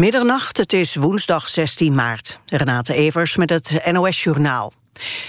Middernacht, 0.00 0.56
het 0.56 0.72
is 0.72 0.94
woensdag 0.94 1.48
16 1.48 1.94
maart. 1.94 2.40
Renate 2.46 2.94
Evers 2.94 3.36
met 3.36 3.50
het 3.50 3.80
NOS 3.92 4.22
Journaal. 4.22 4.72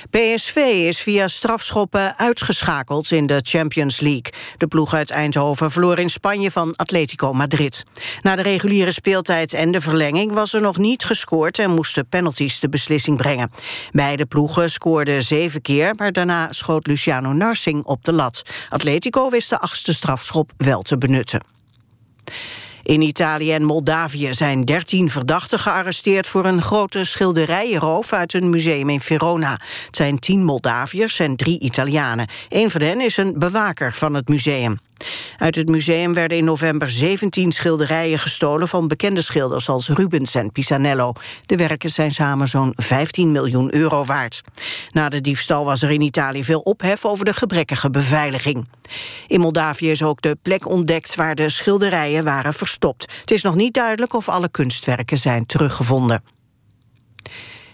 PSV 0.09 0.55
is 0.87 1.01
via 1.01 1.27
strafschoppen 1.27 2.17
uitgeschakeld 2.17 3.11
in 3.11 3.25
de 3.25 3.39
Champions 3.43 3.99
League. 3.99 4.33
De 4.57 4.67
ploeg 4.67 4.93
uit 4.93 5.09
Eindhoven 5.09 5.71
verloor 5.71 5.99
in 5.99 6.09
Spanje 6.09 6.51
van 6.51 6.75
Atletico 6.75 7.33
Madrid. 7.33 7.83
Na 8.21 8.35
de 8.35 8.41
reguliere 8.41 8.91
speeltijd 8.91 9.53
en 9.53 9.71
de 9.71 9.81
verlenging 9.81 10.31
was 10.33 10.53
er 10.53 10.61
nog 10.61 10.77
niet 10.77 11.03
gescoord... 11.03 11.59
en 11.59 11.71
moesten 11.71 12.07
penalties 12.07 12.59
de 12.59 12.69
beslissing 12.69 13.17
brengen. 13.17 13.51
Beide 13.91 14.25
ploegen 14.25 14.69
scoorden 14.69 15.23
zeven 15.23 15.61
keer... 15.61 15.95
maar 15.95 16.11
daarna 16.11 16.51
schoot 16.51 16.87
Luciano 16.87 17.33
Narsing 17.33 17.83
op 17.83 18.03
de 18.03 18.13
lat. 18.13 18.41
Atletico 18.69 19.29
wist 19.29 19.49
de 19.49 19.59
achtste 19.59 19.93
strafschop 19.93 20.51
wel 20.57 20.81
te 20.81 20.97
benutten. 20.97 21.41
In 22.83 23.01
Italië 23.01 23.51
en 23.51 23.63
Moldavië 23.63 24.33
zijn 24.33 24.65
13 24.65 25.09
verdachten 25.09 25.59
gearresteerd... 25.59 26.27
voor 26.27 26.45
een 26.45 26.61
grote 26.61 27.03
schilderijenroof 27.03 28.13
uit 28.13 28.33
een 28.33 28.49
museum 28.49 28.89
in 28.89 29.01
Verona. 29.01 29.51
Het 29.85 29.95
zijn 29.95 30.19
10 30.19 30.43
Moldaviërs 30.43 31.19
en 31.19 31.35
drie 31.35 31.59
Italianen. 31.59 32.27
Een 32.49 32.71
van 32.71 32.81
hen 32.81 33.01
is 33.01 33.17
een 33.17 33.33
bewaker 33.37 33.93
van 33.93 34.13
het 34.13 34.27
museum. 34.27 34.79
Uit 35.37 35.55
het 35.55 35.69
museum 35.69 36.13
werden 36.13 36.37
in 36.37 36.43
november 36.43 36.91
17 36.91 37.51
schilderijen 37.51 38.19
gestolen... 38.19 38.67
van 38.67 38.87
bekende 38.87 39.21
schilders 39.21 39.69
als 39.69 39.89
Rubens 39.89 40.35
en 40.35 40.51
Pisanello. 40.51 41.13
De 41.45 41.55
werken 41.55 41.89
zijn 41.89 42.11
samen 42.11 42.47
zo'n 42.47 42.73
15 42.75 43.31
miljoen 43.31 43.75
euro 43.75 44.03
waard. 44.05 44.41
Na 44.91 45.09
de 45.09 45.21
diefstal 45.21 45.65
was 45.65 45.81
er 45.81 45.91
in 45.91 46.01
Italië 46.01 46.43
veel 46.43 46.59
ophef... 46.59 47.05
over 47.05 47.25
de 47.25 47.33
gebrekkige 47.33 47.89
beveiliging. 47.89 48.67
In 49.27 49.39
Moldavië 49.39 49.91
is 49.91 50.03
ook 50.03 50.21
de 50.21 50.37
plek 50.41 50.67
ontdekt 50.67 51.15
waar 51.15 51.35
de 51.35 51.49
schilderijen 51.49 52.23
waren 52.23 52.53
verstopt. 52.53 53.11
Het 53.21 53.31
is 53.31 53.41
nog 53.41 53.55
niet 53.55 53.73
duidelijk 53.73 54.13
of 54.13 54.29
alle 54.29 54.49
kunstwerken 54.49 55.17
zijn 55.17 55.45
teruggevonden. 55.45 56.23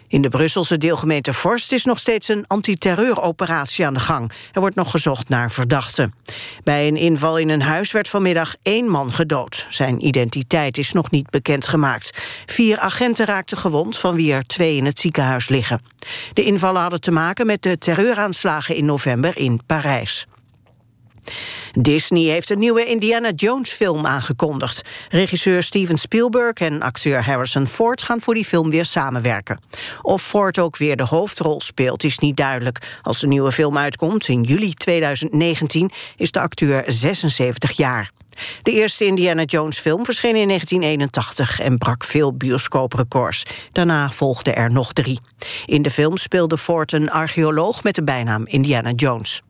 In 0.09 0.21
de 0.21 0.29
Brusselse 0.29 0.77
deelgemeente 0.77 1.33
Vorst 1.33 1.71
is 1.71 1.85
nog 1.85 1.99
steeds 1.99 2.27
een 2.27 2.45
antiterreuroperatie 2.47 3.85
aan 3.85 3.93
de 3.93 3.99
gang. 3.99 4.31
Er 4.51 4.59
wordt 4.59 4.75
nog 4.75 4.91
gezocht 4.91 5.29
naar 5.29 5.51
verdachten. 5.51 6.13
Bij 6.63 6.87
een 6.87 6.95
inval 6.95 7.37
in 7.37 7.49
een 7.49 7.61
huis 7.61 7.91
werd 7.91 8.09
vanmiddag 8.09 8.55
één 8.61 8.89
man 8.89 9.11
gedood. 9.11 9.65
Zijn 9.69 10.05
identiteit 10.05 10.77
is 10.77 10.91
nog 10.91 11.11
niet 11.11 11.29
bekendgemaakt. 11.29 12.11
Vier 12.45 12.79
agenten 12.79 13.25
raakten 13.25 13.57
gewond, 13.57 13.97
van 13.97 14.15
wie 14.15 14.33
er 14.33 14.45
twee 14.45 14.75
in 14.75 14.85
het 14.85 14.99
ziekenhuis 14.99 15.49
liggen. 15.49 15.81
De 16.33 16.43
invallen 16.43 16.81
hadden 16.81 17.01
te 17.01 17.11
maken 17.11 17.45
met 17.45 17.61
de 17.61 17.77
terreuraanslagen 17.77 18.75
in 18.75 18.85
november 18.85 19.37
in 19.37 19.61
Parijs. 19.65 20.27
Disney 21.71 22.23
heeft 22.23 22.49
een 22.49 22.59
nieuwe 22.59 22.85
Indiana 22.85 23.31
Jones 23.31 23.71
film 23.71 24.05
aangekondigd. 24.05 24.81
Regisseur 25.09 25.63
Steven 25.63 25.97
Spielberg 25.97 26.53
en 26.53 26.81
acteur 26.81 27.23
Harrison 27.23 27.67
Ford 27.67 28.01
gaan 28.01 28.21
voor 28.21 28.33
die 28.33 28.45
film 28.45 28.69
weer 28.69 28.85
samenwerken. 28.85 29.59
Of 30.01 30.21
Ford 30.21 30.59
ook 30.59 30.77
weer 30.77 30.95
de 30.95 31.05
hoofdrol 31.05 31.61
speelt 31.61 32.03
is 32.03 32.17
niet 32.17 32.37
duidelijk. 32.37 32.99
Als 33.01 33.19
de 33.19 33.27
nieuwe 33.27 33.51
film 33.51 33.77
uitkomt 33.77 34.27
in 34.27 34.43
juli 34.43 34.73
2019 34.73 35.91
is 36.17 36.31
de 36.31 36.39
acteur 36.39 36.83
76 36.87 37.71
jaar. 37.71 38.11
De 38.63 38.71
eerste 38.71 39.05
Indiana 39.05 39.43
Jones 39.43 39.79
film 39.79 40.05
verscheen 40.05 40.35
in 40.35 40.47
1981 40.47 41.59
en 41.59 41.77
brak 41.77 42.03
veel 42.03 42.33
bioscooprecords. 42.33 43.43
Daarna 43.71 44.11
volgden 44.11 44.55
er 44.55 44.71
nog 44.71 44.93
drie. 44.93 45.19
In 45.65 45.81
de 45.81 45.91
film 45.91 46.17
speelde 46.17 46.57
Ford 46.57 46.91
een 46.91 47.11
archeoloog 47.11 47.83
met 47.83 47.95
de 47.95 48.03
bijnaam 48.03 48.45
Indiana 48.45 48.91
Jones. 48.91 49.41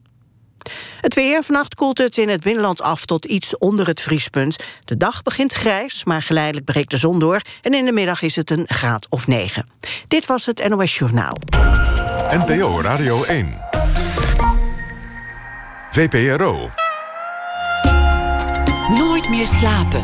Het 1.02 1.14
weer. 1.14 1.44
Vannacht 1.44 1.76
koelt 1.76 1.98
het 1.98 2.18
in 2.18 2.30
het 2.30 2.42
binnenland 2.42 2.82
af 2.82 3.06
tot 3.06 3.26
iets 3.26 3.58
onder 3.58 3.88
het 3.88 4.02
vriespunt. 4.02 4.56
De 4.84 4.98
dag 4.98 5.22
begint 5.22 5.54
grijs, 5.54 6.04
maar 6.04 6.22
geleidelijk 6.22 6.66
breekt 6.66 6.92
de 6.92 6.98
zon 6.98 7.20
door... 7.20 7.42
en 7.62 7.74
in 7.74 7.86
de 7.86 7.92
middag 7.92 8.22
is 8.22 8.36
het 8.36 8.50
een 8.50 8.66
graad 8.68 9.08
of 9.10 9.28
9. 9.28 9.70
Dit 10.08 10.26
was 10.26 10.46
het 10.46 10.68
NOS 10.68 10.98
Journaal. 10.98 11.38
NPO 12.30 12.82
Radio 12.82 13.24
1. 13.24 13.58
VPRO. 15.92 16.70
Nooit 18.90 19.30
meer 19.30 19.48
slapen. 19.48 20.02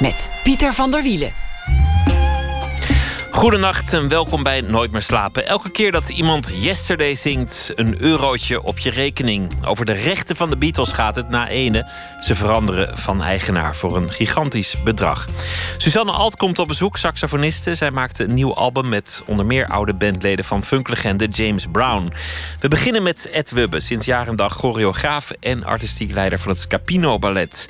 Met 0.00 0.28
Pieter 0.42 0.72
van 0.72 0.90
der 0.90 1.02
Wielen. 1.02 1.47
Goedenacht 3.38 3.92
en 3.92 4.08
welkom 4.08 4.42
bij 4.42 4.60
Nooit 4.60 4.92
meer 4.92 5.02
slapen. 5.02 5.46
Elke 5.46 5.70
keer 5.70 5.92
dat 5.92 6.08
iemand 6.08 6.52
Yesterday 6.54 7.14
zingt, 7.14 7.72
een 7.74 8.00
eurotje 8.02 8.62
op 8.62 8.78
je 8.78 8.90
rekening. 8.90 9.66
Over 9.66 9.84
de 9.84 9.92
rechten 9.92 10.36
van 10.36 10.50
de 10.50 10.56
Beatles 10.56 10.92
gaat 10.92 11.16
het 11.16 11.28
na 11.28 11.48
ene. 11.48 11.90
Ze 12.20 12.34
veranderen 12.34 12.98
van 12.98 13.22
eigenaar 13.22 13.76
voor 13.76 13.96
een 13.96 14.10
gigantisch 14.10 14.82
bedrag. 14.84 15.28
Suzanne 15.76 16.12
Alt 16.12 16.36
komt 16.36 16.58
op 16.58 16.68
bezoek, 16.68 16.96
saxofoniste. 16.96 17.74
Zij 17.74 17.90
maakte 17.90 18.24
een 18.24 18.34
nieuw 18.34 18.54
album 18.54 18.88
met 18.88 19.22
onder 19.26 19.46
meer 19.46 19.66
oude 19.66 19.94
bandleden 19.94 20.44
van 20.44 20.62
funklegende 20.62 21.26
James 21.26 21.66
Brown. 21.72 22.12
We 22.60 22.68
beginnen 22.68 23.02
met 23.02 23.30
Ed 23.30 23.50
Wubbe, 23.50 23.80
sinds 23.80 24.06
jaar 24.06 24.28
en 24.28 24.36
dag 24.36 24.54
choreograaf 24.54 25.30
en 25.40 25.64
artistiek 25.64 26.12
leider 26.12 26.38
van 26.38 26.50
het 26.50 26.60
Scapino 26.60 27.18
Ballet. 27.18 27.68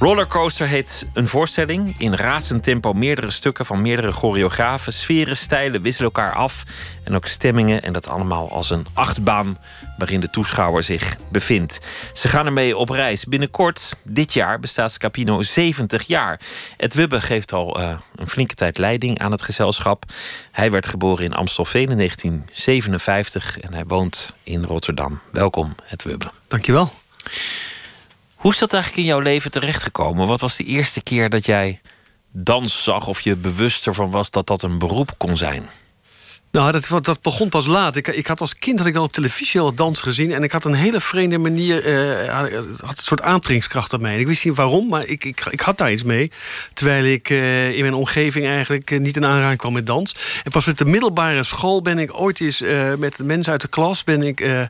Rollercoaster 0.00 0.66
heet 0.68 1.06
een 1.12 1.28
voorstelling. 1.28 1.94
In 1.98 2.14
razend 2.14 2.62
tempo 2.62 2.92
meerdere 2.92 3.30
stukken 3.30 3.66
van 3.66 3.82
meerdere 3.82 4.12
choreografen. 4.12 4.92
Sferen, 4.92 5.36
stijlen 5.36 5.82
wisselen 5.82 6.12
elkaar 6.14 6.34
af. 6.34 6.64
En 7.04 7.14
ook 7.14 7.26
stemmingen. 7.26 7.82
En 7.82 7.92
dat 7.92 8.08
allemaal 8.08 8.50
als 8.50 8.70
een 8.70 8.86
achtbaan 8.92 9.58
waarin 9.96 10.20
de 10.20 10.30
toeschouwer 10.30 10.82
zich 10.82 11.16
bevindt. 11.30 11.80
Ze 12.12 12.28
gaan 12.28 12.46
ermee 12.46 12.76
op 12.76 12.88
reis. 12.88 13.24
Binnenkort, 13.24 13.96
dit 14.02 14.32
jaar, 14.32 14.60
bestaat 14.60 14.92
Scapino 14.92 15.42
70 15.42 16.02
jaar. 16.02 16.40
Ed 16.76 16.94
Wubbe 16.94 17.20
geeft 17.20 17.52
al 17.52 17.80
uh, 17.80 17.98
een 18.16 18.28
flinke 18.28 18.54
tijd 18.54 18.78
leiding 18.78 19.18
aan 19.18 19.32
het 19.32 19.42
gezelschap. 19.42 20.04
Hij 20.50 20.70
werd 20.70 20.86
geboren 20.86 21.24
in 21.24 21.34
Amstelveen 21.34 21.90
in 21.90 21.96
1957. 21.96 23.58
En 23.58 23.72
hij 23.72 23.84
woont 23.86 24.34
in 24.42 24.64
Rotterdam. 24.64 25.20
Welkom, 25.32 25.74
Ed 25.88 26.02
Wubbe. 26.02 26.30
Dankjewel. 26.48 26.92
Hoe 28.38 28.52
is 28.52 28.58
dat 28.58 28.72
eigenlijk 28.72 29.02
in 29.02 29.08
jouw 29.08 29.20
leven 29.20 29.50
terechtgekomen? 29.50 30.26
Wat 30.26 30.40
was 30.40 30.56
de 30.56 30.64
eerste 30.64 31.02
keer 31.02 31.28
dat 31.28 31.46
jij 31.46 31.80
dans 32.30 32.82
zag 32.82 33.06
of 33.06 33.20
je 33.20 33.36
bewust 33.36 33.86
ervan 33.86 34.10
was 34.10 34.30
dat 34.30 34.46
dat 34.46 34.62
een 34.62 34.78
beroep 34.78 35.14
kon 35.16 35.36
zijn? 35.36 35.68
Nou, 36.50 36.72
dat, 36.72 37.04
dat 37.04 37.22
begon 37.22 37.48
pas 37.48 37.66
laat. 37.66 37.96
Ik, 37.96 38.06
ik 38.06 38.26
had 38.26 38.40
als 38.40 38.58
kind 38.58 38.78
had 38.78 38.86
ik 38.86 38.96
al 38.96 39.02
op 39.02 39.12
televisie 39.12 39.60
al 39.60 39.74
dans 39.74 40.00
gezien... 40.00 40.32
en 40.32 40.42
ik 40.42 40.52
had 40.52 40.64
een 40.64 40.74
hele 40.74 41.00
vreemde 41.00 41.38
manier... 41.38 41.86
Uh, 41.86 42.32
had 42.80 42.98
een 42.98 43.04
soort 43.04 43.22
aantrekkingskracht 43.22 43.92
op 43.92 44.00
mij. 44.00 44.20
ik 44.20 44.26
wist 44.26 44.44
niet 44.44 44.54
waarom, 44.54 44.88
maar 44.88 45.06
ik, 45.06 45.24
ik, 45.24 45.46
ik 45.50 45.60
had 45.60 45.78
daar 45.78 45.92
iets 45.92 46.02
mee. 46.02 46.30
Terwijl 46.74 47.04
ik 47.04 47.30
uh, 47.30 47.74
in 47.74 47.80
mijn 47.80 47.94
omgeving 47.94 48.46
eigenlijk 48.46 48.90
uh, 48.90 49.00
niet 49.00 49.16
in 49.16 49.24
aanraking 49.24 49.58
kwam 49.58 49.72
met 49.72 49.86
dans. 49.86 50.16
En 50.44 50.50
pas 50.50 50.64
met 50.64 50.78
de 50.78 50.84
middelbare 50.84 51.42
school 51.42 51.82
ben 51.82 51.98
ik 51.98 52.14
ooit 52.14 52.40
eens... 52.40 52.62
met 52.98 53.18
mensen 53.18 53.52
uit 53.52 53.60
de 53.60 53.68
klas 53.68 54.04
ben 54.04 54.22
ik 54.22 54.68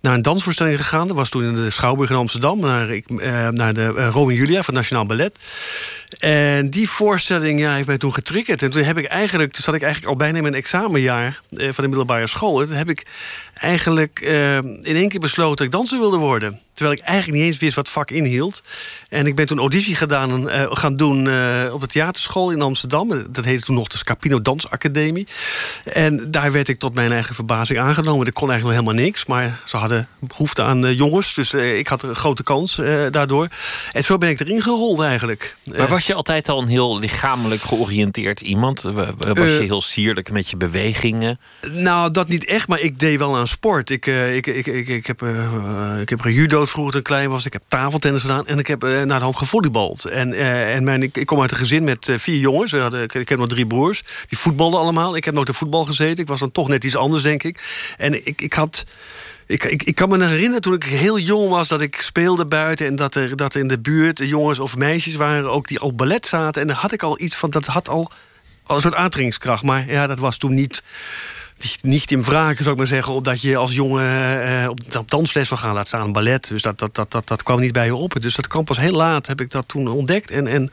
naar 0.00 0.14
een 0.14 0.22
dansvoorstelling 0.22 0.76
gegaan. 0.76 1.06
Dat 1.06 1.16
was 1.16 1.28
toen 1.28 1.42
in 1.42 1.54
de 1.54 1.70
Schouwburg 1.70 2.10
in 2.10 2.16
Amsterdam. 2.16 2.60
Naar, 2.60 2.90
ik, 2.90 3.08
naar 3.50 3.74
de 3.74 3.86
Romeo 3.86 4.36
Julia 4.36 4.62
van 4.62 4.74
Nationaal 4.74 5.06
Ballet. 5.06 5.38
En 6.18 6.70
die 6.70 6.88
voorstelling 6.88 7.60
ja, 7.60 7.74
heeft 7.74 7.86
mij 7.86 7.98
toen 7.98 8.14
getriggerd. 8.14 8.62
En 8.62 8.70
toen 8.70 8.82
heb 8.82 8.98
ik 8.98 9.04
eigenlijk, 9.04 9.52
toen 9.52 9.62
zat 9.62 9.74
ik 9.74 9.82
eigenlijk 9.82 10.12
al 10.12 10.18
bijna 10.18 10.36
in 10.36 10.42
mijn 10.42 10.54
examenjaar 10.54 11.40
eh, 11.48 11.64
van 11.64 11.84
de 11.84 11.88
middelbare 11.88 12.26
school. 12.26 12.60
En 12.60 12.66
toen 12.66 12.76
heb 12.76 12.88
ik 12.88 13.06
eigenlijk 13.54 14.20
uh, 14.22 14.56
in 14.56 14.82
één 14.82 15.08
keer 15.08 15.20
besloten 15.20 15.56
dat 15.56 15.66
ik 15.66 15.72
danser 15.72 15.98
wilde 15.98 16.16
worden. 16.16 16.60
Terwijl 16.80 17.00
ik 17.00 17.06
eigenlijk 17.06 17.38
niet 17.38 17.46
eens 17.46 17.58
wist 17.60 17.74
wat 17.74 17.90
vak 17.90 18.10
inhield. 18.10 18.62
En 19.08 19.26
ik 19.26 19.34
ben 19.34 19.46
toen 19.46 19.58
auditie 19.58 19.94
gedaan, 19.94 20.48
uh, 20.48 20.66
gaan 20.70 20.96
doen 20.96 21.24
uh, 21.24 21.70
op 21.72 21.80
de 21.80 21.86
theaterschool 21.86 22.50
in 22.50 22.62
Amsterdam. 22.62 23.26
Dat 23.30 23.44
heette 23.44 23.64
toen 23.64 23.74
nog 23.74 23.88
de 23.88 23.96
Scapino 23.96 24.42
Dansacademie. 24.42 25.26
En 25.84 26.30
daar 26.30 26.52
werd 26.52 26.68
ik 26.68 26.78
tot 26.78 26.94
mijn 26.94 27.12
eigen 27.12 27.34
verbazing 27.34 27.78
aangenomen. 27.78 28.26
Ik 28.26 28.34
kon 28.34 28.50
eigenlijk 28.50 28.78
nog 28.78 28.86
helemaal 28.86 29.06
niks, 29.06 29.26
maar 29.26 29.60
ze 29.64 29.76
hadden 29.76 30.08
behoefte 30.18 30.62
aan 30.62 30.94
jongens. 30.94 31.34
Dus 31.34 31.54
ik 31.54 31.86
had 31.86 32.02
een 32.02 32.14
grote 32.14 32.42
kans 32.42 32.74
daardoor. 33.10 33.48
En 33.92 34.04
zo 34.04 34.18
ben 34.18 34.28
ik 34.28 34.40
erin 34.40 34.62
gerold 34.62 35.00
eigenlijk. 35.00 35.56
Maar 35.64 35.88
was 35.88 36.06
je 36.06 36.14
altijd 36.14 36.48
al 36.48 36.62
een 36.62 36.68
heel 36.68 36.98
lichamelijk 36.98 37.62
georiënteerd 37.62 38.40
iemand? 38.40 38.82
Was 38.82 39.36
je 39.36 39.62
heel 39.62 39.82
sierlijk 39.82 40.30
met 40.30 40.50
je 40.50 40.56
bewegingen? 40.56 41.40
Nou, 41.72 42.10
dat 42.10 42.28
niet 42.28 42.44
echt, 42.44 42.68
maar 42.68 42.80
ik 42.80 42.98
deed 42.98 43.18
wel 43.18 43.36
aan 43.36 43.48
sport. 43.48 43.90
Ik, 43.90 44.06
ik, 44.06 44.46
ik, 44.46 44.66
ik, 44.66 44.88
ik, 44.88 45.06
heb, 45.06 45.22
ik 46.00 46.08
heb 46.08 46.24
judo 46.24 46.66
vroeger 46.70 46.92
toen 46.92 47.02
klein 47.02 47.30
was. 47.30 47.44
Ik 47.44 47.52
heb 47.52 47.62
tafeltennis 47.68 48.20
gedaan. 48.20 48.46
En 48.46 48.58
ik 48.58 48.66
heb 48.66 48.84
uh, 48.84 49.02
naar 49.02 49.18
de 49.18 49.24
hand 49.24 49.36
gevolleybald. 49.36 50.04
En, 50.04 50.32
en 50.32 50.84
mijn, 50.84 51.02
ik, 51.02 51.16
ik, 51.16 51.26
kom 51.26 51.40
uit 51.40 51.50
een 51.50 51.56
gezin 51.56 51.84
met 51.84 52.12
vier 52.16 52.38
jongens. 52.38 52.72
Hadden, 52.72 53.02
ik, 53.02 53.14
ik, 53.14 53.28
heb 53.28 53.38
nog 53.38 53.48
drie 53.48 53.66
broers. 53.66 54.02
Die 54.28 54.38
voetbalden 54.38 54.80
allemaal. 54.80 55.16
Ik 55.16 55.24
heb 55.24 55.34
nooit 55.34 55.46
de 55.46 55.54
voetbal 55.54 55.84
gezeten. 55.84 56.18
Ik 56.22 56.28
was 56.28 56.40
dan 56.40 56.52
toch 56.52 56.68
net 56.68 56.84
iets 56.84 56.96
anders, 56.96 57.22
denk 57.22 57.42
ik. 57.42 57.60
En 57.96 58.26
ik, 58.26 58.40
ik 58.40 58.52
had... 58.52 58.84
Ik, 59.46 59.64
ik, 59.64 59.82
ik, 59.82 59.94
kan 59.94 60.08
me 60.08 60.26
herinneren 60.26 60.60
toen 60.60 60.74
ik 60.74 60.84
heel 60.84 61.18
jong 61.18 61.48
was 61.48 61.68
dat 61.68 61.80
ik 61.80 61.96
speelde 61.96 62.46
buiten... 62.46 62.86
en 62.86 62.96
dat 62.96 63.14
er, 63.14 63.36
dat 63.36 63.54
in 63.54 63.68
de 63.68 63.80
buurt 63.80 64.18
jongens 64.18 64.58
of 64.58 64.76
meisjes 64.76 65.14
waren 65.14 65.50
ook 65.50 65.68
die 65.68 65.78
al 65.78 65.92
ballet 65.92 66.26
zaten. 66.26 66.60
En 66.60 66.66
daar 66.66 66.76
had 66.76 66.92
ik 66.92 67.02
al 67.02 67.20
iets 67.20 67.36
van, 67.36 67.50
dat 67.50 67.66
had 67.66 67.88
al, 67.88 68.10
al 68.62 68.76
een 68.76 68.82
soort 68.82 68.94
aantrekkingskracht. 68.94 69.62
Maar 69.62 69.90
ja, 69.90 70.06
dat 70.06 70.18
was 70.18 70.36
toen 70.36 70.54
niet 70.54 70.82
niet 71.82 72.10
in 72.10 72.24
vragen, 72.24 72.56
zou 72.56 72.70
ik 72.70 72.76
maar 72.76 72.86
zeggen, 72.86 73.12
omdat 73.12 73.40
je 73.40 73.56
als 73.56 73.72
jongen 73.72 74.48
uh, 74.48 74.68
op, 74.68 74.80
op 74.98 75.10
dansles 75.10 75.48
wil 75.48 75.58
gaan, 75.58 75.74
laat 75.74 75.86
staan 75.86 76.12
ballet. 76.12 76.48
Dus 76.48 76.62
dat, 76.62 76.78
dat, 76.78 76.94
dat, 76.94 77.10
dat, 77.10 77.28
dat 77.28 77.42
kwam 77.42 77.60
niet 77.60 77.72
bij 77.72 77.84
je 77.84 77.94
op. 77.94 78.20
Dus 78.20 78.34
dat 78.34 78.46
kwam 78.46 78.64
pas 78.64 78.78
heel 78.78 78.92
laat, 78.92 79.26
heb 79.26 79.40
ik 79.40 79.50
dat 79.50 79.68
toen 79.68 79.88
ontdekt. 79.88 80.30
En, 80.30 80.46
en 80.46 80.70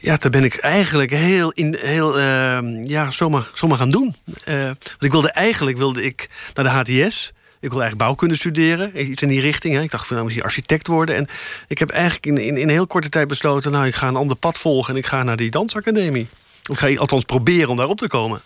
ja, 0.00 0.16
daar 0.16 0.30
ben 0.30 0.44
ik 0.44 0.56
eigenlijk 0.56 1.10
heel, 1.10 1.50
in, 1.50 1.76
heel 1.80 2.18
uh, 2.18 2.86
ja, 2.86 3.10
zomaar, 3.10 3.50
zomaar 3.54 3.78
gaan 3.78 3.90
doen. 3.90 4.14
Uh, 4.48 4.64
want 4.64 5.02
ik 5.02 5.10
wilde 5.10 5.30
eigenlijk 5.30 5.76
wilde 5.76 6.04
ik 6.04 6.28
naar 6.54 6.64
de 6.64 6.70
HTS. 6.70 7.32
Ik 7.60 7.70
wilde 7.70 7.84
eigenlijk 7.84 7.96
bouwkunde 7.96 8.36
studeren, 8.36 9.10
iets 9.10 9.22
in 9.22 9.28
die 9.28 9.40
richting. 9.40 9.74
Hè. 9.74 9.82
Ik 9.82 9.90
dacht 9.90 10.06
van 10.06 10.12
nou 10.12 10.24
misschien 10.24 10.46
architect 10.46 10.86
worden. 10.86 11.16
En 11.16 11.28
ik 11.68 11.78
heb 11.78 11.90
eigenlijk 11.90 12.26
in, 12.26 12.38
in, 12.38 12.56
in 12.56 12.68
heel 12.68 12.86
korte 12.86 13.08
tijd 13.08 13.28
besloten... 13.28 13.72
nou, 13.72 13.86
ik 13.86 13.94
ga 13.94 14.08
een 14.08 14.16
ander 14.16 14.36
pad 14.36 14.58
volgen 14.58 14.92
en 14.92 14.98
ik 14.98 15.06
ga 15.06 15.22
naar 15.22 15.36
die 15.36 15.50
dansacademie. 15.50 16.26
Ik 16.70 16.78
ga 16.78 16.96
althans 16.96 17.24
proberen 17.24 17.68
om 17.68 17.76
daar 17.76 17.88
op 17.88 17.98
te 17.98 18.06
komen. 18.06 18.42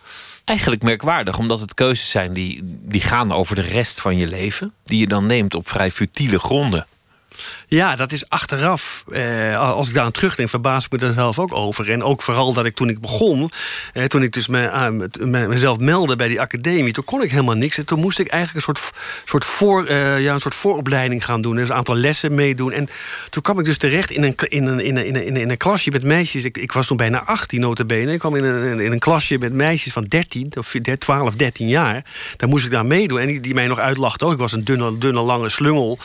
Eigenlijk 0.48 0.82
merkwaardig, 0.82 1.38
omdat 1.38 1.60
het 1.60 1.74
keuzes 1.74 2.10
zijn 2.10 2.32
die, 2.32 2.60
die 2.64 3.00
gaan 3.00 3.32
over 3.32 3.54
de 3.54 3.60
rest 3.62 4.00
van 4.00 4.16
je 4.16 4.26
leven. 4.26 4.72
Die 4.84 4.98
je 5.00 5.06
dan 5.06 5.26
neemt 5.26 5.54
op 5.54 5.68
vrij 5.68 5.90
futiele 5.90 6.38
gronden. 6.38 6.86
Ja, 7.70 7.96
dat 7.96 8.12
is 8.12 8.28
achteraf. 8.28 9.04
Eh, 9.10 9.56
als 9.56 9.88
ik 9.88 9.94
daar 9.94 10.04
aan 10.04 10.10
terugdenk, 10.10 10.48
verbaas 10.48 10.84
ik 10.84 10.90
me 10.90 10.98
daar 10.98 11.12
zelf 11.12 11.38
ook 11.38 11.52
over. 11.52 11.90
En 11.90 12.02
ook 12.02 12.22
vooral 12.22 12.52
dat 12.52 12.64
ik 12.64 12.74
toen 12.74 12.88
ik 12.88 13.00
begon, 13.00 13.50
eh, 13.92 14.04
toen 14.04 14.22
ik 14.22 14.32
dus 14.32 14.46
me, 14.46 14.62
uh, 15.18 15.46
mezelf 15.46 15.78
meldde 15.78 16.16
bij 16.16 16.28
die 16.28 16.40
academie, 16.40 16.92
toen 16.92 17.04
kon 17.04 17.22
ik 17.22 17.30
helemaal 17.30 17.54
niks. 17.54 17.78
En 17.78 17.86
toen 17.86 18.00
moest 18.00 18.18
ik 18.18 18.28
eigenlijk 18.28 18.66
een 18.66 18.74
soort, 18.74 18.92
soort, 19.24 19.44
voor, 19.44 19.86
eh, 19.86 20.20
ja, 20.20 20.34
een 20.34 20.40
soort 20.40 20.54
vooropleiding 20.54 21.24
gaan 21.24 21.40
doen. 21.40 21.56
Dus 21.56 21.68
een 21.68 21.74
aantal 21.74 21.96
lessen 21.96 22.34
meedoen. 22.34 22.72
En 22.72 22.88
toen 23.30 23.42
kwam 23.42 23.58
ik 23.58 23.64
dus 23.64 23.78
terecht 23.78 24.10
in 24.10 24.22
een, 24.22 24.34
in 24.36 24.66
een, 24.66 24.80
in 24.80 24.96
een, 24.96 25.06
in 25.06 25.16
een, 25.16 25.36
in 25.36 25.50
een 25.50 25.56
klasje 25.56 25.90
met 25.90 26.02
meisjes. 26.02 26.44
Ik, 26.44 26.56
ik 26.56 26.72
was 26.72 26.86
toen 26.86 26.96
bijna 26.96 27.24
18 27.24 27.60
notabene. 27.60 28.12
Ik 28.12 28.18
kwam 28.18 28.36
in 28.36 28.44
een, 28.44 28.80
in 28.80 28.92
een 28.92 28.98
klasje 28.98 29.38
met 29.38 29.52
meisjes 29.52 29.92
van 29.92 30.04
13, 30.04 30.52
of 30.58 30.74
12, 30.98 31.34
13 31.34 31.68
jaar. 31.68 32.04
Daar 32.36 32.48
moest 32.48 32.64
ik 32.64 32.70
daar 32.70 32.86
meedoen. 32.86 33.20
En 33.20 33.26
die, 33.26 33.40
die 33.40 33.54
mij 33.54 33.66
nog 33.66 33.78
uitlachten. 33.78 34.26
Oh, 34.26 34.32
ik 34.32 34.38
was 34.38 34.52
een 34.52 34.64
dunne, 34.64 34.98
dunne 34.98 35.20
lange 35.20 35.48
slungel. 35.48 35.98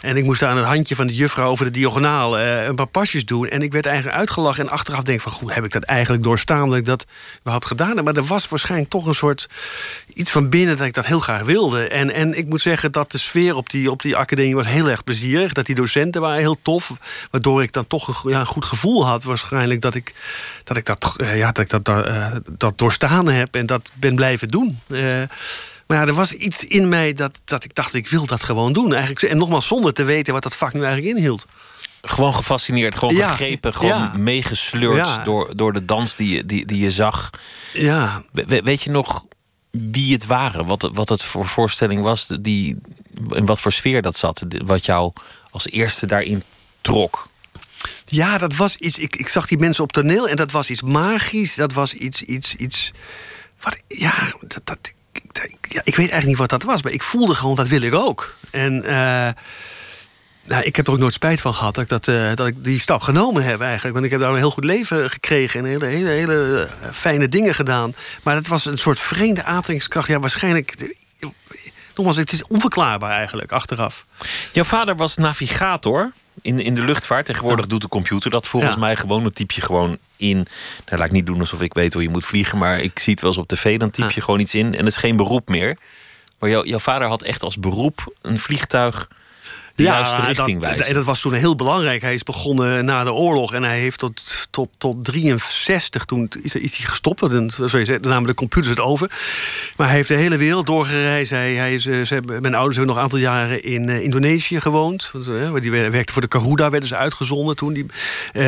En 0.00 0.16
ik 0.16 0.24
moest 0.24 0.40
daar 0.40 0.50
aan 0.50 0.56
het 0.56 0.66
handje 0.66 0.94
van 0.94 1.08
juffrouw 1.14 1.48
over 1.48 1.64
de 1.64 1.70
diagonaal 1.70 2.38
uh, 2.38 2.64
een 2.64 2.74
paar 2.74 2.86
pasjes 2.86 3.24
doen. 3.24 3.48
En 3.48 3.62
ik 3.62 3.72
werd 3.72 3.86
eigenlijk 3.86 4.16
uitgelachen. 4.16 4.64
En 4.64 4.70
achteraf 4.70 5.02
denk 5.02 5.16
ik 5.16 5.22
van, 5.22 5.32
goed, 5.32 5.54
heb 5.54 5.64
ik 5.64 5.72
dat 5.72 5.82
eigenlijk 5.82 6.22
doorstaan 6.22 6.68
dat 6.68 6.78
ik 6.78 6.84
dat 6.84 7.06
überhaupt 7.38 7.66
gedaan 7.66 7.96
heb? 7.96 8.04
Maar 8.04 8.16
er 8.16 8.24
was 8.24 8.48
waarschijnlijk 8.48 8.90
toch 8.90 9.06
een 9.06 9.14
soort 9.14 9.48
iets 10.14 10.30
van 10.30 10.48
binnen 10.48 10.76
dat 10.76 10.86
ik 10.86 10.94
dat 10.94 11.06
heel 11.06 11.20
graag 11.20 11.42
wilde. 11.42 11.88
En, 11.88 12.10
en 12.10 12.38
ik 12.38 12.46
moet 12.46 12.60
zeggen 12.60 12.92
dat 12.92 13.12
de 13.12 13.18
sfeer 13.18 13.56
op 13.56 13.70
die, 13.70 13.90
op 13.90 14.02
die 14.02 14.16
academie 14.16 14.54
was 14.54 14.66
heel 14.66 14.90
erg 14.90 15.04
plezierig. 15.04 15.52
Dat 15.52 15.66
die 15.66 15.74
docenten 15.74 16.20
waren 16.20 16.38
heel 16.38 16.58
tof. 16.62 16.92
Waardoor 17.30 17.62
ik 17.62 17.72
dan 17.72 17.86
toch 17.86 18.24
een, 18.24 18.30
ja, 18.30 18.40
een 18.40 18.46
goed 18.46 18.64
gevoel 18.64 19.06
had. 19.06 19.24
Waarschijnlijk 19.24 19.80
dat 19.80 19.94
ik 19.94 20.14
dat, 20.64 20.76
ik 20.76 20.86
dat, 20.86 21.14
uh, 21.16 21.38
ja, 21.38 21.52
dat, 21.52 21.64
ik 21.64 21.84
dat, 21.84 21.88
uh, 22.06 22.26
dat 22.50 22.78
doorstaan 22.78 23.28
heb 23.28 23.54
en 23.54 23.66
dat 23.66 23.90
ben 23.94 24.14
blijven 24.14 24.48
doen. 24.48 24.78
Maar 25.90 25.98
ja, 25.98 26.06
er 26.06 26.14
was 26.14 26.32
iets 26.32 26.64
in 26.64 26.88
mij 26.88 27.12
dat, 27.12 27.40
dat 27.44 27.64
ik 27.64 27.74
dacht, 27.74 27.94
ik 27.94 28.08
wil 28.08 28.26
dat 28.26 28.42
gewoon 28.42 28.72
doen. 28.72 28.92
Eigenlijk. 28.92 29.22
En 29.22 29.36
nogmaals, 29.36 29.66
zonder 29.66 29.92
te 29.92 30.04
weten 30.04 30.32
wat 30.32 30.42
dat 30.42 30.56
vak 30.56 30.72
nu 30.72 30.84
eigenlijk 30.84 31.16
inhield. 31.16 31.46
Gewoon 32.02 32.34
gefascineerd, 32.34 32.94
gewoon 32.94 33.14
ja, 33.14 33.28
gegrepen, 33.28 33.74
gewoon 33.74 33.90
ja. 33.90 34.12
meegesleurd 34.16 35.06
ja. 35.06 35.18
door, 35.24 35.56
door 35.56 35.72
de 35.72 35.84
dans 35.84 36.14
die 36.14 36.28
je, 36.28 36.46
die, 36.46 36.66
die 36.66 36.78
je 36.78 36.90
zag. 36.90 37.30
Ja. 37.72 38.22
We, 38.32 38.62
weet 38.62 38.82
je 38.82 38.90
nog 38.90 39.24
wie 39.70 40.12
het 40.12 40.26
waren? 40.26 40.66
Wat, 40.66 40.90
wat 40.92 41.08
het 41.08 41.22
voor 41.22 41.46
voorstelling 41.46 42.02
was? 42.02 42.26
Die, 42.40 42.78
in 43.30 43.46
wat 43.46 43.60
voor 43.60 43.72
sfeer 43.72 44.02
dat 44.02 44.16
zat? 44.16 44.42
Wat 44.64 44.84
jou 44.84 45.12
als 45.50 45.70
eerste 45.70 46.06
daarin 46.06 46.42
trok? 46.80 47.28
Ja, 48.04 48.38
dat 48.38 48.56
was 48.56 48.76
iets. 48.76 48.98
Ik, 48.98 49.16
ik 49.16 49.28
zag 49.28 49.46
die 49.46 49.58
mensen 49.58 49.84
op 49.84 49.92
toneel 49.92 50.28
en 50.28 50.36
dat 50.36 50.52
was 50.52 50.70
iets 50.70 50.82
magisch. 50.82 51.54
Dat 51.54 51.72
was 51.72 51.94
iets. 51.94 52.22
iets, 52.22 52.54
iets 52.54 52.92
wat, 53.60 53.76
ja, 53.88 54.32
dat, 54.40 54.60
dat, 54.64 54.92
ja, 55.60 55.80
ik 55.84 55.96
weet 55.96 56.10
eigenlijk 56.10 56.26
niet 56.26 56.36
wat 56.36 56.50
dat 56.50 56.62
was, 56.62 56.82
maar 56.82 56.92
ik 56.92 57.02
voelde 57.02 57.34
gewoon 57.34 57.54
dat 57.54 57.68
wil 57.68 57.82
ik 57.82 57.94
ook. 57.94 58.34
En 58.50 58.74
uh, 58.74 59.28
nou, 60.44 60.62
ik 60.62 60.76
heb 60.76 60.86
er 60.86 60.92
ook 60.92 60.98
nooit 60.98 61.12
spijt 61.12 61.40
van 61.40 61.54
gehad 61.54 61.74
dat 61.74 61.84
ik, 61.84 61.90
dat, 61.90 62.06
uh, 62.06 62.34
dat 62.34 62.46
ik 62.46 62.64
die 62.64 62.80
stap 62.80 63.00
genomen 63.00 63.44
heb 63.44 63.60
eigenlijk. 63.60 63.92
Want 63.92 64.04
ik 64.04 64.10
heb 64.10 64.20
daar 64.20 64.30
een 64.30 64.36
heel 64.36 64.50
goed 64.50 64.64
leven 64.64 65.10
gekregen 65.10 65.60
en 65.60 65.66
hele, 65.66 65.84
hele, 65.84 66.08
hele 66.08 66.68
fijne 66.92 67.28
dingen 67.28 67.54
gedaan. 67.54 67.94
Maar 68.22 68.34
het 68.34 68.48
was 68.48 68.64
een 68.64 68.78
soort 68.78 69.00
vreemde 69.00 69.44
aantrekkingskracht. 69.44 70.08
Ja, 70.08 70.18
waarschijnlijk. 70.18 70.94
Nogmaals, 71.94 72.16
het 72.16 72.32
is 72.32 72.46
onverklaarbaar 72.46 73.10
eigenlijk 73.10 73.52
achteraf. 73.52 74.06
Jouw 74.52 74.64
vader 74.64 74.96
was 74.96 75.16
navigator 75.16 76.12
in, 76.42 76.60
in 76.60 76.74
de 76.74 76.82
luchtvaart. 76.82 77.26
Tegenwoordig 77.26 77.66
doet 77.66 77.80
de 77.80 77.88
computer 77.88 78.30
dat 78.30 78.46
volgens 78.46 78.76
mij 78.76 78.96
gewoon. 78.96 79.22
Dan 79.22 79.32
typ 79.32 79.50
je 79.50 79.60
gewoon 79.60 79.98
in. 80.16 80.36
Nou, 80.36 80.46
laat 80.98 81.06
ik 81.06 81.12
niet 81.12 81.26
doen 81.26 81.40
alsof 81.40 81.62
ik 81.62 81.74
weet 81.74 81.92
hoe 81.92 82.02
je 82.02 82.08
moet 82.08 82.24
vliegen. 82.24 82.58
Maar 82.58 82.80
ik 82.80 82.98
zie 82.98 83.12
het 83.12 83.22
wel 83.22 83.30
eens 83.30 83.40
op 83.40 83.48
tv. 83.48 83.78
Dan 83.78 83.90
typ 83.90 84.10
je 84.10 84.20
gewoon 84.20 84.40
iets 84.40 84.54
in. 84.54 84.66
En 84.66 84.84
het 84.84 84.88
is 84.88 84.96
geen 84.96 85.16
beroep 85.16 85.48
meer. 85.48 85.76
Maar 86.38 86.50
jouw 86.50 86.78
vader 86.78 87.08
had 87.08 87.22
echt 87.22 87.42
als 87.42 87.58
beroep 87.58 88.14
een 88.22 88.38
vliegtuig 88.38 89.08
de 89.80 89.86
ja, 89.86 89.94
juiste 89.94 90.20
richting 90.20 90.60
dat, 90.60 90.78
En 90.78 90.94
dat 90.94 91.04
was 91.04 91.20
toen 91.20 91.32
heel 91.32 91.56
belangrijk. 91.56 92.02
Hij 92.02 92.14
is 92.14 92.22
begonnen 92.22 92.84
na 92.84 93.04
de 93.04 93.12
oorlog 93.12 93.54
en 93.54 93.62
hij 93.62 93.78
heeft 93.78 93.98
tot, 93.98 94.46
tot, 94.50 94.68
tot 94.78 95.04
63, 95.04 96.04
toen 96.04 96.30
is, 96.42 96.54
is 96.54 96.76
hij 96.76 96.88
gestopt. 96.88 97.20
Dan, 97.20 97.50
zoals 97.50 97.88
namen 98.00 98.26
de 98.26 98.34
computers 98.34 98.70
het 98.70 98.80
over. 98.80 99.10
Maar 99.76 99.86
hij 99.86 99.96
heeft 99.96 100.08
de 100.08 100.14
hele 100.14 100.36
wereld 100.36 100.66
doorgereisd. 100.66 101.30
Hij, 101.30 101.54
hij 101.54 101.74
is, 101.74 101.86
eh, 101.86 102.02
ze 102.02 102.14
hebben, 102.14 102.42
mijn 102.42 102.54
ouders 102.54 102.76
hebben 102.76 102.94
nog 102.94 102.96
een 102.96 103.10
aantal 103.10 103.32
jaren 103.32 103.62
in 103.62 103.88
uh, 103.88 104.02
Indonesië 104.02 104.60
gewoond. 104.60 105.12
Uh, 105.28 105.54
die 105.60 105.70
werkte 105.70 106.12
voor 106.12 106.22
de 106.22 106.38
Garuda, 106.38 106.70
werden 106.70 106.88
ze 106.88 106.96
uitgezonden 106.96 107.56
toen. 107.56 107.72
Die, 107.72 107.84
uh, 107.84 108.42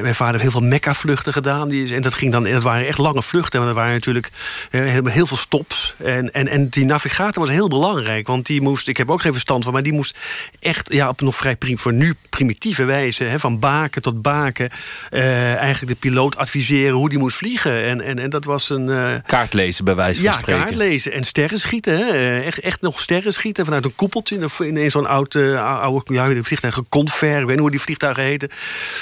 mijn 0.00 0.14
vader 0.14 0.32
heeft 0.32 0.42
heel 0.42 0.60
veel 0.60 0.68
Mekka-vluchten 0.68 1.32
gedaan. 1.32 1.68
Die, 1.68 1.94
en 1.94 2.02
dat, 2.02 2.14
ging 2.14 2.32
dan, 2.32 2.44
dat 2.44 2.62
waren 2.62 2.86
echt 2.86 2.98
lange 2.98 3.22
vluchten. 3.22 3.58
Want 3.58 3.70
er 3.70 3.76
waren 3.76 3.92
natuurlijk 3.92 4.30
heel, 4.70 5.06
heel 5.06 5.26
veel 5.26 5.36
stops. 5.36 5.94
En, 5.96 6.32
en, 6.32 6.48
en 6.48 6.68
die 6.68 6.84
navigator 6.84 7.42
was 7.42 7.52
heel 7.52 7.68
belangrijk. 7.68 8.26
Want 8.26 8.46
die 8.46 8.60
moest, 8.60 8.88
ik 8.88 8.96
heb 8.96 9.10
ook 9.10 9.20
geen 9.20 9.32
verstand 9.32 9.64
van, 9.64 9.72
maar 9.72 9.82
die 9.82 9.92
moest 9.92 10.18
echt 10.62 10.92
ja, 10.92 11.08
op 11.08 11.20
nog 11.20 11.36
vrij 11.36 11.56
prim, 11.56 11.78
voor 11.78 11.92
nu 11.92 12.14
primitieve 12.30 12.84
wijze, 12.84 13.24
hè, 13.24 13.38
van 13.38 13.58
baken 13.58 14.02
tot 14.02 14.22
baken, 14.22 14.70
uh, 15.10 15.54
eigenlijk 15.54 15.92
de 15.92 16.08
piloot 16.08 16.36
adviseren 16.36 16.94
hoe 16.94 17.08
die 17.08 17.18
moest 17.18 17.36
vliegen. 17.36 17.84
En, 17.84 18.00
en, 18.00 18.18
en 18.18 18.30
dat 18.30 18.44
was 18.44 18.70
een. 18.70 18.88
Uh, 18.88 19.14
kaart 19.26 19.52
lezen, 19.52 19.84
bij 19.84 19.94
wijze 19.94 20.22
van 20.22 20.30
ja, 20.30 20.38
spreken. 20.38 20.60
Ja, 20.60 20.64
kaart 20.64 20.76
lezen 20.76 21.12
en 21.12 21.24
sterren 21.24 21.60
schieten. 21.60 21.96
Hè. 21.96 22.10
Eh, 22.10 22.46
echt, 22.46 22.60
echt 22.60 22.80
nog 22.80 23.00
sterren 23.00 23.32
schieten 23.32 23.64
vanuit 23.64 23.84
een 23.84 23.94
koepeltje 23.94 24.48
in, 24.58 24.76
in 24.76 24.90
zo'n 24.90 25.06
oud, 25.06 25.34
uh, 25.34 25.80
oude 25.80 26.14
ja, 26.14 26.42
vliegtuigen, 26.42 26.88
Confer, 26.88 27.28
ik 27.28 27.36
weet 27.38 27.48
niet 27.48 27.58
hoe 27.58 27.70
die 27.70 27.80
vliegtuigen 27.80 28.22
heten. 28.22 28.48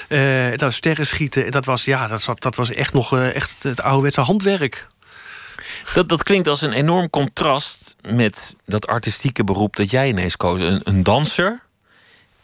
Uh, 0.09 0.57
dat 0.57 0.73
sterren 0.73 1.07
schieten, 1.07 1.45
en 1.45 1.51
dat 1.51 1.65
was, 1.65 1.85
ja, 1.85 2.09
dat, 2.09 2.25
dat 2.39 2.57
was 2.57 2.71
echt 2.71 2.93
nog 2.93 3.19
echt 3.19 3.57
het 3.63 3.83
ouderwetse 3.83 4.21
handwerk. 4.21 4.89
Dat, 5.95 6.09
dat 6.09 6.23
klinkt 6.23 6.49
als 6.49 6.61
een 6.61 6.73
enorm 6.73 7.11
contrast 7.11 7.97
met 8.09 8.57
dat 8.67 8.87
artistieke 8.87 9.45
beroep 9.45 9.77
dat 9.77 9.91
jij 9.91 10.09
ineens 10.09 10.37
koos. 10.37 10.61
Een, 10.61 10.81
een 10.85 11.03
danser 11.03 11.61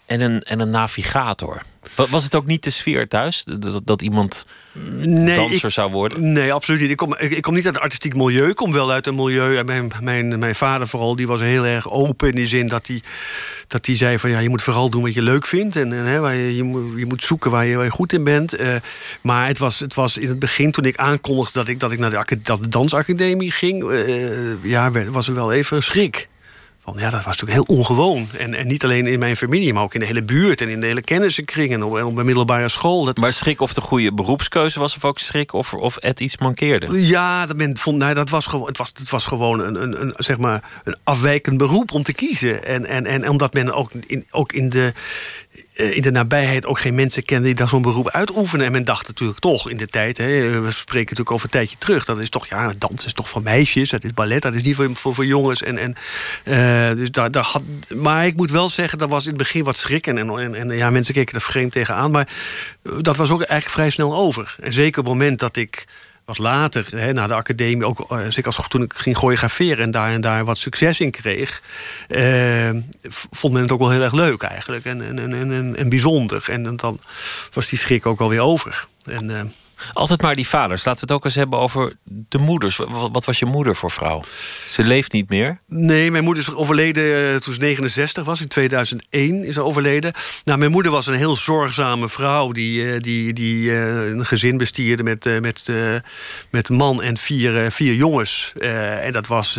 en 0.07 0.21
een, 0.21 0.43
en 0.43 0.61
een 0.61 0.71
navigator. 0.71 1.63
Was 1.95 2.25
het 2.25 2.35
ook 2.35 2.47
niet 2.47 2.65
de 2.65 2.71
sfeer 2.71 3.09
thuis? 3.09 3.45
Dat, 3.45 3.81
dat 3.85 4.03
iemand 4.03 4.47
nee, 4.73 5.37
danser 5.37 5.71
zou 5.71 5.91
worden? 5.91 6.33
Nee, 6.33 6.53
absoluut 6.53 6.81
niet. 6.81 6.91
Ik 6.91 6.97
kom, 6.97 7.15
ik, 7.19 7.31
ik, 7.31 7.43
kom 7.43 7.55
niet 7.55 7.67
uit 7.67 7.77
een 7.77 7.83
artistiek 7.83 8.15
milieu. 8.15 8.49
Ik 8.49 8.57
kom 8.57 8.73
wel 8.73 8.91
uit 8.91 9.07
een 9.07 9.15
milieu. 9.15 9.65
Mijn, 9.65 9.93
mijn, 10.01 10.39
mijn 10.39 10.55
vader 10.55 10.89
vooral, 10.89 11.17
die 11.17 11.27
was 11.27 11.41
heel 11.41 11.65
erg 11.65 11.91
open 11.91 12.29
in 12.29 12.35
die 12.35 12.47
zin 12.47 12.69
dat 12.69 12.87
hij 12.87 13.03
dat 13.69 13.87
hij 13.87 13.97
zei 13.97 14.19
van 14.19 14.31
ja, 14.31 14.39
je 14.39 14.49
moet 14.49 14.63
vooral 14.63 14.91
doen 14.91 15.03
wat 15.03 15.15
je 15.15 15.23
leuk 15.23 15.47
vindt. 15.47 15.77
En, 15.77 15.93
en 15.93 16.05
hè, 16.05 16.21
waar 16.21 16.35
je, 16.35 16.57
je, 16.57 16.63
moet, 16.63 16.99
je 16.99 17.07
moet 17.07 17.25
zoeken 17.25 17.51
waar 17.51 17.67
je, 17.67 17.77
waar 17.77 17.85
je 17.85 17.91
goed 17.91 18.13
in 18.13 18.25
bent. 18.25 18.61
Uh, 18.61 18.75
maar 19.21 19.47
het 19.47 19.59
was, 19.59 19.81
het 19.81 19.95
was 19.95 20.17
in 20.17 20.29
het 20.29 20.39
begin, 20.39 20.73
toen 20.73 20.85
ik 20.85 20.97
aankondigde 20.97 21.59
dat 21.59 21.69
ik, 21.69 21.81
dat 21.81 21.93
ik 21.93 21.99
naar 21.99 22.11
de, 22.11 22.41
dat 22.43 22.59
de 22.59 22.69
dansacademie 22.69 23.51
ging, 23.51 23.91
uh, 23.91 24.63
ja, 24.63 24.91
was 24.91 25.29
er 25.29 25.35
wel 25.35 25.53
even 25.53 25.83
schrik. 25.83 26.29
Want 26.87 26.99
ja, 26.99 27.11
dat 27.11 27.25
was 27.25 27.39
natuurlijk 27.39 27.69
heel 27.69 27.77
ongewoon. 27.77 28.29
En, 28.39 28.55
en 28.55 28.67
niet 28.67 28.85
alleen 28.85 29.07
in 29.07 29.19
mijn 29.19 29.37
familie, 29.37 29.73
maar 29.73 29.83
ook 29.83 29.95
in 29.95 30.01
de 30.01 30.07
hele 30.07 30.23
buurt 30.23 30.61
en 30.61 30.69
in 30.69 30.81
de 30.81 30.87
hele 30.87 31.01
kennissenkring 31.01 31.73
en 31.73 31.85
op, 31.85 32.15
mijn 32.15 32.27
middelbare 32.27 32.69
school. 32.69 33.05
Dat... 33.05 33.17
Maar 33.17 33.33
schrik 33.33 33.61
of 33.61 33.75
de 33.75 33.81
goede 33.81 34.13
beroepskeuze 34.13 34.79
was, 34.79 34.97
of 34.97 35.05
ook 35.05 35.19
schrik 35.19 35.53
of, 35.53 35.75
of 35.75 35.97
het 36.01 36.21
iets 36.21 36.39
mankeerde? 36.39 37.07
Ja, 37.07 37.47
dat, 37.47 37.57
men 37.57 37.77
vond, 37.77 37.99
nou, 37.99 38.15
dat 38.15 38.31
was 38.31 38.47
gewoon, 38.47 38.67
het, 38.67 38.79
was, 38.79 38.93
het 38.99 39.11
was 39.11 39.27
gewoon 39.27 39.61
een, 39.61 39.83
een, 39.83 40.01
een, 40.01 40.13
zeg 40.17 40.39
maar, 40.39 40.63
een 40.85 40.97
afwijkend 41.05 41.59
beroep 41.59 41.93
om 41.93 42.03
te 42.03 42.15
kiezen. 42.15 42.65
En, 42.65 42.87
en, 42.87 43.07
en 43.07 43.29
omdat 43.29 43.55
men 43.55 43.73
ook 43.73 43.91
in, 44.07 44.27
ook 44.31 44.53
in 44.53 44.69
de 44.69 44.93
in 45.77 46.03
de 46.03 46.11
nabijheid 46.11 46.67
ook 46.67 46.81
geen 46.81 46.95
mensen 46.95 47.25
kende 47.25 47.45
die 47.45 47.55
dat 47.55 47.69
zo'n 47.69 47.83
beroep 47.83 48.11
uitoefenen. 48.11 48.67
En 48.67 48.73
men 48.73 48.85
dacht 48.85 49.07
natuurlijk 49.07 49.39
toch 49.39 49.71
in 49.71 49.77
de 49.77 49.87
tijd, 49.87 50.17
hè, 50.17 50.61
we 50.61 50.71
spreken 50.71 51.01
natuurlijk 51.01 51.31
over 51.31 51.45
een 51.45 51.51
tijdje 51.51 51.77
terug, 51.79 52.05
dat 52.05 52.19
is 52.19 52.29
toch, 52.29 52.47
ja, 52.47 52.73
dans 52.79 53.07
is 53.07 53.13
toch 53.13 53.29
voor 53.29 53.43
meisjes, 53.43 53.91
dat 53.91 54.05
is 54.05 54.15
ballet, 54.15 54.43
dat 54.43 54.55
is 54.55 54.63
niet 54.63 54.77
voor, 54.77 54.91
voor, 54.95 55.15
voor 55.15 55.27
jongens. 55.27 55.63
En, 55.63 55.79
en, 55.79 55.95
uh, 56.45 56.97
dus 56.97 57.11
daar, 57.11 57.31
daar 57.31 57.45
had, 57.45 57.63
maar 57.95 58.27
ik 58.27 58.37
moet 58.37 58.51
wel 58.51 58.69
zeggen, 58.69 58.99
dat 58.99 59.09
was 59.09 59.23
in 59.23 59.29
het 59.29 59.39
begin 59.39 59.65
wat 59.65 59.77
schrik. 59.77 60.07
En, 60.07 60.19
en, 60.19 60.55
en 60.55 60.77
ja, 60.77 60.91
mensen 60.91 61.15
keken 61.15 61.35
er 61.35 61.41
vreemd 61.41 61.73
tegenaan. 61.73 62.11
Maar 62.11 62.29
eh, 62.83 62.93
dat 63.01 63.17
was 63.17 63.31
ook 63.31 63.43
eigenlijk 63.43 63.71
vrij 63.71 63.91
snel 63.91 64.17
over. 64.17 64.57
En 64.61 64.73
zeker 64.73 65.01
op 65.01 65.07
het 65.07 65.15
moment 65.15 65.39
dat 65.39 65.57
ik 65.57 65.85
wat 66.27 66.39
later, 66.39 66.87
hè, 66.91 67.13
na 67.13 67.27
de 67.27 67.35
academie, 67.35 67.87
ook 67.87 68.13
uh, 68.13 68.19
zeker 68.29 68.57
als, 68.57 68.69
toen 68.69 68.83
ik 68.83 68.95
ging 68.95 69.17
choreograferen 69.17 69.85
en 69.85 69.91
daar 69.91 70.13
en 70.13 70.21
daar 70.21 70.45
wat 70.45 70.59
succes 70.59 71.01
in 71.01 71.11
kreeg, 71.11 71.63
uh, 72.09 72.71
vond 73.11 73.53
men 73.53 73.63
het 73.63 73.73
ook 73.73 73.79
wel 73.79 73.91
heel 73.91 74.03
erg 74.03 74.13
leuk 74.13 74.43
eigenlijk 74.43 74.85
en, 74.85 75.03
en, 75.03 75.19
en, 75.19 75.53
en, 75.53 75.77
en 75.77 75.89
bijzonder. 75.89 76.45
En 76.51 76.77
dan 76.77 77.01
was 77.53 77.69
die 77.69 77.79
schrik 77.79 78.07
ook 78.07 78.21
alweer 78.21 78.41
over. 78.41 78.87
En, 79.05 79.29
uh, 79.31 79.41
Altijd 79.93 80.23
maar 80.23 80.35
die 80.35 80.49
vaders. 80.49 80.85
Laten 80.85 81.01
we 81.01 81.07
het 81.07 81.17
ook 81.17 81.25
eens 81.25 81.35
hebben 81.35 81.59
over 81.59 81.97
de 82.05 82.39
moeders. 82.39 82.77
Wat, 83.13 83.25
was 83.25 83.39
je 83.39 83.47
moeder 83.47 83.77
voor 83.77 83.91
vrouw? 83.91 84.23
Ze 84.69 84.85
leeft 84.85 85.13
niet 85.13 85.29
meer. 85.29 85.61
Nee, 85.67 86.11
mijn 86.11 86.25
moeder 86.25 86.43
is 86.43 86.55
overleden 86.55 87.33
eh, 87.33 87.37
toen 87.37 87.55
ze 87.55 87.61
69 87.61 88.25
was. 88.25 88.41
In 88.41 88.49
2001 88.49 89.45
is 89.45 89.55
ze 89.55 89.63
overleden. 89.63 90.13
Nou, 90.45 90.59
mijn 90.59 90.71
moeder 90.71 90.93
was 90.93 91.07
een 91.07 91.15
heel 91.15 91.37
zorgzame 91.37 92.09
vrouw... 92.09 92.53
die, 92.53 92.93
eh, 92.93 93.01
die, 93.01 93.33
die 93.33 93.65
uh, 93.65 94.07
een 94.09 94.27
gezin 94.27 94.57
bestierde 94.57 95.03
met, 95.03 95.41
met, 95.41 95.71
met 96.51 96.69
man 96.69 97.03
en 97.03 97.17
vier, 97.17 97.73
vier 97.73 97.95
jongens. 97.95 98.53
en 98.61 99.13
dat 99.13 99.27
was 99.27 99.59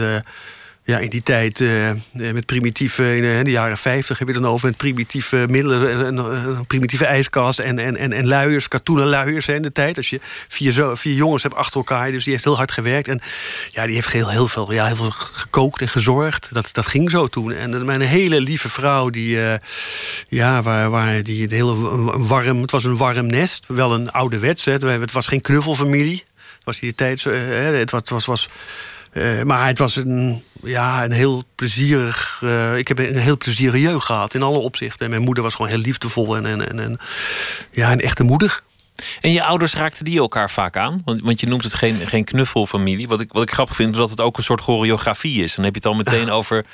ja, 0.87 0.99
in 0.99 1.09
die 1.09 1.23
tijd 1.23 1.59
uh, 1.59 1.91
met 2.13 2.45
primitieve, 2.45 3.15
in 3.15 3.43
de 3.43 3.51
jaren 3.51 3.77
50 3.77 4.19
heb 4.19 4.27
je 4.27 4.33
dan 4.33 4.47
over 4.47 4.67
met 4.67 4.77
primitieve 4.77 5.45
middelen, 5.49 6.07
een, 6.07 6.65
primitieve 6.67 7.05
ijskast 7.05 7.59
en, 7.59 7.79
en, 7.79 7.95
en, 7.95 8.13
en 8.13 8.27
luiers, 8.27 8.67
katoenen 8.67 9.07
luiers 9.07 9.45
hè, 9.45 9.55
in 9.55 9.61
de 9.61 9.71
tijd. 9.71 9.97
Als 9.97 10.09
je 10.09 10.19
vier, 10.47 10.71
zo, 10.71 10.95
vier 10.95 11.13
jongens 11.13 11.43
hebt 11.43 11.55
achter 11.55 11.77
elkaar, 11.77 12.11
dus 12.11 12.23
die 12.23 12.33
heeft 12.33 12.43
heel 12.43 12.55
hard 12.55 12.71
gewerkt. 12.71 13.07
En 13.07 13.19
ja, 13.69 13.85
die 13.85 13.95
heeft 13.95 14.11
heel, 14.11 14.29
heel, 14.29 14.47
veel, 14.47 14.71
ja, 14.71 14.85
heel 14.85 14.95
veel 14.95 15.11
gekookt 15.11 15.81
en 15.81 15.89
gezorgd. 15.89 16.49
Dat, 16.51 16.69
dat 16.71 16.85
ging 16.85 17.11
zo 17.11 17.27
toen. 17.27 17.53
En 17.53 17.85
mijn 17.85 18.01
hele 18.01 18.41
lieve 18.41 18.69
vrouw, 18.69 19.09
die, 19.09 19.39
ja, 20.27 20.61
waar, 20.61 20.89
waar 20.89 21.23
die 21.23 21.41
het 21.41 21.51
hele 21.51 21.75
warm, 22.27 22.61
het 22.61 22.71
was 22.71 22.83
een 22.83 22.97
warm 22.97 23.25
nest, 23.25 23.63
wel 23.67 23.93
een 23.93 24.11
ouderwets. 24.11 24.65
Hè, 24.65 24.73
het 24.73 25.11
was 25.11 25.27
geen 25.27 25.41
knuffelfamilie. 25.41 26.23
Het 26.55 26.65
was 26.65 26.79
die 26.79 26.95
tijd, 26.95 27.23
uh, 27.23 27.33
het 27.79 27.91
was, 27.91 28.01
was, 28.09 28.25
was 28.25 28.49
uh, 29.17 29.43
maar 29.43 29.67
het 29.67 29.77
was 29.77 29.95
een, 29.95 30.43
ja, 30.63 31.03
een 31.03 31.11
heel 31.11 31.43
plezierig... 31.55 32.41
Uh, 32.43 32.77
ik 32.77 32.87
heb 32.87 32.99
een 32.99 33.17
heel 33.17 33.37
plezierige 33.37 33.81
jeugd 33.81 34.05
gehad 34.05 34.33
in 34.33 34.43
alle 34.43 34.57
opzichten. 34.57 35.05
En 35.05 35.09
mijn 35.11 35.21
moeder 35.21 35.43
was 35.43 35.55
gewoon 35.55 35.71
heel 35.71 35.79
liefdevol 35.79 36.35
en, 36.35 36.45
en, 36.45 36.69
en, 36.69 36.79
en 36.79 36.97
ja, 37.71 37.91
een 37.91 38.01
echte 38.01 38.23
moeder. 38.23 38.61
En 39.21 39.31
je 39.31 39.43
ouders 39.43 39.73
raakten 39.73 40.05
die 40.05 40.19
elkaar 40.19 40.51
vaak 40.51 40.77
aan? 40.77 41.01
Want, 41.05 41.21
want 41.21 41.39
je 41.39 41.47
noemt 41.47 41.63
het 41.63 41.73
geen, 41.73 42.07
geen 42.07 42.23
knuffelfamilie. 42.23 43.07
Wat 43.07 43.21
ik, 43.21 43.31
wat 43.31 43.43
ik 43.43 43.51
grappig 43.51 43.75
vind, 43.75 43.91
is 43.91 43.97
dat 43.97 44.09
het 44.09 44.21
ook 44.21 44.37
een 44.37 44.43
soort 44.43 44.61
choreografie 44.61 45.43
is. 45.43 45.55
Dan 45.55 45.65
heb 45.65 45.73
je 45.73 45.79
het 45.79 45.89
al 45.89 46.03
meteen 46.03 46.29
over 46.39 46.65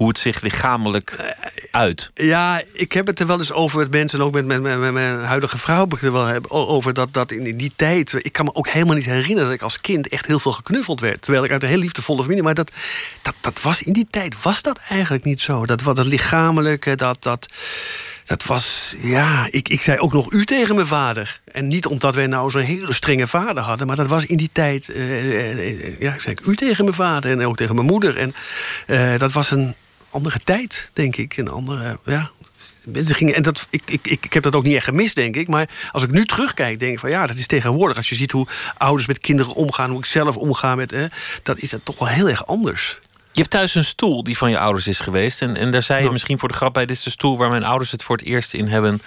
hoe 0.00 0.08
het 0.08 0.18
zich 0.18 0.40
lichamelijk 0.40 1.34
uit. 1.70 2.10
Ja, 2.14 2.62
ik 2.72 2.92
heb 2.92 3.06
het 3.06 3.20
er 3.20 3.26
wel 3.26 3.38
eens 3.38 3.52
over 3.52 3.78
met 3.78 3.90
mensen... 3.90 4.20
ook 4.20 4.32
met, 4.32 4.46
met, 4.46 4.62
met, 4.62 4.92
mijn 4.92 5.24
huidige 5.24 5.58
vrouw 5.58 5.80
heb 5.80 5.94
ik 5.94 6.02
er 6.02 6.12
wel 6.12 6.40
over 6.50 6.94
dat, 6.94 7.12
dat 7.12 7.32
in 7.32 7.56
die 7.56 7.72
tijd... 7.76 8.14
ik 8.18 8.32
kan 8.32 8.44
me 8.44 8.54
ook 8.54 8.68
helemaal 8.68 8.94
niet 8.94 9.04
herinneren 9.04 9.44
dat 9.44 9.52
ik 9.52 9.62
als 9.62 9.80
kind 9.80 10.08
echt 10.08 10.26
heel 10.26 10.38
veel 10.38 10.52
geknuffeld 10.52 11.00
werd. 11.00 11.22
Terwijl 11.22 11.44
ik 11.44 11.50
uit 11.50 11.62
een 11.62 11.68
heel 11.68 11.78
liefdevolle 11.78 12.22
familie... 12.22 12.42
maar 12.42 12.54
dat, 12.54 12.72
dat, 13.22 13.34
dat 13.40 13.62
was 13.62 13.82
in 13.82 13.92
die 13.92 14.06
tijd 14.10 14.42
was 14.42 14.62
dat 14.62 14.80
eigenlijk 14.88 15.24
niet 15.24 15.40
zo. 15.40 15.66
Dat, 15.66 15.82
wat 15.82 15.96
het 15.96 16.06
lichamelijke, 16.06 16.96
dat... 16.96 17.22
dat 17.22 17.48
dat 18.24 18.44
was, 18.44 18.94
ja, 19.00 19.46
ik, 19.50 19.68
ik 19.68 19.80
zei 19.80 19.98
ook 19.98 20.12
nog 20.12 20.32
u 20.32 20.44
tegen 20.44 20.74
mijn 20.74 20.86
vader. 20.86 21.40
En 21.44 21.68
niet 21.68 21.86
omdat 21.86 22.14
wij 22.14 22.26
nou 22.26 22.50
zo'n 22.50 22.60
hele 22.60 22.94
strenge 22.94 23.26
vader 23.26 23.62
hadden... 23.62 23.86
maar 23.86 23.96
dat 23.96 24.06
was 24.06 24.24
in 24.24 24.36
die 24.36 24.50
tijd, 24.52 24.88
uh, 24.88 25.98
ja, 25.98 26.14
ik 26.14 26.20
zei 26.20 26.36
u 26.46 26.56
tegen 26.56 26.84
mijn 26.84 26.96
vader 26.96 27.30
en 27.30 27.46
ook 27.46 27.56
tegen 27.56 27.74
mijn 27.74 27.86
moeder. 27.86 28.16
En 28.16 28.34
dat 29.18 29.32
was 29.32 29.50
een 29.50 29.74
andere 30.10 30.38
tijd, 30.44 30.90
denk 30.92 31.16
ik. 31.16 31.36
Een 31.36 31.48
andere, 31.48 31.98
ja, 32.04 32.30
mensen 32.84 33.14
gingen, 33.14 33.34
en 33.34 33.42
dat, 33.42 33.66
ik, 33.70 33.82
ik, 33.86 34.06
ik 34.06 34.32
heb 34.32 34.42
dat 34.42 34.54
ook 34.54 34.62
niet 34.62 34.74
echt 34.74 34.84
gemist, 34.84 35.14
denk 35.14 35.36
ik. 35.36 35.48
Maar 35.48 35.68
als 35.92 36.02
ik 36.02 36.10
nu 36.10 36.24
terugkijk, 36.24 36.78
denk 36.78 36.92
ik 36.92 36.98
van 36.98 37.10
ja, 37.10 37.26
dat 37.26 37.36
is 37.36 37.46
tegenwoordig. 37.46 37.96
Als 37.96 38.08
je 38.08 38.14
ziet 38.14 38.30
hoe 38.30 38.46
ouders 38.78 39.06
met 39.08 39.18
kinderen 39.18 39.54
omgaan, 39.54 39.90
hoe 39.90 39.98
ik 39.98 40.04
zelf 40.04 40.36
omga 40.36 40.74
met, 40.74 40.90
hè, 40.90 41.06
dat 41.42 41.58
is 41.58 41.70
dat 41.70 41.80
toch 41.84 41.98
wel 41.98 42.08
heel 42.08 42.28
erg 42.28 42.46
anders. 42.46 42.98
Je 43.32 43.40
hebt 43.40 43.50
thuis 43.50 43.74
een 43.74 43.84
stoel 43.84 44.22
die 44.22 44.36
van 44.36 44.50
je 44.50 44.58
ouders 44.58 44.86
is 44.86 45.00
geweest. 45.00 45.42
En, 45.42 45.56
en 45.56 45.70
daar 45.70 45.82
zei 45.82 46.04
je 46.04 46.10
misschien 46.10 46.38
voor 46.38 46.48
de 46.48 46.54
grap 46.54 46.74
bij... 46.74 46.86
dit 46.86 46.96
is 46.96 47.02
de 47.02 47.10
stoel 47.10 47.38
waar 47.38 47.50
mijn 47.50 47.64
ouders 47.64 47.90
het 47.90 48.02
voor 48.02 48.16
het 48.16 48.24
eerst 48.24 48.54
in 48.54 48.68
hebben 48.68 49.02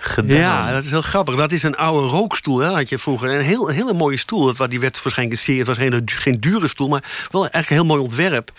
gedaan. 0.00 0.36
Ja, 0.36 0.72
dat 0.72 0.84
is 0.84 0.90
heel 0.90 1.02
grappig. 1.02 1.36
Dat 1.36 1.52
is 1.52 1.62
een 1.62 1.76
oude 1.76 2.06
rookstoel, 2.06 2.58
hè, 2.58 2.68
had 2.68 2.88
je 2.88 2.98
vroeger. 2.98 3.30
Een, 3.30 3.40
heel, 3.40 3.68
hele 3.68 3.92
mooie 3.92 4.16
stoel. 4.16 4.54
Dat, 4.54 4.70
die 4.70 4.80
werd 4.80 5.02
waarschijnlijk 5.02 5.40
zeer... 5.40 5.58
Het 5.58 5.66
was 5.66 5.76
geen, 5.76 6.02
geen 6.04 6.40
dure 6.40 6.68
stoel, 6.68 6.88
maar 6.88 7.04
wel 7.30 7.40
eigenlijk 7.40 7.70
een 7.70 7.76
heel 7.76 7.96
mooi 7.96 8.00
ontwerp. 8.00 8.50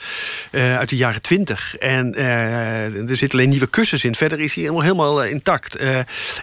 Uh, 0.52 0.78
uit 0.78 0.90
de 0.90 0.96
jaren 0.96 1.22
twintig. 1.22 1.78
En 1.78 2.14
uh, 2.18 3.10
er 3.10 3.18
zitten 3.18 3.40
alleen 3.40 3.50
nieuwe 3.50 3.68
kussens 3.68 4.04
in. 4.04 4.16
Verder 4.16 4.40
is 4.40 4.54
hij 4.54 4.64
helemaal, 4.64 4.84
helemaal 4.84 5.24
uh, 5.24 5.32
intact. 5.32 5.76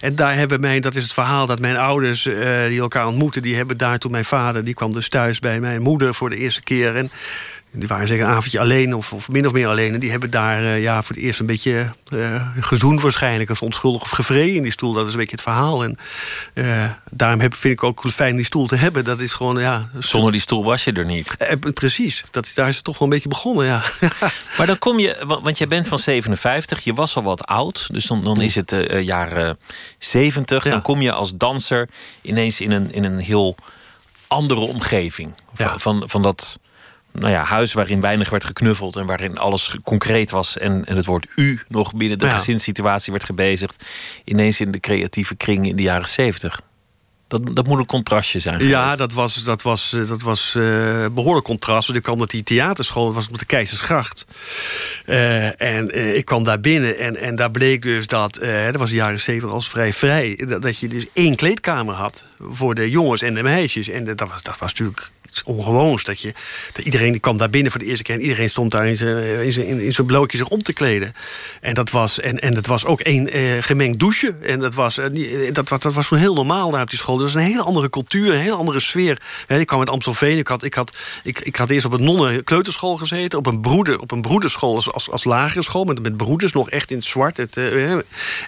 en 0.01 0.15
daar 0.15 0.35
hebben 0.35 0.61
mijn... 0.61 0.83
Dat 0.83 0.95
is 0.95 1.03
het 1.03 1.13
verhaal 1.13 1.47
dat 1.47 1.59
mijn 1.59 1.77
ouders 1.77 2.23
die 2.69 2.81
elkaar 2.81 3.07
ontmoeten... 3.07 3.43
die 3.43 3.57
hebben 3.57 3.77
daar 3.77 3.99
toen 3.99 4.11
mijn 4.11 4.25
vader... 4.25 4.65
die 4.65 4.75
kwam 4.75 4.93
dus 4.93 5.09
thuis 5.09 5.39
bij 5.39 5.61
mijn 5.61 5.83
moeder 5.83 6.15
voor 6.15 6.31
de 6.31 6.37
eerste 6.37 6.63
keer... 6.63 6.97
En, 6.97 7.11
die 7.77 7.89
waren 7.89 8.07
zeker 8.09 8.25
een 8.25 8.31
avondje 8.31 8.61
alleen 8.61 8.95
of, 8.95 9.13
of 9.13 9.29
min 9.29 9.47
of 9.47 9.53
meer 9.53 9.69
alleen. 9.69 9.95
En 9.95 10.01
die 10.01 10.11
hebben 10.11 10.31
daar 10.31 10.63
uh, 10.63 10.83
ja, 10.83 11.03
voor 11.03 11.15
het 11.15 11.25
eerst 11.25 11.41
een 11.41 11.47
beetje 11.47 11.91
uh, 12.13 12.49
gezoend 12.61 13.01
waarschijnlijk. 13.01 13.51
Of 13.51 13.63
onschuldig 13.63 14.03
of 14.03 14.11
gevreden 14.11 14.55
in 14.55 14.63
die 14.63 14.73
stoel. 14.73 14.93
Dat 14.93 15.07
is 15.07 15.13
een 15.13 15.19
beetje 15.19 15.35
het 15.35 15.43
verhaal. 15.43 15.85
En 15.85 15.99
uh, 16.55 16.91
daarom 17.11 17.41
heb, 17.41 17.55
vind 17.55 17.75
ik 17.75 17.83
ook 17.83 18.05
fijn 18.11 18.37
die 18.37 18.45
stoel 18.45 18.67
te 18.67 18.77
hebben. 18.77 19.05
Dat 19.05 19.21
is 19.21 19.33
gewoon, 19.33 19.61
ja... 19.61 19.89
Zonder 19.99 20.33
die 20.33 20.41
stoel 20.41 20.65
was 20.65 20.85
je 20.85 20.93
er 20.93 21.05
niet. 21.05 21.37
precies. 21.75 22.25
Dat, 22.31 22.51
daar 22.55 22.69
is 22.69 22.75
het 22.75 22.85
toch 22.85 22.99
wel 22.99 23.09
een 23.09 23.15
beetje 23.15 23.29
begonnen, 23.29 23.67
ja. 23.67 23.83
maar 24.59 24.67
dan 24.67 24.79
kom 24.79 24.99
je... 24.99 25.39
Want 25.43 25.59
jij 25.59 25.69
bent 25.69 25.89
van 25.89 25.99
57. 25.99 26.81
Je 26.85 26.95
was 26.95 27.17
al 27.17 27.23
wat 27.23 27.47
oud. 27.47 27.89
Dus 27.93 28.05
dan, 28.07 28.25
dan 28.25 28.41
is 28.41 28.55
het 28.55 28.77
jaren 29.01 29.59
70. 29.99 30.65
Ja. 30.65 30.71
Dan 30.71 30.83
kom 30.83 31.01
je 31.01 31.13
als 31.13 31.37
danser 31.37 31.89
ineens 32.23 32.61
in 32.61 32.71
een, 32.71 32.93
in 32.93 33.05
een 33.05 33.19
heel 33.19 33.57
andere 34.27 34.61
omgeving. 34.61 35.35
Van, 35.55 35.81
van, 35.81 36.03
van 36.07 36.23
dat 36.23 36.59
nou 37.15 37.33
ja, 37.33 37.43
huis 37.43 37.73
waarin 37.73 38.01
weinig 38.01 38.31
werd 38.31 38.45
geknuffeld 38.45 38.97
en 38.97 39.07
waarin 39.07 39.39
alles 39.39 39.77
concreet 39.85 40.31
was 40.31 40.59
en, 40.59 40.85
en 40.85 40.97
het 40.97 41.05
woord 41.05 41.27
u 41.37 41.61
nog 41.69 41.95
binnen 41.95 42.19
de 42.19 42.27
ja. 42.27 42.37
gezinssituatie 42.37 43.13
werd 43.13 43.25
gebezigd, 43.25 43.85
ineens 44.25 44.61
in 44.61 44.71
de 44.71 44.81
creatieve 44.81 45.35
kring 45.35 45.67
in 45.67 45.77
de 45.77 45.83
jaren 45.83 46.09
zeventig. 46.09 46.61
Dat, 47.29 47.57
dat 47.57 47.67
moet 47.67 47.79
een 47.79 47.87
contrastje 47.87 48.39
zijn. 48.39 48.55
Geweest. 48.55 48.75
Ja, 48.75 48.97
dat 48.97 49.13
was, 49.13 49.45
dat 49.45 49.63
was, 49.63 49.93
eh, 49.93 50.09
dat 50.09 50.23
was 50.23 50.55
uh, 50.57 51.07
behoorlijk 51.13 51.47
contrast. 51.47 51.87
Want 51.87 51.99
ik 51.99 52.05
kwam 52.05 52.19
met 52.19 52.31
die 52.31 52.43
theaterschool, 52.43 53.05
dat 53.05 53.15
was 53.15 53.29
op 53.29 53.39
de 53.39 53.45
Keizersgracht. 53.45 54.27
Uh, 55.07 55.61
en 55.61 55.99
uh, 55.99 56.17
ik 56.17 56.25
kwam 56.25 56.45
daar 56.45 56.61
binnen 56.61 56.99
en, 56.99 57.17
en 57.17 57.37
daar 57.37 57.51
bleek 57.51 57.83
dus 57.83 58.07
dat, 58.07 58.35
dat 58.35 58.77
was 58.77 58.91
de 58.91 58.97
jaren 58.97 59.21
zeventig 59.21 59.51
als 59.51 59.69
vrij 59.69 59.93
vrij, 59.93 60.43
dat, 60.47 60.63
dat, 60.63 60.79
je 60.79 60.89
dus 60.89 61.07
één 61.13 61.37
kleedkamer 61.37 61.95
had 61.95 62.25
voor 62.41 62.75
de 62.75 62.91
jongens 62.91 63.23
en 63.23 63.35
de 63.35 63.43
meisjes. 63.43 63.89
En 63.89 64.05
dat 64.05 64.21
was, 64.21 64.43
dat 64.43 64.59
was 64.59 64.73
natuurlijk 64.73 65.11
ongewoons. 65.43 66.05
Dat, 66.05 66.21
je, 66.21 66.33
dat 66.73 66.85
iedereen 66.85 67.13
die 67.13 67.21
kwam 67.21 67.37
daar 67.37 67.51
binnen 67.51 67.71
voor 67.71 67.81
de 67.81 67.87
eerste 67.87 68.03
keer... 68.03 68.15
en 68.15 68.23
iedereen 68.23 68.51
stond 68.51 68.71
daar 68.71 68.89
in 68.89 68.97
zijn, 68.97 69.45
in 69.45 69.53
zijn, 69.53 69.81
in 69.81 69.93
zich 69.93 70.49
om 70.49 70.63
te 70.63 70.73
kleden. 70.73 71.15
En 71.61 71.75
dat 71.75 71.91
was, 71.91 72.21
en, 72.21 72.41
en 72.41 72.55
dat 72.55 72.67
was 72.67 72.85
ook 72.85 73.01
één 73.01 73.31
eh, 73.31 73.43
gemengd 73.61 73.99
douche. 73.99 74.35
En 74.43 74.61
dat 74.61 74.75
was, 74.75 74.99
uh, 74.99 75.05
dat, 75.53 75.69
dat, 75.69 75.83
dat 75.83 75.95
was 75.95 76.07
gewoon 76.07 76.23
heel 76.23 76.35
normaal 76.35 76.71
daar 76.71 76.83
op 76.83 76.91
die 76.91 76.99
school. 76.99 77.17
Dat 77.17 77.25
was 77.25 77.35
een 77.35 77.49
hele 77.49 77.63
andere 77.63 77.91
cultuur, 77.91 78.35
een 78.35 78.41
heel 78.41 78.57
andere 78.57 78.81
sfeer. 78.81 79.23
He, 79.47 79.59
ik 79.59 79.67
kwam 79.67 79.79
uit 79.79 79.91
Amstelveen. 79.91 80.39
Ik 80.39 80.49
had, 80.49 80.63
ik, 80.63 80.75
had, 80.75 80.97
ik, 81.23 81.41
ik 81.41 81.57
had 81.57 81.71
eerst 81.71 81.87
op 81.87 81.93
een 81.93 82.05
nonnen 82.05 82.45
kleuterschool 82.45 82.97
gezeten. 82.97 83.39
Op 83.39 83.47
een, 83.47 83.61
broeder, 83.61 84.01
op 84.01 84.11
een 84.11 84.23
broederschool 84.23 84.75
als, 84.75 84.93
als, 84.93 85.11
als 85.11 85.25
lagere 85.25 85.63
school. 85.63 85.85
Met, 85.85 86.03
met 86.03 86.17
broeders 86.17 86.53
nog 86.53 86.71
echt 86.71 86.91
in 86.91 86.97
het 86.97 87.07
zwart. 87.07 87.37
Het, 87.37 87.57
uh, 87.57 87.93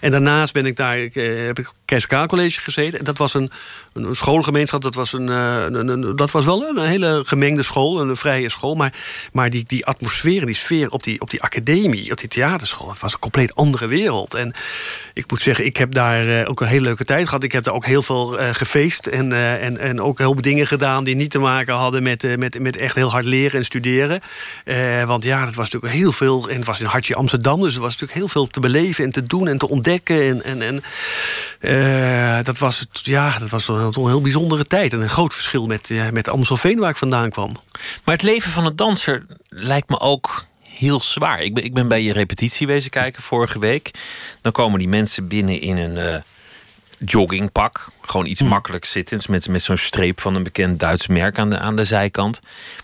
en 0.01 0.11
daarnaast 0.11 0.53
ben 0.53 0.67
ik 0.67 0.77
daar, 0.77 0.99
heb 0.99 1.59
ik 1.59 1.71
Keizer 1.85 2.27
College 2.27 2.61
gezeten. 2.61 2.99
En 2.99 3.05
dat 3.05 3.19
was 3.19 3.35
een, 3.35 3.51
een 3.93 4.15
schoolgemeenschap. 4.15 4.83
Dat 4.83 4.95
was, 4.95 5.13
een, 5.13 5.27
een, 5.29 5.89
een, 5.89 6.17
dat 6.17 6.31
was 6.31 6.45
wel 6.45 6.59
een 6.77 6.89
hele 6.89 7.23
gemengde 7.27 7.63
school, 7.63 8.01
een 8.01 8.17
vrije 8.17 8.51
school. 8.51 8.75
Maar, 8.75 8.93
maar 9.33 9.51
die, 9.51 9.65
die 9.67 9.87
atmosfeer, 9.87 10.47
die 10.47 10.55
sfeer 10.55 10.91
op 10.91 11.03
die, 11.03 11.21
op 11.21 11.31
die 11.31 11.43
academie, 11.43 12.11
op 12.11 12.19
die 12.19 12.29
theaterschool... 12.29 12.89
het 12.89 13.01
was 13.01 13.13
een 13.13 13.19
compleet 13.19 13.55
andere 13.55 13.87
wereld. 13.87 14.35
En 14.35 14.55
ik 15.17 15.31
moet 15.31 15.43
zeggen, 15.43 15.65
ik 15.65 15.77
heb 15.77 15.95
daar 15.95 16.27
uh, 16.27 16.49
ook 16.49 16.61
een 16.61 16.67
hele 16.67 16.85
leuke 16.85 17.05
tijd 17.05 17.25
gehad. 17.25 17.43
Ik 17.43 17.53
heb 17.53 17.65
daar 17.65 17.75
ook 17.75 17.87
heel 17.87 18.03
veel 18.03 18.41
uh, 18.41 18.49
gefeest 18.53 19.07
en, 19.07 19.31
uh, 19.31 19.65
en, 19.65 19.79
en 19.79 20.01
ook 20.01 20.19
heel 20.19 20.33
veel 20.33 20.43
dingen 20.43 20.67
gedaan... 20.67 21.05
die 21.05 21.17
niet 21.17 21.31
te 21.31 21.39
maken 21.39 21.75
hadden 21.75 22.03
met, 22.03 22.39
met, 22.39 22.59
met 22.59 22.77
echt 22.77 22.95
heel 22.95 23.11
hard 23.11 23.25
leren 23.25 23.59
en 23.59 23.65
studeren. 23.65 24.21
want 25.07 25.25
ja, 25.25 25.45
dat 25.45 25.55
was 25.55 25.71
natuurlijk 25.71 26.01
heel 26.03 26.13
veel... 26.13 26.49
en 26.49 26.57
het 26.57 26.67
was 26.67 26.81
in 26.81 26.87
Hartje 26.87 27.15
Amsterdam, 27.15 27.61
dus 27.61 27.75
er 27.75 27.81
was 27.81 27.93
natuurlijk 27.93 28.19
heel 28.19 28.29
veel 28.29 28.47
te 28.47 28.61
beleven... 28.61 29.05
en 29.05 29.13
te 29.13 29.27
doen 29.27 29.49
en 29.49 29.59
te 29.59 29.69
ontdekken. 29.69 30.23
En, 30.23 30.43
en, 30.43 30.83
en 31.61 32.45
dat 32.45 32.59
was, 32.59 32.87
ja, 32.93 33.39
dat 33.39 33.49
was 33.49 33.69
een, 33.69 33.75
een 33.75 34.09
heel 34.09 34.21
bijzondere 34.21 34.67
tijd. 34.67 34.93
En 34.93 35.01
een 35.01 35.09
groot 35.09 35.35
verschil 35.35 35.67
met, 35.67 35.91
met 36.13 36.29
Amstelveen 36.29 36.79
waar 36.79 36.91
ik 36.91 36.97
vandaan 36.97 37.31
kwam. 37.31 37.57
Maar 38.05 38.15
het 38.15 38.23
leven 38.23 38.51
van 38.51 38.67
een 38.67 38.77
danser 38.77 39.27
lijkt 39.49 39.89
me 39.89 40.01
ook 40.01 40.45
heel 40.79 41.03
zwaar. 41.03 41.43
Ik 41.43 41.55
ben, 41.55 41.65
ik 41.65 41.75
ben 41.75 41.89
bij 41.89 42.03
je 42.03 42.13
repetitie 42.13 42.67
wezen 42.67 42.91
kijken 42.91 43.23
vorige 43.23 43.59
week. 43.59 43.91
Dan 44.41 44.53
komen 44.53 44.79
die 44.79 44.89
mensen 44.89 45.29
binnen 45.29 45.61
in 45.61 45.77
een 45.77 45.97
uh, 45.97 46.17
joggingpak. 46.99 47.89
Gewoon 48.01 48.27
iets 48.27 48.41
hm. 48.41 48.47
makkelijks 48.47 48.91
zittends 48.91 49.27
met, 49.27 49.49
met 49.49 49.63
zo'n 49.63 49.77
streep 49.77 50.21
van 50.21 50.35
een 50.35 50.43
bekend 50.43 50.79
Duits 50.79 51.07
merk 51.07 51.39
aan 51.39 51.51
de, 51.51 51.59
aan 51.59 51.77
de 51.77 51.85
zijkant. 51.85 52.41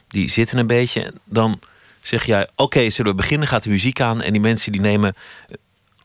Die 0.08 0.30
zitten 0.30 0.58
een 0.58 0.66
beetje. 0.66 1.12
Dan 1.24 1.60
zeg 2.00 2.24
jij, 2.24 2.48
oké, 2.56 2.90
zullen 2.90 3.10
we 3.10 3.16
beginnen? 3.16 3.48
Gaat 3.48 3.62
de 3.62 3.70
muziek 3.70 4.00
aan. 4.00 4.22
En 4.22 4.32
die 4.32 4.42
mensen 4.42 4.72
die 4.72 4.80
nemen 4.80 5.14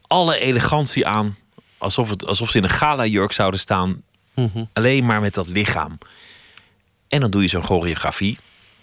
alle 0.08 0.39
elegantie 0.39 1.08
aan. 1.08 1.38
Alsof, 1.77 2.10
het, 2.10 2.25
alsof 2.25 2.50
ze 2.50 2.58
in 2.58 2.63
een 2.63 2.70
gala-jurk 2.70 3.32
zouden 3.32 3.60
staan. 3.60 4.01
Mhm. 4.34 4.63
Alleen 4.74 5.06
maar 5.06 5.22
met 5.22 5.34
dat 5.34 5.48
lichaam. 5.48 5.98
En 7.08 7.20
dan 7.20 7.32
doe 7.32 7.41
je 7.41 7.48
zo'n 7.48 7.63
choreografie. 7.63 8.38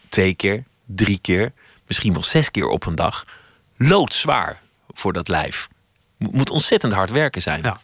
Twee 0.09 0.35
keer, 0.35 0.65
drie 0.87 1.19
keer, 1.19 1.53
misschien 1.87 2.13
wel 2.13 2.25
zes 2.25 2.51
keer 2.51 2.69
op 2.69 2.87
een 2.87 2.95
dag. 2.95 3.25
Loodzwaar 3.77 4.61
voor 4.89 5.13
dat 5.13 5.29
lijf. 5.29 5.69
Moet 6.17 6.51
ontzettend 6.51 6.93
hard 6.93 7.11
werken 7.11 7.43
zijn. 7.43 7.63
Ja. 7.63 7.81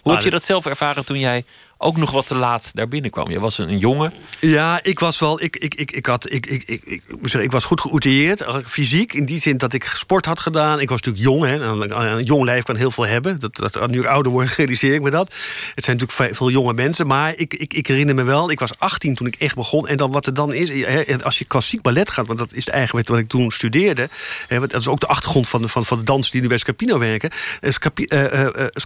Hoe 0.00 0.14
heb 0.14 0.22
je 0.22 0.30
dat 0.30 0.44
zelf 0.44 0.66
ervaren 0.66 1.04
toen 1.04 1.18
jij 1.18 1.44
ook 1.78 1.96
nog 1.96 2.10
wat 2.10 2.26
te 2.26 2.34
laat 2.34 2.74
daar 2.74 2.88
binnenkwam. 2.88 3.30
Je 3.30 3.40
was 3.40 3.58
een 3.58 3.78
jongen. 3.78 4.12
Ja, 4.40 4.80
ik 4.82 4.98
was 4.98 5.18
wel. 5.18 5.42
Ik, 5.42 5.56
ik, 5.56 5.74
ik, 5.74 5.90
ik, 5.90 6.06
had, 6.06 6.32
ik, 6.32 6.46
ik, 6.46 6.62
ik, 6.66 7.02
ik, 7.40 7.50
was 7.50 7.64
goed 7.64 7.80
geoutilleerd, 7.80 8.40
eh, 8.40 8.56
fysiek. 8.66 9.12
In 9.12 9.24
die 9.24 9.38
zin 9.38 9.56
dat 9.56 9.72
ik 9.72 9.84
sport 9.84 10.26
had 10.26 10.40
gedaan. 10.40 10.80
Ik 10.80 10.88
was 10.88 11.00
natuurlijk 11.00 11.24
jong. 11.24 11.44
Hè. 11.44 11.58
Een, 11.58 12.22
jong 12.22 12.44
lijf 12.44 12.62
kan 12.62 12.76
heel 12.76 12.90
veel 12.90 13.06
hebben. 13.06 13.40
Dat, 13.40 13.56
dat, 13.56 13.90
nu 13.90 14.00
ik 14.00 14.06
ouder 14.06 14.32
word, 14.32 14.54
realiseer 14.56 14.94
ik 14.94 15.02
me 15.02 15.10
dat. 15.10 15.34
Het 15.74 15.84
zijn 15.84 15.96
natuurlijk 15.96 16.36
veel 16.36 16.50
jonge 16.50 16.72
mensen. 16.72 17.06
Maar 17.06 17.36
ik, 17.36 17.54
ik, 17.54 17.74
ik 17.74 17.86
herinner 17.86 18.14
me 18.14 18.22
wel, 18.22 18.50
ik 18.50 18.60
was 18.60 18.78
18 18.78 19.14
toen 19.14 19.26
ik 19.26 19.34
echt 19.34 19.54
begon. 19.54 19.88
En 19.88 19.96
dan 19.96 20.12
wat 20.12 20.26
er 20.26 20.34
dan 20.34 20.52
is, 20.52 20.68
hè, 20.68 21.24
als 21.24 21.38
je 21.38 21.44
klassiek 21.44 21.82
ballet 21.82 22.10
gaat, 22.10 22.26
want 22.26 22.38
dat 22.38 22.52
is 22.52 22.68
eigenlijk 22.68 23.08
wat 23.08 23.18
ik 23.18 23.28
toen 23.28 23.50
studeerde. 23.50 24.08
Hè, 24.48 24.60
dat 24.60 24.80
is 24.80 24.88
ook 24.88 25.00
de 25.00 25.06
achtergrond 25.06 25.48
van 25.48 25.62
de, 25.62 25.68
van, 25.68 25.84
van 25.84 25.98
de 25.98 26.04
dans 26.04 26.30
die 26.30 26.40
nu 26.40 26.48
bij 26.48 26.58
Scapino 26.58 26.98
werken. 26.98 27.30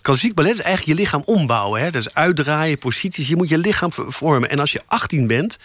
Klassiek 0.02 0.35
ballet 0.35 0.52
is 0.52 0.61
eigenlijk 0.61 0.99
je 0.99 1.04
lichaam 1.04 1.23
ombouwen. 1.25 1.80
Hè. 1.80 1.90
Dus 1.90 2.14
uitdraaien, 2.14 2.78
Je 2.97 3.37
moet 3.37 3.49
je 3.49 3.59
lichaam 3.59 3.90
vormen. 3.92 4.50
En 4.50 4.59
als 4.59 4.73
je 4.73 4.83
18 4.87 5.26
bent, 5.26 5.59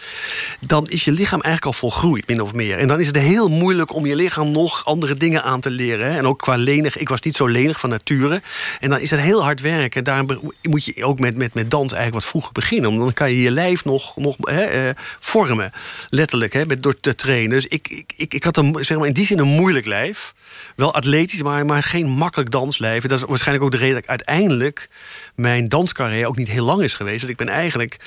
dan 0.60 0.90
is 0.90 1.04
je 1.06 1.12
lichaam 1.12 1.42
eigenlijk 1.42 1.66
al 1.66 1.74
volgroeid, 1.74 2.28
min 2.28 2.42
of 2.42 2.54
meer. 2.54 2.78
En 2.78 2.88
dan 2.88 3.00
is 3.00 3.08
het 3.08 3.18
heel 3.18 3.50
moeilijk 3.50 3.94
om 3.94 4.06
je 4.06 4.16
lichaam 4.16 4.52
nog 4.52 4.86
andere 4.86 5.16
dingen 5.16 5.44
aan 5.44 5.60
te 5.60 5.70
leren. 5.70 6.18
En 6.18 6.28
ook 6.28 6.40
qua 6.40 6.56
lenig. 6.56 6.98
Ik 6.98 7.10
was 7.10 7.22
niet 7.22 7.36
zo 7.36 7.46
lenig 7.46 7.80
van 7.80 7.90
nature. 7.90 8.42
En 8.80 8.90
dan 8.90 9.00
is 9.00 9.12
het 9.12 9.20
heel 9.20 9.44
hard 9.44 9.62
werken. 9.62 10.04
En 10.04 10.04
daar 10.04 10.38
moet 10.62 10.86
je 10.86 11.06
ook 11.06 11.20
met, 11.20 11.38
met, 11.38 11.54
met 11.54 11.72
dans 11.72 11.92
eigenlijk 11.92 12.24
wat 12.24 12.32
vroeger 12.32 12.52
beginnen. 12.52 12.90
Want 12.90 13.02
dan 13.02 13.14
kan 13.14 13.30
je 13.30 13.42
je 13.42 13.52
lijf 13.52 13.86
nog, 13.86 14.18
nog 14.18 14.36
hè, 14.40 14.88
uh, 14.88 14.96
vormen. 15.20 15.72
Letterlijk, 16.10 16.54
hè, 16.54 16.66
met, 16.66 16.84
door 16.84 17.00
te 17.00 17.16
trainen. 17.16 17.50
Dus 17.50 17.68
ik, 17.68 17.88
ik, 17.90 18.14
ik, 18.16 18.34
ik 18.34 18.44
had 18.44 18.58
een, 18.58 18.78
zeg 18.82 18.98
maar, 18.98 19.08
in 19.08 19.14
die 19.14 19.26
zin 19.26 19.40
een 19.40 19.48
moeilijk 19.48 19.86
lijf. 19.86 20.34
Wel 20.76 20.94
atletisch, 20.94 21.42
maar, 21.42 21.66
maar 21.66 21.84
geen 21.84 22.10
makkelijk 22.10 22.52
danslijf. 22.52 23.04
Dat 23.04 23.20
is 23.20 23.26
waarschijnlijk 23.28 23.66
ook 23.66 23.72
de 23.72 23.78
reden 23.78 23.94
dat 23.94 24.04
ik 24.04 24.10
uiteindelijk 24.10 24.90
mijn 25.36 25.70
danscarrière 25.70 26.28
ook 26.28 26.38
niet 26.38 26.48
heel 26.48 26.66
lang 26.66 26.82
is 26.82 26.94
geweest. 26.94 27.20
Want 27.20 27.32
ik 27.32 27.46
ben 27.46 27.48
eigenlijk 27.48 27.98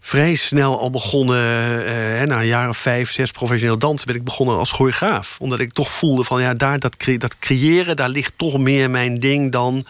vrij 0.00 0.34
snel 0.34 0.80
al 0.80 0.90
begonnen, 0.90 1.38
uh, 1.86 2.22
na 2.22 2.40
een 2.40 2.46
jaar 2.46 2.68
of 2.68 2.76
vijf, 2.76 3.12
zes 3.12 3.30
professioneel 3.30 3.78
dansen, 3.78 4.06
ben 4.06 4.16
ik 4.16 4.24
begonnen 4.24 4.58
als 4.58 4.72
choreograaf. 4.72 5.36
Omdat 5.40 5.60
ik 5.60 5.72
toch 5.72 5.92
voelde 5.92 6.24
van 6.24 6.40
ja, 6.40 6.54
daar 6.54 6.78
dat, 6.78 6.94
dat 7.18 7.38
creëren, 7.38 7.96
daar 7.96 8.08
ligt 8.08 8.32
toch 8.36 8.58
meer 8.58 8.90
mijn 8.90 9.18
ding 9.18 9.52
dan 9.52 9.84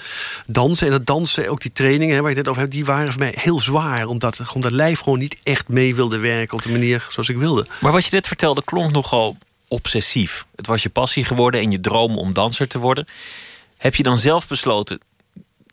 dansen. 0.46 0.86
En 0.86 0.92
dat 0.92 1.06
dansen, 1.06 1.48
ook 1.48 1.60
die 1.60 1.72
trainingen 1.72 2.14
hè, 2.14 2.20
waar 2.20 2.30
je 2.30 2.36
het 2.36 2.48
over 2.48 2.60
hebt, 2.60 2.74
die 2.74 2.84
waren 2.84 3.12
voor 3.12 3.22
mij 3.22 3.34
heel 3.36 3.60
zwaar. 3.60 4.06
Omdat, 4.06 4.38
omdat 4.38 4.62
dat 4.62 4.72
lijf 4.72 5.00
gewoon 5.00 5.18
niet 5.18 5.36
echt 5.42 5.68
mee 5.68 5.94
wilde 5.94 6.18
werken 6.18 6.56
op 6.56 6.62
de 6.62 6.70
manier 6.70 7.06
zoals 7.08 7.28
ik 7.28 7.36
wilde. 7.36 7.66
Maar 7.80 7.92
wat 7.92 8.04
je 8.04 8.10
net 8.12 8.26
vertelde 8.26 8.62
klonk 8.64 8.92
nogal 8.92 9.36
obsessief. 9.68 10.46
Het 10.56 10.66
was 10.66 10.82
je 10.82 10.88
passie 10.88 11.24
geworden 11.24 11.60
en 11.60 11.70
je 11.70 11.80
droom 11.80 12.18
om 12.18 12.32
danser 12.32 12.68
te 12.68 12.78
worden. 12.78 13.06
Heb 13.76 13.94
je 13.94 14.02
dan 14.02 14.18
zelf 14.18 14.48
besloten, 14.48 15.00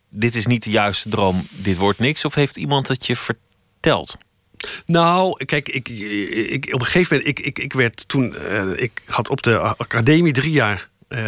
dit 0.08 0.34
is 0.34 0.46
niet 0.46 0.64
de 0.64 0.70
juiste 0.70 1.08
droom, 1.08 1.46
dit 1.50 1.76
wordt 1.76 1.98
niks? 1.98 2.24
Of 2.24 2.34
heeft 2.34 2.56
iemand 2.56 2.88
het 2.88 3.06
je 3.06 3.16
verteld? 3.16 4.16
Nou, 4.86 5.44
kijk, 5.44 5.68
ik, 5.68 5.88
ik, 5.88 6.74
op 6.74 6.80
een 6.80 6.86
gegeven 6.86 7.16
moment, 7.16 7.38
ik, 7.38 7.46
ik, 7.46 7.58
ik 7.58 7.72
werd 7.72 8.08
toen, 8.08 8.34
uh, 8.34 8.70
ik 8.76 9.02
had 9.06 9.28
op 9.28 9.42
de 9.42 9.58
academie 9.58 10.32
drie 10.32 10.52
jaar 10.52 10.88
uh, 11.08 11.18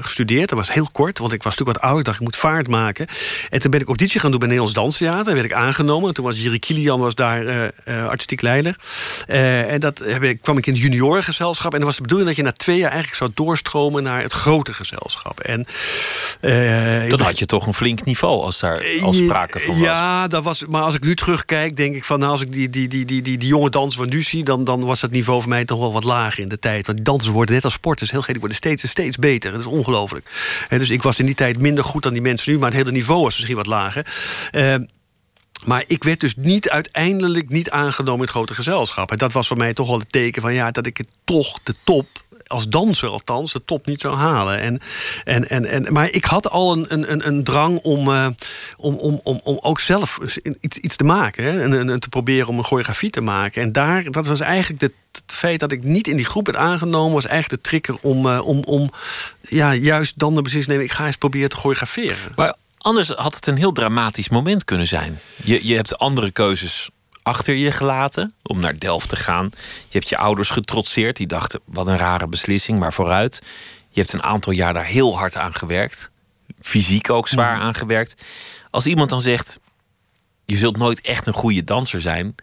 gestudeerd. 0.00 0.48
Dat 0.48 0.58
was 0.58 0.72
heel 0.72 0.88
kort, 0.92 1.18
want 1.18 1.32
ik 1.32 1.42
was 1.42 1.52
natuurlijk 1.52 1.78
wat 1.78 1.86
ouder. 1.86 2.00
Ik 2.00 2.06
dacht, 2.06 2.18
ik 2.18 2.24
moet 2.24 2.36
vaart 2.36 2.68
maken. 2.68 3.06
En 3.50 3.60
toen 3.60 3.70
ben 3.70 3.80
ik 3.80 3.86
auditie 3.86 4.20
gaan 4.20 4.30
doen 4.30 4.38
bij 4.38 4.48
Nederlands 4.48 4.78
Danstheater. 4.78 5.24
Daar 5.24 5.34
werd 5.34 5.46
ik 5.46 5.52
aangenomen. 5.52 6.14
Toen 6.14 6.24
was 6.24 6.42
Jiri 6.42 6.58
Kilian 6.58 7.00
was 7.00 7.14
daar 7.14 7.44
uh, 7.44 8.06
artistiek 8.06 8.42
leider. 8.42 8.76
en 9.26 9.80
dat 9.80 9.98
heb 9.98 10.22
ik, 10.22 10.40
kwam 10.42 10.58
ik 10.58 10.66
in 10.66 10.72
het 10.72 10.82
juniorengezelschap. 10.82 11.72
En 11.72 11.78
dan 11.78 11.86
was 11.86 11.96
de 11.96 12.02
bedoeling 12.02 12.28
dat 12.28 12.38
je 12.38 12.44
na 12.44 12.52
twee 12.52 12.76
jaar 12.76 12.90
eigenlijk 12.90 13.18
zou 13.18 13.30
doorstromen 13.34 14.02
naar 14.02 14.22
het 14.22 14.32
grote 14.32 14.72
gezelschap. 14.72 15.40
En, 15.40 15.66
dan 17.08 17.20
had 17.20 17.38
je 17.38 17.46
toch 17.46 17.66
een 17.66 17.74
flink 17.74 18.04
niveau 18.04 18.42
als 18.42 18.60
daar 18.60 18.84
al 19.02 19.12
sprake 19.12 19.58
van 19.58 19.74
was. 19.74 19.84
Ja, 19.84 20.28
dat 20.28 20.44
was, 20.44 20.66
maar 20.66 20.82
als 20.82 20.94
ik 20.94 21.04
nu 21.04 21.16
terugkijk, 21.16 21.76
denk 21.76 21.94
ik 21.94 22.04
van... 22.04 22.18
Nou, 22.18 22.32
als 22.32 22.40
ik 22.40 22.52
die, 22.52 22.70
die, 22.70 22.88
die, 22.88 23.04
die, 23.04 23.22
die, 23.22 23.38
die 23.38 23.48
jonge 23.48 23.70
dansers 23.70 23.96
van 23.96 24.08
nu 24.08 24.22
zie... 24.22 24.44
Dan, 24.44 24.64
dan 24.64 24.84
was 24.84 25.00
dat 25.00 25.10
niveau 25.10 25.40
voor 25.40 25.48
mij 25.50 25.64
toch 25.64 25.78
wel 25.78 25.92
wat 25.92 26.04
lager 26.04 26.42
in 26.42 26.48
de 26.48 26.58
tijd. 26.58 26.86
Want 26.86 26.98
die 26.98 27.06
dansers 27.06 27.32
worden 27.32 27.54
net 27.54 27.64
als 27.64 27.72
sporters 27.72 28.10
heel 28.10 28.20
gek, 28.20 28.30
die 28.30 28.38
worden 28.38 28.56
steeds 28.56 28.82
en 28.82 28.88
steeds 28.88 29.16
beter 29.16 29.28
beter. 29.30 29.50
Dat 29.50 29.60
is 29.60 29.66
ongelooflijk. 29.66 30.26
Dus 30.68 30.90
ik 30.90 31.02
was 31.02 31.18
in 31.18 31.26
die 31.26 31.34
tijd 31.34 31.58
minder 31.58 31.84
goed 31.84 32.02
dan 32.02 32.12
die 32.12 32.22
mensen 32.22 32.52
nu, 32.52 32.58
maar 32.58 32.68
het 32.68 32.78
hele 32.78 32.92
niveau 32.92 33.22
was 33.22 33.34
misschien 33.34 33.56
wat 33.56 33.66
lager. 33.66 34.06
Uh, 34.52 34.74
maar 35.66 35.84
ik 35.86 36.04
werd 36.04 36.20
dus 36.20 36.36
niet 36.36 36.70
uiteindelijk 36.70 37.48
niet 37.48 37.70
aangenomen 37.70 38.20
in 38.20 38.26
het 38.26 38.30
grote 38.30 38.54
gezelschap. 38.54 39.10
En 39.10 39.18
dat 39.18 39.32
was 39.32 39.46
voor 39.46 39.56
mij 39.56 39.74
toch 39.74 39.88
wel 39.88 39.98
het 39.98 40.12
teken 40.12 40.42
van 40.42 40.54
ja, 40.54 40.70
dat 40.70 40.86
ik 40.86 40.96
het 40.96 41.16
toch 41.24 41.58
de 41.62 41.74
top 41.84 42.06
als 42.50 42.68
danser 42.68 43.08
althans, 43.08 43.52
de 43.52 43.64
top 43.64 43.86
niet 43.86 44.00
zou 44.00 44.14
halen. 44.14 44.60
En, 44.60 44.80
en, 45.24 45.48
en, 45.48 45.66
en, 45.66 45.92
maar 45.92 46.10
ik 46.10 46.24
had 46.24 46.50
al 46.50 46.72
een, 46.72 47.12
een, 47.12 47.26
een 47.26 47.44
drang 47.44 47.78
om, 47.78 48.08
uh, 48.08 48.26
om, 48.76 48.94
om, 48.94 49.20
om, 49.22 49.40
om 49.42 49.58
ook 49.60 49.80
zelf 49.80 50.18
iets, 50.60 50.78
iets 50.78 50.96
te 50.96 51.04
maken. 51.04 51.44
Hè? 51.44 51.62
En, 51.62 51.90
en, 51.90 52.00
te 52.00 52.08
proberen 52.08 52.48
om 52.48 52.58
een 52.58 52.64
choreografie 52.64 53.10
te 53.10 53.20
maken. 53.20 53.62
En 53.62 53.72
daar, 53.72 54.10
dat 54.10 54.26
was 54.26 54.40
eigenlijk 54.40 54.80
de, 54.80 54.92
het 55.12 55.22
feit 55.26 55.60
dat 55.60 55.72
ik 55.72 55.82
niet 55.82 56.08
in 56.08 56.16
die 56.16 56.24
groep 56.24 56.46
werd 56.46 56.58
aangenomen... 56.58 57.14
was 57.14 57.26
eigenlijk 57.26 57.62
de 57.62 57.68
trigger 57.68 57.98
om, 58.02 58.26
uh, 58.26 58.46
om, 58.46 58.62
om 58.64 58.90
ja, 59.40 59.74
juist 59.74 60.18
dan 60.18 60.34
de 60.34 60.42
beslissing 60.42 60.72
nemen... 60.72 60.90
ik 60.90 60.96
ga 60.96 61.06
eens 61.06 61.16
proberen 61.16 61.48
te 61.48 61.56
choreograferen. 61.56 62.32
Maar 62.36 62.54
anders 62.78 63.08
had 63.08 63.34
het 63.34 63.46
een 63.46 63.56
heel 63.56 63.72
dramatisch 63.72 64.28
moment 64.28 64.64
kunnen 64.64 64.86
zijn. 64.86 65.20
Je, 65.44 65.66
je 65.66 65.74
hebt 65.74 65.98
andere 65.98 66.30
keuzes 66.30 66.90
achter 67.22 67.54
je 67.54 67.72
gelaten 67.72 68.34
om 68.42 68.60
naar 68.60 68.78
Delft 68.78 69.08
te 69.08 69.16
gaan. 69.16 69.50
Je 69.88 69.98
hebt 69.98 70.08
je 70.08 70.16
ouders 70.16 70.50
getrotseerd. 70.50 71.16
Die 71.16 71.26
dachten, 71.26 71.60
wat 71.64 71.86
een 71.86 71.98
rare 71.98 72.26
beslissing, 72.26 72.78
maar 72.78 72.92
vooruit. 72.92 73.42
Je 73.88 74.00
hebt 74.00 74.12
een 74.12 74.22
aantal 74.22 74.52
jaar 74.52 74.74
daar 74.74 74.86
heel 74.86 75.18
hard 75.18 75.36
aan 75.36 75.54
gewerkt. 75.54 76.10
Fysiek 76.60 77.10
ook 77.10 77.28
zwaar 77.28 77.56
mm. 77.56 77.62
aan 77.62 77.74
gewerkt. 77.74 78.22
Als 78.70 78.86
iemand 78.86 79.10
dan 79.10 79.20
zegt, 79.20 79.58
je 80.44 80.56
zult 80.56 80.76
nooit 80.76 81.00
echt 81.00 81.26
een 81.26 81.32
goede 81.32 81.64
danser 81.64 82.00
zijn 82.00 82.34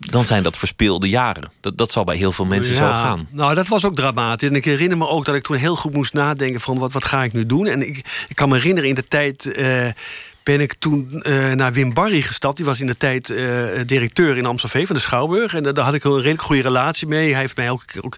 dan 0.00 0.24
zijn 0.24 0.42
dat 0.42 0.56
verspeelde 0.56 1.08
jaren. 1.08 1.50
Dat, 1.60 1.78
dat 1.78 1.92
zal 1.92 2.04
bij 2.04 2.16
heel 2.16 2.32
veel 2.32 2.44
mensen 2.44 2.74
zo 2.74 2.88
gaan. 2.88 3.28
Nou, 3.30 3.54
dat 3.54 3.68
was 3.68 3.84
ook 3.84 3.94
dramatisch. 3.94 4.48
En 4.48 4.54
ik 4.54 4.64
herinner 4.64 4.98
me 4.98 5.08
ook 5.08 5.24
dat 5.24 5.34
ik 5.34 5.42
toen 5.42 5.56
heel 5.56 5.76
goed 5.76 5.92
moest 5.92 6.12
nadenken... 6.12 6.60
van 6.60 6.78
wat, 6.78 6.92
wat 6.92 7.04
ga 7.04 7.24
ik 7.24 7.32
nu 7.32 7.46
doen? 7.46 7.66
En 7.66 7.88
ik, 7.88 7.96
ik 8.28 8.36
kan 8.36 8.48
me 8.48 8.56
herinneren 8.56 8.88
in 8.88 8.94
de 8.94 9.08
tijd... 9.08 9.44
Uh, 9.44 9.88
ben 10.50 10.60
ik 10.60 10.74
toen 10.78 11.08
uh, 11.12 11.52
naar 11.52 11.72
Wim 11.72 11.94
Barry 11.94 12.22
gestapt. 12.22 12.56
Die 12.56 12.64
was 12.64 12.80
in 12.80 12.86
de 12.86 12.96
tijd 12.96 13.28
uh, 13.28 13.64
directeur 13.86 14.36
in 14.36 14.46
Amstelveen 14.46 14.86
van 14.86 14.96
de 14.96 15.02
Schouwburg. 15.02 15.54
En 15.54 15.62
daar 15.62 15.84
had 15.84 15.94
ik 15.94 16.04
een 16.04 16.16
redelijk 16.16 16.42
goede 16.42 16.62
relatie 16.62 17.06
mee. 17.06 17.30
Hij 17.30 17.40
heeft 17.40 17.56
mij 17.56 17.70
ook, 17.70 17.84
ook 18.00 18.16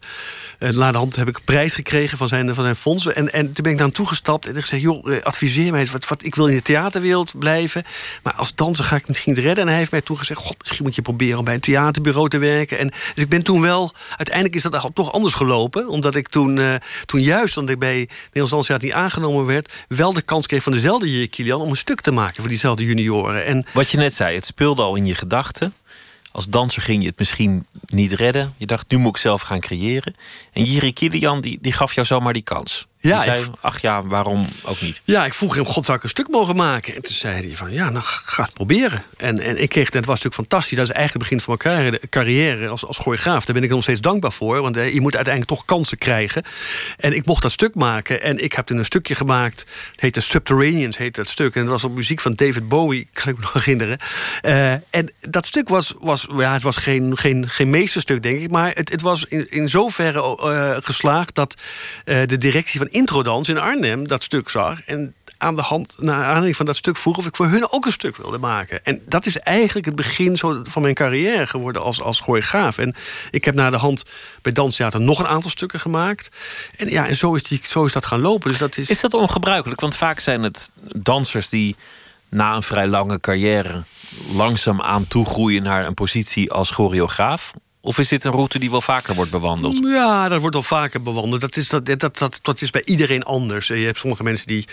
uh, 0.59 0.71
na 0.71 0.93
de 0.93 0.99
hand 0.99 1.17
heb 1.17 1.29
ik 1.29 1.37
een 1.37 1.45
prijs 1.45 1.75
gekregen 1.75 2.19
van 2.19 2.29
zijn, 2.29 2.55
van 2.55 2.65
zijn 2.65 2.77
fondsen. 2.77 3.17
En, 3.17 3.33
en 3.33 3.53
toen 3.53 3.63
ben 3.63 3.73
ik 3.73 3.79
dan 3.79 3.91
toegestapt 3.91 4.47
en 4.47 4.57
ik 4.57 4.65
zei: 4.65 4.81
joh, 4.81 5.23
adviseer 5.23 5.73
mij 5.73 5.87
wat, 5.87 6.09
wat 6.09 6.25
ik 6.25 6.35
wil 6.35 6.47
in 6.47 6.57
de 6.57 6.63
theaterwereld 6.63 7.39
blijven. 7.39 7.85
Maar 8.23 8.35
als 8.35 8.55
danser 8.55 8.85
ga 8.85 8.97
ik 8.97 9.09
misschien 9.09 9.35
redden. 9.35 9.65
En 9.65 9.69
hij 9.69 9.79
heeft 9.79 9.91
mij 9.91 10.01
toen 10.01 10.19
gezegd: 10.19 10.41
God, 10.41 10.57
misschien 10.61 10.85
moet 10.85 10.95
je 10.95 11.03
proberen 11.03 11.39
om 11.39 11.45
bij 11.45 11.55
een 11.55 11.61
theaterbureau 11.61 12.29
te 12.29 12.39
werken. 12.39 12.79
En 12.79 12.89
dus 12.89 13.25
ik 13.25 13.29
ben 13.29 13.43
toen 13.43 13.61
wel, 13.61 13.93
uiteindelijk 14.09 14.55
is 14.55 14.63
dat 14.63 14.91
toch 14.95 15.13
anders 15.13 15.35
gelopen. 15.35 15.89
Omdat 15.89 16.15
ik 16.15 16.29
toen, 16.29 16.61
toen 17.07 17.23
juist, 17.23 17.57
omdat 17.57 17.75
ik 17.75 17.81
bij 17.81 18.09
Nederlands 18.25 18.51
Danstheater 18.51 18.87
niet 18.87 18.97
aangenomen 18.97 19.47
werd, 19.47 19.73
wel 19.89 20.13
de 20.13 20.23
kans 20.23 20.47
kreeg 20.47 20.63
van 20.63 20.73
dezelfde 20.73 21.29
Kilian 21.29 21.61
om 21.61 21.71
een 21.71 21.77
stuk 21.77 22.01
te 22.01 22.11
maken 22.11 22.22
voor 22.31 22.49
diezelfde 22.49 22.85
junioren. 22.85 23.45
En 23.45 23.65
Wat 23.73 23.91
je 23.91 23.97
net 23.97 24.15
zei, 24.15 24.35
het 24.35 24.47
speelde 24.47 24.83
al 24.83 24.95
in 24.95 25.07
je 25.07 25.15
gedachten. 25.15 25.75
Als 26.33 26.49
danser 26.49 26.83
ging 26.83 27.03
je 27.03 27.09
het 27.09 27.19
misschien 27.19 27.67
niet 27.87 28.13
redden. 28.13 28.55
Je 28.57 28.67
dacht, 28.67 28.91
nu 28.91 28.99
moet 28.99 29.17
ik 29.17 29.21
zelf 29.21 29.43
gaan 29.43 29.61
creëren. 29.61 30.15
En 30.53 30.65
Jiri 30.65 30.93
Kilian, 30.93 31.41
die, 31.41 31.59
die 31.61 31.73
gaf 31.73 31.95
jou 31.95 32.07
zomaar 32.07 32.33
die 32.33 32.43
kans. 32.43 32.87
Ja, 33.03 33.23
zei, 33.23 33.43
ik... 33.43 33.49
ach 33.61 33.81
ja, 33.81 34.07
waarom 34.07 34.47
ook 34.65 34.81
niet? 34.81 35.03
Ja, 35.05 35.25
ik 35.25 35.35
vroeg 35.35 35.55
hem, 35.55 35.67
god, 35.67 35.85
zou 35.85 35.97
ik 35.97 36.03
een 36.03 36.09
stuk 36.09 36.29
mogen 36.29 36.57
maken? 36.57 36.95
En 36.95 37.03
toen 37.03 37.15
zei 37.15 37.47
hij 37.47 37.57
van, 37.57 37.73
ja, 37.73 37.91
nou, 37.91 38.05
ga 38.05 38.43
het 38.43 38.53
proberen. 38.53 39.03
En, 39.17 39.39
en 39.39 39.63
ik 39.63 39.69
kreeg, 39.69 39.91
dat 39.91 40.05
was 40.05 40.23
natuurlijk 40.23 40.35
fantastisch. 40.35 40.77
Dat 40.77 40.89
is 40.89 40.95
eigenlijk 40.95 41.31
het 41.31 41.39
begin 41.39 41.59
van 41.59 41.73
mijn 41.73 41.99
carrière 42.11 42.69
als, 42.69 42.87
als 42.87 42.99
choreograaf. 42.99 43.45
Daar 43.45 43.55
ben 43.55 43.65
ik 43.65 43.71
nog 43.71 43.83
steeds 43.83 44.01
dankbaar 44.01 44.33
voor. 44.33 44.61
Want 44.61 44.77
eh, 44.77 44.95
je 44.95 45.01
moet 45.01 45.15
uiteindelijk 45.17 45.57
toch 45.57 45.65
kansen 45.65 45.99
krijgen. 45.99 46.43
En 46.97 47.13
ik 47.13 47.27
mocht 47.27 47.43
dat 47.43 47.53
stuk 47.53 47.75
maken. 47.75 48.23
En 48.23 48.39
ik 48.45 48.53
heb 48.53 48.67
toen 48.67 48.79
een 48.79 48.85
stukje 48.85 49.15
gemaakt. 49.15 49.67
Het 49.91 50.01
heette 50.01 50.21
Subterraneans, 50.21 50.97
heette 50.97 51.21
dat 51.21 51.31
stuk. 51.31 51.55
En 51.55 51.61
dat 51.61 51.71
was 51.71 51.85
op 51.85 51.95
muziek 51.95 52.21
van 52.21 52.35
David 52.35 52.69
Bowie, 52.69 53.09
kan 53.13 53.33
ik 53.33 53.39
me 53.39 53.43
nog 53.43 53.53
herinneren. 53.53 53.99
Uh, 54.43 54.73
en 54.73 55.13
dat 55.21 55.47
stuk 55.47 55.69
was, 55.69 55.95
was 56.01 56.27
ja, 56.37 56.53
het 56.53 56.63
was 56.63 56.77
geen, 56.77 57.19
geen, 57.19 57.49
geen 57.49 57.71
meesterstuk, 57.71 58.23
denk 58.23 58.41
ik. 58.41 58.51
Maar 58.51 58.71
het, 58.75 58.91
het 58.91 59.01
was 59.01 59.25
in, 59.25 59.51
in 59.51 59.69
zoverre 59.69 60.39
uh, 60.45 60.77
geslaagd... 60.85 61.35
dat 61.35 61.55
uh, 62.05 62.23
de 62.27 62.39
directie 62.39 62.79
van 62.79 62.91
Introdans 62.93 63.49
in 63.49 63.59
Arnhem 63.59 64.09
dat 64.09 64.23
stuk 64.23 64.49
zag. 64.49 64.85
En 64.85 65.15
aan 65.39 65.57
de 65.57 65.63
hand, 65.63 65.95
naar 65.99 66.25
aanleiding 66.25 66.57
van 66.57 66.67
dat 66.67 66.77
stuk 66.77 66.97
vroeg 66.97 67.19
of 67.19 67.27
ik 67.27 67.37
voor 67.37 67.47
hun 67.47 67.73
ook 67.73 67.87
een 67.87 67.93
stuk 67.93 68.17
wilde 68.17 68.39
maken. 68.39 68.85
En 68.85 69.03
dat 69.09 69.27
is 69.27 69.39
eigenlijk 69.39 69.87
het 69.87 69.97
begin 69.97 70.37
zo 70.37 70.61
van 70.65 70.83
mijn 70.83 70.95
carrière 70.95 71.47
geworden 71.47 71.83
als, 71.83 72.03
als 72.03 72.21
choreograaf. 72.21 72.79
En 72.79 72.95
ik 73.31 73.45
heb 73.45 73.55
na 73.55 73.71
de 73.71 73.77
hand 73.77 74.05
bij 74.43 74.53
Danstheater 74.53 75.01
nog 75.01 75.19
een 75.19 75.27
aantal 75.27 75.51
stukken 75.51 75.81
gemaakt. 75.81 76.31
En 76.77 76.89
ja, 76.91 77.07
en 77.07 77.17
zo 77.17 77.35
is, 77.35 77.43
die, 77.43 77.61
zo 77.63 77.85
is 77.85 77.93
dat 77.93 78.07
gaan 78.07 78.21
lopen. 78.21 78.51
Dus 78.51 78.59
dat 78.59 78.77
is... 78.77 78.89
is 78.89 79.01
dat 79.01 79.15
ongebruikelijk? 79.15 79.81
Want 79.81 79.97
vaak 79.97 80.19
zijn 80.19 80.43
het 80.43 80.71
dansers 80.97 81.49
die 81.49 81.77
na 82.29 82.55
een 82.55 82.63
vrij 82.63 82.87
lange 82.87 83.21
carrière 83.21 83.83
langzaam 84.33 84.81
aan 84.81 85.09
toegroeien 85.09 85.63
naar 85.63 85.87
een 85.87 85.95
positie 85.95 86.53
als 86.53 86.71
choreograaf. 86.71 87.53
Of 87.85 87.99
is 87.99 88.09
dit 88.09 88.25
een 88.25 88.33
route 88.33 88.59
die 88.59 88.71
wel 88.71 88.81
vaker 88.81 89.15
wordt 89.15 89.31
bewandeld? 89.31 89.79
Ja, 89.83 90.29
dat 90.29 90.41
wordt 90.41 90.55
wel 90.55 90.65
vaker 90.65 91.03
bewandeld. 91.03 91.41
Dat 91.41 91.57
is, 91.57 91.69
dat, 91.69 91.87
dat, 91.87 92.19
dat, 92.19 92.39
dat 92.43 92.61
is 92.61 92.71
bij 92.71 92.83
iedereen 92.85 93.23
anders. 93.23 93.67
Je 93.67 93.75
hebt 93.75 93.99
sommige 93.99 94.23
mensen 94.23 94.47
die... 94.47 94.67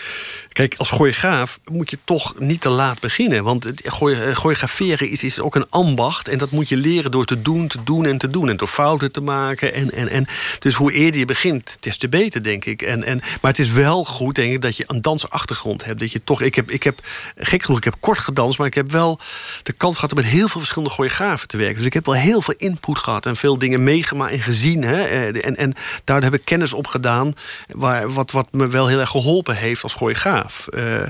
Kijk, 0.52 0.76
als 0.78 0.90
choreograaf 0.90 1.60
moet 1.72 1.90
je 1.90 1.98
toch 2.04 2.40
niet 2.40 2.62
te 2.62 2.70
laat 2.70 3.00
beginnen. 3.00 3.44
Want 3.44 3.64
het 3.64 3.82
choreograferen 3.86 5.10
is, 5.10 5.24
is 5.24 5.40
ook 5.40 5.56
een 5.56 5.70
ambacht. 5.70 6.28
En 6.28 6.38
dat 6.38 6.52
moet 6.52 6.70
je 6.70 6.78
leren 6.78 7.12
door 7.12 7.26
te 7.26 7.42
doen, 7.42 7.68
te 7.68 7.84
doen 7.84 8.06
en 8.06 8.18
te 8.18 8.30
doen. 8.30 8.50
En 8.50 8.58
door 8.58 8.68
fouten 8.68 9.12
te 9.12 9.22
maken. 9.22 9.74
En, 9.74 9.92
en, 9.92 10.10
en, 10.10 10.28
dus 10.60 10.76
hoe 10.76 10.92
eerder 10.92 11.20
je 11.20 11.26
begint, 11.26 11.78
des 11.80 11.98
te 11.98 12.10
beter, 12.10 12.44
denk 12.44 12.66
ik. 12.66 12.82
En, 12.82 13.04
en, 13.04 13.22
maar 13.42 13.52
het 13.52 13.60
is 13.60 13.70
wel 13.70 14.06
goed, 14.06 14.36
denk 14.36 14.54
ik, 14.54 14.62
dat 14.62 14.78
je 14.78 14.84
een 14.88 15.02
dansachtergrond 15.02 15.86
hebt. 15.86 16.00
Dat 16.00 16.12
je 16.12 16.24
toch, 16.24 16.42
ik 16.42 16.56
heb, 16.56 16.72
ik 16.72 16.84
heb, 16.84 17.00
gek 17.38 17.64
genoeg, 17.64 17.78
ik 17.80 17.86
heb 17.86 17.96
kort 18.00 18.20
gedanst... 18.20 18.58
maar 18.58 18.68
ik 18.68 18.74
heb 18.74 18.92
wel 18.92 19.20
de 19.64 19.74
kans 19.74 19.96
gehad 19.96 20.12
om 20.12 20.18
met 20.18 20.26
heel 20.26 20.48
veel 20.48 20.60
verschillende 20.60 20.94
choreografen 20.94 21.48
te 21.48 21.58
werken. 21.58 21.78
Dus 21.78 21.86
ik 21.86 21.94
heb 21.94 22.06
wel 22.06 22.16
heel 22.16 22.42
veel 22.42 22.56
input 22.58 22.98
gehad 23.00 23.26
en 23.26 23.36
veel 23.36 23.58
dingen 23.58 23.84
meegemaakt 23.84 24.32
en 24.32 24.42
gezien. 24.42 24.84
Hè? 24.84 25.04
Eh, 25.04 25.46
en, 25.46 25.56
en 25.56 25.74
daar 26.04 26.24
heb 26.24 26.34
ik 26.34 26.46
kennis 26.46 26.74
op 26.74 26.88
gedaan, 26.88 27.34
waar, 27.68 28.14
wat, 28.14 28.32
wat 28.32 28.48
me 28.52 28.68
wel 28.68 28.88
heel 28.88 29.00
erg 29.00 29.10
geholpen 29.10 29.56
heeft 29.56 29.84
als 29.84 29.94
choreograaf. 29.94 30.68
Uh, 30.72 31.04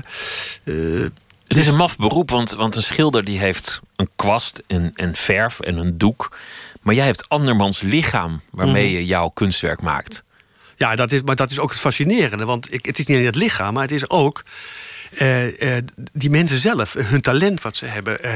het 1.46 1.58
is 1.58 1.66
een 1.66 1.76
maf 1.76 1.96
beroep, 1.96 2.30
want, 2.30 2.50
want 2.50 2.76
een 2.76 2.82
schilder 2.82 3.24
die 3.24 3.38
heeft 3.38 3.80
een 3.96 4.08
kwast 4.16 4.62
en, 4.66 4.92
en 4.94 5.16
verf 5.16 5.60
en 5.60 5.76
een 5.76 5.98
doek. 5.98 6.36
Maar 6.80 6.94
jij 6.94 7.06
hebt 7.06 7.28
andermans 7.28 7.80
lichaam 7.80 8.40
waarmee 8.50 8.86
mhm. 8.86 8.94
je 8.94 9.06
jouw 9.06 9.28
kunstwerk 9.28 9.80
maakt. 9.80 10.24
Ja, 10.76 10.96
dat 10.96 11.12
is, 11.12 11.22
maar 11.22 11.36
dat 11.36 11.50
is 11.50 11.58
ook 11.58 11.70
het 11.70 11.78
fascinerende. 11.78 12.44
Want 12.44 12.72
ik, 12.72 12.86
het 12.86 12.98
is 12.98 13.06
niet 13.06 13.16
alleen 13.16 13.28
het 13.28 13.36
lichaam, 13.36 13.74
maar 13.74 13.82
het 13.82 13.92
is 13.92 14.10
ook 14.10 14.42
uh, 15.18 15.76
die 16.12 16.30
mensen 16.30 16.58
zelf, 16.58 16.92
hun 16.92 17.20
talent 17.20 17.62
wat 17.62 17.76
ze 17.76 17.86
hebben, 17.86 18.18
uh, 18.24 18.32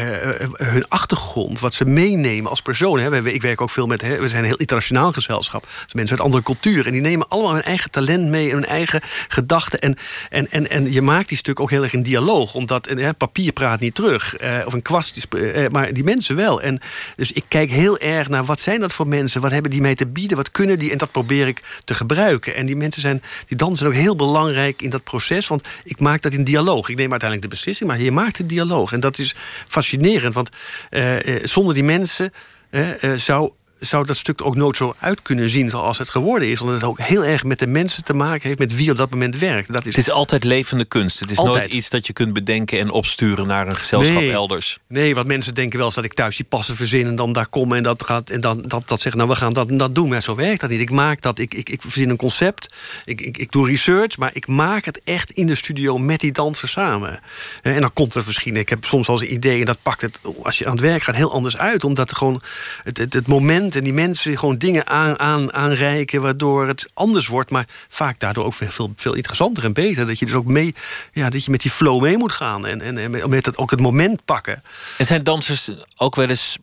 hun 0.69 0.89
achtergrond, 0.89 1.61
wat 1.61 1.75
ze 1.75 1.85
meenemen 1.85 2.51
als 2.51 2.63
persoon. 2.63 2.99
Hè. 2.99 3.27
Ik 3.27 3.43
werk 3.43 3.61
ook 3.61 3.71
veel 3.71 3.87
met, 3.87 4.01
hè, 4.01 4.21
we 4.21 4.29
zijn 4.29 4.41
een 4.41 4.49
heel 4.49 4.57
internationaal 4.57 5.13
gezelschap. 5.13 5.63
Dus 5.85 5.93
mensen 5.93 6.17
uit 6.17 6.25
andere 6.25 6.43
culturen. 6.43 6.85
En 6.85 6.93
die 6.93 7.01
nemen 7.01 7.29
allemaal 7.29 7.53
hun 7.53 7.63
eigen 7.63 7.91
talent 7.91 8.29
mee 8.29 8.49
en 8.49 8.55
hun 8.55 8.67
eigen 8.67 9.01
gedachten. 9.29 9.79
En, 9.79 9.97
en, 10.31 10.51
en, 10.51 10.71
en 10.71 10.93
je 10.93 11.03
maakt 11.03 11.29
die 11.29 11.39
stuk 11.39 11.61
ook 11.61 11.71
heel 11.71 11.83
erg 11.83 11.93
in 11.93 12.03
dialoog. 12.03 12.55
Omdat 12.55 12.95
papier 13.19 13.53
praat 13.53 13.81
niet 13.81 13.95
terug. 13.95 14.37
of 14.67 14.73
een 14.73 14.83
kwast, 14.83 15.27
maar 15.71 15.93
die 15.93 16.05
mensen 16.05 16.37
wel. 16.37 16.63
En 16.63 16.81
dus 17.17 17.33
ik 17.33 17.45
kijk 17.49 17.71
heel 17.71 17.99
erg 17.99 18.29
naar 18.29 18.45
wat 18.45 18.61
zijn 18.61 18.81
dat 18.81 18.93
voor 18.93 19.09
mensen? 19.09 19.41
Wat 19.41 19.51
hebben 19.51 19.71
die 19.71 19.81
mee 19.81 19.95
te 19.95 20.07
bieden? 20.07 20.37
Wat 20.37 20.51
kunnen 20.51 20.79
die? 20.79 20.91
En 20.91 20.99
dat 20.99 21.11
probeer 21.11 21.49
ik 21.49 21.63
te 21.85 21.95
gebruiken. 21.95 22.55
En 22.55 22.67
die 22.67 22.77
mensen 22.77 23.03
zijn, 23.03 23.23
die 23.47 23.57
dansen 23.57 23.87
ook 23.87 23.93
heel 23.93 24.17
belangrijk 24.17 24.83
in 24.83 24.91
dat 24.91 25.05
proces. 25.05 25.47
Want 25.47 25.63
ik 25.85 26.01
maak 26.01 26.23
dat 26.23 26.33
in 26.33 26.45
dialoog 26.45 26.63
Ik 26.73 26.97
neem 26.97 27.11
uiteindelijk 27.11 27.43
de 27.43 27.49
beslissing, 27.49 27.91
maar 27.91 28.01
je 28.01 28.13
maakt 28.13 28.39
een 28.39 28.47
dialoog. 28.47 28.93
En 28.93 29.01
dat 29.01 29.19
is 29.19 29.35
fascinerend, 29.69 30.35
want 30.35 30.49
uh, 30.91 31.17
zonder 31.43 31.75
die 31.75 31.85
mensen 31.85 32.33
uh, 32.71 33.15
zou 33.17 33.53
zou 33.89 34.07
dat 34.07 34.17
stuk 34.17 34.45
ook 34.45 34.57
nooit 34.57 34.77
zo 34.77 34.95
uit 34.99 35.23
kunnen 35.23 35.51
zien 35.51 35.71
zoals 35.71 35.99
het 35.99 36.09
geworden 36.09 36.51
is. 36.51 36.61
Omdat 36.61 36.75
het 36.75 36.85
ook 36.85 36.99
heel 36.99 37.25
erg 37.25 37.45
met 37.45 37.59
de 37.59 37.67
mensen 37.67 38.05
te 38.05 38.15
maken 38.15 38.47
heeft, 38.47 38.59
met 38.59 38.77
wie 38.77 38.91
op 38.91 38.97
dat 38.97 39.11
moment 39.11 39.39
werkt. 39.39 39.73
Dat 39.73 39.87
is 39.87 39.97
het 39.97 40.07
is 40.07 40.13
altijd 40.13 40.45
levende 40.45 40.85
kunst. 40.85 41.21
Het 41.21 41.31
is 41.31 41.37
nooit 41.37 41.65
iets 41.65 41.91
dat 41.91 42.07
je 42.07 42.13
kunt 42.13 42.33
bedenken 42.33 42.79
en 42.79 42.91
opsturen 42.91 43.47
naar 43.47 43.69
een 43.69 43.77
gezelschap 43.77 44.23
elders. 44.23 44.79
Nee, 44.89 45.15
want 45.15 45.27
mensen 45.27 45.55
denken 45.55 45.77
wel 45.77 45.87
eens 45.87 45.95
dat 45.95 46.05
ik 46.05 46.15
thuis 46.15 46.37
die 46.37 46.47
passen 46.47 46.77
verzin 46.77 47.07
en 47.07 47.17
dan 47.17 47.33
daar 47.33 47.47
kom 47.47 47.73
en 47.73 47.83
dat 47.83 48.05
gaat 48.05 48.31
en 48.31 48.41
dan 48.41 48.63
dat, 48.67 48.89
dat 48.89 49.01
zeggen, 49.01 49.21
nou 49.21 49.33
we 49.33 49.37
gaan 49.37 49.53
dat 49.53 49.69
en 49.69 49.77
dat 49.77 49.95
doen. 49.95 50.09
Maar 50.09 50.23
zo 50.23 50.35
werkt 50.35 50.61
dat 50.61 50.71
niet. 50.71 50.81
Ik 50.81 50.91
maak 50.91 51.21
dat, 51.21 51.39
ik, 51.39 51.55
ik, 51.55 51.69
ik 51.69 51.81
verzin 51.83 52.11
een 52.11 52.17
concept, 52.17 52.75
ik, 53.05 53.21
ik, 53.21 53.39
ik 53.39 53.53
doe 53.53 53.69
research, 53.69 54.17
maar 54.17 54.31
ik 54.35 54.47
maak 54.47 54.85
het 54.85 55.01
echt 55.05 55.31
in 55.31 55.47
de 55.47 55.55
studio 55.55 55.99
met 55.99 56.21
die 56.21 56.33
dansers 56.33 56.73
samen. 56.73 57.21
En 57.63 57.81
dan 57.81 57.93
komt 57.93 58.15
het 58.15 58.27
misschien, 58.27 58.57
ik 58.57 58.69
heb 58.69 58.85
soms 58.85 59.07
wel 59.07 59.21
eens 59.21 59.29
een 59.29 59.35
idee 59.35 59.59
en 59.59 59.65
dat 59.65 59.79
pakt 59.83 60.01
het, 60.01 60.21
als 60.43 60.59
je 60.59 60.65
aan 60.67 60.73
het 60.73 60.81
werk 60.81 61.03
gaat, 61.03 61.15
heel 61.15 61.33
anders 61.33 61.57
uit. 61.57 61.85
Omdat 61.85 62.17
gewoon 62.17 62.41
het, 62.85 62.99
het, 62.99 63.13
het 63.13 63.27
moment 63.27 63.74
en 63.75 63.85
die 63.85 63.93
mensen 63.93 64.39
gewoon 64.39 64.57
dingen 64.57 64.87
aan, 64.87 65.19
aan, 65.19 65.53
aanreiken... 65.53 66.23
waardoor 66.23 66.67
het 66.67 66.91
anders 66.95 67.27
wordt, 67.27 67.51
maar 67.51 67.67
vaak 67.89 68.21
daardoor 68.21 68.45
ook 68.45 68.55
veel, 68.55 68.93
veel 68.97 69.15
interessanter 69.15 69.65
en 69.65 69.73
beter. 69.73 70.07
Dat 70.07 70.19
je 70.19 70.27
dus 70.27 70.35
ook 70.35 70.47
mee, 70.47 70.75
ja, 71.13 71.31
dat 71.31 71.45
je 71.45 71.51
met 71.51 71.61
die 71.61 71.71
flow 71.71 72.03
mee 72.03 72.17
moet 72.17 72.33
gaan 72.33 72.67
en, 72.67 72.81
en, 72.81 72.99
en 72.99 73.31
met 73.31 73.47
het, 73.47 73.59
ook 73.59 73.71
het 73.71 73.81
moment 73.81 74.25
pakken. 74.25 74.63
En 74.99 75.07
zijn 75.07 75.23
dansers 75.23 75.71
ook 75.97 76.15
wel 76.15 76.29
eens 76.29 76.59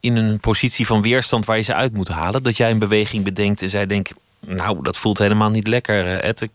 in 0.00 0.16
een 0.16 0.40
positie 0.40 0.86
van 0.86 1.02
weerstand 1.02 1.44
waar 1.44 1.56
je 1.56 1.62
ze 1.62 1.74
uit 1.74 1.92
moet 1.92 2.08
halen? 2.08 2.42
Dat 2.42 2.56
jij 2.56 2.70
een 2.70 2.78
beweging 2.78 3.24
bedenkt 3.24 3.62
en 3.62 3.70
zij 3.70 3.86
denken... 3.86 4.16
nou, 4.40 4.82
dat 4.82 4.96
voelt 4.96 5.18
helemaal 5.18 5.50
niet 5.50 5.66
lekker, 5.66 6.06
eh, 6.06 6.28
Ed. 6.28 6.40
Ik 6.40 6.50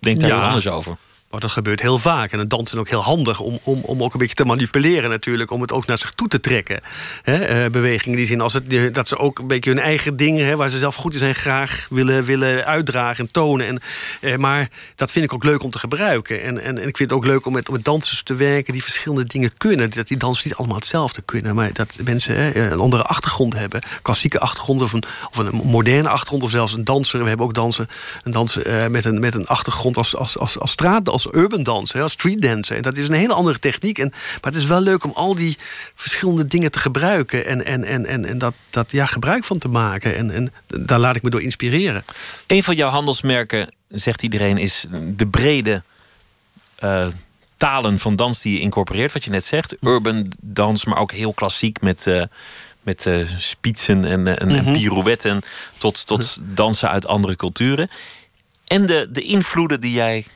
denk 0.00 0.20
daar 0.20 0.28
ja. 0.28 0.46
anders 0.46 0.68
over. 0.68 0.96
Maar 1.30 1.40
dat 1.40 1.50
gebeurt 1.50 1.80
heel 1.80 1.98
vaak. 1.98 2.32
En 2.32 2.38
het 2.38 2.50
dansen 2.50 2.78
ook 2.78 2.88
heel 2.88 3.02
handig 3.02 3.40
om, 3.40 3.58
om, 3.62 3.80
om 3.84 4.02
ook 4.02 4.12
een 4.12 4.18
beetje 4.18 4.34
te 4.34 4.44
manipuleren 4.44 5.10
natuurlijk. 5.10 5.50
Om 5.50 5.60
het 5.60 5.72
ook 5.72 5.86
naar 5.86 5.98
zich 5.98 6.12
toe 6.12 6.28
te 6.28 6.40
trekken. 6.40 6.80
He, 7.22 7.64
uh, 7.64 7.70
bewegingen 7.70 8.16
die 8.16 8.26
zin 8.26 8.40
als 8.40 8.52
het, 8.52 8.94
dat 8.94 9.08
ze 9.08 9.16
ook 9.16 9.38
een 9.38 9.46
beetje 9.46 9.70
hun 9.70 9.78
eigen 9.78 10.16
dingen... 10.16 10.56
waar 10.56 10.68
ze 10.68 10.78
zelf 10.78 10.94
goed 10.94 11.12
in 11.12 11.18
zijn, 11.18 11.34
graag 11.34 11.86
willen, 11.90 12.24
willen 12.24 12.66
uitdragen 12.66 13.24
en 13.24 13.32
tonen. 13.32 13.66
En, 13.66 13.80
uh, 14.20 14.36
maar 14.36 14.68
dat 14.94 15.12
vind 15.12 15.24
ik 15.24 15.32
ook 15.32 15.44
leuk 15.44 15.62
om 15.62 15.70
te 15.70 15.78
gebruiken. 15.78 16.42
En, 16.42 16.62
en, 16.62 16.78
en 16.78 16.88
ik 16.88 16.96
vind 16.96 17.10
het 17.10 17.18
ook 17.18 17.26
leuk 17.26 17.46
om 17.46 17.52
met, 17.52 17.68
om 17.68 17.74
met 17.74 17.84
dansers 17.84 18.22
te 18.22 18.34
werken... 18.34 18.72
die 18.72 18.82
verschillende 18.82 19.24
dingen 19.24 19.52
kunnen. 19.56 19.90
Dat 19.90 20.08
die 20.08 20.16
dansers 20.16 20.44
niet 20.44 20.54
allemaal 20.54 20.76
hetzelfde 20.76 21.22
kunnen. 21.22 21.54
Maar 21.54 21.72
dat 21.72 21.96
mensen 22.04 22.60
een 22.70 22.78
andere 22.78 23.02
achtergrond 23.02 23.54
hebben. 23.54 23.80
Klassieke 24.02 24.40
achtergrond 24.40 24.82
of 24.82 24.92
een, 24.92 25.04
of 25.30 25.36
een 25.36 25.60
moderne 25.64 26.08
achtergrond. 26.08 26.42
Of 26.42 26.50
zelfs 26.50 26.72
een 26.72 26.84
danser. 26.84 27.22
We 27.22 27.28
hebben 27.28 27.46
ook 27.46 27.54
dansen, 27.54 27.88
een 28.22 28.32
danser 28.32 28.66
uh, 28.66 28.86
met, 28.86 29.04
een, 29.04 29.20
met 29.20 29.34
een 29.34 29.46
achtergrond 29.46 29.96
als, 29.96 30.16
als, 30.16 30.38
als, 30.38 30.58
als 30.58 30.74
als 31.24 31.34
urban 31.34 31.62
dance, 31.62 32.00
als 32.00 32.12
street 32.12 32.42
dance. 32.42 32.74
En 32.74 32.82
dat 32.82 32.96
is 32.96 33.08
een 33.08 33.14
hele 33.14 33.32
andere 33.32 33.58
techniek. 33.58 33.98
En, 33.98 34.08
maar 34.10 34.52
het 34.52 34.54
is 34.54 34.64
wel 34.64 34.80
leuk 34.80 35.04
om 35.04 35.12
al 35.14 35.34
die 35.34 35.58
verschillende 35.94 36.46
dingen 36.46 36.70
te 36.70 36.78
gebruiken. 36.78 37.46
En, 37.46 37.64
en, 37.64 37.84
en, 37.84 38.06
en, 38.06 38.24
en 38.24 38.38
dat, 38.38 38.54
dat 38.70 38.90
ja, 38.90 39.06
gebruik 39.06 39.44
van 39.44 39.58
te 39.58 39.68
maken. 39.68 40.16
En, 40.16 40.30
en 40.30 40.52
daar 40.66 40.98
laat 40.98 41.16
ik 41.16 41.22
me 41.22 41.30
door 41.30 41.42
inspireren. 41.42 42.04
Een 42.46 42.62
van 42.62 42.76
jouw 42.76 42.90
handelsmerken, 42.90 43.74
zegt 43.88 44.22
iedereen, 44.22 44.58
is 44.58 44.86
de 45.16 45.26
brede... 45.26 45.82
Uh, 46.84 47.06
talen 47.56 47.98
van 47.98 48.16
dans 48.16 48.42
die 48.42 48.52
je 48.52 48.60
incorporeert, 48.60 49.12
wat 49.12 49.24
je 49.24 49.30
net 49.30 49.44
zegt. 49.44 49.76
Urban 49.80 50.32
dans, 50.40 50.84
maar 50.84 50.98
ook 50.98 51.12
heel 51.12 51.32
klassiek 51.32 51.80
met, 51.80 52.06
uh, 52.06 52.22
met 52.82 53.06
uh, 53.06 53.28
spitsen 53.38 54.04
en, 54.04 54.26
en, 54.26 54.38
en, 54.38 54.48
mhm. 54.48 54.72
pirouetten... 54.72 55.40
tot, 55.78 56.06
tot 56.06 56.38
dansen 56.62 56.90
uit 56.90 57.06
andere 57.06 57.36
culturen. 57.36 57.90
En 58.66 58.86
de, 58.86 59.08
de 59.10 59.22
invloeden 59.22 59.80
die 59.80 59.92
jij 59.92 60.26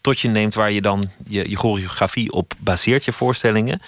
tot 0.00 0.20
je 0.20 0.28
neemt 0.28 0.54
waar 0.54 0.72
je 0.72 0.80
dan 0.80 1.10
je, 1.26 1.50
je 1.50 1.56
choreografie 1.56 2.32
op 2.32 2.52
baseert, 2.58 3.04
je 3.04 3.12
voorstellingen. 3.12 3.82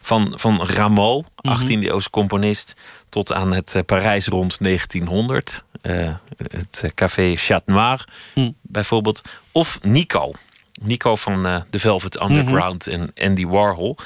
Van, 0.00 0.32
van 0.36 0.62
Rameau, 0.62 1.24
18e 1.24 1.62
mhm. 1.62 1.82
eeuwse 1.82 2.10
componist, 2.10 2.76
tot 3.08 3.32
aan 3.32 3.52
het 3.52 3.74
uh, 3.74 3.82
Parijs 3.86 4.26
rond 4.26 4.56
1900. 4.60 5.64
Uh, 5.82 6.08
eh, 6.08 6.14
het 6.36 6.82
uh, 6.84 6.90
Café 6.94 7.36
Chat 7.36 7.62
Noir 7.66 8.04
mm. 8.34 8.54
bijvoorbeeld. 8.62 9.22
Of 9.52 9.78
Nico. 9.82 10.32
Nico 10.80 11.16
van 11.16 11.46
uh, 11.46 11.60
The 11.70 11.78
Velvet 11.78 12.20
Underground 12.22 12.86
mhm. 12.86 13.00
en 13.00 13.28
Andy 13.28 13.46
Warhol. 13.46 13.96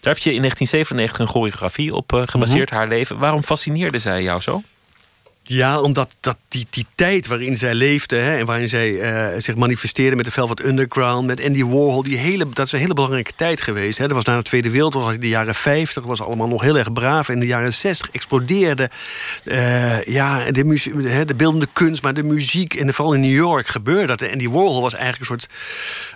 Daar 0.00 0.14
heb 0.14 0.22
je 0.22 0.32
in 0.32 0.40
1997 0.40 1.18
een 1.18 1.26
choreografie 1.26 1.94
op 1.94 2.22
gebaseerd, 2.26 2.70
mhm. 2.70 2.78
haar 2.78 2.88
leven. 2.88 3.18
Waarom 3.18 3.42
fascineerde 3.42 3.98
zij 3.98 4.22
jou 4.22 4.40
zo? 4.40 4.62
Ja, 5.48 5.80
omdat 5.80 6.14
dat 6.20 6.36
die, 6.48 6.66
die 6.70 6.86
tijd 6.94 7.26
waarin 7.26 7.56
zij 7.56 7.74
leefde 7.74 8.16
hè, 8.16 8.38
en 8.38 8.46
waarin 8.46 8.68
zij 8.68 8.90
uh, 8.90 9.40
zich 9.40 9.54
manifesteerde 9.54 10.16
met 10.16 10.24
de 10.24 10.30
Velvet 10.30 10.64
Underground, 10.64 11.26
met 11.26 11.44
Andy 11.44 11.64
Warhol, 11.64 12.02
die 12.02 12.18
hele, 12.18 12.48
dat 12.52 12.66
is 12.66 12.72
een 12.72 12.78
hele 12.78 12.94
belangrijke 12.94 13.32
tijd 13.36 13.60
geweest. 13.60 13.98
Hè. 13.98 14.06
Dat 14.06 14.16
was 14.16 14.24
na 14.24 14.36
de 14.36 14.42
Tweede 14.42 14.70
Wereldoorlog, 14.70 15.12
in 15.12 15.20
de 15.20 15.28
jaren 15.28 15.54
50 15.54 16.04
was 16.04 16.22
allemaal 16.22 16.48
nog 16.48 16.62
heel 16.62 16.78
erg 16.78 16.92
braaf. 16.92 17.28
In 17.28 17.40
de 17.40 17.46
jaren 17.46 17.72
60 17.72 18.10
explodeerde 18.10 18.90
uh, 19.44 20.04
ja, 20.04 20.50
de, 20.50 21.24
de 21.26 21.34
beeldende 21.36 21.68
kunst, 21.72 22.02
maar 22.02 22.14
de 22.14 22.22
muziek. 22.22 22.74
En 22.74 22.94
vooral 22.94 23.14
in 23.14 23.20
New 23.20 23.34
York 23.34 23.66
gebeurde 23.66 24.16
dat. 24.16 24.30
Andy 24.30 24.48
Warhol 24.48 24.82
was 24.82 24.94
eigenlijk 24.94 25.20
een 25.20 25.38
soort, 25.38 25.48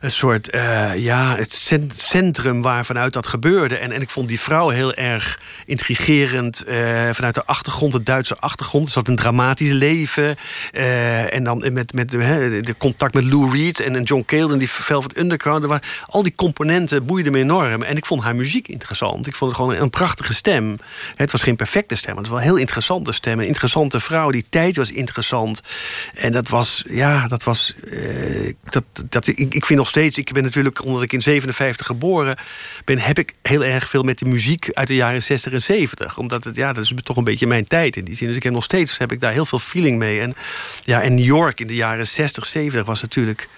een 0.00 0.10
soort 0.10 0.54
uh, 0.54 0.96
ja, 0.96 1.36
het 1.36 1.62
centrum 1.96 2.62
waar 2.62 2.84
vanuit 2.84 3.12
dat 3.12 3.26
gebeurde. 3.26 3.76
En, 3.76 3.92
en 3.92 4.00
ik 4.00 4.10
vond 4.10 4.28
die 4.28 4.40
vrouw 4.40 4.68
heel 4.68 4.94
erg 4.94 5.40
intrigerend 5.66 6.64
vanuit 7.12 7.34
de 7.34 7.44
achtergrond, 7.44 7.92
de 7.92 8.02
Duitse 8.02 8.36
achtergrond. 8.38 8.86
Er 8.86 8.92
zat 8.92 9.08
een 9.08 9.16
dramatisch 9.20 9.70
leven. 9.70 10.36
Uh, 10.72 11.34
en 11.34 11.44
dan 11.44 11.64
met, 11.72 11.92
met 11.92 12.10
de 12.10 12.74
contact 12.78 13.14
met 13.14 13.24
Lou 13.24 13.50
Reed 13.50 13.80
en 13.80 14.02
John 14.02 14.22
Cale 14.26 14.52
en 14.52 14.58
die 14.58 14.70
Velvet 14.70 15.16
Underground. 15.16 15.64
Waar, 15.64 15.82
al 16.06 16.22
die 16.22 16.34
componenten 16.34 17.04
boeiden 17.04 17.32
me 17.32 17.38
enorm. 17.38 17.82
En 17.82 17.96
ik 17.96 18.06
vond 18.06 18.22
haar 18.22 18.36
muziek 18.36 18.68
interessant. 18.68 19.26
Ik 19.26 19.36
vond 19.36 19.52
het 19.52 19.60
gewoon 19.60 19.80
een 19.80 19.90
prachtige 19.90 20.34
stem. 20.34 20.76
Het 21.16 21.32
was 21.32 21.42
geen 21.42 21.56
perfecte 21.56 21.94
stem, 21.94 22.14
maar 22.14 22.22
het 22.22 22.32
was 22.32 22.38
wel 22.38 22.46
een 22.48 22.54
heel 22.54 22.62
interessante 22.62 23.12
stem. 23.12 23.38
Een 23.38 23.46
interessante 23.46 24.00
vrouw. 24.00 24.30
Die 24.30 24.46
tijd 24.48 24.76
was 24.76 24.92
interessant. 24.92 25.62
En 26.14 26.32
dat 26.32 26.48
was, 26.48 26.84
ja, 26.88 27.26
dat 27.26 27.42
was. 27.44 27.74
Uh, 27.84 28.52
dat, 28.64 28.84
dat, 29.08 29.26
ik, 29.26 29.54
ik 29.54 29.66
vind 29.66 29.78
nog 29.78 29.88
steeds, 29.88 30.18
ik 30.18 30.32
ben 30.32 30.42
natuurlijk, 30.42 30.84
omdat 30.84 31.02
ik 31.02 31.12
in 31.12 31.22
57 31.22 31.86
geboren 31.86 32.36
ben, 32.84 32.98
heb 32.98 33.18
ik 33.18 33.34
heel 33.42 33.64
erg 33.64 33.88
veel 33.88 34.02
met 34.02 34.18
de 34.18 34.24
muziek 34.24 34.68
uit 34.72 34.88
de 34.88 34.94
jaren 34.94 35.22
60 35.22 35.52
en 35.52 35.62
70. 35.62 36.18
Omdat 36.18 36.44
het, 36.44 36.56
ja, 36.56 36.72
dat 36.72 36.84
is 36.84 36.94
toch 37.02 37.16
een 37.16 37.24
beetje 37.24 37.46
mijn 37.46 37.66
tijd 37.66 37.96
in 37.96 38.04
die 38.04 38.14
zin. 38.14 38.26
Dus 38.26 38.36
ik 38.36 38.42
heb 38.42 38.52
nog 38.52 38.64
steeds 38.64 38.92
ik 39.10 39.20
daar 39.20 39.32
heel 39.32 39.46
veel 39.46 39.58
feeling 39.58 39.98
mee. 39.98 40.20
En, 40.20 40.34
ja, 40.84 41.02
en 41.02 41.14
New 41.14 41.24
York 41.24 41.60
in 41.60 41.66
de 41.66 41.74
jaren 41.74 42.06
60, 42.06 42.46
70 42.46 42.84
was 42.84 43.02
natuurlijk... 43.02 43.48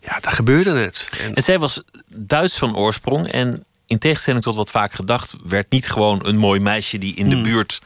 Ja, 0.00 0.18
daar 0.20 0.32
gebeurde 0.32 0.74
het. 0.74 1.08
En, 1.20 1.34
en 1.34 1.42
zij 1.42 1.58
was 1.58 1.82
Duits 2.16 2.58
van 2.58 2.76
oorsprong. 2.76 3.28
En 3.28 3.64
in 3.86 3.98
tegenstelling 3.98 4.42
tot 4.42 4.56
wat 4.56 4.70
vaak 4.70 4.92
gedacht... 4.92 5.36
werd 5.44 5.70
niet 5.70 5.90
gewoon 5.90 6.26
een 6.26 6.36
mooi 6.36 6.60
meisje 6.60 6.98
die 6.98 7.14
in 7.14 7.28
de 7.28 7.34
hmm. 7.34 7.44
buurt 7.44 7.80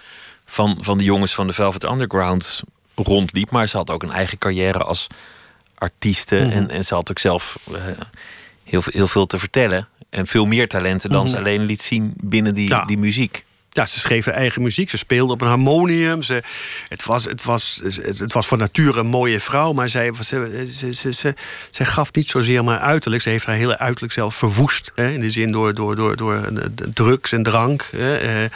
van, 0.45 0.79
van 0.81 0.99
de 0.99 1.05
jongens 1.05 1.35
van 1.35 1.47
de 1.47 1.53
Velvet 1.53 1.85
Underground 1.85 2.63
rondliep. 2.95 3.51
Maar 3.51 3.67
ze 3.67 3.77
had 3.77 3.91
ook 3.91 4.03
een 4.03 4.13
eigen 4.13 4.39
carrière 4.39 4.79
als 4.79 5.07
artieste. 5.75 6.37
Mhm. 6.37 6.51
en, 6.51 6.71
en 6.71 6.85
ze 6.85 6.95
had 6.95 7.11
ook 7.11 7.19
zelf 7.19 7.59
eh, 7.73 7.83
heel, 8.65 8.83
veel- 8.83 8.93
heel 8.93 9.09
veel 9.09 9.27
te 9.27 9.39
vertellen. 9.39 9.89
En 10.11 10.27
veel 10.27 10.47
meer 10.47 10.69
talenten 10.69 11.11
dan 11.11 11.29
ze 11.29 11.39
alleen 11.39 11.65
liet 11.65 11.83
zien 11.83 12.15
binnen 12.17 12.55
die. 12.55 12.69
Ja. 12.69 12.85
die 12.85 12.99
muziek. 12.99 13.45
Ja, 13.77 13.87
ze 13.87 14.01
schreef 14.01 14.25
haar 14.25 14.35
eigen 14.35 14.63
muziek. 14.63 14.91
Ze 14.91 14.97
speelde 14.97 15.33
op 15.33 15.41
een 15.41 15.49
harmonium. 15.49 16.23
Ze, 16.23 16.43
het, 16.89 17.05
was, 17.05 17.25
het, 17.25 17.45
was, 17.45 17.81
het, 18.03 18.33
was 18.33 18.47
van 18.47 18.59
nature 18.59 19.01
een 19.01 19.07
mooie 19.07 19.41
vrouw. 19.41 19.73
Maar 19.73 19.89
zij, 19.89 20.13
ze, 20.25 20.69
ze, 20.93 21.13
ze, 21.13 21.35
ze, 21.71 21.85
gaf 21.85 22.13
niet 22.13 22.31
zozeer 22.31 22.65
maar 22.65 22.79
uiterlijk. 22.79 23.23
Ze 23.23 23.29
heeft 23.29 23.47
haar 23.47 23.57
hele 23.57 23.79
uiterlijk 23.79 24.13
zelf 24.13 24.35
verwoest. 24.35 24.93
Hè, 24.95 25.11
in 25.11 25.21
de 25.21 25.31
zin 25.31 25.53
door, 25.53 25.75
door, 25.75 25.97
door, 25.97 26.17
door 26.17 26.35
eh, 26.35 26.65
drugs 26.95 27.33
en 27.33 27.43
drank. 27.43 27.89
Hè, 27.91 28.17
eh, 28.17 28.51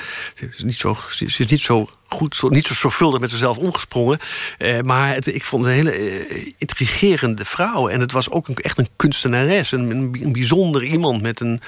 is 0.56 0.62
niet 0.62 0.76
zo, 0.76 0.96
ze 1.08 1.24
is 1.24 1.46
niet 1.46 1.60
zo 1.60 1.90
goed, 2.14 2.36
zo, 2.36 2.48
niet 2.48 2.66
zo 2.66 2.74
zorgvuldig 2.74 3.20
met 3.20 3.30
zichzelf 3.30 3.58
omgesprongen. 3.58 4.18
Eh, 4.58 4.80
maar 4.80 5.14
het, 5.14 5.26
ik 5.26 5.44
vond 5.44 5.64
het 5.64 5.74
een 5.74 5.86
hele 5.86 5.92
eh, 5.92 6.52
intrigerende 6.58 7.44
vrouw. 7.44 7.88
En 7.88 8.00
het 8.00 8.12
was 8.12 8.30
ook 8.30 8.48
een, 8.48 8.56
echt 8.56 8.78
een 8.78 8.88
kunstenares. 8.96 9.72
Een, 9.72 9.90
een, 9.90 10.32
bijzonder 10.32 10.82
iemand 10.82 11.22
met 11.22 11.40
een 11.40 11.60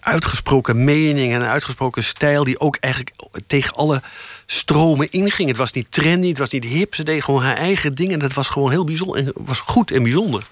uitgesproken 0.00 0.84
mening 0.84 1.34
en 1.34 1.40
een 1.40 1.48
uitgesproken 1.48 2.04
stijl... 2.04 2.44
die 2.44 2.60
ook 2.60 2.76
eigenlijk 2.76 3.14
tegen 3.46 3.74
alle 3.74 4.02
stromen 4.46 5.10
inging. 5.10 5.48
Het 5.48 5.56
was 5.56 5.72
niet 5.72 5.92
trendy, 5.92 6.28
het 6.28 6.38
was 6.38 6.50
niet 6.50 6.64
hip. 6.64 6.94
Ze 6.94 7.02
deed 7.02 7.24
gewoon 7.24 7.42
haar 7.42 7.56
eigen 7.56 7.94
dingen. 7.94 8.12
En 8.12 8.18
dat 8.18 8.32
was 8.32 8.48
gewoon 8.48 8.70
heel 8.70 8.84
bijzonder. 8.84 9.16
En 9.16 9.32
was 9.34 9.60
goed 9.60 9.90
en 9.90 10.02
bijzonder. 10.02 10.46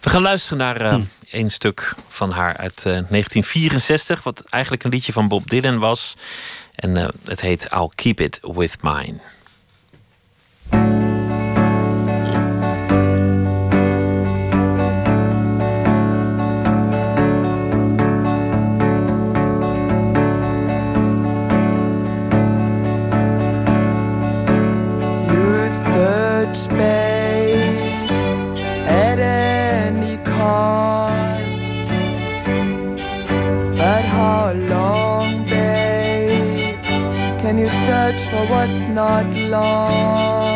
We 0.00 0.10
gaan 0.10 0.22
luisteren 0.22 0.58
naar 0.58 0.76
Hm. 0.76 0.94
eh 0.94 1.00
een 1.30 1.50
stuk 1.50 1.94
van 2.08 2.30
haar 2.30 2.56
uit 2.56 2.76
eh, 2.76 2.84
1964. 2.84 4.22
Wat 4.22 4.44
eigenlijk 4.48 4.84
een 4.84 4.90
liedje 4.90 5.12
van 5.12 5.28
Bob 5.28 5.50
Dylan 5.50 5.78
was. 5.78 6.16
En 6.80 6.96
eh, 6.96 7.08
het 7.24 7.40
heet 7.40 7.68
I'll 7.72 7.90
Keep 7.94 8.20
It 8.20 8.40
With 8.42 8.76
Mine. 8.82 9.20
What's 38.60 38.88
not 38.88 39.24
lost? 39.48 40.49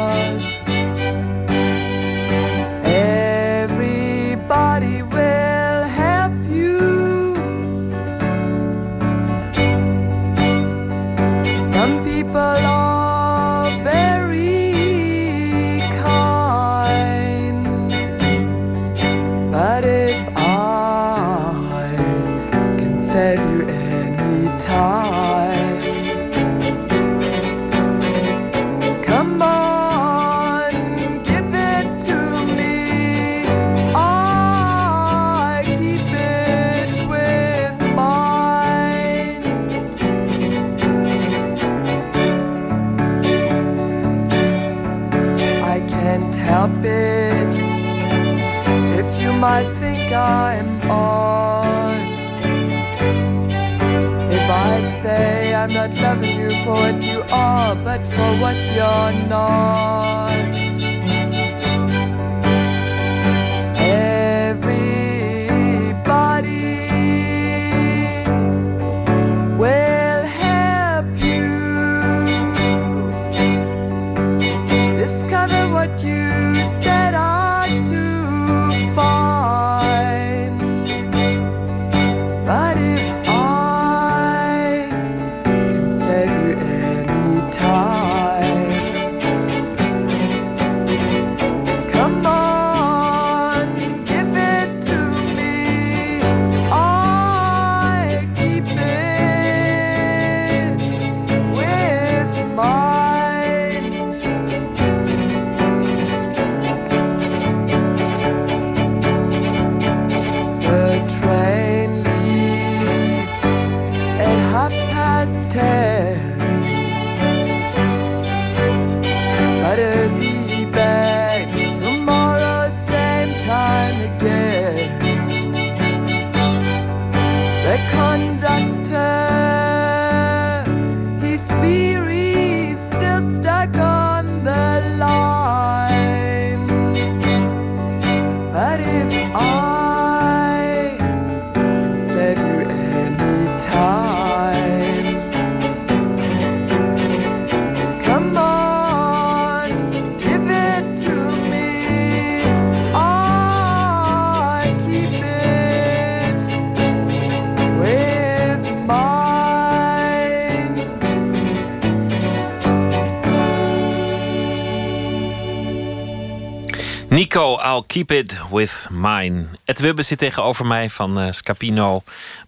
I'll 167.75 167.85
keep 167.87 168.11
it 168.11 168.37
with 168.51 168.89
mine. 168.91 169.47
Ed 169.65 169.81
Wubbe 169.81 170.03
zit 170.03 170.19
tegenover 170.19 170.67
mij 170.67 170.91
van 170.91 171.21
eh, 171.21 171.33
Scapino 171.33 172.03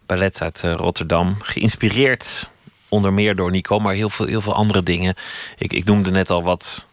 Ballet 0.06 0.42
uit 0.42 0.64
eh, 0.64 0.74
Rotterdam. 0.74 1.36
Geïnspireerd 1.40 2.50
onder 2.88 3.12
meer 3.12 3.34
door 3.34 3.50
Nico, 3.50 3.78
maar 3.78 3.94
heel 3.94 4.10
veel, 4.10 4.26
heel 4.26 4.40
veel 4.40 4.54
andere 4.54 4.82
dingen. 4.82 5.14
Ik, 5.58 5.72
ik 5.72 5.84
noemde 5.84 6.10
net 6.10 6.30
al 6.30 6.42
wat 6.42 6.86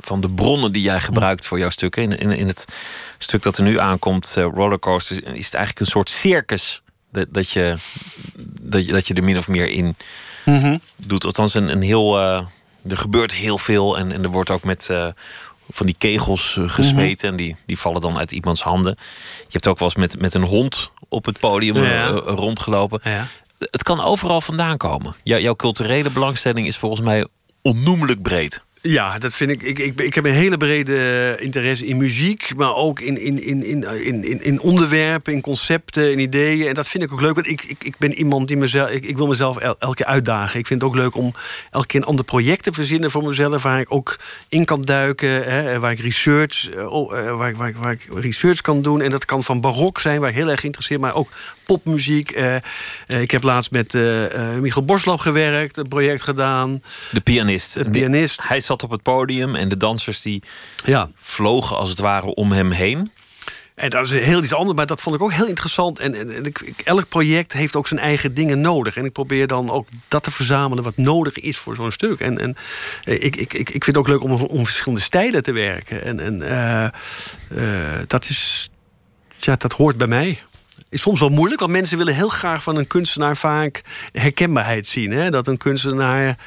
van 0.00 0.20
de 0.20 0.30
bronnen 0.30 0.72
die 0.72 0.82
jij 0.82 1.00
gebruikt 1.00 1.46
voor 1.46 1.58
jouw 1.58 1.70
stukken. 1.70 2.02
In, 2.02 2.18
in, 2.18 2.30
in 2.30 2.46
het 2.46 2.64
stuk 3.18 3.42
dat 3.42 3.56
er 3.56 3.64
nu 3.64 3.78
aankomt, 3.78 4.34
eh, 4.36 4.44
Rollercoaster, 4.54 5.16
is 5.16 5.44
het 5.44 5.54
eigenlijk 5.54 5.80
een 5.80 5.92
soort 5.92 6.10
circus. 6.10 6.82
Dat, 7.12 7.26
dat, 7.30 7.50
je, 7.50 7.76
dat, 8.60 8.86
je, 8.86 8.92
dat 8.92 9.06
je 9.06 9.14
er 9.14 9.24
min 9.24 9.38
of 9.38 9.48
meer 9.48 9.68
in 9.68 9.96
doet. 10.96 11.24
Althans, 11.24 11.54
een, 11.54 11.68
een 11.68 11.82
heel. 11.82 12.18
er 12.20 12.96
gebeurt 12.96 13.32
heel 13.32 13.58
veel 13.58 13.98
en, 13.98 14.12
en 14.12 14.22
er 14.22 14.30
wordt 14.30 14.50
ook 14.50 14.64
met. 14.64 14.90
Van 15.70 15.86
die 15.86 15.94
kegels 15.98 16.56
eh, 16.56 16.68
gesmeten 16.68 17.28
en 17.28 17.36
die, 17.36 17.56
die 17.66 17.78
vallen 17.78 18.00
dan 18.00 18.18
uit 18.18 18.32
iemands 18.32 18.62
handen. 18.62 18.94
Je 19.42 19.48
hebt 19.52 19.66
ook 19.66 19.78
wel 19.78 19.88
eens 19.88 19.96
met, 19.96 20.20
met 20.20 20.34
een 20.34 20.44
hond 20.44 20.90
op 21.08 21.24
het 21.24 21.38
podium 21.38 21.76
eh, 21.76 21.82
Ja. 21.82 22.08
eh, 22.08 22.16
rondgelopen. 22.24 23.00
Ja. 23.04 23.26
Het 23.58 23.82
kan 23.82 24.00
overal 24.00 24.40
vandaan 24.40 24.76
komen. 24.76 25.14
Jou- 25.22 25.42
jouw 25.42 25.54
culturele 25.56 26.10
belangstelling 26.10 26.66
is 26.66 26.76
volgens 26.76 27.00
mij 27.00 27.26
onnoemelijk 27.62 28.22
breed. 28.22 28.62
Ja, 28.86 29.18
dat 29.18 29.32
vind 29.32 29.50
ik. 29.50 29.62
Ik, 29.62 29.78
ik, 29.78 30.00
ik 30.00 30.14
heb 30.14 30.24
een 30.24 30.32
hele 30.32 30.56
brede 30.56 31.36
interesse 31.40 31.86
in 31.86 31.96
muziek, 31.96 32.52
maar 32.56 32.74
ook 32.74 33.00
in, 33.00 33.20
in, 33.20 33.42
in, 33.42 33.64
in, 33.64 34.24
in, 34.24 34.42
in 34.42 34.60
onderwerpen, 34.60 35.32
in 35.32 35.40
concepten, 35.40 36.12
in 36.12 36.18
ideeën. 36.18 36.68
En 36.68 36.74
dat 36.74 36.88
vind 36.88 37.02
ik 37.04 37.12
ook 37.12 37.20
leuk. 37.20 37.34
Want 37.34 37.48
ik, 37.48 37.62
ik, 37.62 37.84
ik 37.84 37.94
ben 37.98 38.14
iemand 38.14 38.48
die 38.48 38.56
mezelf. 38.56 38.90
Ik, 38.90 39.04
ik 39.04 39.16
wil 39.16 39.26
mezelf 39.26 39.56
el, 39.56 39.76
elke 39.78 39.96
keer 39.96 40.06
uitdagen. 40.06 40.58
Ik 40.58 40.66
vind 40.66 40.80
het 40.80 40.90
ook 40.90 40.96
leuk 40.96 41.16
om 41.16 41.34
elke 41.70 41.86
keer 41.86 42.00
een 42.00 42.06
ander 42.06 42.24
project 42.24 42.62
te 42.62 42.72
verzinnen 42.72 43.10
voor 43.10 43.24
mezelf, 43.24 43.62
waar 43.62 43.80
ik 43.80 43.92
ook 43.92 44.18
in 44.48 44.64
kan 44.64 44.82
duiken, 44.82 45.44
hè, 45.44 45.78
waar 45.80 45.92
ik 45.92 46.00
research, 46.00 46.70
uh, 46.74 47.36
waar, 47.36 47.56
waar, 47.56 47.72
waar 47.76 47.92
ik 47.92 48.06
research 48.14 48.60
kan 48.60 48.82
doen. 48.82 49.00
En 49.00 49.10
dat 49.10 49.24
kan 49.24 49.42
van 49.42 49.60
barok 49.60 50.00
zijn, 50.00 50.20
waar 50.20 50.28
ik 50.28 50.36
heel 50.36 50.50
erg 50.50 50.60
geïnteresseerd, 50.60 51.00
maar 51.00 51.14
ook 51.14 51.30
popmuziek. 51.64 52.36
Uh, 52.36 52.54
uh, 53.08 53.20
ik 53.20 53.30
heb 53.30 53.42
laatst 53.42 53.70
met 53.70 53.94
uh, 53.94 54.02
Michiel 54.60 54.84
Borslap 54.84 55.18
gewerkt, 55.18 55.76
een 55.76 55.88
project 55.88 56.22
gedaan. 56.22 56.82
De 57.10 57.20
pianist. 57.20 57.74
De 57.74 57.90
pianist. 57.90 58.40
Hij 58.42 58.60
zat 58.74 58.82
op 58.82 58.90
het 58.90 59.02
podium 59.02 59.54
en 59.54 59.68
de 59.68 59.76
dansers 59.76 60.22
die 60.22 60.42
ja. 60.84 61.08
vlogen 61.16 61.76
als 61.76 61.90
het 61.90 61.98
ware 61.98 62.26
om 62.26 62.52
hem 62.52 62.70
heen. 62.70 63.10
En 63.74 63.90
dat 63.90 64.04
is 64.04 64.10
heel 64.10 64.42
iets 64.42 64.52
anders, 64.52 64.76
maar 64.76 64.86
dat 64.86 65.00
vond 65.00 65.16
ik 65.16 65.22
ook 65.22 65.32
heel 65.32 65.46
interessant. 65.46 65.98
En, 65.98 66.14
en, 66.14 66.34
en 66.34 66.44
ik, 66.44 66.82
elk 66.84 67.08
project 67.08 67.52
heeft 67.52 67.76
ook 67.76 67.88
zijn 67.88 68.00
eigen 68.00 68.34
dingen 68.34 68.60
nodig. 68.60 68.96
En 68.96 69.04
ik 69.04 69.12
probeer 69.12 69.46
dan 69.46 69.70
ook 69.70 69.88
dat 70.08 70.22
te 70.22 70.30
verzamelen 70.30 70.84
wat 70.84 70.96
nodig 70.96 71.38
is 71.38 71.56
voor 71.56 71.74
zo'n 71.74 71.92
stuk. 71.92 72.20
En, 72.20 72.38
en 72.38 72.56
ik, 73.04 73.36
ik, 73.36 73.52
ik, 73.52 73.70
ik 73.70 73.84
vind 73.84 73.86
het 73.86 73.96
ook 73.96 74.08
leuk 74.08 74.22
om, 74.22 74.32
om 74.32 74.64
verschillende 74.64 75.02
stijlen 75.02 75.42
te 75.42 75.52
werken. 75.52 76.04
En, 76.04 76.20
en 76.20 76.42
uh, 76.42 76.86
uh, 77.62 78.02
dat 78.06 78.28
is. 78.28 78.68
Ja, 79.38 79.56
dat 79.56 79.72
hoort 79.72 79.96
bij 79.96 80.06
mij 80.06 80.38
is 80.94 81.00
soms 81.00 81.20
wel 81.20 81.28
moeilijk, 81.28 81.60
want 81.60 81.72
mensen 81.72 81.98
willen 81.98 82.14
heel 82.14 82.28
graag 82.28 82.62
van 82.62 82.76
een 82.76 82.86
kunstenaar 82.86 83.36
vaak 83.36 83.82
herkenbaarheid 84.12 84.86
zien. 84.86 85.10
Hè? 85.10 85.30
Dat 85.30 85.46
een 85.46 85.56
kunstenaar 85.56 86.38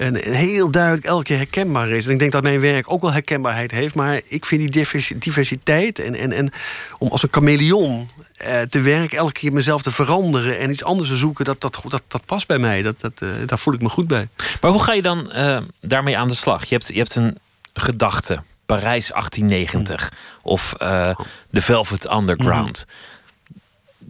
een, 0.00 0.16
heel 0.16 0.70
duidelijk 0.70 1.06
elke 1.06 1.24
keer 1.24 1.36
herkenbaar 1.36 1.88
is. 1.88 2.06
En 2.06 2.12
ik 2.12 2.18
denk 2.18 2.32
dat 2.32 2.42
mijn 2.42 2.60
werk 2.60 2.92
ook 2.92 3.00
wel 3.00 3.12
herkenbaarheid 3.12 3.70
heeft, 3.70 3.94
maar 3.94 4.20
ik 4.26 4.46
vind 4.46 4.72
die 4.72 4.86
diversiteit 5.18 5.98
en, 5.98 6.14
en, 6.14 6.32
en 6.32 6.50
om 6.98 7.08
als 7.08 7.22
een 7.22 7.28
chameleon 7.32 8.10
eh, 8.36 8.60
te 8.60 8.80
werken, 8.80 9.18
elke 9.18 9.32
keer 9.32 9.52
mezelf 9.52 9.82
te 9.82 9.90
veranderen 9.90 10.58
en 10.58 10.70
iets 10.70 10.84
anders 10.84 11.08
te 11.08 11.16
zoeken, 11.16 11.44
dat, 11.44 11.60
dat, 11.60 11.80
dat, 11.88 12.02
dat 12.08 12.24
past 12.24 12.46
bij 12.46 12.58
mij. 12.58 12.82
Dat, 12.82 13.00
dat, 13.00 13.12
uh, 13.22 13.28
daar 13.46 13.58
voel 13.58 13.74
ik 13.74 13.82
me 13.82 13.88
goed 13.88 14.06
bij. 14.06 14.28
Maar 14.60 14.70
hoe 14.70 14.82
ga 14.82 14.92
je 14.92 15.02
dan 15.02 15.32
uh, 15.34 15.58
daarmee 15.80 16.18
aan 16.18 16.28
de 16.28 16.34
slag? 16.34 16.64
Je 16.64 16.74
hebt, 16.74 16.88
je 16.88 16.98
hebt 16.98 17.14
een 17.14 17.38
gedachte. 17.72 18.42
Parijs 18.66 19.08
1890 19.08 20.12
of 20.42 20.74
uh, 20.82 21.14
The 21.50 21.60
Velvet 21.60 22.12
Underground. 22.12 22.86
Mm 22.88 22.94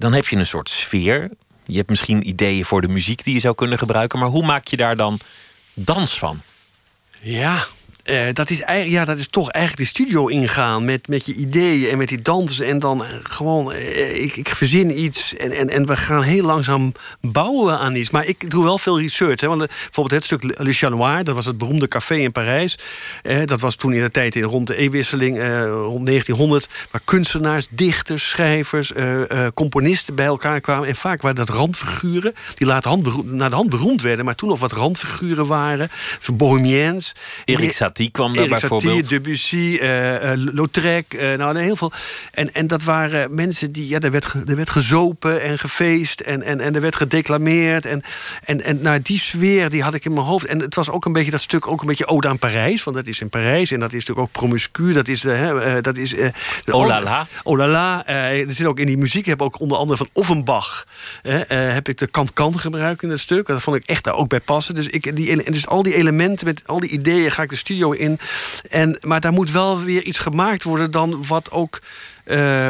dan 0.00 0.12
heb 0.12 0.28
je 0.28 0.36
een 0.36 0.46
soort 0.46 0.68
sfeer. 0.68 1.30
Je 1.66 1.76
hebt 1.76 1.88
misschien 1.88 2.28
ideeën 2.28 2.64
voor 2.64 2.80
de 2.80 2.88
muziek 2.88 3.24
die 3.24 3.34
je 3.34 3.40
zou 3.40 3.54
kunnen 3.54 3.78
gebruiken. 3.78 4.18
Maar 4.18 4.28
hoe 4.28 4.44
maak 4.44 4.66
je 4.66 4.76
daar 4.76 4.96
dan 4.96 5.18
dans 5.74 6.18
van? 6.18 6.42
Ja, 7.22 7.66
uh, 8.04 8.32
dat, 8.32 8.50
is 8.50 8.60
eigenlijk, 8.60 8.98
ja, 8.98 9.04
dat 9.04 9.18
is 9.18 9.28
toch 9.28 9.50
eigenlijk 9.50 9.84
de 9.84 9.96
studio 9.96 10.26
ingaan 10.26 10.84
met, 10.84 11.08
met 11.08 11.26
je 11.26 11.34
ideeën 11.34 11.90
en 11.90 11.98
met 11.98 12.08
die 12.08 12.22
dansen. 12.22 12.66
En 12.66 12.78
dan 12.78 13.02
uh, 13.02 13.08
gewoon, 13.22 13.72
uh, 13.72 14.22
ik, 14.22 14.36
ik 14.36 14.54
verzin 14.54 15.00
iets 15.00 15.36
en, 15.36 15.52
en, 15.52 15.70
en 15.70 15.86
we 15.86 15.96
gaan 15.96 16.22
heel 16.22 16.44
langzaam 16.44 16.92
bouwen 17.20 17.78
aan 17.78 17.94
iets. 17.94 18.10
Maar 18.10 18.26
ik 18.26 18.50
doe 18.50 18.64
wel 18.64 18.78
veel 18.78 19.00
research. 19.00 19.40
Hè, 19.40 19.48
want 19.48 19.66
bijvoorbeeld 19.66 20.10
het 20.10 20.24
stuk 20.24 20.58
Le 20.58 20.72
Chanoir, 20.72 21.24
dat 21.24 21.34
was 21.34 21.46
het 21.46 21.58
beroemde 21.58 21.88
café 21.88 22.14
in 22.14 22.32
Parijs. 22.32 22.78
dat 23.44 23.60
was 23.60 23.74
toen 23.74 23.92
in 23.92 24.00
de 24.00 24.10
tijd 24.10 24.36
in, 24.36 24.42
rond 24.42 24.66
de 24.66 24.76
eeuwwisseling, 24.76 25.38
rond 25.68 26.06
1900. 26.06 26.68
Waar 26.90 27.00
kunstenaars, 27.04 27.66
dichters, 27.70 28.28
schrijvers, 28.28 28.92
componisten 29.54 30.14
bij 30.14 30.26
elkaar 30.26 30.60
kwamen. 30.60 30.88
En 30.88 30.96
vaak 30.96 31.22
waren 31.22 31.36
dat 31.36 31.48
randfiguren 31.48 32.34
die 32.54 32.66
later 32.66 32.90
hand 32.90 33.32
naar 33.32 33.50
de 33.50 33.56
hand 33.56 33.70
beroemd 33.70 34.02
werden. 34.02 34.24
Maar 34.24 34.34
toen 34.34 34.48
nog 34.48 34.60
wat 34.60 34.72
randfiguren 34.72 35.46
waren. 35.46 35.90
Bohemiens. 36.32 37.12
Erik 37.44 37.72
Satie 37.90 38.00
Satie 38.00 38.10
kwam 38.10 38.34
daar 38.34 38.44
Erik 38.44 38.60
bijvoorbeeld. 38.60 39.04
Satie, 39.04 39.20
Debussy, 39.20 39.78
uh, 39.80 40.12
uh, 40.12 40.32
Lautrec. 40.34 41.14
Uh, 41.14 41.34
nou, 41.34 41.58
heel 41.58 41.76
veel. 41.76 41.92
En, 42.32 42.54
en 42.54 42.66
dat 42.66 42.82
waren 42.82 43.34
mensen 43.34 43.72
die... 43.72 43.88
Ja, 43.88 43.98
er 43.98 44.10
werd, 44.10 44.32
er 44.46 44.56
werd 44.56 44.70
gezopen 44.70 45.42
en 45.42 45.58
gefeest. 45.58 46.20
En, 46.20 46.42
en, 46.42 46.60
en 46.60 46.74
er 46.74 46.80
werd 46.80 46.96
gedeclameerd. 46.96 47.86
En, 47.86 48.02
en, 48.44 48.62
en 48.62 48.82
nou, 48.82 49.00
die 49.02 49.18
sfeer 49.18 49.70
die 49.70 49.82
had 49.82 49.94
ik 49.94 50.04
in 50.04 50.12
mijn 50.12 50.26
hoofd. 50.26 50.46
En 50.46 50.60
het 50.60 50.74
was 50.74 50.90
ook 50.90 51.04
een 51.04 51.12
beetje 51.12 51.30
dat 51.30 51.40
stuk... 51.40 51.66
ook 51.66 51.80
een 51.80 51.86
beetje 51.86 52.06
ode 52.06 52.28
aan 52.28 52.38
Parijs. 52.38 52.84
Want 52.84 52.96
dat 52.96 53.06
is 53.06 53.20
in 53.20 53.28
Parijs. 53.28 53.70
En 53.70 53.80
dat 53.80 53.92
is 53.92 54.06
natuurlijk 54.06 54.26
ook 54.26 54.32
promiscu. 54.32 54.92
Dat 54.92 55.08
is... 55.08 55.20
Dat 55.80 55.96
is 55.96 56.14
oh 56.66 56.86
la 56.86 57.02
la. 57.02 57.26
Oh 57.42 57.58
la 57.58 57.68
la. 57.68 58.06
er 58.06 58.50
zit 58.50 58.66
ook 58.66 58.78
in 58.78 58.86
die 58.86 58.98
muziek... 58.98 59.26
heb 59.26 59.42
ook 59.42 59.60
onder 59.60 59.78
andere 59.78 59.98
van 59.98 60.08
Offenbach... 60.12 60.86
heb 61.46 61.88
ik 61.88 61.98
de 61.98 62.06
kant-kan 62.06 62.58
gebruikt 62.58 63.02
in 63.02 63.10
het 63.10 63.20
stuk. 63.20 63.46
Dat 63.46 63.62
vond 63.62 63.76
ik 63.76 63.84
echt 63.86 64.04
daar 64.04 64.14
ook 64.14 64.28
bij 64.28 64.40
passen. 64.40 64.74
Dus, 64.74 64.86
ik, 64.86 65.16
die, 65.16 65.44
en 65.44 65.52
dus 65.52 65.66
al 65.66 65.82
die 65.82 65.94
elementen 65.94 66.46
met 66.46 66.62
al 66.66 66.80
die 66.80 66.90
ideeën... 66.90 67.30
ga 67.30 67.42
ik 67.42 67.50
de 67.50 67.56
studio 67.56 67.79
in. 67.88 68.18
En, 68.70 68.98
maar 69.00 69.20
daar 69.20 69.32
moet 69.32 69.50
wel 69.50 69.82
weer 69.82 70.02
iets 70.02 70.18
gemaakt 70.18 70.62
worden 70.62 70.90
dan 70.90 71.26
wat 71.26 71.50
ook 71.50 71.78
uh, 72.30 72.68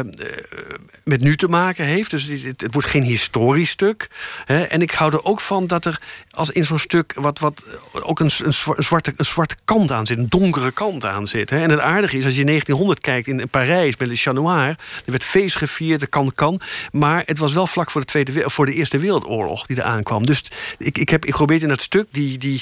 met 1.03 1.21
nu 1.21 1.35
te 1.35 1.47
maken 1.47 1.85
heeft. 1.85 2.09
Dus 2.11 2.23
het, 2.23 2.61
het 2.61 2.73
wordt 2.73 2.87
geen 2.87 3.03
historisch 3.03 3.69
stuk. 3.69 4.09
Hè. 4.45 4.61
En 4.61 4.81
ik 4.81 4.91
hou 4.91 5.13
er 5.13 5.23
ook 5.23 5.41
van 5.41 5.67
dat 5.67 5.85
er 5.85 6.01
als 6.31 6.49
in 6.49 6.65
zo'n 6.65 6.79
stuk 6.79 7.13
wat, 7.15 7.39
wat 7.39 7.63
ook 7.91 8.19
een, 8.19 8.31
een, 8.43 8.53
zwarte, 8.83 9.13
een 9.15 9.25
zwarte 9.25 9.55
kant 9.65 9.91
aan 9.91 10.05
zit, 10.05 10.17
een 10.17 10.29
donkere 10.29 10.71
kant 10.71 11.05
aan 11.05 11.27
zit. 11.27 11.49
Hè. 11.49 11.61
En 11.61 11.69
het 11.69 11.79
aardige 11.79 12.17
is, 12.17 12.25
als 12.25 12.35
je 12.35 12.43
1900 12.43 12.99
kijkt 13.01 13.27
in 13.27 13.49
Parijs 13.49 13.97
met 13.97 14.07
Le 14.07 14.15
Chat 14.15 14.33
Noir, 14.33 14.67
er 14.67 14.77
werd 15.05 15.23
feest 15.23 15.55
gevierd, 15.55 15.99
de 15.99 16.07
kan 16.07 16.31
kan. 16.35 16.61
Maar 16.91 17.23
het 17.25 17.37
was 17.37 17.53
wel 17.53 17.67
vlak 17.67 17.91
voor 17.91 18.01
de, 18.01 18.07
tweede, 18.07 18.43
voor 18.49 18.65
de 18.65 18.73
Eerste 18.73 18.97
Wereldoorlog 18.97 19.65
die 19.65 19.77
er 19.77 19.83
aankwam. 19.83 20.25
Dus 20.25 20.43
ik, 20.77 20.97
ik 20.97 21.09
heb 21.09 21.25
ik 21.25 21.33
probeer 21.33 21.61
in 21.61 21.67
dat 21.67 21.81
stuk 21.81 22.07
die, 22.11 22.37
die, 22.37 22.61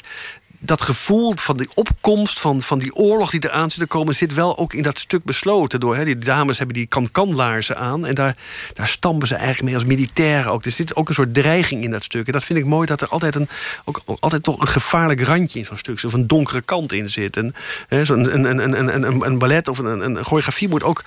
dat 0.59 0.81
gevoel 0.81 1.33
van 1.35 1.57
die 1.57 1.69
opkomst 1.73 2.39
van, 2.39 2.61
van 2.61 2.79
die 2.79 2.95
oorlog 2.95 3.31
die 3.31 3.43
eraan 3.43 3.71
zit 3.71 3.79
te 3.79 3.87
komen, 3.87 4.15
zit 4.15 4.33
wel 4.33 4.57
ook 4.57 4.73
in 4.73 4.83
dat 4.83 4.99
stuk 4.99 5.23
besloten. 5.23 5.79
Door, 5.79 5.95
hè. 5.95 6.05
Die 6.05 6.17
dames 6.17 6.57
hebben 6.57 6.75
die 6.75 6.85
kan-kan-laarzen 6.85 7.77
aan. 7.77 8.05
En 8.05 8.15
daar, 8.15 8.35
daar 8.73 8.87
stampen 8.87 9.27
ze 9.27 9.35
eigenlijk 9.35 9.65
mee 9.65 9.75
als 9.75 9.85
militairen 9.85 10.51
ook. 10.51 10.65
Er 10.65 10.71
zit 10.71 10.95
ook 10.95 11.09
een 11.09 11.13
soort 11.13 11.33
dreiging 11.33 11.83
in 11.83 11.91
dat 11.91 12.03
stuk. 12.03 12.27
En 12.27 12.33
dat 12.33 12.43
vind 12.43 12.59
ik 12.59 12.65
mooi 12.65 12.87
dat 12.87 13.01
er 13.01 13.07
altijd, 13.07 13.35
een, 13.35 13.49
ook, 13.83 14.01
altijd 14.19 14.43
toch 14.43 14.59
een 14.59 14.67
gevaarlijk 14.67 15.21
randje 15.21 15.59
in 15.59 15.65
zo'n 15.65 15.77
stuk. 15.77 16.03
Of 16.03 16.13
een 16.13 16.27
donkere 16.27 16.61
kant 16.61 16.91
in 16.91 17.09
zit. 17.09 17.37
En, 17.37 17.55
hè, 17.87 18.05
zo 18.05 18.13
een, 18.13 18.33
een, 18.33 18.59
een, 18.59 18.79
een, 18.79 19.03
een, 19.03 19.25
een 19.25 19.37
ballet 19.37 19.67
of 19.67 19.77
een, 19.77 20.01
een 20.01 20.23
choreografie 20.23 20.69
moet 20.69 20.83
ook 20.83 21.03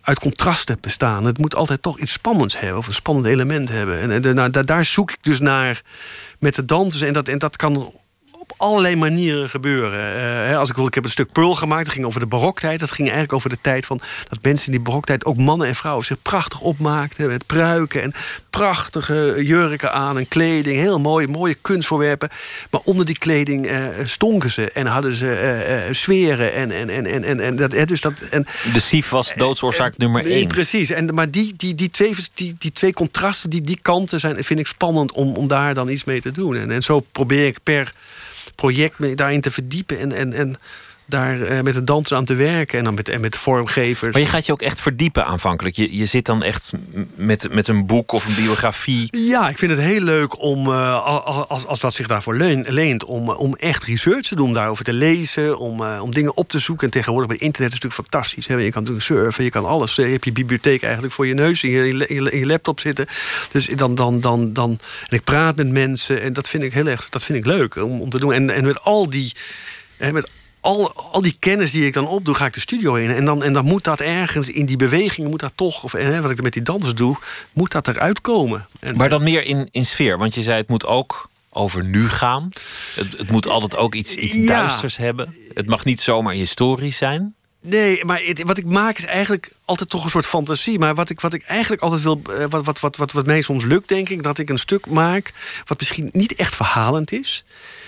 uit 0.00 0.18
contrasten 0.18 0.78
bestaan. 0.80 1.24
Het 1.24 1.38
moet 1.38 1.54
altijd 1.54 1.82
toch 1.82 1.98
iets 1.98 2.12
spannends 2.12 2.58
hebben. 2.58 2.78
Of 2.78 2.86
een 2.86 2.94
spannend 2.94 3.26
element 3.26 3.68
hebben. 3.68 4.00
En, 4.00 4.10
en 4.10 4.34
nou, 4.34 4.50
daar, 4.50 4.64
daar 4.64 4.84
zoek 4.84 5.10
ik 5.10 5.18
dus 5.20 5.40
naar 5.40 5.82
met 6.38 6.54
de 6.54 6.64
dansers. 6.64 7.02
En 7.02 7.12
dat, 7.12 7.28
en 7.28 7.38
dat 7.38 7.56
kan 7.56 7.92
op 8.48 8.54
allerlei 8.56 8.96
manieren 8.96 9.50
gebeuren. 9.50 10.16
Uh, 10.50 10.58
als 10.58 10.70
ik 10.70 10.76
wil, 10.76 10.86
ik 10.86 10.94
heb 10.94 11.04
een 11.04 11.10
stuk 11.10 11.32
Pearl 11.32 11.54
gemaakt. 11.54 11.84
Dat 11.84 11.94
ging 11.94 12.06
over 12.06 12.20
de 12.20 12.26
baroktijd. 12.26 12.80
Dat 12.80 12.90
ging 12.90 13.08
eigenlijk 13.08 13.32
over 13.32 13.50
de 13.50 13.58
tijd 13.60 13.86
van 13.86 14.00
dat 14.28 14.38
mensen 14.42 14.66
in 14.66 14.72
die 14.72 14.80
baroktijd, 14.80 15.24
ook 15.24 15.36
mannen 15.36 15.68
en 15.68 15.74
vrouwen, 15.74 16.04
zich 16.04 16.22
prachtig 16.22 16.60
opmaakten 16.60 17.28
met 17.28 17.46
pruiken 17.46 18.02
en 18.02 18.12
prachtige 18.50 19.34
jurken 19.42 19.92
aan 19.92 20.18
en 20.18 20.28
kleding. 20.28 20.76
Heel 20.76 21.00
mooi, 21.00 21.26
mooie 21.26 21.54
kunstvoorwerpen. 21.54 22.28
Maar 22.70 22.80
onder 22.84 23.04
die 23.04 23.18
kleding 23.18 23.70
uh, 23.70 23.86
stonken 24.04 24.50
ze 24.50 24.70
en 24.70 24.86
hadden 24.86 25.16
ze 25.16 25.86
uh, 25.88 25.94
sferen. 25.94 26.52
En, 26.54 26.70
en, 26.70 26.90
en, 26.90 27.06
en, 27.06 27.24
en, 27.24 27.40
en 27.40 27.56
dat, 27.56 27.88
dus 27.88 28.00
dat, 28.00 28.20
en, 28.20 28.46
de 28.72 28.80
SIF 28.80 29.10
was 29.10 29.32
doodsoorzaak 29.36 29.96
nummer 29.96 30.26
één. 30.26 30.48
Precies. 30.48 30.90
En, 30.90 31.14
maar 31.14 31.30
die, 31.30 31.54
die, 31.56 31.74
die, 31.74 31.90
twee, 31.90 32.14
die, 32.34 32.54
die 32.58 32.72
twee 32.72 32.92
contrasten, 32.92 33.50
die, 33.50 33.60
die 33.60 33.78
kanten, 33.82 34.20
zijn, 34.20 34.44
vind 34.44 34.60
ik 34.60 34.66
spannend 34.66 35.12
om, 35.12 35.36
om 35.36 35.48
daar 35.48 35.74
dan 35.74 35.88
iets 35.88 36.04
mee 36.04 36.20
te 36.20 36.32
doen. 36.32 36.56
En, 36.56 36.70
en 36.70 36.82
zo 36.82 37.00
probeer 37.12 37.46
ik 37.46 37.58
per 37.62 37.92
project 38.54 39.16
daarin 39.16 39.40
te 39.40 39.50
verdiepen 39.50 39.98
en, 39.98 40.12
en, 40.12 40.32
en 40.32 40.56
daar 41.06 41.38
uh, 41.38 41.60
met 41.60 41.74
de 41.74 41.84
dans 41.84 42.12
aan 42.12 42.24
te 42.24 42.34
werken 42.34 42.78
en 42.78 42.84
dan 42.84 42.94
met, 42.94 43.08
en 43.08 43.20
met 43.20 43.36
vormgevers. 43.36 44.12
Maar 44.12 44.22
je 44.22 44.28
gaat 44.28 44.46
je 44.46 44.52
ook 44.52 44.62
echt 44.62 44.80
verdiepen 44.80 45.26
aanvankelijk. 45.26 45.76
Je, 45.76 45.96
je 45.96 46.06
zit 46.06 46.26
dan 46.26 46.42
echt 46.42 46.72
met, 47.14 47.48
met 47.52 47.68
een 47.68 47.86
boek 47.86 48.12
of 48.12 48.26
een 48.26 48.34
biografie. 48.34 49.08
Ja, 49.10 49.48
ik 49.48 49.58
vind 49.58 49.70
het 49.70 49.80
heel 49.80 50.00
leuk 50.00 50.42
om, 50.42 50.66
uh, 50.68 51.24
als, 51.48 51.66
als 51.66 51.80
dat 51.80 51.94
zich 51.94 52.06
daarvoor 52.06 52.36
leent, 52.36 53.04
om, 53.04 53.30
om 53.30 53.54
echt 53.54 53.82
research 53.82 54.26
te 54.26 54.34
doen, 54.34 54.52
daarover 54.52 54.84
te 54.84 54.92
lezen, 54.92 55.58
om, 55.58 55.82
uh, 55.82 56.02
om 56.02 56.10
dingen 56.10 56.36
op 56.36 56.48
te 56.48 56.58
zoeken. 56.58 56.86
En 56.86 56.92
tegenwoordig 56.92 57.28
bij 57.28 57.38
internet 57.38 57.72
is 57.72 57.78
het 57.78 57.82
natuurlijk 57.84 58.12
fantastisch. 58.12 58.46
Hè? 58.46 58.54
Je 58.54 58.70
kan 58.70 58.82
natuurlijk 58.82 59.06
surfen, 59.06 59.44
je 59.44 59.50
kan 59.50 59.64
alles. 59.64 59.94
Je 59.94 60.02
hebt 60.02 60.24
je 60.24 60.32
bibliotheek 60.32 60.82
eigenlijk 60.82 61.14
voor 61.14 61.26
je 61.26 61.34
neus 61.34 61.62
in 61.62 61.70
je, 61.70 62.06
in 62.06 62.38
je, 62.38 62.46
laptop 62.46 62.80
zitten. 62.80 63.06
Dus 63.52 63.66
dan, 63.66 63.94
dan, 63.94 64.20
dan, 64.20 64.52
dan. 64.52 64.78
En 65.08 65.16
ik 65.16 65.24
praat 65.24 65.56
met 65.56 65.68
mensen 65.68 66.22
en 66.22 66.32
dat 66.32 66.48
vind 66.48 66.62
ik 66.62 66.72
heel 66.72 66.86
erg, 66.86 67.08
dat 67.08 67.22
vind 67.22 67.38
ik 67.38 67.44
leuk 67.46 67.76
om, 67.76 68.00
om 68.00 68.10
te 68.10 68.18
doen. 68.18 68.32
En, 68.32 68.50
en 68.50 68.64
met 68.64 68.80
al 68.80 69.10
die. 69.10 69.32
Hè, 69.96 70.12
met 70.12 70.28
al, 70.64 70.92
al 71.12 71.22
die 71.22 71.36
kennis 71.38 71.70
die 71.70 71.86
ik 71.86 71.92
dan 71.92 72.06
opdoe, 72.08 72.34
ga 72.34 72.46
ik 72.46 72.54
de 72.54 72.60
studio 72.60 72.94
in. 72.94 73.10
En 73.10 73.24
dan, 73.24 73.42
en 73.42 73.52
dan 73.52 73.64
moet 73.64 73.84
dat 73.84 74.00
ergens 74.00 74.48
in 74.48 74.66
die 74.66 74.76
bewegingen, 74.76 75.30
moet 75.30 75.40
dat 75.40 75.52
toch, 75.54 75.84
of 75.84 75.92
hè, 75.92 76.20
wat 76.20 76.30
ik 76.30 76.42
met 76.42 76.52
die 76.52 76.62
dansers 76.62 76.94
doe, 76.94 77.16
moet 77.52 77.72
dat 77.72 77.88
eruit 77.88 78.20
komen. 78.20 78.66
En, 78.80 78.96
maar 78.96 79.08
dan 79.08 79.22
meer 79.22 79.44
in, 79.44 79.68
in 79.70 79.84
sfeer, 79.86 80.18
want 80.18 80.34
je 80.34 80.42
zei 80.42 80.56
het 80.56 80.68
moet 80.68 80.86
ook 80.86 81.28
over 81.50 81.84
nu 81.84 82.08
gaan. 82.08 82.48
Het, 82.94 83.18
het 83.18 83.30
moet 83.30 83.48
altijd 83.48 83.76
ook 83.76 83.94
iets, 83.94 84.14
iets 84.14 84.44
duisters 84.46 84.96
hebben. 84.96 85.34
Het 85.54 85.66
mag 85.66 85.84
niet 85.84 86.00
zomaar 86.00 86.34
historisch 86.34 86.96
zijn. 86.96 87.34
Nee, 87.62 88.04
maar 88.04 88.20
het- 88.22 88.42
wat 88.42 88.58
ik 88.58 88.64
maak 88.66 88.98
is 88.98 89.04
eigenlijk 89.04 89.52
altijd 89.64 89.90
toch 89.90 90.04
een 90.04 90.10
soort 90.10 90.26
fantasie. 90.26 90.78
Maar 90.78 90.94
wat 90.94 91.10
ik, 91.10 91.20
wat 91.20 91.32
ik 91.32 91.42
eigenlijk 91.42 91.82
altijd 91.82 92.02
wil... 92.02 92.22
eh, 92.38 92.44
Wat, 92.48 92.64
wat, 92.64 92.80
wat, 92.80 92.96
wat, 92.96 93.12
wat 93.12 93.26
mij 93.26 93.40
soms 93.40 93.64
lukt, 93.64 93.88
denk 93.88 94.08
ik... 94.08 94.22
dat 94.22 94.38
ik 94.38 94.50
een 94.50 94.58
stuk 94.58 94.86
maak 94.86 95.32
wat 95.64 95.78
misschien 95.78 96.08
niet 96.12 96.34
echt 96.34 96.54
verhalend 96.54 97.12
is... 97.12 97.44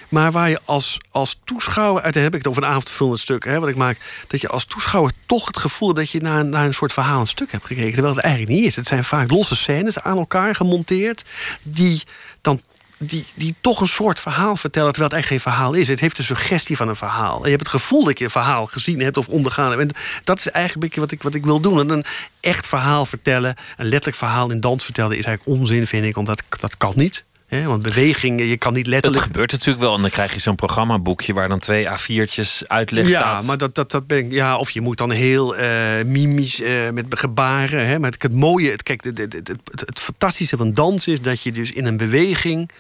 maar 0.08 0.32
waar 0.32 0.48
je 0.48 0.60
als, 0.64 0.98
als 1.10 1.40
toeschouwer... 1.44 2.02
uit 2.02 2.14
heb 2.14 2.34
ik 2.34 2.38
het 2.38 2.48
over 2.48 2.62
een 2.62 2.68
avondvullend 2.68 3.20
stuk 3.20 3.44
hè, 3.44 3.60
wat 3.60 3.68
ik 3.68 3.76
maak... 3.76 3.98
dat 4.26 4.40
je 4.40 4.48
als 4.48 4.64
toeschouwer 4.64 5.12
toch 5.26 5.46
het 5.46 5.56
gevoel 5.56 5.88
hebt... 5.88 6.00
dat 6.00 6.10
je 6.10 6.20
naar, 6.20 6.44
naar 6.44 6.64
een 6.64 6.74
soort 6.74 6.92
verhalend 6.92 7.28
stuk 7.28 7.52
hebt 7.52 7.66
gekeken. 7.66 7.92
Terwijl 7.92 8.14
het 8.14 8.24
eigenlijk 8.24 8.54
niet 8.54 8.66
is. 8.66 8.76
Het 8.76 8.86
zijn 8.86 9.04
vaak 9.04 9.30
losse 9.30 9.56
scènes 9.56 10.00
aan 10.00 10.18
elkaar 10.18 10.54
gemonteerd... 10.54 11.24
die 11.62 12.02
dan 12.40 12.60
die, 12.98 13.24
die 13.34 13.54
toch 13.60 13.80
een 13.80 13.88
soort 13.88 14.20
verhaal 14.20 14.56
vertellen, 14.56 14.92
terwijl 14.92 15.12
het 15.12 15.12
eigenlijk 15.12 15.42
geen 15.42 15.52
verhaal 15.52 15.72
is. 15.72 15.88
Het 15.88 16.00
heeft 16.00 16.16
de 16.16 16.22
suggestie 16.22 16.76
van 16.76 16.88
een 16.88 16.96
verhaal. 16.96 17.36
En 17.36 17.42
je 17.42 17.56
hebt 17.56 17.62
het 17.62 17.80
gevoel 17.80 18.04
dat 18.04 18.18
je 18.18 18.24
een 18.24 18.30
verhaal 18.30 18.66
gezien 18.66 19.00
hebt 19.00 19.16
of 19.16 19.28
ondergaan 19.28 19.78
hebt. 19.78 19.98
Dat 20.24 20.38
is 20.38 20.50
eigenlijk 20.50 20.94
wat 20.94 21.10
ik, 21.10 21.22
wat 21.22 21.34
ik 21.34 21.44
wil 21.44 21.60
doen. 21.60 21.80
En 21.80 21.90
een 21.90 22.04
echt 22.40 22.66
verhaal 22.66 23.06
vertellen, 23.06 23.56
een 23.76 23.84
letterlijk 23.86 24.16
verhaal 24.16 24.50
in 24.50 24.60
dans 24.60 24.84
vertellen... 24.84 25.18
is 25.18 25.24
eigenlijk 25.24 25.58
onzin, 25.58 25.86
vind 25.86 26.04
ik, 26.04 26.14
want 26.14 26.26
dat, 26.26 26.42
dat 26.60 26.76
kan 26.76 26.92
niet. 26.96 27.24
Hè, 27.46 27.64
want 27.64 27.82
beweging, 27.82 28.48
je 28.48 28.56
kan 28.56 28.72
niet 28.72 28.84
Dat 28.84 28.92
letterlijk... 28.92 29.24
gebeurt 29.24 29.52
natuurlijk 29.52 29.80
wel. 29.80 29.94
En 29.94 30.00
dan 30.00 30.10
krijg 30.10 30.34
je 30.34 30.40
zo'n 30.40 30.54
programmaboekje 30.54 31.32
waar 31.32 31.48
dan 31.48 31.58
twee 31.58 31.86
A4'tjes 31.86 32.66
uitleg 32.66 33.08
ja, 33.08 33.18
staat. 33.18 33.44
maar 33.44 33.58
dat, 33.58 33.74
dat, 33.74 33.90
dat 33.90 34.06
ben 34.06 34.18
ik, 34.18 34.32
ja, 34.32 34.56
of 34.56 34.70
je 34.70 34.80
moet 34.80 34.98
dan 34.98 35.10
heel 35.10 35.56
eh 35.56 36.04
mimisch 36.04 36.60
eh, 36.60 36.90
met 36.90 37.06
gebaren. 37.08 37.86
Hè, 37.86 37.98
maar 37.98 38.10
het, 38.10 38.22
het 38.22 38.34
mooie, 38.34 38.70
het, 38.70 38.82
kijk, 38.82 39.04
het, 39.04 39.18
het, 39.18 39.52
het 39.70 40.00
fantastische 40.00 40.56
van 40.56 40.72
dans 40.72 41.06
is 41.06 41.20
dat 41.20 41.42
je 41.42 41.52
dus 41.52 41.72
in 41.72 41.84
een 41.84 41.96
beweging 41.96 42.70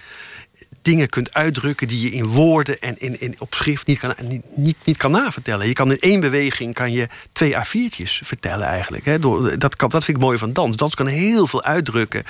dingen 0.82 1.08
kunt 1.08 1.34
uitdrukken 1.34 1.88
die 1.88 2.00
je 2.00 2.10
in 2.10 2.26
woorden 2.26 2.80
en 2.80 2.98
in, 2.98 3.20
in, 3.20 3.34
op 3.38 3.54
schrift 3.54 3.86
niet 3.86 3.98
kan, 3.98 4.14
niet, 4.22 4.42
niet, 4.54 4.76
niet 4.84 4.96
kan 4.96 5.10
navertellen. 5.10 5.66
Je 5.66 5.72
kan 5.72 5.90
in 5.90 6.00
één 6.00 6.20
beweging 6.20 6.74
kan 6.74 6.92
je 6.92 7.08
twee 7.32 7.54
A4'tjes 7.54 8.18
vertellen 8.22 8.66
eigenlijk. 8.66 9.04
Hè. 9.04 9.18
Door, 9.18 9.58
dat, 9.58 9.78
dat 9.78 10.04
vind 10.04 10.16
ik 10.16 10.22
mooi 10.22 10.38
van 10.38 10.52
dans. 10.52 10.76
Dans 10.76 10.94
kan 10.94 11.06
heel 11.06 11.46
veel 11.46 11.62
uitdrukken. 11.62 12.24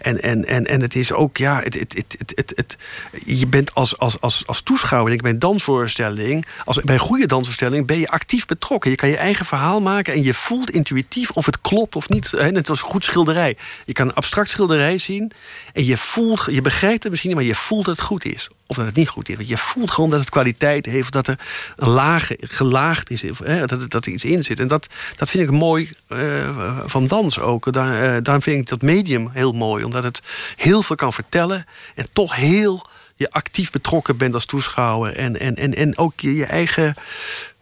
En, 0.00 0.22
en, 0.22 0.44
en, 0.44 0.66
en 0.66 0.80
het 0.80 0.94
is 0.94 1.12
ook, 1.12 1.36
ja, 1.36 1.60
het, 1.62 1.74
het, 1.74 1.94
het, 1.94 2.32
het, 2.34 2.52
het, 2.54 2.76
je 3.24 3.46
bent 3.46 3.74
als, 3.74 3.98
als, 3.98 4.20
als, 4.20 4.46
als 4.46 4.62
toeschouwer, 4.62 5.08
denk 5.08 5.20
ik, 5.20 5.26
bij 5.26 5.34
een 5.34 5.48
dansvoorstelling, 5.48 6.46
als, 6.64 6.80
bij 6.80 6.94
een 6.94 7.00
goede 7.00 7.26
dansvoorstelling, 7.26 7.86
ben 7.86 7.98
je 7.98 8.08
actief 8.08 8.46
betrokken. 8.46 8.90
Je 8.90 8.96
kan 8.96 9.08
je 9.08 9.16
eigen 9.16 9.46
verhaal 9.46 9.80
maken 9.80 10.14
en 10.14 10.22
je 10.22 10.34
voelt 10.34 10.70
intuïtief 10.70 11.30
of 11.30 11.46
het 11.46 11.60
klopt 11.60 11.96
of 11.96 12.08
niet. 12.08 12.30
Hè. 12.30 12.50
Net 12.50 12.68
een 12.68 12.78
goed 12.78 13.04
schilderij. 13.04 13.56
Je 13.84 13.92
kan 13.92 14.08
een 14.08 14.14
abstract 14.14 14.48
schilderij 14.48 14.98
zien 14.98 15.32
en 15.72 15.84
je 15.84 15.96
voelt, 15.96 16.46
je 16.50 16.62
begrijpt 16.62 17.02
het 17.02 17.10
misschien 17.10 17.30
niet, 17.30 17.38
maar 17.40 17.48
je 17.48 17.54
voelt 17.54 17.84
dat 17.84 17.96
het 17.96 18.04
goed 18.04 18.24
is. 18.24 18.48
Of 18.66 18.76
dat 18.76 18.86
het 18.86 18.94
niet 18.94 19.08
goed 19.08 19.28
is. 19.28 19.36
Want 19.36 19.48
je 19.48 19.58
voelt 19.58 19.90
gewoon 19.90 20.10
dat 20.10 20.20
het 20.20 20.30
kwaliteit 20.30 20.86
heeft, 20.86 21.12
dat 21.12 21.26
er 21.26 21.38
een 21.76 21.88
laag 21.88 22.28
gelaagd 22.38 23.10
is, 23.10 23.22
hè, 23.44 23.66
dat, 23.66 23.90
dat 23.90 24.06
er 24.06 24.12
iets 24.12 24.24
in 24.24 24.44
zit. 24.44 24.60
En 24.60 24.68
dat, 24.68 24.86
dat 25.16 25.30
vind 25.30 25.42
ik 25.42 25.50
mooi 25.50 25.90
eh, 26.06 26.78
van 26.86 27.06
dans 27.06 27.38
ook. 27.38 27.72
Daar, 27.72 27.94
eh, 27.94 28.22
daarom 28.22 28.42
vind 28.42 28.60
ik 28.60 28.68
dat 28.68 28.82
medium 28.82 29.30
heel 29.32 29.52
mooi, 29.52 29.84
omdat 29.84 30.02
het 30.02 30.22
heel 30.56 30.82
veel 30.82 30.96
kan 30.96 31.12
vertellen 31.12 31.66
en 31.94 32.06
toch 32.12 32.36
heel 32.36 32.86
je 33.16 33.30
actief 33.30 33.70
betrokken 33.70 34.16
bent 34.16 34.34
als 34.34 34.44
toeschouwer. 34.44 35.16
En, 35.16 35.40
en, 35.40 35.54
en, 35.54 35.74
en 35.74 35.98
ook 35.98 36.20
je, 36.20 36.46
eigen 36.46 36.94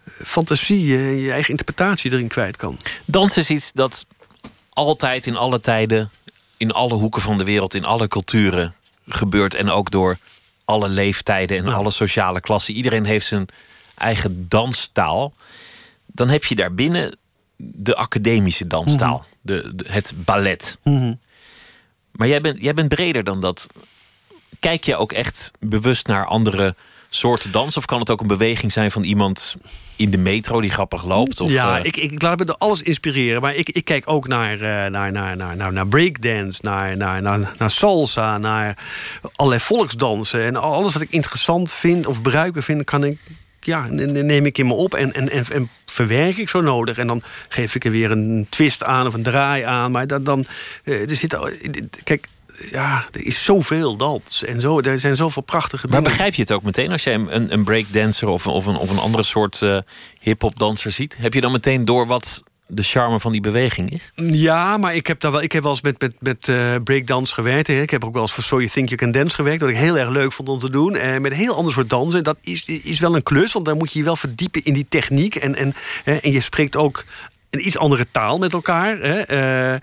fantasie, 0.07 0.87
je 1.23 1.33
eigen 1.33 1.51
interpretatie 1.51 2.13
erin 2.13 2.29
kwijt 2.29 2.57
kan. 2.57 2.79
Dans 3.05 3.37
is 3.37 3.51
iets 3.51 3.73
dat 3.73 4.07
altijd 4.71 5.27
in 5.27 5.37
alle 5.37 5.61
tijden, 5.61 6.11
in 6.61 6.73
alle 6.73 6.95
hoeken 6.95 7.23
van 7.23 7.39
de 7.39 7.45
wereld, 7.45 7.75
in 7.75 7.85
alle 7.85 8.09
culturen 8.09 8.75
gebeurt. 9.09 9.55
En 9.55 9.71
ook 9.71 9.91
door 9.91 10.19
alle 10.65 10.89
leeftijden 10.89 11.57
en 11.57 11.69
alle 11.75 11.91
sociale 11.91 12.41
klassen. 12.41 12.75
Iedereen 12.75 13.05
heeft 13.05 13.27
zijn 13.27 13.47
eigen 13.97 14.49
danstaal. 14.49 15.33
Dan 16.07 16.29
heb 16.29 16.45
je 16.45 16.55
daarbinnen 16.55 17.17
de 17.57 17.97
academische 17.97 18.67
danstaal, 18.67 19.25
de, 19.43 19.73
de- 19.75 19.85
het 19.89 20.13
ballet. 20.17 20.79
Maar 22.13 22.29
jij 22.29 22.41
bent, 22.41 22.61
jij 22.63 22.75
bent 22.75 22.89
breder 22.89 23.25
dan 23.25 23.41
dat. 23.41 23.67
Kijk 24.59 24.85
je 24.85 24.97
ook 24.97 25.13
echt 25.13 25.51
bewust 25.59 26.07
naar 26.07 26.27
andere 26.27 26.75
soorten 27.11 27.53
dans? 27.53 27.77
Of 27.77 27.85
kan 27.85 28.01
het 28.01 28.11
ook 28.11 28.21
een 28.21 28.27
beweging 28.27 28.73
zijn 28.73 28.91
van 28.91 29.03
iemand 29.03 29.57
in 29.97 30.11
de 30.11 30.19
metro 30.19 30.61
die 30.61 30.71
grappig 30.71 31.05
loopt? 31.05 31.41
Of, 31.41 31.51
ja, 31.51 31.79
eh, 31.79 31.85
ik, 31.85 31.97
ik 31.97 32.23
laat 32.23 32.39
me 32.39 32.45
door 32.45 32.57
alles 32.59 32.83
inspireren. 32.83 33.41
Maar 33.41 33.55
ik, 33.55 33.69
ik 33.69 33.85
kijk 33.85 34.03
ook 34.09 34.29
naar, 34.29 34.53
eh, 34.53 34.91
naar, 34.91 35.13
naar, 35.13 35.37
naar, 35.37 35.57
naar, 35.57 35.73
naar 35.73 35.87
breakdance, 35.87 36.61
naar, 36.63 36.97
naar, 36.97 37.23
naar, 37.23 37.53
naar 37.59 37.71
salsa, 37.71 38.39
naar 38.39 38.77
allerlei 39.37 39.63
volksdansen. 39.63 40.45
En 40.45 40.57
alles 40.57 40.93
wat 40.93 41.03
ik 41.03 41.11
interessant 41.11 41.73
vind 41.73 42.07
of 42.07 42.23
bruiken 42.23 42.63
vind, 42.63 42.85
kan 42.85 43.05
ik. 43.05 43.19
Ja, 43.61 43.87
neem 43.91 44.47
ik 44.47 44.59
in 44.59 44.67
me 44.67 44.75
op 44.75 44.95
en, 44.95 45.13
en, 45.13 45.31
en, 45.31 45.45
en 45.53 45.69
verwerk 45.87 46.37
ik 46.37 46.49
zo 46.49 46.61
nodig. 46.61 46.99
En 46.99 47.07
dan 47.07 47.23
geef 47.49 47.75
ik 47.75 47.85
er 47.85 47.91
weer 47.91 48.11
een 48.11 48.47
twist 48.49 48.85
aan 48.85 49.07
of 49.07 49.15
een 49.15 49.23
draai 49.23 49.63
aan. 49.63 49.91
Maar 49.91 50.07
dan, 50.07 50.25
dan 50.25 50.45
eh, 50.85 51.11
er 51.11 51.17
zit, 51.17 51.35
al- 51.35 51.51
kijk, 52.05 52.27
ja, 52.71 53.07
er 53.13 53.25
is 53.27 53.45
zoveel 53.45 53.97
dans. 53.97 54.45
En 54.45 54.61
zo, 54.61 54.81
er 54.81 55.01
zijn 55.01 55.17
zoveel 55.17 55.43
prachtige 55.43 55.87
Maar 55.87 55.97
dingen. 55.97 56.11
begrijp 56.11 56.35
je 56.35 56.43
het 56.43 56.53
ook 56.53 56.63
meteen 56.63 56.91
als 56.93 57.03
jij 57.03 57.15
een, 57.15 57.53
een 57.53 57.65
breakdancer 57.65 58.29
of, 58.29 58.47
of, 58.47 58.67
een, 58.67 58.77
of 58.77 58.91
een 58.91 58.99
andere 58.99 59.23
soort 59.23 59.63
eh 59.63 59.79
hip-hop 60.21 60.59
danser 60.59 60.93
ziet? 60.93 61.17
Heb 61.19 61.35
je 61.35 61.41
dan 61.41 61.53
meteen 61.53 61.85
door 61.85 62.07
wat 62.07 62.43
de 62.73 62.83
charme 62.83 63.21
van 63.21 63.33
die 63.33 63.41
beweging 63.41 63.91
is? 63.91 64.13
Ja, 64.17 64.77
maar 64.77 64.95
ik 64.95 65.07
heb, 65.07 65.21
daar 65.21 65.33
wel, 65.33 65.43
ik 65.43 65.53
heb 65.53 65.63
wel 65.63 65.73
eens 65.73 65.81
met, 65.81 66.01
met, 66.01 66.13
met 66.19 66.49
eh, 66.49 66.75
breakdance 66.85 67.35
gewerkt. 67.35 67.67
hè. 67.67 67.81
Ik 67.81 67.91
heb 67.91 68.05
ook 68.05 68.13
wel 68.13 68.23
eens 68.23 68.33
voor 68.33 68.43
So 68.43 68.57
You 68.57 68.69
Think 68.71 68.89
You 68.89 69.01
Can 69.01 69.11
Dance 69.11 69.35
gewerkt. 69.35 69.61
Dat 69.61 69.69
ik 69.69 69.77
heel 69.77 69.99
erg 69.99 70.09
leuk 70.09 70.33
vond 70.33 70.49
om 70.49 70.59
te 70.59 70.71
doen. 70.71 70.97
Eh, 70.97 71.19
met 71.19 71.33
een 71.33 71.39
heel 71.39 71.55
ander 71.57 71.73
soort 71.73 71.91
dansen. 71.91 72.25
Dat 72.25 72.39
is, 72.41 72.65
is 72.67 73.01
wel 73.01 73.15
een 73.17 73.23
klus, 73.23 73.53
want 73.53 73.65
dan 73.65 73.77
moet 73.77 73.93
je 73.93 73.99
je 73.99 74.05
wel 74.05 74.17
verdiepen 74.17 74.65
in 74.65 74.75
die 74.75 74.87
techniek. 74.89 75.35
En, 75.35 75.55
en, 75.55 75.75
hè, 76.05 76.15
en 76.17 76.33
je 76.33 76.41
spreekt 76.41 76.77
ook 76.77 77.05
een 77.51 77.67
iets 77.67 77.79
andere 77.79 78.07
taal 78.11 78.39
met 78.39 78.53
elkaar. 78.53 78.99
Hè. 78.99 79.21
Eh, 79.21 79.75
eh, 79.75 79.81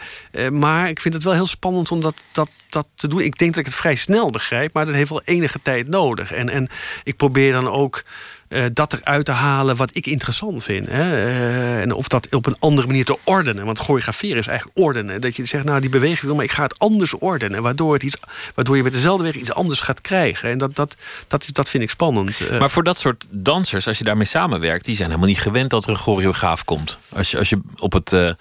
maar 0.51 0.89
ik 0.89 0.99
vind 0.99 1.13
het 1.13 1.23
wel 1.23 1.33
heel 1.33 1.45
spannend 1.45 1.91
om 1.91 2.01
dat, 2.01 2.23
dat, 2.31 2.49
dat 2.69 2.87
te 2.95 3.07
doen. 3.07 3.21
Ik 3.21 3.37
denk 3.37 3.51
dat 3.51 3.59
ik 3.59 3.65
het 3.65 3.79
vrij 3.79 3.95
snel 3.95 4.29
begrijp, 4.29 4.73
maar 4.73 4.85
dat 4.85 4.95
heeft 4.95 5.09
wel 5.09 5.21
enige 5.23 5.59
tijd 5.61 5.87
nodig. 5.87 6.33
En, 6.33 6.49
en 6.49 6.69
ik 7.03 7.17
probeer 7.17 7.51
dan 7.51 7.69
ook 7.69 8.03
eh, 8.47 8.63
dat 8.73 8.93
eruit 8.93 9.25
te 9.25 9.31
halen 9.31 9.75
wat 9.75 9.89
ik 9.93 10.05
interessant 10.05 10.63
vind. 10.63 10.87
Hè. 10.87 11.25
Eh, 11.25 11.81
en 11.81 11.91
of 11.91 12.07
dat 12.07 12.27
op 12.35 12.45
een 12.45 12.55
andere 12.59 12.87
manier 12.87 13.05
te 13.05 13.17
ordenen. 13.23 13.65
Want 13.65 13.79
choreograferen 13.79 14.37
is 14.37 14.47
eigenlijk 14.47 14.77
ordenen. 14.79 15.21
Dat 15.21 15.35
je 15.35 15.45
zegt, 15.45 15.63
nou 15.63 15.81
die 15.81 15.89
beweging 15.89 16.21
wil, 16.21 16.35
maar 16.35 16.43
ik 16.43 16.51
ga 16.51 16.63
het 16.63 16.79
anders 16.79 17.13
ordenen. 17.13 17.61
Waardoor, 17.61 17.93
het 17.93 18.03
iets, 18.03 18.17
waardoor 18.55 18.77
je 18.77 18.83
met 18.83 18.93
dezelfde 18.93 19.23
weg 19.23 19.35
iets 19.35 19.53
anders 19.53 19.79
gaat 19.79 20.01
krijgen. 20.01 20.49
En 20.49 20.57
dat, 20.57 20.75
dat, 20.75 20.95
dat, 21.27 21.43
is, 21.43 21.47
dat 21.47 21.69
vind 21.69 21.83
ik 21.83 21.89
spannend. 21.89 22.39
Eh, 22.39 22.59
Maar 22.59 22.69
voor 22.69 22.83
dat 22.83 22.97
soort 22.97 23.27
dansers, 23.29 23.87
als 23.87 23.97
je 23.97 24.03
daarmee 24.03 24.25
samenwerkt, 24.25 24.85
die 24.85 24.95
zijn 24.95 25.07
helemaal 25.07 25.29
niet 25.29 25.41
gewend 25.41 25.69
dat 25.69 25.83
er 25.83 25.89
een 25.89 25.95
choreograaf 25.95 26.63
komt. 26.65 26.97
Als 27.09 27.31
je, 27.31 27.37
als 27.37 27.49
je 27.49 27.59
op 27.77 27.93
het 27.93 28.35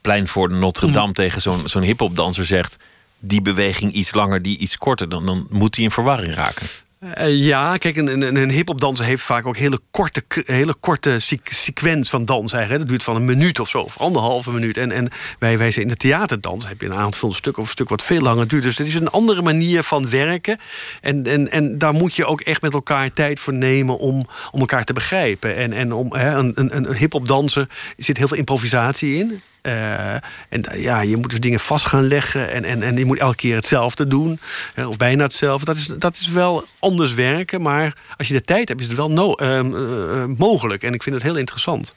plein 0.00 0.28
voor 0.28 0.50
Notre 0.50 0.90
Dame 0.90 1.12
tegen 1.12 1.42
zo'n 1.42 1.68
zo'n 1.68 1.82
hip-hop 1.82 2.16
danser 2.16 2.44
zegt. 2.44 2.76
Die 3.18 3.42
beweging 3.42 3.92
iets 3.92 4.14
langer, 4.14 4.42
die 4.42 4.58
iets 4.58 4.78
korter, 4.78 5.08
dan, 5.08 5.26
dan 5.26 5.46
moet 5.50 5.74
hij 5.74 5.84
in 5.84 5.90
verwarring 5.90 6.34
raken. 6.34 6.66
Eh, 7.00 7.36
ja, 7.36 7.76
kijk, 7.76 7.96
een, 7.96 8.22
een, 8.22 8.36
een 8.36 8.50
hip-hop 8.50 8.98
heeft 8.98 9.22
vaak 9.22 9.46
ook 9.46 9.56
hele 9.56 9.80
korte, 9.90 10.24
hele 10.44 10.74
korte 10.80 11.18
sequ- 11.18 11.52
sequence 11.52 12.10
van 12.10 12.24
dans. 12.24 12.52
Eigenlijk. 12.52 12.80
Dat 12.80 12.90
duurt 12.90 13.02
van 13.02 13.16
een 13.16 13.24
minuut 13.24 13.60
of 13.60 13.68
zo, 13.68 13.80
of 13.80 13.98
anderhalve 13.98 14.52
minuut. 14.52 14.76
En, 14.76 14.92
en 14.92 15.08
wij, 15.38 15.58
wij 15.58 15.70
zijn 15.70 15.84
in 15.84 15.90
de 15.90 15.96
theaterdans 15.96 16.68
heb 16.68 16.80
je 16.80 16.86
een 16.86 16.94
aantal 16.94 17.32
stukken 17.32 17.62
of 17.62 17.68
een 17.68 17.74
stuk 17.74 17.88
wat 17.88 18.02
veel 18.02 18.20
langer 18.20 18.48
duurt. 18.48 18.62
Dus 18.62 18.78
het 18.78 18.86
is 18.86 18.94
een 18.94 19.08
andere 19.08 19.42
manier 19.42 19.82
van 19.82 20.10
werken. 20.10 20.58
En, 21.00 21.26
en, 21.26 21.50
en 21.50 21.78
daar 21.78 21.92
moet 21.92 22.14
je 22.14 22.26
ook 22.26 22.40
echt 22.40 22.62
met 22.62 22.72
elkaar 22.72 23.12
tijd 23.12 23.40
voor 23.40 23.52
nemen 23.52 23.98
om, 23.98 24.26
om 24.50 24.60
elkaar 24.60 24.84
te 24.84 24.92
begrijpen. 24.92 25.56
En, 25.56 25.72
en 25.72 25.92
om 25.92 26.14
hè, 26.14 26.34
een, 26.34 26.52
een, 26.54 26.76
een 26.76 26.94
hip-hop 26.94 27.56
zit 27.96 28.16
heel 28.16 28.28
veel 28.28 28.36
improvisatie 28.36 29.16
in. 29.16 29.40
Eh, 29.62 30.14
en 30.48 30.64
ja, 30.72 31.00
je 31.00 31.16
moet 31.16 31.30
dus 31.30 31.40
dingen 31.40 31.60
vast 31.60 31.86
gaan 31.86 32.06
leggen. 32.06 32.50
En, 32.50 32.64
en, 32.64 32.82
en 32.82 32.96
je 32.96 33.04
moet 33.04 33.18
elke 33.18 33.36
keer 33.36 33.54
hetzelfde 33.54 34.06
doen. 34.06 34.38
of 34.86 34.96
bijna 34.96 35.22
hetzelfde. 35.22 35.66
Dat 35.66 35.76
is, 35.76 35.86
dat 35.98 36.16
is 36.16 36.28
wel 36.28 36.64
anders 36.78 37.14
werken. 37.14 37.62
Maar 37.62 37.96
als 38.16 38.28
je 38.28 38.34
de 38.34 38.44
tijd 38.44 38.68
hebt, 38.68 38.80
is 38.80 38.86
het 38.86 38.96
wel 38.96 39.10
no, 39.10 39.34
ehm, 39.34 39.74
eh, 39.74 40.22
eh, 40.22 40.28
mogelijk. 40.36 40.82
En 40.82 40.94
ik 40.94 41.02
vind 41.02 41.14
het 41.14 41.24
heel 41.24 41.36
interessant. 41.36 41.94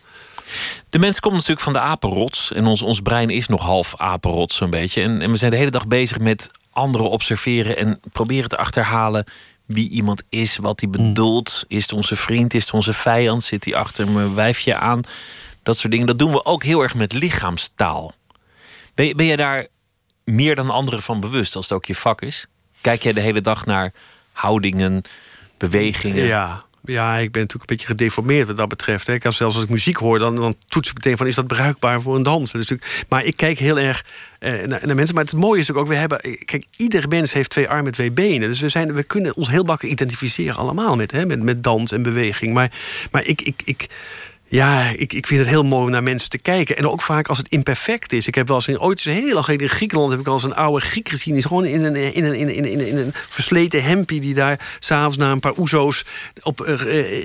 De 0.90 1.00
mens 1.00 1.20
komt 1.20 1.34
natuurlijk 1.34 1.62
van 1.62 1.74
de 1.74 1.80
apenrots. 1.80 2.52
En 2.52 2.66
ons, 2.66 2.82
ons 2.82 3.02
brein 3.02 3.30
is 3.30 3.48
nog 3.48 3.62
half 3.62 3.94
apenrots, 3.98 4.56
zo'n 4.56 4.70
beetje. 4.70 5.02
En, 5.02 5.22
en 5.22 5.32
we 5.32 5.38
zijn 5.38 5.52
de 5.52 5.58
hele 5.58 5.72
dag 5.72 5.88
bezig 5.88 6.20
met 6.20 6.52
anderen 6.72 7.10
observeren 7.10 7.78
en 7.78 8.00
proberen 8.12 8.50
te 8.50 8.58
achterhalen 8.58 9.26
wie 9.66 9.90
iemand 9.90 10.24
is, 10.30 10.58
wat 10.58 10.80
hij 10.80 10.90
bedoelt. 10.90 11.66
Is 11.68 11.82
het 11.82 11.94
onze 11.94 12.16
vriend, 12.16 12.54
is 12.54 12.64
het 12.64 12.74
onze 12.74 12.94
vijand? 12.94 13.44
Zit 13.44 13.66
hij 13.66 13.76
achter 13.76 14.08
mijn 14.08 14.36
wijfje 14.36 14.76
aan? 14.76 15.02
Dat 15.64 15.78
soort 15.78 15.92
dingen. 15.92 16.08
Dat 16.08 16.20
doen 16.20 16.32
we 16.32 16.46
ook 16.46 16.64
heel 16.64 16.82
erg 16.82 16.96
met 16.96 17.14
lichaamstaal. 17.14 18.14
Ben, 18.96 19.08
je- 19.08 19.16
ben 19.16 19.26
je 19.26 19.38
daar 19.38 19.68
meer 20.24 20.56
dan 20.56 20.70
anderen 20.70 21.02
van 21.02 21.20
bewust 21.20 21.56
als 21.56 21.66
het 21.70 21.78
ook 21.78 21.86
je 21.86 21.96
vak 21.96 22.22
is? 22.22 22.46
Kijk 22.82 23.04
jij 23.04 23.14
de 23.14 23.22
hele 23.22 23.42
dag 23.42 23.66
naar 23.66 23.94
houdingen, 24.32 25.02
bewegingen? 25.58 26.26
Ja. 26.26 26.64
Ja, 26.86 27.18
ik 27.18 27.32
ben 27.32 27.42
natuurlijk 27.42 27.70
een 27.70 27.76
beetje 27.78 27.92
gedeformeerd 27.92 28.48
wat 28.48 28.58
dat 28.58 28.68
betreft. 28.68 29.08
Hè. 29.08 29.18
Als, 29.22 29.38
zelfs 29.38 29.56
als 29.56 29.64
ik 29.64 29.70
muziek 29.70 29.96
hoor, 29.96 30.20
dan, 30.20 30.36
dan 30.36 30.56
toets 30.68 30.90
ik 30.90 30.96
meteen 30.96 31.18
van... 31.18 31.28
is 31.28 31.36
dat 31.36 31.48
bruikbaar 31.48 32.02
voor 32.02 32.16
een 32.16 32.24
dans? 32.24 32.52
Dus, 32.52 32.72
maar 33.10 33.24
ik 33.24 33.38
kijk 33.38 33.60
heel 33.60 33.80
erg 33.80 34.06
eh, 34.40 34.52
naar, 34.52 34.82
naar 34.86 34.96
mensen. 34.96 35.16
Maar 35.16 35.24
het 35.24 35.34
mooie 35.34 35.60
is 35.60 35.72
ook, 35.72 35.88
we 35.88 35.96
hebben... 35.96 36.20
Kijk, 36.46 36.66
ieder 36.76 37.08
mens 37.08 37.34
heeft 37.34 37.50
twee 37.50 37.70
armen 37.70 37.86
en 37.86 37.92
twee 37.92 38.12
benen. 38.12 38.50
Dus 38.50 38.60
we, 38.60 38.70
zijn, 38.70 38.94
we 38.94 39.04
kunnen 39.04 39.36
ons 39.36 39.50
heel 39.50 39.64
makkelijk 39.64 39.94
identificeren 39.94 40.56
allemaal 40.56 40.96
met, 40.96 41.12
hè, 41.12 41.26
met, 41.26 41.42
met 41.42 41.64
dans 41.64 41.92
en 41.92 42.04
beweging. 42.04 42.54
Maar, 42.54 42.72
maar 43.12 43.24
ik... 43.24 43.42
ik, 43.42 43.62
ik 43.66 43.88
Ja, 44.48 44.90
ik, 44.90 45.14
ik 45.14 45.28
vind 45.28 45.40
het 45.40 45.50
heel 45.50 45.64
mooi 45.64 45.84
om 45.84 45.92
naar 45.92 46.04
mensen 46.04 46.30
te 46.30 46.38
kijken. 46.38 46.78
En 46.78 46.88
ook 46.88 47.02
vaak 47.02 47.28
als 47.28 47.38
het 47.38 47.48
imperfect 47.48 48.14
is. 48.14 48.28
Ik 48.28 48.36
heb 48.36 48.48
wel 48.48 48.56
eens 48.56 48.68
in, 48.68 48.80
ooit 48.80 49.02
heel 49.02 49.34
lang 49.34 49.48
in 49.48 49.70
Griekenland... 49.70 50.12
heb 50.12 50.20
ik 50.20 50.28
al 50.28 50.34
eens 50.34 50.44
een 50.44 50.56
oude 50.56 50.86
Griek 50.86 51.10
gezien. 51.10 51.34
Die 51.34 51.44
is 51.44 51.48
gewoon 51.48 51.66
in 51.66 51.84
een, 51.84 51.96
in 51.96 52.26
een, 52.26 52.34
in 52.34 52.48
een, 52.48 52.66
in 52.66 52.80
een, 52.80 52.88
in 52.88 52.98
een 52.98 53.14
versleten 53.30 53.84
hempie... 53.84 54.22
die 54.22 54.34
daar 54.34 54.60
s'avonds 54.80 55.18
na 55.18 55.32
een 55.32 55.40
paar 55.40 55.58
oezo's 55.58 56.06
op 56.42 56.68
uh, 56.68 56.76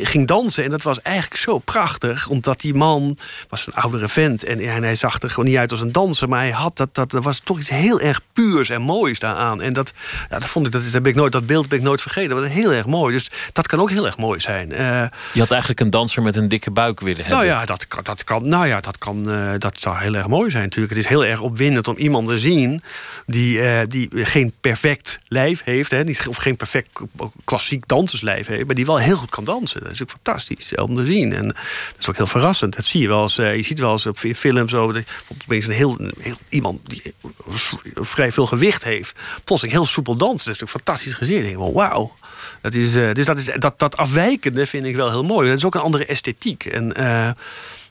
ging 0.07 0.27
dansen. 0.27 0.65
En 0.65 0.71
dat 0.71 0.83
was 0.83 1.03
eigenlijk 1.03 1.41
zo 1.41 1.59
prachtig. 1.59 2.29
Omdat 2.29 2.61
die 2.61 2.75
man 2.75 3.19
was 3.49 3.67
een 3.67 3.75
oudere 3.75 4.09
vent. 4.09 4.45
En, 4.45 4.61
en 4.61 4.83
hij 4.83 4.95
zag 4.95 5.23
er 5.23 5.31
gewoon 5.31 5.49
niet 5.49 5.59
uit 5.59 5.71
als 5.71 5.81
een 5.81 5.93
danser. 5.93 6.29
Maar 6.29 6.41
hij 6.41 6.51
had 6.51 6.77
dat, 6.77 6.95
dat, 6.95 7.13
er 7.13 7.23
was 7.23 7.39
toch 7.39 7.59
iets 7.59 7.69
heel 7.69 8.01
erg 8.01 8.21
puurs 8.33 8.69
en 8.69 8.83
moois 8.83 9.19
daaraan. 9.19 9.63
En 9.63 9.73
dat, 9.73 9.93
ja, 10.31 10.39
dat 10.39 10.49
vond 10.49 10.67
ik, 10.67 10.73
dat, 10.73 10.83
dat, 10.83 10.93
heb 10.93 11.07
ik 11.07 11.15
nooit, 11.15 11.33
dat 11.33 11.47
beeld 11.47 11.65
heb 11.65 11.73
ik 11.73 11.83
nooit 11.83 12.03
vergeten. 12.03 12.31
Dat 12.31 12.39
was 12.39 12.49
heel 12.49 12.73
erg 12.73 12.87
mooi. 12.87 13.15
Dus 13.15 13.31
dat 13.53 13.67
kan 13.67 13.81
ook 13.81 13.91
heel 13.91 14.07
erg 14.07 14.17
mooi 14.17 14.41
zijn. 14.41 14.73
Uh, 14.73 14.79
Je 15.33 15.41
had 15.41 15.51
eigenlijk 15.51 15.81
een 15.81 15.91
danser 15.91 16.23
met 16.23 16.37
een 16.37 16.49
dikke 16.49 16.71
buik 16.71 17.01
willen 17.01 17.18
nou 17.29 17.45
ja, 17.45 17.65
dat, 17.65 17.87
dat 18.03 18.25
kan. 18.25 18.49
Nou 18.49 18.67
ja, 18.67 18.81
dat 18.81 18.99
kan. 18.99 19.31
Uh, 19.31 19.51
dat 19.59 19.81
zou 19.81 19.99
heel 19.99 20.15
erg 20.15 20.27
mooi 20.27 20.51
zijn 20.51 20.63
natuurlijk. 20.63 20.95
Het 20.95 21.03
is 21.05 21.09
heel 21.09 21.25
erg 21.25 21.41
opwindend 21.41 21.89
om 21.89 21.97
iemand 21.97 22.29
te 22.29 22.39
zien 22.39 22.83
die, 23.27 23.59
uh, 23.59 23.81
die 23.89 24.09
geen 24.13 24.55
perfect 24.61 25.21
lijf 25.29 25.63
heeft, 25.65 25.91
hè, 25.91 26.03
of 26.29 26.37
geen 26.37 26.57
perfect 26.57 27.01
klassiek 27.45 27.89
danserslijf 27.89 28.47
heeft, 28.47 28.67
maar 28.67 28.75
die 28.75 28.87
wel 28.87 28.99
heel 28.99 29.17
goed 29.17 29.31
kan 29.31 29.45
dansen. 29.45 29.83
Dat 29.83 29.93
is 29.93 30.03
ook 30.03 30.11
fantastisch 30.11 30.75
om 30.75 30.97
te 30.97 31.07
zien. 31.07 31.33
En 31.33 31.49
dat 31.49 31.99
is 31.99 32.09
ook 32.09 32.17
heel 32.17 32.27
verrassend. 32.27 32.77
Dat 32.77 32.85
zie 32.85 33.01
je 33.01 33.09
wel 33.09 33.23
eens. 33.23 33.39
Uh, 33.39 33.57
je 33.57 33.63
ziet 33.63 33.79
wel 33.79 33.93
eens 33.93 34.07
op 34.07 34.19
films 34.19 34.71
zo. 34.71 34.95
Opeens 35.45 35.67
een 35.67 35.73
heel, 35.73 35.99
heel 36.19 36.37
iemand 36.49 36.81
die 36.89 37.15
vrij 37.95 38.33
veel 38.33 38.47
gewicht 38.47 38.85
heeft, 38.85 39.21
plotseling 39.45 39.77
heel 39.77 39.87
soepel 39.87 40.17
dansen. 40.17 40.53
Dat 40.53 40.55
is 40.55 40.61
natuurlijk 40.61 40.87
fantastisch 40.87 41.15
gezien. 41.15 41.73
Wauw. 41.73 42.13
Dat 42.61 42.75
is, 42.75 42.97
uh, 42.97 43.13
dus 43.13 43.27
dat, 43.27 43.39
is, 43.39 43.51
dat, 43.59 43.75
dat 43.77 43.97
afwijkende 43.97 44.67
vind 44.67 44.87
ik 44.87 44.97
wel 44.97 45.11
heel 45.11 45.25
mooi. 45.25 45.49
Dat 45.49 45.59
is 45.59 45.65
ook 45.65 45.75
een 45.75 45.81
andere 45.81 46.07
esthetiek. 46.07 46.65
En 46.65 46.97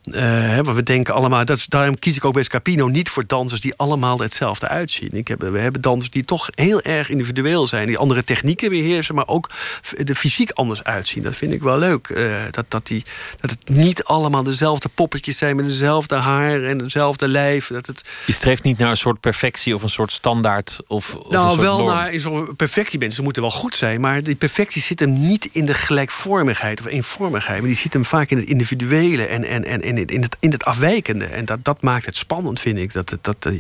uh, 0.08 0.58
uh, 0.58 0.60
we 0.60 0.84
denken 0.84 1.14
allemaal, 1.14 1.46
dat 1.46 1.58
is, 1.58 1.66
daarom 1.66 2.00
kies 2.00 2.16
ik 2.16 2.26
ook 2.26 2.34
bij 2.34 2.44
Scapino 2.44 2.88
niet 2.88 3.10
voor 3.10 3.24
dansers 3.28 3.62
die 3.62 3.74
allemaal 3.76 4.20
hetzelfde 4.20 4.68
uitzien. 4.68 5.10
Ik 5.12 5.28
heb, 5.28 5.42
we 5.42 5.60
hebben 5.60 5.82
dansers 5.82 6.12
die 6.12 6.26
toch 6.26 6.50
heel 6.56 6.82
erg 6.82 7.10
individueel 7.10 7.68
zijn, 7.68 7.88
die 7.88 7.98
andere 7.98 8.24
technieken 8.24 8.70
beheersen, 8.70 9.16
maar 9.16 9.28
ook 9.28 9.50
de 9.94 10.16
fysiek 10.16 10.52
anders 10.52 10.84
uitzien. 10.84 11.24
Dat 11.24 11.36
vind 11.36 11.54
ik 11.54 11.62
wel 11.62 11.78
leuk. 11.78 12.10
Uh, 12.10 12.36
dat, 12.52 12.66
dat, 12.68 12.88
die, 12.88 13.04
dat 13.40 13.50
het 13.50 13.70
niet 13.70 14.04
allemaal 14.04 14.44
dezelfde 14.44 14.90
poppetjes 14.94 15.38
zijn 15.38 15.56
met 15.56 15.66
dezelfde 15.66 16.16
haar 16.16 16.64
en 16.64 16.78
dezelfde 16.78 17.28
lijf. 17.28 17.68
Dat 17.68 17.86
het... 17.86 18.02
Je 18.26 18.34
streeft 18.34 18.64
niet 18.64 18.78
naar 18.78 18.90
een 18.90 18.98
soort 18.98 19.20
perfectie 19.20 19.76
of 19.76 19.84
een 19.84 19.90
soort 19.90 20.12
standaard? 20.12 20.80
Of, 20.88 21.16
of 21.16 21.32
nou, 21.32 21.46
een 21.46 21.52
soort 21.52 21.62
wel 21.62 21.78
norm. 21.78 21.90
naar 21.90 22.14
in 22.14 22.20
zo'n 22.20 22.56
perfectie 22.56 23.00
mensen 23.00 23.24
moeten 23.24 23.42
wel 23.42 23.52
goed 23.52 23.76
zijn, 23.76 24.02
maar 24.02 24.24
die 24.24 24.36
perfectie 24.36 24.82
zit 24.82 25.00
hem 25.00 25.20
niet 25.20 25.50
in 25.52 25.66
de 25.66 25.74
gelijkvormigheid 25.74 26.80
of 26.80 26.86
eenvormigheid, 26.86 27.60
maar 27.60 27.70
die 27.70 27.80
zit 27.80 27.94
hem 27.94 28.06
vaak 28.06 28.30
in 28.30 28.38
het 28.38 28.46
individuele 28.46 29.26
en, 29.26 29.44
en, 29.44 29.64
en, 29.64 29.82
en 29.82 29.97
in 30.06 30.22
het, 30.22 30.36
in 30.40 30.52
het 30.52 30.66
afwijkende. 30.66 31.26
En 31.26 31.46
dat, 31.46 31.64
dat 31.64 31.82
maakt 31.82 32.06
het 32.06 32.16
spannend, 32.16 32.60
vind 32.60 32.78
ik. 32.78 32.94
Dat, 32.94 33.10
dat, 33.10 33.24
dat, 33.24 33.54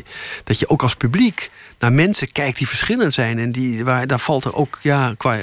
dat 0.44 0.60
je 0.60 0.70
ook 0.70 0.84
als 0.84 0.96
publiek 0.96 1.50
naar 1.80 1.94
mensen 1.94 2.32
kijkt 2.32 2.58
die 2.58 2.68
verschillend 2.68 3.14
zijn. 3.14 3.40
En 3.40 3.52
die, 3.52 3.86
waar, 3.86 4.08
daar 4.08 4.20
valt 4.20 4.46
er 4.46 4.56
ook 4.56 4.80
ja, 4.82 5.14
qua, 5.18 5.38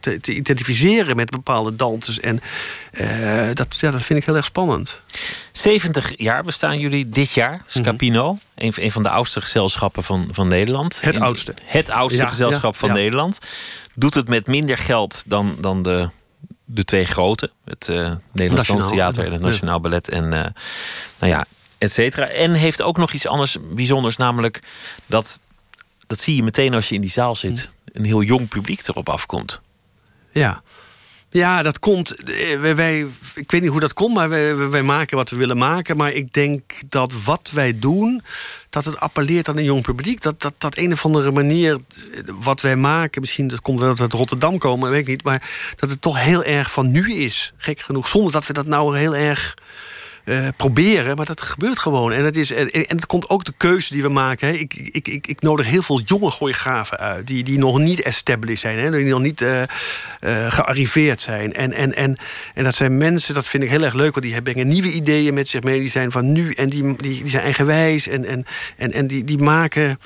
te, 0.00 0.20
identificeren 0.24 1.16
met 1.16 1.30
bepaalde 1.30 1.76
dansers. 1.76 2.20
En 2.20 2.40
uh, 2.92 3.48
dat, 3.54 3.76
ja, 3.80 3.90
dat 3.90 4.02
vind 4.02 4.18
ik 4.18 4.24
heel 4.24 4.36
erg 4.36 4.44
spannend. 4.44 5.00
70 5.52 6.12
jaar 6.16 6.42
bestaan 6.42 6.78
jullie 6.78 7.08
dit 7.08 7.32
jaar, 7.32 7.62
Scapino. 7.66 8.32
Mm 8.32 8.38
-hmm. 8.54 8.66
een, 8.66 8.84
een, 8.84 8.90
van 8.90 9.02
de 9.02 9.10
oudste 9.10 9.40
gezelschappen 9.40 10.04
van, 10.04 10.28
van 10.32 10.48
Nederland. 10.48 11.00
Het 11.00 11.20
oudste. 11.20 11.54
Het 11.64 11.90
oudste 11.90 12.22
ja, 12.22 12.28
gezelschap 12.28 12.72
ja, 12.72 12.78
van 12.78 12.88
ja. 12.88 12.94
Nederland. 12.94 13.38
Doet 13.94 14.14
het 14.14 14.28
met 14.28 14.46
minder 14.46 14.78
geld 14.78 15.22
dan, 15.26 15.56
dan 15.60 15.82
de 15.82 16.08
de 16.72 16.84
twee 16.84 17.04
grote. 17.04 17.50
Het 17.64 17.88
uh, 17.88 18.12
Nederlands 18.32 18.88
Theater 18.88 19.24
en 19.24 19.32
het 19.32 19.40
Nationaal 19.40 19.74
ja. 19.74 19.80
Ballet. 19.80 20.08
En 20.08 20.24
uh, 20.24 20.30
nou 20.30 20.52
ja, 21.32 21.44
et 21.78 21.92
cetera. 21.92 22.26
En 22.26 22.52
heeft 22.52 22.82
ook 22.82 22.96
nog 22.96 23.12
iets 23.12 23.26
anders 23.26 23.56
bijzonders. 23.74 24.16
Namelijk 24.16 24.62
dat, 25.06 25.40
dat 26.06 26.20
zie 26.20 26.36
je 26.36 26.42
meteen 26.42 26.74
als 26.74 26.88
je 26.88 26.94
in 26.94 27.00
die 27.00 27.10
zaal 27.10 27.34
zit. 27.34 27.72
Een 27.92 28.04
heel 28.04 28.22
jong 28.22 28.48
publiek 28.48 28.88
erop 28.88 29.08
afkomt. 29.08 29.60
Ja. 30.32 30.62
Ja, 31.32 31.62
dat 31.62 31.78
komt. 31.78 32.16
Wij, 32.24 32.76
wij, 32.76 33.06
ik 33.34 33.50
weet 33.50 33.60
niet 33.60 33.70
hoe 33.70 33.80
dat 33.80 33.92
komt, 33.92 34.14
maar 34.14 34.28
wij, 34.28 34.56
wij, 34.56 34.82
maken 34.82 35.16
wat 35.16 35.30
we 35.30 35.36
willen 35.36 35.58
maken. 35.58 35.96
Maar 35.96 36.12
ik 36.12 36.32
denk 36.32 36.62
dat 36.88 37.22
wat 37.24 37.50
wij 37.52 37.78
doen, 37.78 38.22
dat 38.70 38.84
het 38.84 39.00
appelleert 39.00 39.48
aan 39.48 39.56
een 39.56 39.64
jong 39.64 39.82
publiek. 39.82 40.22
Dat, 40.22 40.40
dat, 40.40 40.54
dat 40.58 40.76
een 40.76 40.92
of 40.92 41.04
andere 41.04 41.30
manier 41.30 41.78
wat 42.40 42.60
wij 42.60 42.76
maken, 42.76 43.20
misschien 43.20 43.48
dat 43.48 43.60
komt 43.60 43.80
wel 43.80 43.88
dat 43.88 44.00
uit 44.00 44.12
Rotterdam 44.12 44.58
komen, 44.58 44.90
weet 44.90 45.00
ik 45.00 45.06
niet. 45.06 45.24
Maar 45.24 45.50
dat 45.76 45.90
het 45.90 46.00
toch 46.00 46.20
heel 46.20 46.44
erg 46.44 46.72
van 46.72 46.90
nu 46.90 47.12
is. 47.14 47.52
Gek 47.56 47.80
genoeg. 47.80 48.08
Zonder 48.08 48.32
dat 48.32 48.46
we 48.46 48.52
dat 48.52 48.66
nou 48.66 48.98
heel 48.98 49.16
erg. 49.16 49.54
Uh, 50.24 50.48
proberen, 50.56 51.16
maar 51.16 51.26
dat 51.26 51.40
gebeurt 51.40 51.78
gewoon. 51.78 52.12
En 52.12 52.24
het, 52.24 52.36
is, 52.36 52.50
en, 52.50 52.70
en 52.70 52.96
het 52.96 53.06
komt 53.06 53.28
ook 53.28 53.44
de 53.44 53.52
keuze 53.56 53.92
die 53.92 54.02
we 54.02 54.08
maken. 54.08 54.48
Hè. 54.48 54.54
Ik, 54.54 54.74
ik, 54.74 55.08
ik, 55.08 55.26
ik 55.26 55.40
nodig 55.40 55.66
heel 55.66 55.82
veel 55.82 56.00
jonge 56.00 56.30
choreografen 56.30 56.98
uit... 56.98 57.26
die, 57.26 57.44
die 57.44 57.58
nog 57.58 57.78
niet 57.78 58.02
established 58.02 58.60
zijn, 58.60 58.78
hè, 58.78 58.90
die 58.90 59.04
nog 59.04 59.20
niet 59.20 59.40
uh, 59.40 59.60
uh, 59.60 59.66
gearriveerd 60.52 61.20
zijn. 61.20 61.52
En, 61.52 61.72
en, 61.72 61.94
en, 61.94 62.16
en 62.54 62.64
dat 62.64 62.74
zijn 62.74 62.96
mensen, 62.96 63.34
dat 63.34 63.46
vind 63.46 63.62
ik 63.62 63.70
heel 63.70 63.82
erg 63.82 63.94
leuk... 63.94 64.14
want 64.14 64.26
die 64.26 64.42
brengen 64.42 64.68
nieuwe 64.68 64.92
ideeën 64.92 65.34
met 65.34 65.48
zich 65.48 65.62
mee. 65.62 65.78
Die 65.78 65.88
zijn 65.88 66.12
van 66.12 66.32
nu 66.32 66.52
en 66.52 66.68
die, 66.68 66.96
die, 66.96 67.22
die 67.22 67.30
zijn 67.30 67.42
eigenwijs. 67.42 68.08
En, 68.08 68.24
en, 68.24 68.44
en, 68.76 68.92
en 68.92 69.06
die, 69.06 69.24
die 69.24 69.38
maken 69.38 69.98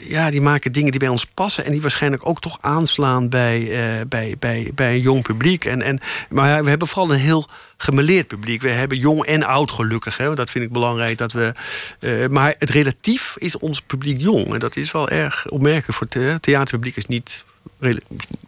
ja, 0.00 0.30
die 0.30 0.40
maken 0.40 0.72
dingen 0.72 0.90
die 0.90 1.00
bij 1.00 1.08
ons 1.08 1.24
passen... 1.24 1.64
en 1.64 1.72
die 1.72 1.80
waarschijnlijk 1.80 2.26
ook 2.26 2.40
toch 2.40 2.58
aanslaan 2.60 3.28
bij, 3.28 3.60
uh, 3.60 4.00
bij, 4.08 4.34
bij, 4.38 4.70
bij 4.74 4.94
een 4.94 5.00
jong 5.00 5.22
publiek. 5.22 5.64
En, 5.64 5.82
en, 5.82 6.00
maar 6.28 6.62
we 6.62 6.68
hebben 6.68 6.88
vooral 6.88 7.10
een 7.10 7.18
heel 7.18 7.48
gemeleerd 7.76 8.26
publiek. 8.26 8.62
We 8.62 8.70
hebben 8.70 8.98
jong 8.98 9.24
en 9.24 9.42
oud 9.42 9.70
gelukkig. 9.70 10.16
Hè. 10.16 10.34
Dat 10.34 10.50
vind 10.50 10.64
ik 10.64 10.72
belangrijk. 10.72 11.18
Dat 11.18 11.32
we, 11.32 11.52
uh, 12.00 12.26
maar 12.26 12.54
het 12.58 12.70
relatief 12.70 13.34
is 13.38 13.58
ons 13.58 13.82
publiek 13.82 14.20
jong. 14.20 14.52
En 14.52 14.58
dat 14.58 14.76
is 14.76 14.92
wel 14.92 15.08
erg 15.08 15.48
opmerkelijk. 15.48 15.92
Voor 15.92 16.06
het 16.10 16.42
theaterpubliek 16.42 16.96
is 16.96 17.06
niet 17.06 17.44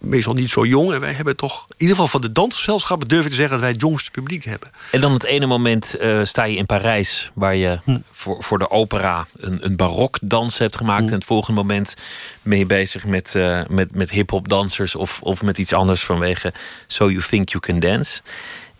meestal 0.01 0.35
niet 0.35 0.51
zo 0.51 0.67
jong. 0.67 0.93
En 0.93 1.01
wij 1.01 1.13
hebben 1.13 1.37
toch, 1.37 1.65
in 1.69 1.75
ieder 1.77 1.95
geval 1.95 2.11
van 2.11 2.21
de 2.21 2.33
dansgezelschappen... 2.33 3.09
durf 3.09 3.25
ik 3.25 3.31
te 3.31 3.37
zeggen 3.37 3.53
dat 3.53 3.61
wij 3.61 3.71
het 3.71 3.81
jongste 3.81 4.11
publiek 4.11 4.45
hebben. 4.45 4.71
En 4.91 5.01
dan 5.01 5.13
het 5.13 5.25
ene 5.25 5.47
moment 5.47 5.97
uh, 6.01 6.25
sta 6.25 6.45
je 6.45 6.57
in 6.57 6.67
Parijs... 6.67 7.31
waar 7.35 7.55
je 7.55 7.79
hm. 7.85 7.99
voor, 8.11 8.43
voor 8.43 8.59
de 8.59 8.71
opera 8.71 9.27
een, 9.37 9.65
een 9.65 9.77
barokdans 9.77 10.59
hebt 10.59 10.77
gemaakt... 10.77 11.03
Hm. 11.03 11.09
en 11.09 11.15
het 11.15 11.25
volgende 11.25 11.61
moment 11.61 11.97
ben 12.43 12.59
je 12.59 12.67
bezig 12.67 13.07
met, 13.07 13.35
uh, 13.37 13.61
met, 13.69 13.95
met 13.95 14.11
hip-hop 14.11 14.49
dansers... 14.49 14.95
Of, 14.95 15.21
of 15.23 15.43
met 15.43 15.59
iets 15.59 15.73
anders 15.73 16.05
vanwege 16.05 16.53
So 16.87 17.11
You 17.11 17.23
Think 17.23 17.49
You 17.49 17.63
Can 17.63 17.81
Dance... 17.81 18.21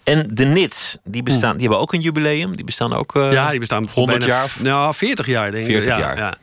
En 0.05 0.31
de 0.35 0.45
Nits, 0.45 0.97
die, 1.05 1.23
bestaan, 1.23 1.53
die 1.53 1.61
hebben 1.61 1.79
ook 1.79 1.93
een 1.93 2.01
jubileum. 2.01 2.57
Die 2.57 2.65
bestaan 2.65 2.93
ook 2.93 3.15
uh, 3.15 3.33
ja, 3.33 3.51
die 3.51 3.59
bestaan 3.59 3.89
100 3.95 4.19
bijna, 4.19 4.35
jaar. 4.35 4.53
Nou, 4.59 4.95
40 4.95 5.27
jaar 5.27 5.51
denk 5.51 5.67
ik. 5.67 5.73
40 5.73 5.93
ja, 5.93 5.99
jaar. 5.99 6.17
Ja. 6.17 6.37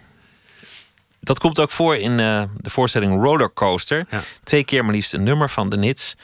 Dat 1.20 1.40
komt 1.40 1.60
ook 1.60 1.72
voor 1.72 1.96
in 1.96 2.12
uh, 2.12 2.44
de 2.58 2.70
voorstelling 2.70 3.22
Rollercoaster. 3.22 4.06
Ja. 4.10 4.22
Twee 4.44 4.64
keer 4.64 4.86
maar 4.86 4.94
liefst 4.94 5.14
een 5.14 5.24
nummer 5.24 5.50
van 5.50 5.70
de 5.70 5.78
Nits. 5.78 6.16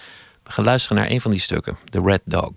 We 0.43 0.51
gaan 0.51 0.65
luisteren 0.65 0.97
naar 0.97 1.09
een 1.09 1.21
van 1.21 1.31
die 1.31 1.39
stukken, 1.39 1.77
The 1.89 2.01
Red 2.01 2.21
Dog. 2.25 2.51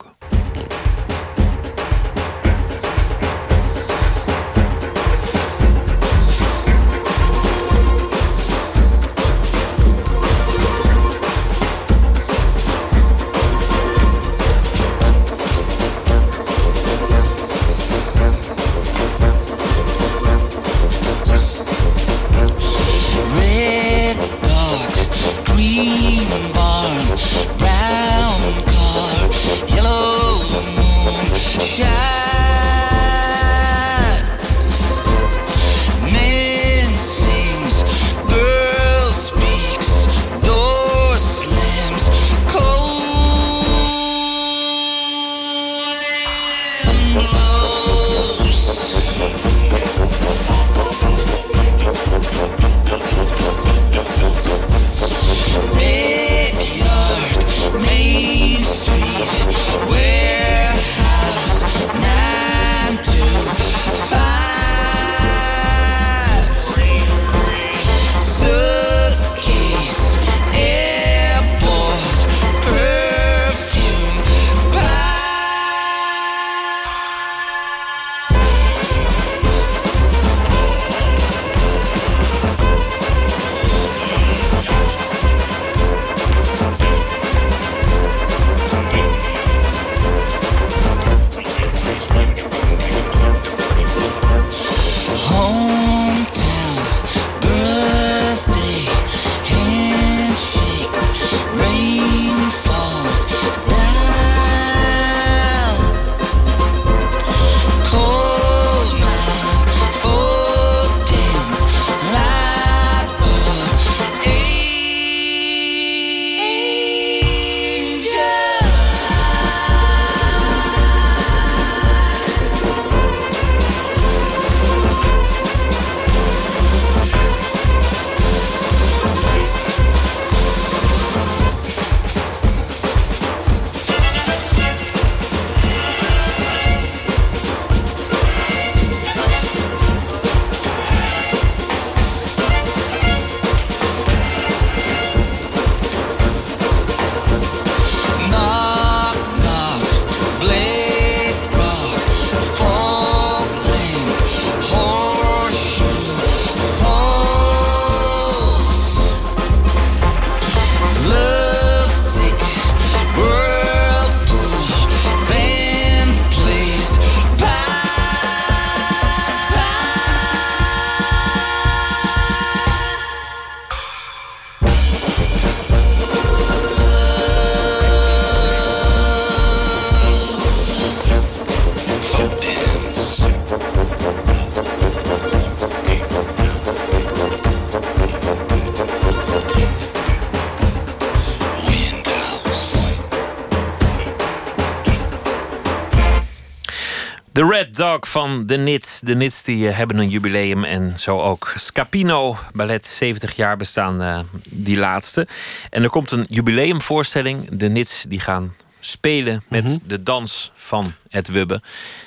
Dog 198.01 198.09
van 198.09 198.47
de 198.47 198.57
Nits. 198.57 199.01
De 199.01 199.15
Nits 199.15 199.43
die 199.43 199.69
eh, 199.69 199.77
hebben 199.77 199.99
een 199.99 200.09
jubileum 200.09 200.65
en 200.65 200.99
zo 200.99 201.21
ook 201.21 201.53
Scapino 201.55 202.39
Ballet 202.53 202.87
70 202.87 203.37
jaar 203.37 203.57
bestaan 203.57 204.03
uh, 204.03 204.19
die 204.51 204.77
laatste. 204.77 205.27
En 205.71 205.83
er 205.83 205.89
komt 205.89 206.11
een 206.11 206.27
jubileumvoorstelling. 206.29 207.49
De 207.53 207.69
Nits 207.69 208.05
die 208.09 208.21
gaan 208.21 208.55
spelen 208.81 209.43
met 209.49 209.65
mm 209.65 209.71
-hmm. 209.71 209.79
de 209.87 210.03
dans 210.03 210.53
van 210.55 210.93
het 211.09 211.29
Wubbe. 211.29 211.61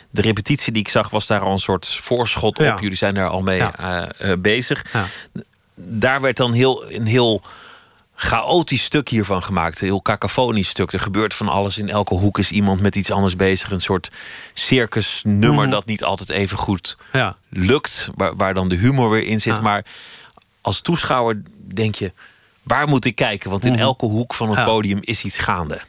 De 0.10 0.22
repetitie 0.22 0.74
die 0.74 0.82
ik 0.82 0.90
zag 0.90 1.10
was 1.10 1.28
daar 1.28 1.42
al 1.42 1.52
een 1.52 1.60
soort 1.60 1.88
voorschot 1.88 2.60
op. 2.60 2.66
Ja. 2.66 2.78
Jullie 2.80 2.98
zijn 2.98 3.14
daar 3.14 3.30
al 3.30 3.42
mee 3.42 3.58
ja. 3.58 4.10
uh, 4.22 4.34
bezig. 4.40 4.86
Ja. 4.94 5.06
Daar 5.76 6.22
werd 6.22 6.38
dan 6.38 6.54
heel, 6.54 6.92
een 6.92 7.06
heel 7.06 7.42
chaotisch 8.22 8.84
stuk 8.84 9.10
hiervan 9.10 9.44
gemaakt. 9.44 9.82
Een 9.82 9.88
heel 9.88 10.02
cacofonisch 10.02 10.70
stuk. 10.70 10.94
Er 10.94 11.00
gebeurt 11.00 11.34
van 11.34 11.48
alles. 11.48 11.78
In 11.78 11.90
elke 11.90 12.14
hoek 12.14 12.38
is 12.40 12.52
iemand 12.52 12.82
met 12.82 12.96
iets 12.96 13.12
anders 13.12 13.36
bezig. 13.36 13.72
Een 13.72 13.82
soort 13.82 14.12
circusnummer 14.54 15.66
mm. 15.66 15.72
dat 15.72 15.86
niet 15.86 16.04
altijd 16.04 16.30
even 16.30 16.58
goed 16.58 16.98
ja. 17.14 17.38
lukt. 17.50 18.10
Waar, 18.16 18.36
waar 18.36 18.54
dan 18.54 18.70
de 18.70 18.76
humor 18.76 19.10
weer 19.10 19.24
in 19.24 19.42
zit. 19.42 19.56
Ja. 19.56 19.62
Maar 19.62 19.86
als 20.62 20.82
toeschouwer 20.82 21.42
denk 21.74 21.96
je... 21.96 22.12
waar 22.64 22.88
moet 22.88 23.06
ik 23.06 23.16
kijken? 23.16 23.50
Want 23.50 23.66
in 23.66 23.74
mm. 23.74 23.80
elke 23.80 24.06
hoek 24.06 24.34
van 24.34 24.50
het 24.50 24.58
ja. 24.58 24.66
podium 24.66 25.00
is 25.02 25.24
iets 25.24 25.38
gaande. 25.38 25.82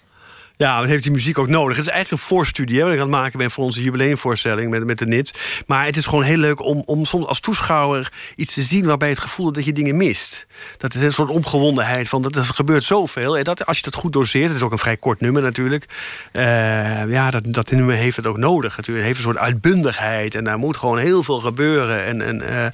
Ja, 0.61 0.79
dan 0.79 0.89
heeft 0.89 1.03
die 1.03 1.13
muziek 1.13 1.39
ook 1.39 1.49
nodig. 1.49 1.77
Het 1.77 1.87
is 1.87 1.93
eigenlijk 1.93 2.23
een 2.23 2.29
voorstudie 2.29 2.79
hè, 2.79 2.85
wat 2.85 2.93
ik 2.93 2.99
aan 2.99 3.07
het 3.07 3.17
maken 3.17 3.39
ben 3.39 3.51
voor 3.51 3.65
onze 3.65 3.83
jubileumvoorstelling 3.83 4.71
met, 4.71 4.85
met 4.85 4.99
de 4.99 5.07
NITS. 5.07 5.33
Maar 5.67 5.85
het 5.85 5.97
is 5.97 6.07
gewoon 6.07 6.25
heel 6.25 6.37
leuk 6.37 6.65
om, 6.65 6.83
om 6.85 7.05
soms 7.05 7.27
als 7.27 7.41
toeschouwer 7.41 8.13
iets 8.37 8.55
te 8.55 8.63
zien 8.63 8.87
waarbij 8.87 9.09
het 9.09 9.19
gevoel 9.19 9.45
hebt 9.45 9.57
dat 9.57 9.67
je 9.67 9.73
dingen 9.73 9.97
mist. 9.97 10.47
Dat 10.77 10.95
is 10.95 11.03
een 11.03 11.13
soort 11.13 11.31
opgewondenheid 11.31 12.09
van 12.09 12.23
dat 12.23 12.37
er 12.37 12.45
gebeurt 12.45 12.85
zoveel. 12.85 13.39
En 13.39 13.45
dat, 13.45 13.67
als 13.67 13.77
je 13.77 13.83
dat 13.83 13.95
goed 13.95 14.13
doseert, 14.13 14.47
het 14.47 14.57
is 14.57 14.63
ook 14.63 14.73
een 14.73 14.79
vrij 14.79 14.97
kort 14.97 15.21
nummer 15.21 15.43
natuurlijk. 15.43 15.85
Uh, 16.33 17.11
ja, 17.11 17.31
dat, 17.31 17.43
dat 17.45 17.71
nummer 17.71 17.95
heeft 17.95 18.17
het 18.17 18.27
ook 18.27 18.39
nodig. 18.39 18.77
Het 18.77 18.87
heeft 18.87 19.17
een 19.17 19.25
soort 19.25 19.37
uitbundigheid 19.37 20.35
en 20.35 20.45
daar 20.45 20.59
moet 20.59 20.77
gewoon 20.77 20.99
heel 20.99 21.23
veel 21.23 21.41
gebeuren. 21.41 22.05
En. 22.05 22.23
en 22.23 22.43
uh, 22.43 22.67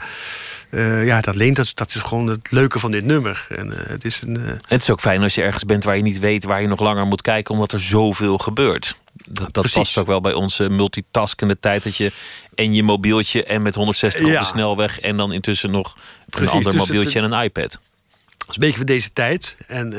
uh, 0.70 1.06
ja, 1.06 1.20
dat 1.20 1.34
leent, 1.34 1.56
dat, 1.56 1.72
dat 1.74 1.94
is 1.94 2.00
gewoon 2.00 2.26
het 2.26 2.50
leuke 2.50 2.78
van 2.78 2.90
dit 2.90 3.04
nummer. 3.04 3.46
En, 3.48 3.66
uh, 3.66 3.72
het, 3.76 4.04
is 4.04 4.20
een, 4.22 4.38
uh... 4.38 4.50
het 4.66 4.82
is 4.82 4.90
ook 4.90 5.00
fijn 5.00 5.22
als 5.22 5.34
je 5.34 5.42
ergens 5.42 5.64
bent 5.64 5.84
waar 5.84 5.96
je 5.96 6.02
niet 6.02 6.18
weet 6.18 6.44
waar 6.44 6.60
je 6.60 6.68
nog 6.68 6.80
langer 6.80 7.06
moet 7.06 7.22
kijken, 7.22 7.54
omdat 7.54 7.72
er 7.72 7.80
zoveel 7.80 8.38
gebeurt. 8.38 8.96
Dat, 9.12 9.52
dat 9.54 9.72
past 9.72 9.98
ook 9.98 10.06
wel 10.06 10.20
bij 10.20 10.32
onze 10.32 10.68
multitaskende 10.68 11.58
tijd 11.58 11.82
dat 11.82 11.96
je 11.96 12.12
en 12.54 12.74
je 12.74 12.82
mobieltje 12.82 13.44
en 13.44 13.62
met 13.62 13.74
160 13.74 14.26
ja. 14.26 14.32
op 14.32 14.38
de 14.38 14.44
snelweg 14.44 15.00
en 15.00 15.16
dan 15.16 15.32
intussen 15.32 15.70
nog 15.70 15.96
Precies, 16.30 16.48
een 16.48 16.56
ander 16.56 16.72
dus 16.72 16.80
mobieltje 16.80 17.20
het, 17.20 17.30
en 17.30 17.38
een 17.38 17.44
iPad. 17.44 17.70
Dat 18.36 18.48
is 18.48 18.54
een 18.54 18.60
beetje 18.60 18.76
van 18.76 18.86
deze 18.86 19.12
tijd. 19.12 19.56
En 19.66 19.90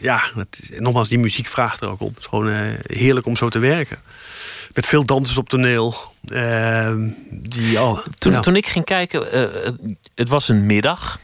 ja, 0.00 0.20
het, 0.34 0.70
nogmaals, 0.78 1.08
die 1.08 1.18
muziek 1.18 1.46
vraagt 1.46 1.80
er 1.80 1.88
ook 1.88 2.00
op. 2.00 2.08
Het 2.08 2.18
is 2.18 2.26
gewoon 2.26 2.76
heerlijk 2.82 3.26
om 3.26 3.36
zo 3.36 3.48
te 3.48 3.58
werken 3.58 3.98
met 4.74 4.86
veel 4.86 5.04
dansers 5.04 5.38
op 5.38 5.48
toneel. 5.48 5.94
Uh, 6.24 6.94
die 7.30 7.78
toen, 8.18 8.32
ja. 8.32 8.40
toen 8.40 8.56
ik 8.56 8.66
ging 8.66 8.84
kijken, 8.84 9.36
uh, 9.36 9.72
het 10.14 10.28
was 10.28 10.48
een 10.48 10.66
middag. 10.66 11.20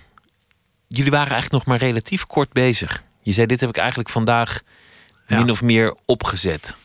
Jullie 0.87 1.11
waren 1.11 1.33
eigenlijk 1.33 1.65
nog 1.65 1.65
maar 1.65 1.89
relatief 1.89 2.27
kort 2.27 2.53
bezig. 2.53 3.03
Je 3.23 3.33
zei, 3.33 3.47
dit 3.47 3.61
heb 3.61 3.69
ik 3.69 3.77
eigenlijk 3.77 4.09
vandaag 4.09 4.61
ja. 5.27 5.39
min 5.39 5.51
of 5.51 5.63
meer 5.63 5.95
opgezet. 6.05 6.77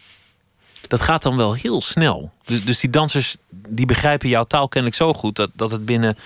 Dat 0.87 1.01
gaat 1.01 1.23
dan 1.23 1.37
wel 1.37 1.53
heel 1.53 1.81
snel. 1.81 2.31
Dus, 2.45 2.65
dus 2.65 2.79
die 2.79 2.89
dansers 2.89 3.35
die 3.49 3.85
begrijpen 3.85 4.29
jouw 4.29 4.43
taal 4.43 4.67
kennelijk 4.67 4.99
zo 4.99 5.13
goed... 5.13 5.35
dat, 5.35 5.49
dat 5.53 5.71
het 5.71 5.85
binnen 5.85 6.17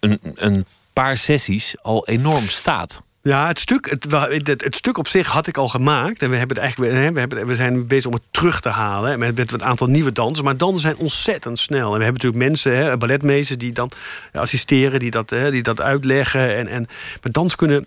een, 0.00 0.20
een 0.34 0.66
paar 0.92 1.16
sessies 1.16 1.74
al 1.82 2.06
enorm 2.06 2.46
staat. 2.46 3.02
Ja, 3.28 3.46
het 3.46 3.58
stuk, 3.58 3.90
het, 3.90 4.46
het, 4.46 4.74
stuk 4.74 4.98
op 4.98 5.08
zich 5.08 5.28
had 5.28 5.46
ik 5.46 5.56
al 5.56 5.68
gemaakt. 5.68 6.22
En 6.22 6.30
we, 6.30 6.36
hebben 6.36 6.56
het 6.56 6.64
eigenlijk, 6.64 6.92
we, 7.14 7.20
hebben, 7.20 7.46
we 7.46 7.56
zijn 7.56 7.86
bezig 7.86 8.06
om 8.06 8.12
het 8.12 8.22
terug 8.30 8.60
te 8.60 8.68
halen. 8.68 9.18
Met, 9.18 9.36
met 9.36 9.52
een 9.52 9.64
aantal 9.64 9.86
nieuwe 9.86 10.12
dansen. 10.12 10.44
Maar 10.44 10.56
dansen 10.56 10.80
zijn 10.80 10.96
ontzettend 10.96 11.58
snel. 11.58 11.92
En 11.92 11.98
we 11.98 12.04
hebben 12.04 12.22
natuurlijk 12.22 12.44
mensen, 12.50 12.76
hè, 12.76 12.96
balletmeesters, 12.96 13.58
die 13.58 13.72
dan 13.72 13.90
assisteren, 14.32 14.98
die 14.98 15.10
dat, 15.10 15.28
die 15.28 15.62
dat 15.62 15.80
uitleggen. 15.80 16.56
En, 16.56 16.66
en, 16.66 16.86
maar 17.22 17.32
dans 17.32 17.54
kunnen 17.54 17.86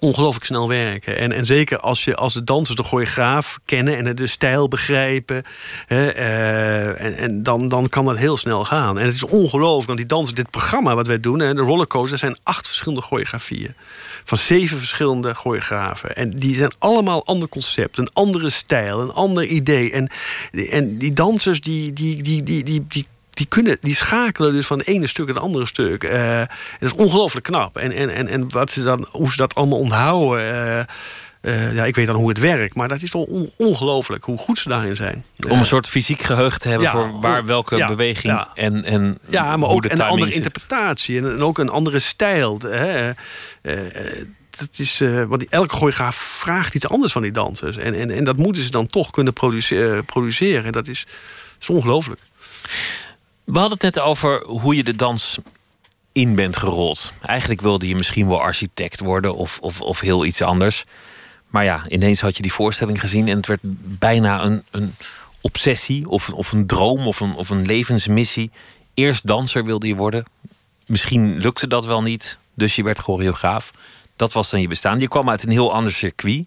ongelooflijk 0.00 0.44
snel 0.44 0.68
werken. 0.68 1.18
En, 1.18 1.32
en 1.32 1.44
zeker 1.44 1.78
als, 1.78 2.04
je, 2.04 2.16
als 2.16 2.34
de 2.34 2.44
dansers 2.44 2.76
de 2.76 2.82
choreograaf 2.82 3.58
kennen 3.64 3.96
en 3.96 4.16
de 4.16 4.26
stijl 4.26 4.68
begrijpen. 4.68 5.42
Hè, 5.86 6.16
uh, 6.16 7.04
en 7.04 7.26
en 7.26 7.42
dan, 7.42 7.68
dan 7.68 7.88
kan 7.88 8.04
dat 8.04 8.16
heel 8.16 8.36
snel 8.36 8.64
gaan. 8.64 8.98
En 8.98 9.04
het 9.04 9.14
is 9.14 9.24
ongelooflijk, 9.24 9.86
want 9.86 9.98
die 9.98 10.06
dansen, 10.08 10.34
dit 10.34 10.50
programma 10.50 10.94
wat 10.94 11.06
wij 11.06 11.20
doen, 11.20 11.38
hè, 11.38 11.54
de 11.54 11.62
rollercoaster, 11.62 12.18
zijn 12.18 12.38
acht 12.42 12.66
verschillende 12.66 13.02
choreografieën. 13.02 13.74
Van 14.24 14.38
zeven 14.38 14.78
verschillende 14.78 15.34
choreografen. 15.34 16.16
En 16.16 16.30
die 16.30 16.54
zijn 16.54 16.72
allemaal 16.78 17.26
ander 17.26 17.48
concept, 17.48 17.98
een 17.98 18.10
andere 18.12 18.50
stijl, 18.50 19.00
een 19.00 19.12
ander 19.12 19.44
idee. 19.44 19.92
En, 19.92 20.10
en 20.70 20.98
die 20.98 21.12
dansers 21.12 21.60
die, 21.60 21.92
die, 21.92 22.22
die, 22.22 22.42
die, 22.42 22.62
die, 22.62 22.84
die 22.88 23.06
die, 23.36 23.46
kunnen, 23.46 23.78
die 23.80 23.94
schakelen 23.94 24.52
dus 24.52 24.66
van 24.66 24.78
het 24.78 24.86
ene 24.86 25.06
stuk 25.06 25.28
het 25.28 25.38
andere 25.38 25.66
stuk. 25.66 26.04
Uh, 26.04 26.38
dat 26.78 26.90
is 26.90 26.92
ongelooflijk 26.92 27.46
knap. 27.46 27.76
En, 27.76 27.92
en, 27.92 28.08
en, 28.08 28.28
en 28.28 28.50
wat 28.50 28.70
ze 28.70 28.82
dan, 28.82 29.06
hoe 29.10 29.30
ze 29.30 29.36
dat 29.36 29.54
allemaal 29.54 29.78
onthouden. 29.78 30.44
Uh, 30.44 30.80
uh, 31.52 31.74
ja, 31.74 31.84
ik 31.84 31.94
weet 31.94 32.06
dan 32.06 32.16
hoe 32.16 32.28
het 32.28 32.38
werkt, 32.38 32.74
maar 32.74 32.88
dat 32.88 33.02
is 33.02 33.10
toch 33.10 33.26
on 33.26 33.50
ongelooflijk 33.56 34.24
hoe 34.24 34.38
goed 34.38 34.58
ze 34.58 34.68
daarin 34.68 34.96
zijn. 34.96 35.24
Om 35.48 35.58
een 35.58 35.66
soort 35.66 35.88
fysiek 35.88 36.22
geheugen 36.22 36.60
te 36.60 36.68
hebben 36.68 36.86
ja, 36.86 36.92
voor 36.92 37.20
waar 37.20 37.44
welke 37.44 37.76
ja, 37.76 37.86
beweging 37.86 38.32
ja. 38.32 38.48
en, 38.54 38.84
en 38.84 39.18
Ja, 39.28 39.56
maar 39.56 39.68
ook 39.68 39.84
een 39.84 40.00
andere 40.00 40.32
zit. 40.32 40.34
interpretatie 40.34 41.18
en, 41.18 41.30
en, 41.30 41.42
ook 41.42 41.58
een 41.58 41.68
andere 41.68 41.98
stijl. 41.98 42.58
Hè. 42.66 43.12
dat 44.50 44.68
is, 44.76 45.00
uh, 45.00 45.24
want 45.24 45.48
elke 45.48 45.74
choreograaf 45.74 46.16
vraagt 46.16 46.74
iets 46.74 46.88
anders 46.88 47.12
van 47.12 47.22
die 47.22 47.32
dansers. 47.32 47.76
En, 47.76 47.94
en, 47.94 48.10
en 48.10 48.24
dat 48.24 48.36
moeten 48.36 48.62
ze 48.62 48.70
dan 48.70 48.86
toch 48.86 49.10
kunnen 49.10 49.32
produceren. 49.32 50.04
produceren. 50.04 50.72
Dat 50.72 50.88
is, 50.88 51.06
is 51.60 51.70
ongelooflijk. 51.70 52.20
We 53.46 53.58
hadden 53.58 53.78
het 53.78 53.94
net 53.94 54.00
over 54.04 54.44
hoe 54.44 54.76
je 54.76 54.84
de 54.84 54.96
dans 54.96 55.38
in 56.12 56.34
bent 56.34 56.56
gerold. 56.56 57.12
Eigenlijk 57.22 57.60
wilde 57.60 57.88
je 57.88 57.94
misschien 57.94 58.28
wel 58.28 58.40
architect 58.40 59.00
worden 59.00 59.36
of, 59.36 59.58
of, 59.60 59.80
of 59.80 60.00
heel 60.00 60.24
iets 60.24 60.42
anders. 60.42 60.84
Maar 61.46 61.64
ja, 61.64 61.88
ineens 61.88 62.20
had 62.20 62.36
je 62.36 62.42
die 62.42 62.52
voorstelling 62.52 63.00
gezien 63.00 63.28
en 63.28 63.36
het 63.36 63.46
werd 63.46 63.60
bijna 63.98 64.42
een, 64.44 64.62
een 64.70 64.94
obsessie 65.40 66.08
of, 66.08 66.30
of 66.30 66.52
een 66.52 66.66
droom 66.66 67.06
of 67.06 67.20
een, 67.20 67.34
of 67.34 67.50
een 67.50 67.66
levensmissie. 67.66 68.50
Eerst 68.94 69.26
danser 69.26 69.64
wilde 69.64 69.86
je 69.86 69.96
worden. 69.96 70.24
Misschien 70.86 71.36
lukte 71.36 71.66
dat 71.66 71.86
wel 71.86 72.02
niet, 72.02 72.38
dus 72.54 72.76
je 72.76 72.82
werd 72.82 72.98
choreograaf. 72.98 73.70
Dat 74.16 74.32
was 74.32 74.50
dan 74.50 74.60
je 74.60 74.68
bestaan. 74.68 75.00
Je 75.00 75.08
kwam 75.08 75.30
uit 75.30 75.42
een 75.42 75.50
heel 75.50 75.72
ander 75.72 75.92
circuit. 75.92 76.44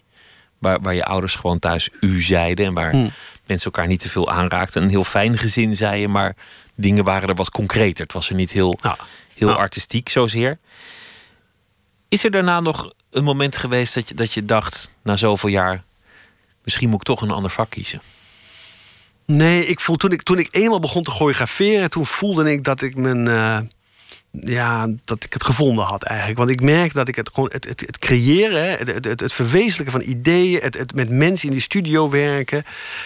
Waar, 0.58 0.80
waar 0.80 0.94
je 0.94 1.04
ouders 1.04 1.34
gewoon 1.34 1.58
thuis 1.58 1.88
u 2.00 2.22
zeiden. 2.22 2.66
En 2.66 2.74
waar 2.74 2.90
hmm. 2.90 3.10
mensen 3.46 3.72
elkaar 3.72 3.86
niet 3.86 4.00
te 4.00 4.08
veel 4.08 4.30
aanraakten. 4.30 4.82
Een 4.82 4.88
heel 4.88 5.04
fijn 5.04 5.38
gezin, 5.38 5.76
zei 5.76 6.00
je. 6.00 6.08
Maar 6.08 6.36
dingen 6.80 7.04
waren 7.04 7.28
er 7.28 7.34
wat 7.34 7.50
concreter. 7.50 8.04
Het 8.04 8.12
was 8.12 8.28
er 8.28 8.34
niet 8.34 8.50
heel, 8.50 8.78
ja. 8.82 8.96
heel 9.34 9.52
artistiek 9.52 10.08
zozeer. 10.08 10.58
Is 12.08 12.24
er 12.24 12.30
daarna 12.30 12.60
nog 12.60 12.92
een 13.10 13.24
moment 13.24 13.56
geweest 13.56 13.94
dat 13.94 14.08
je, 14.08 14.14
dat 14.14 14.32
je 14.32 14.44
dacht, 14.44 14.94
na 15.02 15.16
zoveel 15.16 15.48
jaar, 15.48 15.82
misschien 16.64 16.88
moet 16.88 17.00
ik 17.00 17.06
toch 17.06 17.22
een 17.22 17.30
ander 17.30 17.50
vak 17.50 17.70
kiezen? 17.70 18.02
Nee, 19.26 19.66
ik 19.66 19.80
voel, 19.80 19.96
toen, 19.96 20.12
ik, 20.12 20.22
toen 20.22 20.38
ik 20.38 20.48
eenmaal 20.50 20.78
begon 20.78 21.02
te 21.02 21.10
choreograferen... 21.10 21.90
toen 21.90 22.06
voelde 22.06 22.52
ik 22.52 22.64
dat 22.64 22.82
ik 22.82 22.96
mijn... 22.96 23.28
eh, 23.28 23.58
ja, 24.32 24.88
dat 25.04 25.24
ik 25.24 25.32
het 25.32 25.44
gevonden 25.44 25.84
had 25.84 26.02
eigenlijk. 26.02 26.38
Want 26.38 26.50
ik 26.50 26.60
merk 26.60 26.92
dat 26.92 27.08
ik 27.08 27.14
het 27.16 27.30
gewoon... 27.34 27.50
Het, 27.52 27.64
het, 27.64 27.80
het 27.80 27.98
creëren, 27.98 28.78
het, 28.78 29.04
het, 29.04 29.20
het 29.20 29.32
verwezenlijken 29.32 29.92
van 29.92 30.10
ideeën... 30.10 30.60
Het, 30.62 30.78
het 30.78 30.94
met 30.94 31.10
mensen 31.10 31.46
in 31.46 31.52
die 31.52 31.62
studio 31.62 32.10
werken... 32.10 32.64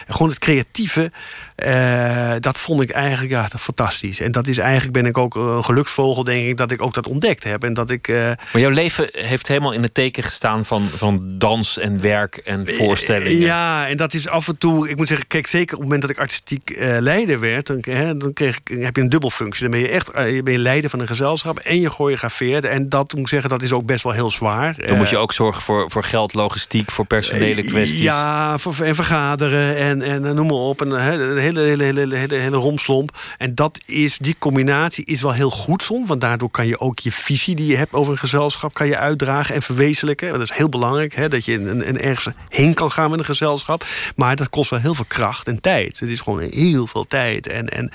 gewoon 0.08 0.28
het 0.28 0.38
creatieve... 0.38 1.12
eh, 1.54 2.32
dat 2.40 2.58
vond 2.58 2.80
ik 2.80 2.90
eigenlijk 2.90 3.30
ja, 3.30 3.48
fantastisch. 3.58 4.20
En 4.20 4.32
dat 4.32 4.46
is 4.46 4.58
eigenlijk 4.58 4.92
ben 4.92 5.06
ik 5.06 5.18
ook 5.18 5.34
een 5.34 5.64
geluksvogel, 5.64 6.24
denk 6.24 6.48
ik... 6.48 6.56
dat 6.56 6.70
ik 6.70 6.82
ook 6.82 6.94
dat 6.94 7.06
ontdekt 7.06 7.44
heb. 7.44 7.64
En 7.64 7.74
dat 7.74 7.90
ik... 7.90 8.08
eh, 8.08 8.16
Maar 8.16 8.60
jouw 8.60 8.70
leven 8.70 9.08
heeft 9.12 9.48
helemaal 9.48 9.72
in 9.72 9.82
het 9.82 9.94
teken 9.94 10.22
gestaan 10.22 10.64
van, 10.64 10.88
van 10.88 11.38
dans 11.38 11.78
en 11.78 12.00
werk 12.00 12.36
en 12.36 12.66
voorstellingen. 12.66 13.38
Ja, 13.38 13.88
en 13.88 13.96
dat 13.96 14.14
is 14.14 14.28
af 14.28 14.48
en 14.48 14.58
toe... 14.58 14.88
Ik 14.88 14.96
moet 14.96 15.08
zeggen, 15.08 15.26
kijk, 15.26 15.46
zeker 15.46 15.74
op 15.74 15.80
het 15.80 15.90
moment 15.90 16.00
dat 16.00 16.10
ik 16.10 16.18
artistiek 16.18 16.70
eh, 16.70 16.96
leider 17.00 17.40
werd... 17.40 17.66
dan, 17.66 17.78
hè, 17.80 18.16
dan 18.16 18.32
kreeg 18.32 18.58
ik, 18.64 18.78
heb 18.78 18.96
je 18.96 19.02
een 19.02 19.08
dubbelfunctie. 19.08 19.62
Dan 19.62 19.70
ben 19.70 19.80
je 19.80 19.88
echt 19.88 20.10
eh, 20.10 20.42
ben 20.42 20.52
je 20.52 20.58
leider 20.58 20.90
van 20.90 21.00
een 21.00 21.06
gezelschap 21.16 21.58
en 21.58 21.80
je 21.80 21.90
choreografeert. 21.90 22.64
En 22.64 22.88
dat 22.88 23.12
moet 23.12 23.20
ik 23.20 23.28
zeggen, 23.28 23.50
dat 23.50 23.62
is 23.62 23.72
ook 23.72 23.86
best 23.86 24.02
wel 24.02 24.12
heel 24.12 24.30
zwaar. 24.30 24.76
Dan 24.86 24.96
moet 24.96 25.08
je 25.08 25.16
Eh, 25.16 25.22
ook 25.22 25.32
zorgen 25.32 25.62
voor, 25.62 25.90
voor 25.90 26.04
geld, 26.04 26.34
logistiek, 26.34 26.90
voor 26.90 27.06
personele 27.06 27.62
kwesties. 27.62 27.98
Ja, 27.98 28.58
voor, 28.58 28.74
en 28.80 28.94
vergaderen 28.94 29.76
en, 29.76 30.02
en 30.02 30.26
eh, 30.26 30.32
noem 30.32 30.46
maar 30.46 30.56
op. 30.56 30.80
En, 30.80 30.90
een 30.90 31.00
hele, 31.38 31.60
hele, 31.60 31.82
hele, 31.82 32.16
hele, 32.16 32.34
hele 32.34 32.56
romslomp. 32.56 33.18
En 33.38 33.54
dat 33.54 33.80
is, 33.86 34.18
die 34.18 34.36
combinatie 34.38 35.04
is 35.04 35.22
wel 35.22 35.32
heel 35.32 35.50
goed 35.50 35.82
soms. 35.82 36.08
Want 36.08 36.20
daardoor 36.20 36.50
kan 36.50 36.66
je 36.66 36.80
ook 36.80 36.98
je 36.98 37.12
visie 37.12 37.54
die 37.54 37.66
je 37.66 37.76
hebt 37.76 37.92
over 37.92 38.12
een 38.12 38.18
gezelschap... 38.18 38.74
kan 38.74 38.86
je 38.86 38.98
uitdragen 38.98 39.54
en 39.54 39.62
verwezenlijken. 39.62 40.32
Dat 40.32 40.42
is 40.42 40.52
heel 40.52 40.68
belangrijk, 40.68 41.14
hè, 41.14 41.28
dat 41.28 41.44
je 41.44 41.54
een, 41.54 41.88
een 41.88 42.00
ergens 42.00 42.34
heen 42.48 42.74
kan 42.74 42.90
gaan 42.90 43.10
met 43.10 43.18
een 43.18 43.24
gezelschap. 43.24 43.84
Maar 44.16 44.36
dat 44.36 44.48
kost 44.48 44.70
wel 44.70 44.80
heel 44.80 44.94
veel 44.94 45.04
kracht 45.08 45.46
en 45.46 45.60
tijd. 45.60 46.00
Het 46.00 46.08
is 46.08 46.20
gewoon 46.20 46.40
heel 46.40 46.86
veel 46.86 47.04
tijd. 47.04 47.46
En, 47.46 47.68
en 47.68 47.90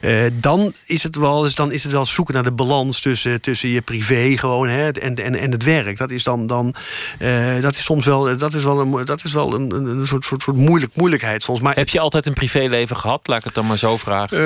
eh, 0.00 0.30
dan, 0.32 0.72
is 0.86 1.02
het 1.02 1.16
wel, 1.16 1.40
dus 1.40 1.54
dan 1.54 1.72
is 1.72 1.82
het 1.82 1.92
wel 1.92 2.04
zoeken 2.04 2.34
naar 2.34 2.42
de 2.42 2.52
balans 2.54 3.00
tussen, 3.00 3.40
tussen 3.40 3.68
je 3.68 3.80
privé 3.80 4.36
gewoon 4.36 4.68
hè, 4.68 4.90
en, 4.90 5.14
en, 5.14 5.34
en 5.34 5.50
het 5.50 5.64
werk. 5.64 5.98
Dat 5.98 6.10
is 6.10 6.22
dan, 6.22 6.46
dan 6.46 6.74
eh, 7.18 7.60
dat 7.60 7.74
is 7.74 7.84
soms 7.84 8.06
wel, 8.06 8.36
dat 8.36 8.54
is 8.54 8.64
wel 8.64 8.80
een, 8.80 9.04
dat 9.04 9.24
is 9.24 9.32
wel 9.32 9.54
een, 9.54 9.74
een 9.74 10.06
soort, 10.06 10.24
soort, 10.24 10.42
soort 10.42 10.56
moeilijk, 10.56 10.92
moeilijkheid 10.94 11.42
soms. 11.42 11.60
Maar 11.60 11.74
Heb 11.74 11.88
je 11.88 12.00
altijd 12.00 12.26
een 12.26 12.32
privéleven 12.32 12.96
gehad? 12.96 13.26
Laat 13.26 13.38
ik 13.38 13.44
het 13.44 13.54
dan 13.54 13.66
maar 13.66 13.78
zo 13.78 13.96
vragen. 13.96 14.38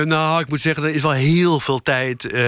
eh, 0.00 0.06
nou, 0.06 0.40
ik 0.40 0.48
moet 0.48 0.60
zeggen, 0.60 0.82
er 0.84 0.94
is 0.94 1.02
wel 1.02 1.10
heel 1.10 1.60
veel 1.60 1.82
tijd, 1.82 2.24
eh, 2.24 2.42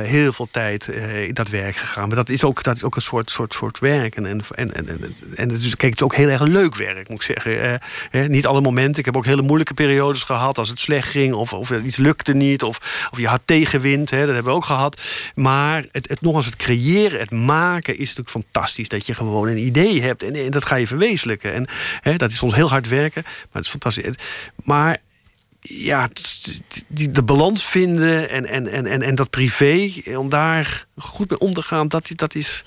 heel 0.00 0.32
veel 0.32 0.48
tijd 0.50 0.88
in 1.26 1.34
dat 1.34 1.48
werk 1.48 1.76
gegaan. 1.76 2.06
Maar 2.06 2.16
dat 2.16 2.28
is 2.28 2.44
ook, 2.44 2.62
dat 2.62 2.76
is 2.76 2.82
ook 2.82 2.96
een 2.96 3.02
soort, 3.02 3.30
soort, 3.30 3.52
soort 3.54 3.78
werk. 3.78 4.16
En, 4.16 4.26
en, 4.26 4.40
en, 4.54 4.74
en, 4.76 5.14
en, 5.34 5.50
is, 5.50 5.76
kijk, 5.76 5.92
het 5.92 6.00
is 6.00 6.06
ook 6.06 6.14
heel 6.14 6.28
erg 6.28 6.42
leuk 6.42 6.76
werk, 6.76 7.08
moet 7.08 7.18
ik 7.24 7.36
zeggen. 7.36 7.80
Hè, 8.10 8.28
niet 8.28 8.46
alle 8.46 8.60
momenten. 8.60 8.98
Ik 8.98 9.04
heb 9.04 9.16
ook 9.16 9.24
hele 9.24 9.42
moeilijke 9.42 9.74
periodes 9.74 10.22
gehad 10.22 10.58
als 10.58 10.68
het 10.68 10.80
slecht 10.80 11.08
ging 11.08 11.34
of, 11.34 11.52
of 11.52 11.70
iets 11.70 11.96
lukte 11.96 12.32
niet 12.32 12.62
of, 12.62 13.08
of 13.10 13.18
je 13.18 13.26
had 13.26 13.40
tegenwind. 13.44 14.10
Hè, 14.10 14.26
dat 14.26 14.34
hebben 14.34 14.49
ook 14.50 14.64
gehad. 14.64 15.00
Maar 15.34 15.84
het, 15.92 16.08
het, 16.08 16.20
nog 16.20 16.36
eens 16.36 16.46
het 16.46 16.56
creëren, 16.56 17.20
het 17.20 17.30
maken 17.30 17.98
is 17.98 18.14
natuurlijk 18.14 18.30
fantastisch. 18.30 18.88
Dat 18.88 19.06
je 19.06 19.14
gewoon 19.14 19.48
een 19.48 19.66
idee 19.66 20.02
hebt 20.02 20.22
en, 20.22 20.34
en 20.34 20.50
dat 20.50 20.64
ga 20.64 20.76
je 20.76 20.86
verwezenlijken. 20.86 21.52
En 21.52 21.66
hè, 22.00 22.16
dat 22.16 22.30
is 22.30 22.36
soms 22.36 22.54
heel 22.54 22.68
hard 22.68 22.88
werken, 22.88 23.22
maar 23.24 23.48
het 23.52 23.64
is 23.64 23.70
fantastisch. 23.70 24.04
Maar 24.64 25.00
ja, 25.60 26.08
de 26.88 27.22
balans 27.22 27.64
vinden 27.64 28.30
en, 28.30 28.46
en, 28.46 28.68
en, 28.68 28.86
en, 28.86 29.02
en 29.02 29.14
dat 29.14 29.30
privé, 29.30 29.92
om 30.16 30.28
daar 30.28 30.86
goed 30.96 31.30
mee 31.30 31.38
om 31.38 31.52
te 31.52 31.62
gaan, 31.62 31.88
dat, 31.88 32.10
dat, 32.14 32.34
is, 32.34 32.64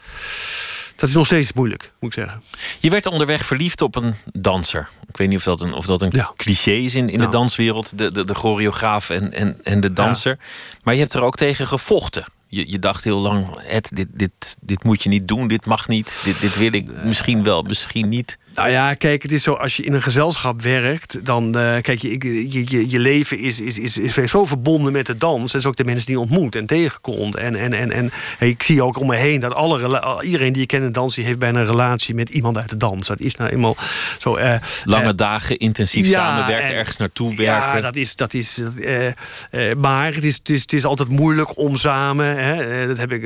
dat 0.95 1.09
is 1.09 1.15
nog 1.15 1.25
steeds 1.25 1.53
moeilijk, 1.53 1.93
moet 1.99 2.15
ik 2.17 2.23
zeggen. 2.23 2.41
Je 2.79 2.89
werd 2.89 3.05
onderweg 3.05 3.45
verliefd 3.45 3.81
op 3.81 3.95
een 3.95 4.15
danser. 4.31 4.89
Ik 5.07 5.17
weet 5.17 5.27
niet 5.27 5.37
of 5.37 5.43
dat 5.43 5.61
een, 5.61 5.73
of 5.73 5.85
dat 5.85 6.01
een 6.01 6.09
Ja. 6.13 6.31
cliché 6.35 6.71
is 6.71 6.95
in, 6.95 7.09
in 7.09 7.17
de 7.17 7.29
danswereld. 7.29 7.97
De, 7.97 8.11
de, 8.11 8.23
de 8.23 8.33
choreograaf 8.35 9.09
en, 9.09 9.33
en, 9.33 9.57
en 9.63 9.79
de 9.79 9.93
danser. 9.93 10.37
Maar 10.83 10.93
je 10.93 10.99
hebt 10.99 11.13
er 11.13 11.21
ook 11.21 11.35
tegen 11.35 11.67
gevochten. 11.67 12.25
Je, 12.47 12.71
je 12.71 12.79
dacht 12.79 13.03
heel 13.03 13.19
lang, 13.19 13.57
Ed, 13.67 13.95
dit, 13.95 14.07
dit, 14.11 14.55
dit 14.61 14.83
moet 14.83 15.03
je 15.03 15.09
niet 15.09 15.27
doen. 15.27 15.47
Dit 15.47 15.65
mag 15.65 15.87
niet. 15.87 16.19
Dit, 16.23 16.41
dit 16.41 16.57
wil 16.57 16.73
ik 16.73 17.03
misschien 17.03 17.43
wel, 17.43 17.61
misschien 17.63 18.09
niet. 18.09 18.37
Nou 18.53 18.69
ja, 18.69 18.93
kijk, 18.93 19.21
het 19.21 19.31
is 19.31 19.43
zo, 19.43 19.53
als 19.53 19.75
je 19.77 19.83
in 19.83 19.93
een 19.93 20.01
gezelschap 20.01 20.61
werkt, 20.61 21.25
dan, 21.25 21.57
eh, 21.57 21.81
kijk, 21.81 21.99
je, 22.01 22.09
je, 22.51 22.65
je, 22.69 22.89
je 22.89 22.99
leven 22.99 23.39
is, 23.39 23.59
is, 23.61 23.79
is, 23.79 23.97
is 23.97 24.31
zo 24.31 24.45
verbonden 24.45 24.91
met 24.93 25.05
de 25.05 25.17
dans. 25.17 25.51
Dat 25.51 25.61
is 25.61 25.67
ook 25.67 25.75
de 25.75 25.83
mensen 25.83 26.05
die 26.05 26.15
je 26.15 26.21
ontmoet 26.21 26.55
en 26.55 26.65
tegenkomt. 26.65 27.35
En, 27.35 27.55
en, 27.55 27.73
en, 27.73 27.91
en 27.91 28.11
ik 28.39 28.63
zie 28.63 28.83
ook 28.83 28.97
om 28.99 29.07
me 29.07 29.15
heen 29.15 29.39
dat 29.39 29.53
alle, 29.53 30.21
iedereen 30.23 30.51
die 30.51 30.61
je 30.61 30.67
kent 30.67 30.83
in 30.83 30.91
dans, 30.91 31.15
die 31.15 31.25
heeft 31.25 31.39
bijna 31.39 31.59
een 31.59 31.65
relatie 31.65 32.15
met 32.15 32.29
iemand 32.29 32.57
uit 32.57 32.69
de 32.69 32.77
dans. 32.77 33.07
Dat 33.07 33.19
is 33.19 33.35
nou 33.35 33.49
eenmaal 33.51 33.75
zo. 34.19 34.35
eh, 34.35 34.55
Lange 34.83 35.07
eh, 35.09 35.15
dagen, 35.15 35.57
intensief 35.57 36.07
ja, 36.07 36.19
samenwerken, 36.19 36.69
en- 36.69 36.75
ergens 36.75 36.97
naartoe 36.97 37.27
werken. 37.35 37.43
Ja, 37.75 37.81
dat 37.81 37.95
is. 37.95 38.15
Dat 38.15 38.33
is 38.33 38.61
maar 39.77 40.13
het 40.13 40.23
is, 40.23 40.35
het, 40.35 40.49
is, 40.49 40.61
het 40.61 40.73
is 40.73 40.85
altijd 40.85 41.09
moeilijk 41.09 41.57
om 41.57 41.77
samen. 41.77 42.37
Hè, 42.43 42.87
dat 42.87 42.97
heb 42.97 43.11
ik 43.11 43.23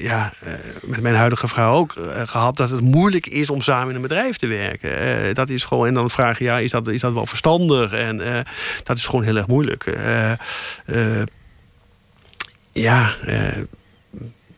ja, 0.00 0.32
met 0.80 1.00
mijn 1.00 1.14
huidige 1.14 1.48
vrouw 1.48 1.74
ook 1.74 1.94
eh, 1.96 2.22
gehad. 2.28 2.56
Dat 2.56 2.70
het 2.70 2.80
moeilijk 2.80 3.26
is 3.26 3.50
om 3.50 3.60
samen 3.60 3.88
in 3.88 3.94
een 3.94 4.02
bedrijf 4.02 4.38
te 4.40 4.46
werken. 4.46 4.98
Eh, 4.98 5.34
dat 5.34 5.48
is 5.48 5.64
gewoon. 5.64 5.86
En 5.86 5.94
dan 5.94 6.10
vraag 6.10 6.38
je, 6.38 6.44
ja, 6.44 6.58
is 6.58 6.70
dat, 6.70 6.88
is 6.88 7.00
dat 7.00 7.12
wel 7.12 7.26
verstandig? 7.26 7.92
En 7.92 8.20
eh, 8.20 8.44
dat 8.82 8.96
is 8.96 9.06
gewoon 9.06 9.24
heel 9.24 9.36
erg 9.36 9.46
moeilijk. 9.46 9.86
Eh, 9.86 10.32
ja. 12.72 13.10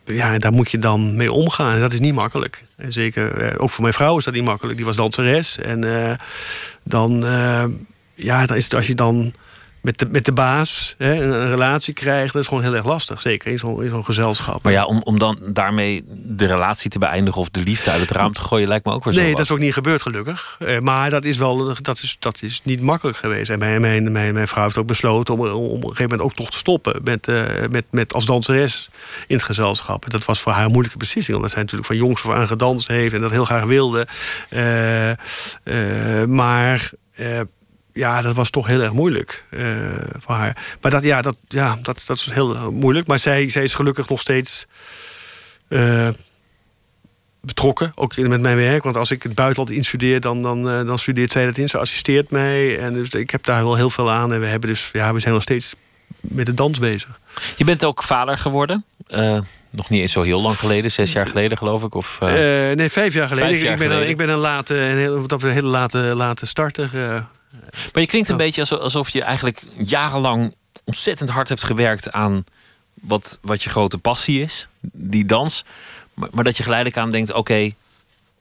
ja, 0.05 0.39
daar 0.39 0.53
moet 0.53 0.70
je 0.70 0.78
dan 0.78 1.16
mee 1.16 1.33
omgaan. 1.33 1.80
Dat 1.80 1.93
is 1.93 2.01
niet 2.01 2.14
makkelijk. 2.14 2.64
En 2.76 2.93
zeker, 2.93 3.59
ook 3.61 3.70
voor 3.70 3.83
mijn 3.83 3.95
vrouw 3.95 4.18
is 4.18 4.24
dat 4.24 4.35
niet 4.35 4.45
makkelijk. 4.45 4.76
Die 4.76 4.87
was 4.87 4.97
danseres. 4.97 5.59
En 5.59 5.80
dan, 6.83 7.24
ja, 8.14 8.47
dan 8.47 8.57
is 8.57 8.74
als 8.74 8.87
je 8.87 8.95
dan 8.95 9.33
met 9.83 9.99
de, 9.99 10.07
met 10.11 10.24
de 10.24 10.33
baas 10.33 10.95
hè, 10.99 11.22
een, 11.22 11.30
een 11.30 11.49
relatie 11.49 11.95
krijgt, 11.95 12.33
dat 12.33 12.43
is 12.43 12.49
gewoon 12.49 12.62
heel 12.62 12.74
erg 12.74 12.85
lastig. 12.85 13.20
Zeker 13.20 13.53
in 13.53 13.59
zo'n 13.59 13.83
in 13.83 13.91
zo'n 13.91 14.05
gezelschap. 14.05 14.62
Maar 14.62 14.72
ja, 14.72 14.85
om, 14.85 15.01
om 15.05 15.18
dan 15.18 15.39
daarmee 15.47 16.05
de 16.09 16.47
relatie 16.47 16.91
te 16.91 16.99
beëindigen 16.99 17.41
of 17.41 17.49
de 17.49 17.61
liefde 17.61 17.91
uit 17.91 18.01
het 18.01 18.11
raam 18.11 18.33
te 18.33 18.41
gooien, 18.41 18.68
lijkt 18.68 18.85
me 18.85 18.93
ook 18.93 19.05
wel 19.05 19.12
zo. 19.12 19.18
Nee, 19.18 19.28
wat. 19.28 19.37
dat 19.37 19.47
is 19.47 19.53
ook 19.53 19.59
niet 19.59 19.72
gebeurd, 19.72 20.03
gelukkig. 20.03 20.57
Eh, 20.59 20.78
maar 20.78 21.11
dat 21.11 21.24
is 21.24 21.37
wel 21.39 21.74
dat 21.83 22.03
is, 22.03 22.16
dat 22.18 22.43
is 22.43 22.61
niet 22.64 22.80
makkelijk 22.80 23.16
geweest. 23.16 23.51
En 23.51 23.59
mijn, 23.59 23.80
mijn, 23.80 24.12
mijn, 24.12 24.35
mijn 24.35 24.49
vrouw 24.49 24.64
heeft 24.64 24.78
ook 24.78 24.87
besloten 24.87 25.35
om, 25.35 25.41
om 25.41 25.64
op 25.64 25.74
een 25.74 25.80
gegeven 25.80 26.03
moment 26.03 26.20
ook 26.20 26.35
toch 26.35 26.51
te 26.51 26.59
stoppen 26.59 27.01
met, 27.05 27.28
eh, 27.28 27.45
met, 27.70 27.85
met 27.91 28.12
als 28.12 28.24
danseres 28.24 28.89
in 29.26 29.37
het 29.37 29.45
gezelschap. 29.45 30.05
En 30.05 30.11
dat 30.11 30.24
was 30.24 30.41
voor 30.41 30.53
haar 30.53 30.64
een 30.64 30.70
moeilijke 30.70 30.99
beslissing, 30.99 31.37
omdat 31.37 31.51
zij 31.51 31.61
natuurlijk 31.61 31.89
van 31.89 31.97
jongs 31.97 32.24
af 32.24 32.35
aan 32.35 32.47
gedanst 32.47 32.89
heeft 32.89 33.14
en 33.14 33.20
dat 33.20 33.30
heel 33.30 33.45
graag 33.45 33.64
wilde. 33.64 34.07
Eh, 34.49 36.24
maar. 36.24 36.91
Ja, 37.93 38.22
dat 38.22 38.34
was 38.34 38.51
toch 38.51 38.66
heel 38.66 38.80
erg 38.80 38.93
moeilijk 38.93 39.45
eh, 39.51 39.64
voor 40.18 40.34
haar. 40.34 40.76
Maar 40.80 40.90
dat, 40.90 41.05
ja, 41.05 41.22
dat, 41.22 41.36
ja, 41.49 41.78
dat, 41.82 42.05
dat 42.07 42.16
is 42.16 42.28
heel 42.30 42.72
moeilijk. 42.72 43.07
Maar 43.07 43.18
zij, 43.18 43.49
zij 43.49 43.62
is 43.62 43.74
gelukkig 43.74 44.09
nog 44.09 44.20
steeds 44.20 44.66
eh, 45.68 46.09
betrokken, 47.40 47.93
ook 47.95 48.16
in- 48.16 48.28
met 48.28 48.40
mijn 48.40 48.57
werk. 48.57 48.82
Want 48.82 48.97
als 48.97 49.11
ik 49.11 49.22
het 49.22 49.34
buitenland 49.34 49.70
instudeer, 49.76 50.20
dan, 50.20 50.43
dan, 50.43 50.68
eh, 50.70 50.86
dan 50.86 50.99
studeert 50.99 51.32
zij 51.32 51.45
dat 51.45 51.57
in. 51.57 51.68
Ze 51.68 51.78
assisteert 51.78 52.30
mij. 52.30 52.78
En 52.78 52.95
dus 52.95 53.09
ik 53.09 53.30
heb 53.30 53.45
daar 53.45 53.62
wel 53.64 53.74
heel 53.74 53.90
veel 53.90 54.11
aan. 54.11 54.32
En 54.32 54.40
we, 54.40 54.47
hebben 54.47 54.68
dus, 54.68 54.90
ja, 54.93 55.12
we 55.12 55.20
zijn 55.20 55.34
nog 55.34 55.43
steeds 55.43 55.74
met 56.20 56.47
de 56.47 56.55
dans 56.55 56.78
bezig. 56.78 57.20
Je 57.57 57.64
bent 57.64 57.84
ook 57.84 58.03
vader 58.03 58.38
geworden. 58.38 58.84
Eh, 59.07 59.38
nog 59.70 59.88
niet 59.90 60.01
eens 60.01 60.12
zo 60.12 60.22
heel 60.22 60.40
lang 60.40 60.59
geleden, 60.59 60.90
zes 60.90 61.12
jaar 61.12 61.26
geleden 61.26 61.59
geloof 61.59 61.82
ik. 61.82 61.95
Of, 61.95 62.18
eh, 62.20 62.70
Eh, 62.70 62.76
nee, 62.76 62.88
vijf 62.88 63.14
jaar 63.14 63.28
geleden. 63.28 63.49
vijf 63.51 63.62
jaar 63.62 63.72
ik, 63.72 63.78
ben 63.78 63.86
geleden. 63.86 64.05
Een, 64.07 64.11
ik 64.11 64.16
ben 64.16 64.28
een 64.28 64.38
late, 64.38 64.76
een 64.76 65.26
dat 65.26 65.43
een 65.43 65.51
hele 65.51 65.68
late, 65.68 65.99
late 65.99 66.47
starter. 66.47 66.90
Maar 67.92 68.03
je 68.03 68.07
klinkt 68.07 68.28
een 68.28 68.36
beetje 68.36 68.78
alsof, 68.78 69.09
je 69.09 69.22
eigenlijk 69.22 69.62
jarenlang 69.76 70.55
ontzettend 70.84 71.30
hard 71.30 71.48
hebt 71.48 71.62
gewerkt 71.62 72.12
aan 72.12 72.44
wat, 72.94 73.38
wat 73.42 73.62
je 73.62 73.70
grote 73.70 73.98
passie 73.98 74.42
is, 74.42 74.68
die 74.92 75.24
dans. 75.24 75.64
Maar, 76.14 76.28
maar 76.32 76.44
dat 76.44 76.57
je 76.57 76.62
geleidelijk 76.62 77.00
aan 77.00 77.11
denkt: 77.11 77.32
oké, 77.32 77.70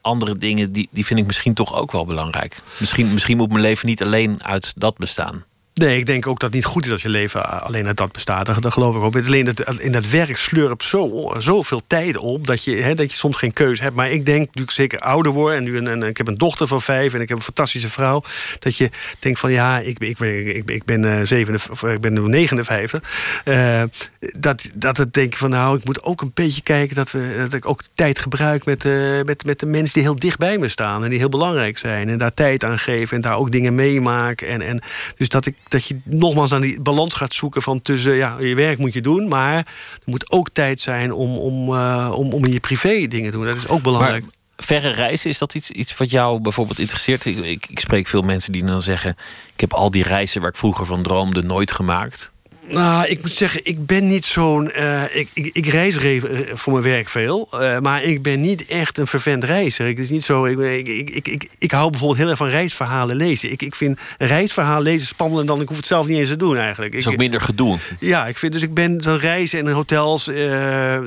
andere 0.02 0.38
dingen 0.38 0.72
die, 0.72 0.90
die 0.92 1.06
vind 1.06 1.20
ik 1.20 1.26
misschien 1.26 1.54
toch 1.54 1.74
ook 1.74 1.92
wel 1.92 2.06
belangrijk. 2.06 2.58
Misschien, 2.78 3.14
misschien 3.14 3.38
moet 3.38 3.50
mijn 3.50 3.62
leven 3.62 3.88
niet 3.88 4.02
alleen 4.02 4.44
uit 4.44 4.74
dat 4.76 4.98
bestaan. 4.98 5.44
Nee, 5.74 5.98
ik 5.98 6.06
denk 6.06 6.28
ook 6.28 6.40
dat 6.40 6.50
het 6.50 6.54
niet 6.54 6.66
goed 6.66 6.86
is 6.86 6.92
als 6.92 7.02
je 7.02 7.10
leven 7.10 7.62
alleen 7.64 7.88
uit 7.88 7.98
dat 7.98 8.12
bestaat. 8.12 8.46
Dat, 8.46 8.62
dat 8.62 8.74
geloof 8.74 8.96
ik 8.96 9.02
ook. 9.02 9.16
Alleen 9.16 9.46
dat, 9.46 9.80
in 9.80 9.92
dat 9.92 10.10
werk 10.10 10.38
slurpt 10.38 10.84
zo, 10.84 11.34
zoveel 11.38 11.82
tijd 11.88 12.18
op 12.18 12.48
dat 12.48 12.64
je, 12.64 12.76
hè, 12.76 12.96
dat 12.96 13.12
je 13.12 13.18
soms 13.18 13.38
geen 13.38 13.54
keuze 13.54 13.82
hebt. 13.82 13.96
Maar 13.96 14.12
ik 14.12 14.26
denk, 14.26 14.56
nu 14.56 14.64
ik 14.64 14.72
zeker 14.72 15.00
ouder 15.00 15.32
word 15.32 15.56
en 15.56 15.64
nu 15.64 16.06
ik 16.08 16.18
heb 16.18 16.28
een 16.28 16.38
dochter 16.38 16.68
van 16.68 16.82
vijf 16.82 17.14
en 17.14 17.22
ik 17.22 17.30
heb 17.30 17.38
een 17.38 17.44
fantastische 17.44 17.88
vrouw, 17.90 18.24
dat 18.60 18.78
je 18.78 18.90
denkt 19.20 19.40
van 19.40 19.52
ja, 19.52 19.80
ik, 19.80 20.00
ik, 20.00 20.18
ben, 20.18 20.56
ik, 20.66 20.86
ben- 20.86 21.06
eh, 21.06 21.26
57, 21.26 21.72
of 21.72 21.84
ik 21.84 22.02
ben 22.02 22.14
nu 22.14 22.22
59. 22.22 23.42
eh, 23.46 23.84
dat, 24.20 24.70
dat 24.74 24.98
het 24.98 25.14
denk 25.14 25.36
van 25.36 25.50
nou, 25.50 25.78
ik 25.78 25.86
moet 25.86 26.04
ook 26.04 26.22
een 26.22 26.32
beetje 26.34 26.62
kijken 26.62 26.96
dat, 26.96 27.12
we, 27.12 27.36
dat 27.38 27.54
ik 27.54 27.66
ook 27.66 27.82
tijd 27.96 28.20
gebruik 28.20 28.66
met, 28.66 28.86
eh, 28.86 29.22
met, 29.26 29.46
met 29.46 29.60
de 29.60 29.66
mensen 29.66 29.94
die 29.94 30.04
heel 30.04 30.20
dicht 30.20 30.38
bij 30.38 30.58
me 30.58 30.68
staan 30.68 31.04
en 31.04 31.10
die 31.10 31.20
heel 31.20 31.30
belangrijk 31.30 31.78
zijn. 31.78 32.10
En 32.10 32.18
daar 32.18 32.34
tijd 32.34 32.64
aan 32.64 32.80
geven 32.80 33.16
en 33.16 33.22
daar 33.22 33.38
ook 33.38 33.52
dingen 33.52 33.76
meemaken. 33.76 34.48
En, 34.48 34.62
en 34.62 34.82
dus 35.18 35.30
dat, 35.30 35.46
ik, 35.46 35.56
dat 35.68 35.86
je 35.86 36.00
nogmaals 36.04 36.52
aan 36.52 36.62
die 36.62 36.82
balans 36.82 37.14
gaat 37.14 37.34
zoeken 37.34 37.62
van 37.62 37.82
tussen, 37.82 38.16
ja, 38.16 38.38
je 38.40 38.56
werk 38.56 38.78
moet 38.78 38.94
je 38.94 39.02
doen, 39.02 39.28
maar 39.28 39.56
er 39.56 39.66
moet 40.06 40.32
ook 40.32 40.50
tijd 40.50 40.80
zijn 40.80 41.14
om, 41.14 41.38
om, 41.38 41.76
eh, 41.76 42.12
om, 42.16 42.34
om 42.34 42.46
in 42.46 42.52
je 42.52 42.60
privé 42.60 43.08
dingen 43.08 43.32
te 43.32 43.38
doen. 43.38 43.46
Dat 43.46 43.56
is 43.56 43.68
ook 43.68 43.82
belangrijk. 43.82 44.26
Verre 44.56 44.90
reizen, 44.90 45.30
is 45.30 45.38
dat 45.38 45.54
iets, 45.54 45.72
iets 45.72 45.98
wat 45.98 46.12
jou 46.12 46.40
bijvoorbeeld 46.40 46.80
interesseert? 46.80 47.26
Ik, 47.26 47.68
ik 47.68 47.80
spreek 47.80 48.08
veel 48.08 48.22
mensen 48.22 48.52
die 48.52 48.66
dan 48.66 48.82
zeggen: 48.82 49.18
Ik 49.54 49.60
heb 49.60 49.74
al 49.74 49.92
die 49.92 50.04
reizen 50.04 50.42
waar 50.42 50.50
ik 50.50 50.56
vroeger 50.56 50.86
van 50.86 51.04
droomde 51.04 51.44
nooit 51.44 51.72
gemaakt. 51.72 52.32
Nou, 52.70 53.08
ik 53.08 53.22
moet 53.22 53.32
zeggen, 53.32 53.62
ik 53.66 53.86
ben 53.86 54.08
niet 54.08 54.26
zo'n. 54.26 54.72
eh, 54.72 55.04
ik, 55.16 55.30
ik, 55.34 55.50
ik 55.54 55.66
reis 55.66 55.98
re- 55.98 56.18
eh, 56.28 56.40
voor 56.54 56.74
mijn 56.74 56.86
werk 56.86 57.08
veel, 57.08 57.48
eh, 57.52 57.80
maar 57.80 58.04
ik 58.04 58.22
ben 58.22 58.42
niet 58.42 58.66
echt 58.66 58.98
een 58.98 59.08
vervent 59.08 59.44
reiziger. 59.44 59.88
Ik, 59.88 59.96
het 59.98 60.06
is 60.06 60.12
niet 60.12 60.24
zo. 60.24 60.46
Ik, 60.46 60.60
ik, 60.88 61.10
ik, 61.10 61.28
ik, 61.28 61.50
ik, 61.60 61.72
hou 61.72 61.90
bijvoorbeeld 61.90 62.20
heel 62.20 62.30
erg 62.30 62.38
van 62.38 62.48
reisverhalen 62.48 63.16
lezen. 63.16 63.52
Ik, 63.52 63.62
ik 63.62 63.76
vind 63.76 64.00
een 64.18 64.28
reisverhaal 64.28 64.82
lezen 64.82 65.08
spannender 65.08 65.46
dan 65.46 65.62
ik 65.62 65.68
hoef 65.68 65.78
het 65.78 65.86
zelf 65.86 66.08
niet 66.08 66.18
eens 66.18 66.28
te 66.30 66.36
doen 66.38 66.58
eigenlijk. 66.58 66.94
Het 66.94 67.02
is 67.02 67.08
ook 67.12 67.18
minder 67.18 67.42
gedoe. 67.42 67.78
ja, 68.00 68.28
ik 68.28 68.38
vind 68.38 68.54
dus 68.54 68.62
ik 68.62 68.74
ben 68.74 69.02
zo'n 69.04 69.20
reizen 69.20 69.60
en 69.68 69.74
hotels. 69.74 70.28
eh, 70.28 70.98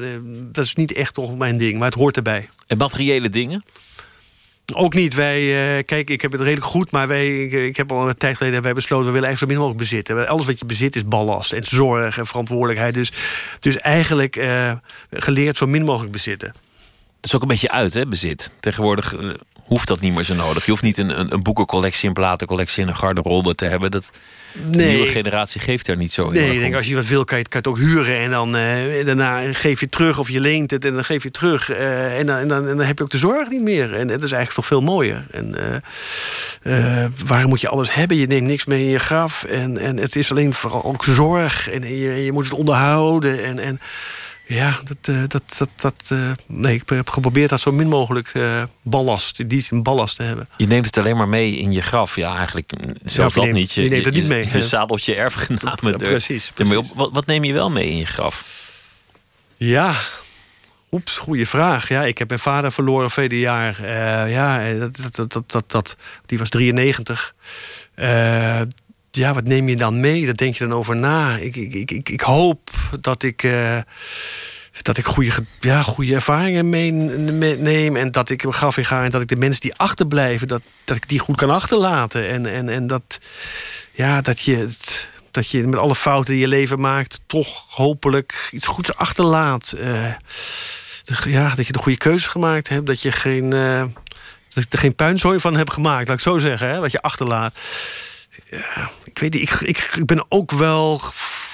dat 0.52 0.64
is 0.64 0.74
niet 0.74 0.92
echt 0.92 1.14
toch 1.14 1.36
mijn 1.36 1.56
ding, 1.56 1.78
maar 1.78 1.88
het 1.88 1.98
hoort 1.98 2.16
erbij. 2.16 2.48
En 2.66 2.76
materiële 2.76 3.28
dingen? 3.28 3.64
Ook 4.72 4.94
niet. 4.94 5.14
Wij, 5.14 5.40
eh, 5.76 5.84
kijk, 5.84 6.10
ik 6.10 6.22
heb 6.22 6.32
het 6.32 6.40
redelijk 6.40 6.66
goed, 6.66 6.90
maar 6.90 7.08
wij, 7.08 7.42
ik, 7.44 7.76
heb 7.76 7.92
al 7.92 8.08
een 8.08 8.16
tijd 8.16 8.36
geleden 8.36 8.62
wij 8.62 8.72
besloten, 8.72 9.06
we 9.06 9.12
willen 9.12 9.28
eigenlijk 9.28 9.52
zo 9.52 9.58
min 9.58 9.68
mogelijk 9.68 9.90
bezitten. 9.90 10.28
Alles 10.28 10.46
wat 10.46 10.58
je 10.58 10.66
bezit 10.66 10.96
is 10.96 11.04
ballast 11.04 11.52
en 11.52 11.64
zorg 11.64 12.18
en 12.18 12.26
verantwoordelijkheid. 12.26 12.94
Dus, 12.94 13.12
dus 13.58 13.76
eigenlijk 13.76 14.36
eh, 14.36 14.72
geleerd 15.10 15.56
zo 15.56 15.66
min 15.66 15.84
mogelijk 15.84 16.12
bezitten. 16.12 16.48
Dat 16.48 17.32
is 17.32 17.34
ook 17.34 17.42
een 17.42 17.48
beetje 17.48 17.70
uit, 17.70 17.94
hè, 17.94 18.06
bezit. 18.06 18.52
Tegenwoordig 18.60 19.16
eh, 19.16 19.28
hoeft 19.64 19.88
dat 19.88 20.00
niet 20.00 20.14
meer 20.14 20.24
zo 20.24 20.34
nodig. 20.34 20.64
Je 20.64 20.70
hoeft 20.70 20.82
niet 20.82 20.98
een, 20.98 21.20
een, 21.20 21.32
een 21.32 21.42
boekencollectie, 21.42 22.08
een 22.08 22.14
platencollectie 22.14 22.82
en 22.82 22.88
een 22.88 22.96
garderobe 22.96 23.54
te 23.54 23.64
hebben. 23.64 23.90
Dat, 23.90 24.10
De 24.70 24.84
nieuwe 24.84 25.06
generatie 25.06 25.60
geeft 25.60 25.86
daar 25.86 25.96
niet 25.96 26.12
zo 26.12 26.28
Nee, 26.28 26.52
ik 26.52 26.60
denk 26.60 26.74
als 26.74 26.86
je 26.86 26.94
wat 26.94 27.06
wil, 27.06 27.24
kan 27.24 27.38
je, 27.38 27.48
kan 27.48 27.60
je 27.62 27.68
het 27.68 27.78
ook 27.78 27.88
huren. 27.88 28.18
En 28.18 28.30
dan 28.30 28.56
uh, 28.56 29.04
daarna 29.04 29.52
geef 29.52 29.80
je 29.80 29.88
terug 29.88 30.18
of 30.18 30.28
je 30.28 30.40
leent 30.40 30.70
het 30.70 30.84
en 30.84 30.94
dan 30.94 31.04
geef 31.04 31.22
je 31.22 31.30
terug. 31.30 31.70
Uh, 31.70 32.18
en, 32.18 32.26
dan, 32.26 32.36
en, 32.36 32.48
dan, 32.48 32.68
en, 32.68 32.76
dan, 32.76 32.86
heb 32.86 32.98
je 32.98 33.04
ook 33.04 33.10
de 33.10 33.18
zorg 33.18 33.48
niet 33.48 33.62
meer. 33.62 33.92
En 33.92 34.08
het 34.08 34.22
is 34.22 34.32
eigenlijk 34.32 34.52
toch 34.52 34.66
veel 34.66 34.80
mooier. 34.80 35.26
En 35.30 35.54
uh, 36.62 37.04
waar 37.24 37.48
moet 37.48 37.60
je 37.60 37.68
alles 37.68 37.94
hebben? 37.94 38.16
Je 38.16 38.26
neemt 38.26 38.46
niks 38.46 38.64
mee 38.64 38.82
in 38.82 38.90
je 38.90 38.98
graf. 38.98 39.44
En, 39.44 39.78
en 39.78 39.96
het 39.96 40.16
is 40.16 40.30
alleen 40.30 40.54
vooral 40.54 40.84
ook 40.84 41.04
zorg. 41.04 41.70
En 41.70 41.96
je, 41.96 42.24
je 42.24 42.32
moet 42.32 42.44
het 42.44 42.52
onderhouden. 42.52 43.44
En, 43.44 43.58
en 43.58 43.80
ja, 44.46 44.80
dat, 44.84 45.14
uh, 45.14 45.22
dat, 45.28 45.42
dat, 45.58 45.68
dat 45.76 46.08
uh, 46.12 46.30
nee, 46.46 46.74
ik 46.74 46.82
heb 46.88 47.08
geprobeerd 47.08 47.50
dat 47.50 47.60
zo 47.60 47.72
min 47.72 47.88
mogelijk 47.88 48.34
uh, 48.34 48.62
ballast, 48.82 49.48
die 49.48 49.60
zin 49.60 49.82
ballast 49.82 50.16
te 50.16 50.22
hebben. 50.22 50.48
Je 50.56 50.66
neemt 50.66 50.86
het 50.86 50.98
alleen 50.98 51.16
maar 51.16 51.28
mee 51.28 51.56
in 51.56 51.72
je 51.72 51.80
graf. 51.80 52.16
Ja, 52.16 52.36
eigenlijk 52.36 52.72
zelfs 53.04 53.34
ja, 53.34 53.40
dat 53.40 53.44
neemt, 53.44 53.56
niet. 53.56 53.72
Je, 53.72 53.82
je 53.82 53.90
neemt 53.90 54.04
het 54.04 54.14
niet 54.14 54.26
mee. 54.26 54.46
Je, 54.46 54.56
je 54.56 54.62
zadelt 54.62 55.04
je 55.04 55.14
erfgenamen 55.14 55.90
ja, 55.90 55.96
precies, 55.96 56.50
precies. 56.54 56.92
Wat, 56.94 57.10
wat 57.12 57.26
neem 57.26 57.44
je 57.44 57.52
wel 57.52 57.70
mee 57.70 57.88
in 57.88 57.96
je 57.96 58.06
graf? 58.06 58.62
Ja, 59.56 59.94
oeps, 60.92 61.16
goede 61.16 61.46
vraag. 61.46 61.88
Ja, 61.88 62.04
ik 62.04 62.18
heb 62.18 62.28
mijn 62.28 62.40
vader 62.40 62.72
verloren 62.72 63.10
vele 63.10 63.38
jaar. 63.38 63.88
ja, 64.28 64.72
dat, 64.72 65.10
dat, 65.12 65.32
dat, 65.32 65.50
dat, 65.50 65.70
dat, 65.70 65.96
die 66.26 66.38
was 66.38 66.48
93 66.48 67.34
ja, 69.14 69.34
wat 69.34 69.44
neem 69.44 69.68
je 69.68 69.76
dan 69.76 70.00
mee? 70.00 70.24
Daar 70.24 70.36
denk 70.36 70.54
je 70.54 70.66
dan 70.66 70.78
over 70.78 70.96
na. 70.96 71.36
Ik, 71.36 71.56
ik, 71.56 71.90
ik, 71.90 72.08
ik 72.08 72.20
hoop 72.20 72.70
dat 73.00 73.22
ik. 73.22 73.42
Uh, 73.42 73.78
dat 74.82 74.96
ik 74.96 75.04
goede, 75.04 75.32
ja, 75.60 75.82
goede 75.82 76.14
ervaringen 76.14 76.68
meeneem. 76.68 77.96
En 77.96 78.12
dat 78.12 78.30
ik 78.30 78.42
mijn 78.42 78.54
graf 78.54 78.76
in 78.76 78.84
ga. 78.84 79.04
En 79.04 79.10
dat 79.10 79.20
ik 79.20 79.28
de 79.28 79.36
mensen 79.36 79.60
die 79.60 79.74
achterblijven, 79.74 80.48
dat, 80.48 80.62
dat 80.84 80.96
ik 80.96 81.08
die 81.08 81.18
goed 81.18 81.36
kan 81.36 81.50
achterlaten. 81.50 82.28
En, 82.28 82.46
en, 82.46 82.68
en 82.68 82.86
dat, 82.86 83.20
ja, 83.92 84.20
dat, 84.20 84.40
je, 84.40 84.68
dat 85.30 85.50
je 85.50 85.66
met 85.66 85.78
alle 85.78 85.94
fouten 85.94 86.32
die 86.32 86.42
je 86.42 86.48
leven 86.48 86.80
maakt, 86.80 87.20
toch 87.26 87.64
hopelijk 87.68 88.48
iets 88.52 88.66
goeds 88.66 88.94
achterlaat. 88.94 89.74
Uh, 89.76 90.12
ja, 91.24 91.54
dat 91.54 91.66
je 91.66 91.72
de 91.72 91.78
goede 91.78 91.98
keuze 91.98 92.30
gemaakt 92.30 92.68
hebt. 92.68 92.86
Dat 92.86 93.02
je 93.02 93.12
geen. 93.12 93.54
Uh, 93.54 93.84
dat 94.54 94.66
er 94.70 94.78
geen 94.78 94.94
puinzooi 94.94 95.40
van 95.40 95.56
heb 95.56 95.70
gemaakt, 95.70 96.08
laat 96.08 96.16
ik 96.16 96.22
zo 96.22 96.38
zeggen, 96.38 96.68
hè, 96.68 96.80
wat 96.80 96.92
je 96.92 97.02
achterlaat 97.02 97.54
ja, 98.50 98.90
ik 99.04 99.18
weet 99.18 99.32
niet, 99.32 99.42
ik, 99.42 99.60
ik, 99.60 99.94
ik 99.96 100.06
ben 100.06 100.24
ook 100.28 100.50
wel 100.50 101.00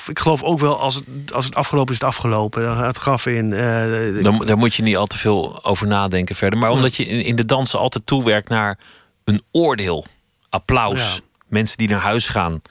ik 0.06 0.18
geloof 0.18 0.42
ook 0.42 0.58
wel, 0.58 0.80
als 0.80 0.94
het, 0.94 1.32
als 1.32 1.44
het 1.44 1.54
afgelopen 1.54 1.94
is, 1.94 2.00
het 2.00 2.08
afgelopen. 2.08 2.84
Het 2.84 2.98
gaf 2.98 3.26
in. 3.26 3.50
Uh, 3.50 4.22
Dan, 4.22 4.46
daar 4.46 4.58
moet 4.58 4.74
je 4.74 4.82
niet 4.82 4.96
al 4.96 5.06
te 5.06 5.18
veel 5.18 5.64
over 5.64 5.86
nadenken 5.86 6.34
verder. 6.34 6.58
Maar 6.58 6.70
omdat 6.70 6.96
je 6.96 7.06
in, 7.06 7.24
in 7.24 7.36
de 7.36 7.46
dansen 7.46 7.78
altijd 7.78 8.06
toewerkt 8.06 8.48
naar 8.48 8.78
een 9.24 9.42
oordeel, 9.50 10.06
applaus. 10.48 11.20
Mensen 11.46 11.78
die 11.78 11.88
naar 11.88 12.00
huis 12.00 12.28
gaan 12.28 12.62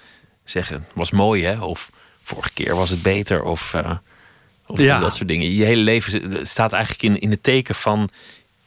zeggen: 0.44 0.86
was 0.94 1.12
mooi 1.12 1.44
hè? 1.44 1.60
Of 1.60 1.90
vorige 2.22 2.52
keer 2.54 2.76
was 2.76 2.90
het 2.90 3.02
beter. 3.02 3.44
Of, 3.44 3.74
uh, 3.76 3.92
of 4.66 4.80
ja. 4.80 5.00
dat 5.00 5.16
soort 5.16 5.28
dingen. 5.28 5.52
Je 5.52 5.64
hele 5.64 5.82
leven 5.82 6.48
staat 6.48 6.74
eigenlijk 6.74 7.04
in, 7.04 7.20
in 7.20 7.32
het 7.32 7.44
teken 7.44 7.76
van 7.76 8.10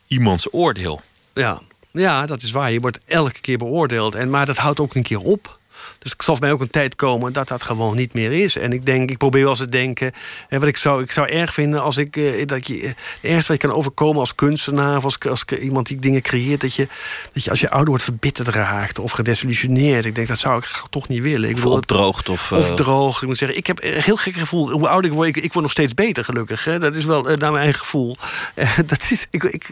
iemands 0.07 0.53
oordeel. 0.53 1.01
Ja, 1.35 1.61
ja, 1.93 2.27
dat 2.27 2.43
is 2.43 2.51
waar. 2.51 2.73
Je 2.73 2.81
wordt 2.81 3.01
elke 3.05 3.41
keer 3.41 3.59
beoordeeld. 3.59 4.15
En, 4.15 4.31
maar 4.31 4.47
dat 4.47 4.57
houdt 4.57 4.81
ook 4.81 4.95
een 4.95 5.03
keer 5.03 5.21
op. 5.21 5.61
Dus 6.03 6.13
ik 6.13 6.23
zal 6.23 6.37
mij 6.41 6.53
ook 6.53 6.61
een 6.61 6.71
tijd 6.71 6.97
komen 6.97 7.33
dat 7.33 7.49
dat 7.49 7.63
gewoon 7.63 7.97
niet 7.97 8.15
meer 8.15 8.33
is. 8.33 8.57
En 8.57 8.73
ik 8.73 8.87
denk, 8.87 9.11
ik 9.11 9.19
probeer 9.19 9.41
wel 9.41 9.51
eens 9.51 9.59
te 9.59 9.69
denken. 9.69 10.13
Hè, 10.49 10.59
wat 10.59 10.69
ik 10.69 10.77
zou, 10.77 11.03
ik 11.03 11.11
zou 11.11 11.29
erg 11.29 11.55
vinden 11.55 11.83
als 11.83 11.97
ik. 11.97 12.17
Eh, 12.17 12.47
dat 12.47 12.67
je, 12.67 12.87
het 12.87 12.97
ergste 13.21 13.53
wat 13.53 13.63
je 13.63 13.69
kan 13.69 13.77
overkomen 13.77 14.21
als 14.21 14.35
kunstenaar. 14.35 14.97
of 14.97 15.05
als, 15.05 15.19
als 15.29 15.45
iemand 15.45 15.87
die 15.87 15.99
dingen 15.99 16.23
creëert. 16.23 16.61
Dat 16.61 16.75
je, 16.75 16.89
dat 17.33 17.45
je 17.45 17.51
als 17.51 17.61
je 17.61 17.71
ouder 17.71 17.89
wordt 17.89 18.05
verbitterd 18.05 18.49
raakt. 18.49 18.99
of 18.99 19.13
gedesillusioneerd. 19.13 20.05
Ik 20.05 20.15
denk, 20.15 20.29
dat 20.29 20.39
zou 20.39 20.59
ik 20.59 20.83
toch 20.91 21.09
niet 21.09 21.23
willen. 21.23 21.49
Ik 21.49 21.57
of 21.57 21.65
opdroogt. 21.65 22.29
Of, 22.29 22.53
of 22.53 22.71
uh... 22.71 22.75
droog. 22.75 23.23
Ik 23.23 23.29
moet 23.29 23.39
zeggen, 23.39 23.59
ik 23.59 23.67
heb 23.67 23.83
een 23.83 24.03
heel 24.03 24.17
gek 24.17 24.35
gevoel. 24.35 24.71
Hoe 24.71 24.89
ouder 24.89 25.11
ik 25.11 25.17
word, 25.17 25.29
ik, 25.29 25.37
ik 25.37 25.53
word 25.53 25.65
nog 25.65 25.73
steeds 25.73 25.95
beter, 25.95 26.25
gelukkig. 26.25 26.65
Hè. 26.65 26.79
Dat 26.79 26.95
is 26.95 27.05
wel 27.05 27.31
uh, 27.31 27.37
naar 27.37 27.53
mijn 27.53 27.63
eigen 27.63 27.81
gevoel. 27.81 28.17
dat 28.87 29.07
is, 29.11 29.27
ik, 29.31 29.43
ik, 29.43 29.69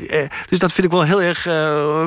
dus 0.49 0.59
dat 0.59 0.73
vind 0.73 0.87
ik 0.87 0.93
wel 0.93 1.03
heel 1.03 1.23
erg 1.23 1.41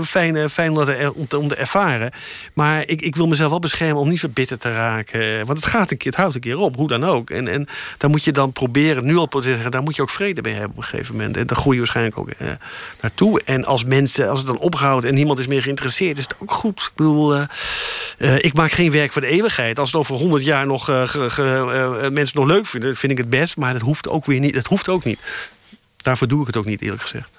fijn, 0.05 0.49
fijn 0.49 0.77
om, 0.77 1.27
te, 1.27 1.37
om 1.37 1.47
te 1.47 1.55
ervaren. 1.55 2.11
Maar 2.53 2.87
ik, 2.87 3.01
ik 3.01 3.15
wil 3.15 3.27
mezelf 3.27 3.49
wel 3.49 3.59
beschermen 3.59 4.01
om 4.01 4.12
niet 4.13 4.21
verbitterd 4.21 4.61
te 4.61 4.73
raken. 4.73 5.45
Want 5.45 5.57
het 5.57 5.67
gaat 5.67 5.91
een 5.91 5.97
keer, 5.97 6.11
het 6.11 6.19
houdt 6.19 6.35
een 6.35 6.41
keer 6.41 6.57
op, 6.57 6.75
hoe 6.75 6.87
dan 6.87 7.03
ook. 7.03 7.29
En, 7.29 7.47
en 7.47 7.67
daar 7.97 8.09
moet 8.09 8.23
je 8.23 8.31
dan 8.31 8.51
proberen, 8.51 9.05
nu 9.05 9.17
al 9.17 9.29
zeggen, 9.39 9.71
daar 9.71 9.83
moet 9.83 9.95
je 9.95 10.01
ook 10.01 10.09
vrede 10.09 10.41
mee 10.41 10.53
hebben 10.53 10.71
op 10.71 10.77
een 10.77 10.83
gegeven 10.83 11.15
moment. 11.15 11.37
En 11.37 11.47
daar 11.47 11.57
groei 11.57 11.73
je 11.73 11.81
waarschijnlijk 11.81 12.17
ook 12.17 12.29
eh, 12.29 12.47
naartoe. 13.01 13.41
En 13.45 13.65
als 13.65 13.85
mensen, 13.85 14.29
als 14.29 14.39
het 14.39 14.47
dan 14.47 14.57
ophoudt 14.57 15.05
en 15.05 15.13
niemand 15.13 15.39
is 15.39 15.47
meer 15.47 15.61
geïnteresseerd, 15.61 16.17
is 16.17 16.23
het 16.23 16.35
ook 16.39 16.51
goed. 16.51 16.81
Ik 16.81 16.91
bedoel, 16.95 17.35
uh, 17.35 17.43
uh, 18.17 18.43
ik 18.43 18.53
maak 18.53 18.71
geen 18.71 18.91
werk 18.91 19.11
voor 19.11 19.21
de 19.21 19.27
eeuwigheid. 19.27 19.79
Als 19.79 19.91
het 19.91 19.99
over 19.99 20.15
honderd 20.15 20.45
jaar 20.45 20.65
nog 20.65 20.87
mensen 22.11 22.37
nog 22.37 22.45
leuk 22.45 22.65
vinden, 22.65 22.95
vind 22.95 23.11
ik 23.11 23.17
het 23.17 23.29
best. 23.29 23.57
Maar 23.57 23.73
dat 23.73 23.81
hoeft 23.81 24.09
ook 24.09 24.25
weer 24.25 24.39
niet. 24.39 24.53
Dat 24.53 24.67
hoeft 24.67 24.89
ook 24.89 25.03
niet. 25.03 25.19
Daarvoor 25.97 26.27
doe 26.27 26.41
ik 26.41 26.47
het 26.47 26.57
ook 26.57 26.65
niet, 26.65 26.81
eerlijk 26.81 27.01
gezegd. 27.01 27.37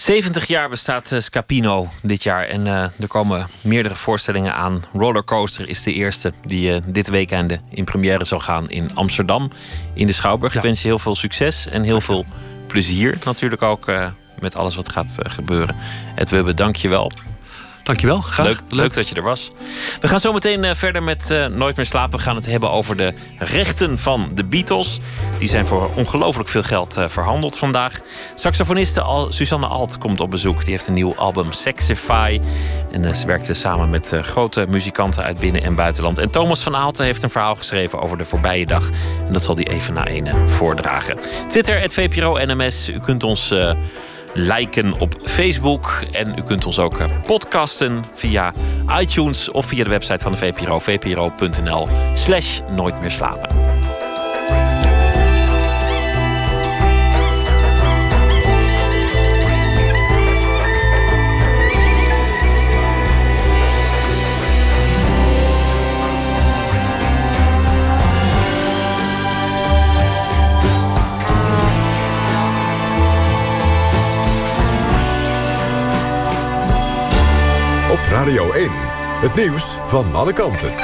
70 0.00 0.46
jaar 0.46 0.68
bestaat 0.68 1.12
uh, 1.12 1.20
Scapino 1.20 1.88
dit 2.02 2.22
jaar 2.22 2.44
en 2.44 2.66
uh, 2.66 2.72
er 2.82 3.06
komen 3.08 3.48
meerdere 3.60 3.94
voorstellingen 3.94 4.54
aan. 4.54 4.82
Rollercoaster 4.92 5.68
is 5.68 5.82
de 5.82 5.92
eerste 5.92 6.32
die 6.44 6.70
uh, 6.70 6.76
dit 6.86 7.08
weekend 7.08 7.58
in 7.68 7.84
première 7.84 8.24
zal 8.24 8.38
gaan 8.40 8.70
in 8.70 8.90
Amsterdam 8.94 9.50
in 9.94 10.06
de 10.06 10.12
Schouwburg. 10.12 10.52
Ja. 10.52 10.58
Ik 10.58 10.64
wens 10.64 10.82
je 10.82 10.88
heel 10.88 10.98
veel 10.98 11.14
succes 11.14 11.66
en 11.66 11.82
heel 11.82 12.00
veel 12.00 12.24
plezier 12.66 13.18
natuurlijk 13.24 13.62
ook 13.62 13.86
met 14.40 14.56
alles 14.56 14.74
wat 14.74 14.92
gaat 14.92 15.18
gebeuren. 15.22 15.76
Edwebe, 16.16 16.54
dank 16.54 16.76
je 16.76 16.88
wel. 16.88 17.10
Dankjewel, 17.82 18.20
graag. 18.20 18.46
Leuk, 18.46 18.60
leuk 18.68 18.94
dat 18.94 19.08
je 19.08 19.14
er 19.14 19.22
was. 19.22 19.52
We 20.00 20.08
gaan 20.08 20.20
zo 20.20 20.32
meteen 20.32 20.64
uh, 20.64 20.74
verder 20.74 21.02
met 21.02 21.28
uh, 21.30 21.46
Nooit 21.46 21.76
meer 21.76 21.86
slapen. 21.86 22.18
We 22.18 22.24
gaan 22.24 22.36
het 22.36 22.46
hebben 22.46 22.70
over 22.70 22.96
de 22.96 23.14
rechten 23.38 23.98
van 23.98 24.30
de 24.34 24.44
Beatles. 24.44 24.98
Die 25.38 25.48
zijn 25.48 25.66
voor 25.66 25.90
ongelooflijk 25.94 26.48
veel 26.48 26.62
geld 26.62 26.98
uh, 26.98 27.08
verhandeld 27.08 27.58
vandaag. 27.58 28.00
Saxofoniste 28.34 29.00
Al 29.00 29.32
Susanne 29.32 29.66
Alt 29.66 29.98
komt 29.98 30.20
op 30.20 30.30
bezoek. 30.30 30.60
Die 30.60 30.70
heeft 30.70 30.86
een 30.86 30.94
nieuw 30.94 31.14
album 31.14 31.52
Sexify. 31.52 32.40
En 32.90 33.16
ze 33.16 33.26
werkte 33.26 33.54
samen 33.54 33.90
met 33.90 34.14
grote 34.22 34.66
muzikanten 34.68 35.22
uit 35.22 35.38
binnen- 35.38 35.62
en 35.62 35.74
buitenland. 35.74 36.18
En 36.18 36.30
Thomas 36.30 36.62
van 36.62 36.76
Aalten 36.76 37.04
heeft 37.04 37.22
een 37.22 37.30
verhaal 37.30 37.56
geschreven 37.56 38.00
over 38.00 38.18
de 38.18 38.24
voorbije 38.24 38.66
dag. 38.66 38.88
En 39.26 39.32
dat 39.32 39.42
zal 39.42 39.54
hij 39.54 39.68
even 39.68 39.94
na 39.94 40.08
een 40.08 40.48
voordragen. 40.48 41.18
Twitter, 41.48 41.80
het 41.80 41.94
VPRO 41.94 42.38
NMS. 42.44 42.88
U 42.88 43.00
kunt 43.00 43.24
ons 43.24 43.52
liken 44.34 44.92
op 44.98 45.14
Facebook. 45.24 46.04
En 46.12 46.34
u 46.38 46.42
kunt 46.42 46.66
ons 46.66 46.78
ook 46.78 46.98
eh, 46.98 47.06
podcasten 47.26 48.04
via 48.14 48.52
iTunes 49.00 49.50
of 49.50 49.66
via 49.66 49.84
de 49.84 49.90
website 49.90 50.18
van 50.18 50.32
de 50.32 50.38
VPRO, 50.38 50.78
vpro.nl 50.78 51.88
slash 52.14 52.60
nooit 52.76 53.00
meer 53.00 53.10
slapen. 53.10 53.48
Radio 78.10 78.52
1. 78.52 78.70
Het 79.20 79.34
nieuws 79.34 79.78
van 79.84 80.14
alle 80.14 80.32
kanten. 80.32 80.74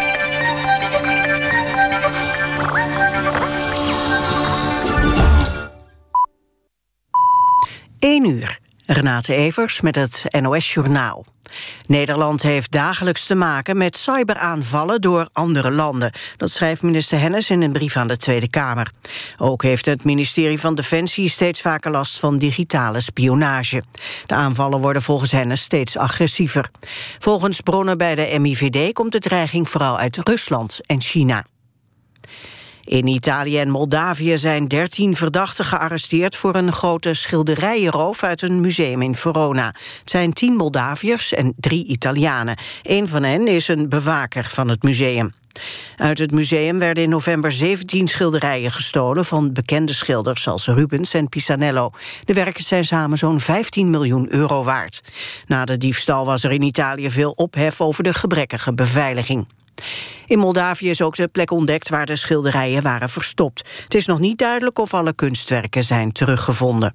1 7.99 8.27
uur. 8.27 8.59
Renate 8.87 9.35
Evers 9.35 9.81
met 9.81 9.97
het 9.97 10.25
NOS 10.41 10.75
Journaal. 10.75 11.25
Nederland 11.87 12.43
heeft 12.43 12.73
dagelijks 12.73 13.27
te 13.27 13.35
maken 13.35 13.77
met 13.77 13.97
cyberaanvallen 13.97 15.01
door 15.01 15.29
andere 15.33 15.71
landen. 15.71 16.13
Dat 16.37 16.51
schrijft 16.51 16.83
minister 16.83 17.21
Hennis 17.21 17.51
in 17.51 17.63
een 17.63 17.73
brief 17.73 17.97
aan 17.97 18.09
de 18.09 18.17
Tweede 18.17 18.49
Kamer. 18.49 18.91
Ook 19.39 19.63
heeft 19.63 19.87
het 19.87 20.05
ministerie 20.05 20.61
van 20.61 20.75
Defensie 20.75 21.29
steeds 21.29 21.61
vaker 21.61 21.91
last 21.91 22.19
van 22.19 22.39
digitale 22.39 23.01
spionage. 23.01 23.83
De 24.27 24.35
aanvallen 24.35 24.81
worden 24.81 25.03
volgens 25.03 25.33
Hennis 25.33 25.61
steeds 25.61 25.97
agressiever. 25.97 26.71
Volgens 27.19 27.61
bronnen 27.61 27.99
bij 27.99 28.15
de 28.15 28.39
MIVD 28.39 28.93
komt 28.93 29.13
de 29.13 29.19
dreiging 29.19 29.69
vooral 29.69 29.99
uit 29.99 30.19
Rusland 30.29 30.81
en 30.87 31.01
China. 31.01 31.45
In 32.87 33.07
Italië 33.07 33.59
en 33.59 33.71
Moldavië 33.71 34.39
zijn 34.39 34.69
13 34.69 35.17
verdachten 35.17 35.65
gearresteerd... 35.65 36.37
voor 36.37 36.55
een 36.55 36.73
grote 36.73 37.15
schilderijenroof 37.15 38.23
uit 38.23 38.43
een 38.43 38.61
museum 38.61 39.03
in 39.03 39.15
Verona. 39.15 39.67
Het 40.01 40.11
zijn 40.11 40.33
10 40.33 40.57
Moldaviërs 40.57 41.33
en 41.33 41.55
drie 41.57 41.87
Italianen. 41.87 42.59
Een 42.83 43.09
van 43.09 43.23
hen 43.23 43.47
is 43.47 43.69
een 43.69 43.89
bewaker 43.89 44.49
van 44.51 44.69
het 44.69 44.83
museum. 44.83 45.35
Uit 45.97 46.19
het 46.19 46.31
museum 46.31 46.79
werden 46.79 47.03
in 47.03 47.11
november 47.11 47.53
17 47.53 48.09
schilderijen 48.09 48.73
gestolen... 48.73 49.25
van 49.25 49.53
bekende 49.53 49.93
schilders 49.93 50.49
als 50.49 50.67
Rubens 50.67 51.15
en 51.15 51.29
Pisanello. 51.29 51.91
De 52.25 52.33
werken 52.33 52.65
zijn 52.65 52.85
samen 52.85 53.19
zo'n 53.19 53.41
15 53.41 53.91
miljoen 53.91 54.33
euro 54.33 54.65
waard. 54.65 55.01
Na 55.47 55.65
de 55.65 55.79
diefstal 55.79 56.25
was 56.25 56.45
er 56.45 56.53
in 56.53 56.63
Italië 56.63 57.11
veel 57.11 57.31
ophef 57.31 57.81
over 57.81 58.03
de 58.03 58.13
gebrekkige 58.13 58.75
beveiliging. 58.75 59.47
In 60.27 60.39
Moldavië 60.39 60.91
is 60.91 61.03
ook 61.03 61.17
de 61.17 61.29
plek 61.29 61.51
ontdekt 61.51 61.89
waar 61.89 62.07
de 62.07 62.17
schilderijen 62.17 62.83
waren 62.83 63.09
verstopt. 63.09 63.69
Het 63.83 63.95
is 63.95 64.07
nog 64.07 64.19
niet 64.19 64.39
duidelijk 64.39 64.79
of 64.79 64.95
alle 64.95 65.13
kunstwerken 65.13 65.85
zijn 65.85 66.13
teruggevonden. 66.13 66.95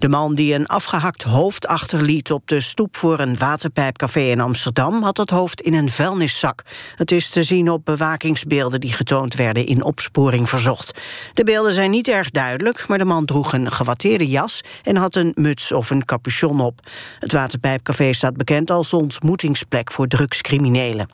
De 0.00 0.08
man 0.08 0.34
die 0.34 0.54
een 0.54 0.66
afgehakt 0.66 1.22
hoofd 1.22 1.66
achterliet 1.66 2.32
op 2.32 2.46
de 2.46 2.60
stoep 2.60 2.96
voor 2.96 3.18
een 3.18 3.38
waterpijpcafé 3.38 4.20
in 4.20 4.40
Amsterdam 4.40 5.02
had 5.02 5.16
dat 5.16 5.30
hoofd 5.30 5.60
in 5.60 5.74
een 5.74 5.88
vuilniszak. 5.88 6.62
Het 6.96 7.12
is 7.12 7.30
te 7.30 7.42
zien 7.42 7.70
op 7.70 7.84
bewakingsbeelden 7.84 8.80
die 8.80 8.92
getoond 8.92 9.34
werden 9.34 9.66
in 9.66 9.84
opsporing 9.84 10.48
verzocht. 10.48 10.98
De 11.34 11.44
beelden 11.44 11.72
zijn 11.72 11.90
niet 11.90 12.08
erg 12.08 12.30
duidelijk, 12.30 12.88
maar 12.88 12.98
de 12.98 13.04
man 13.04 13.24
droeg 13.24 13.52
een 13.52 13.72
gewatteerde 13.72 14.28
jas 14.28 14.60
en 14.82 14.96
had 14.96 15.16
een 15.16 15.32
muts 15.34 15.72
of 15.72 15.90
een 15.90 16.04
capuchon 16.04 16.60
op. 16.60 16.80
Het 17.18 17.32
waterpijpcafé 17.32 18.12
staat 18.12 18.36
bekend 18.36 18.70
als 18.70 18.92
ontmoetingsplek 18.92 19.92
voor 19.92 20.06
drugscriminelen. 20.06 21.08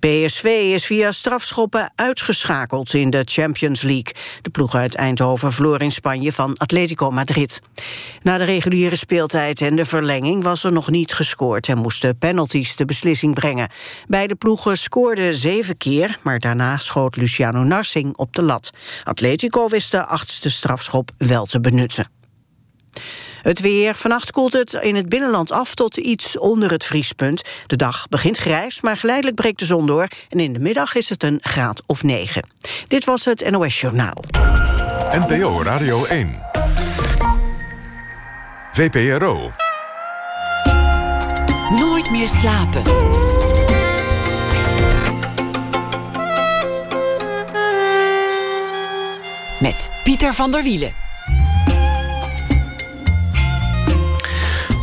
PSV 0.00 0.44
is 0.44 0.86
via 0.86 1.12
strafschoppen 1.12 1.92
uitgeschakeld 1.94 2.94
in 2.94 3.10
de 3.10 3.22
Champions 3.24 3.82
League. 3.82 4.12
De 4.42 4.50
ploeg 4.50 4.74
uit 4.74 4.94
Eindhoven 4.94 5.52
verloor 5.52 5.82
in 5.82 5.92
Spanje 5.92 6.32
van 6.32 6.56
Atletico 6.56 7.10
Madrid. 7.10 7.60
Na 8.22 8.38
de 8.38 8.44
reguliere 8.44 8.96
speeltijd 8.96 9.60
en 9.60 9.76
de 9.76 9.84
verlenging 9.84 10.42
was 10.42 10.64
er 10.64 10.72
nog 10.72 10.90
niet 10.90 11.12
gescoord... 11.12 11.68
en 11.68 11.78
moesten 11.78 12.18
penalties 12.18 12.76
de 12.76 12.84
beslissing 12.84 13.34
brengen. 13.34 13.70
Beide 14.06 14.34
ploegen 14.34 14.78
scoorden 14.78 15.34
zeven 15.34 15.76
keer... 15.76 16.18
maar 16.22 16.38
daarna 16.38 16.78
schoot 16.78 17.16
Luciano 17.16 17.62
Narsing 17.62 18.16
op 18.16 18.34
de 18.34 18.42
lat. 18.42 18.70
Atletico 19.04 19.68
wist 19.68 19.90
de 19.90 20.06
achtste 20.06 20.50
strafschop 20.50 21.10
wel 21.16 21.46
te 21.46 21.60
benutten. 21.60 22.10
Het 23.48 23.60
weer. 23.60 23.94
Vannacht 23.94 24.30
koelt 24.30 24.52
het 24.52 24.72
in 24.72 24.94
het 24.94 25.08
binnenland 25.08 25.52
af 25.52 25.74
tot 25.74 25.96
iets 25.96 26.38
onder 26.38 26.70
het 26.70 26.84
vriespunt. 26.84 27.42
De 27.66 27.76
dag 27.76 28.08
begint 28.08 28.38
grijs, 28.38 28.80
maar 28.80 28.96
geleidelijk 28.96 29.36
breekt 29.36 29.58
de 29.58 29.64
zon 29.64 29.86
door. 29.86 30.08
En 30.28 30.40
in 30.40 30.52
de 30.52 30.58
middag 30.58 30.94
is 30.94 31.08
het 31.08 31.22
een 31.22 31.38
graad 31.42 31.82
of 31.86 32.02
9. 32.02 32.48
Dit 32.88 33.04
was 33.04 33.24
het 33.24 33.50
NOS 33.50 33.80
Journaal. 33.80 34.24
NPO 35.10 35.62
Radio 35.62 36.04
1. 36.04 36.40
VPRO. 38.72 39.52
Nooit 41.70 42.10
meer 42.10 42.28
slapen. 42.28 42.82
Met 49.60 49.90
Pieter 50.04 50.34
van 50.34 50.50
der 50.50 50.62
Wielen. 50.62 51.07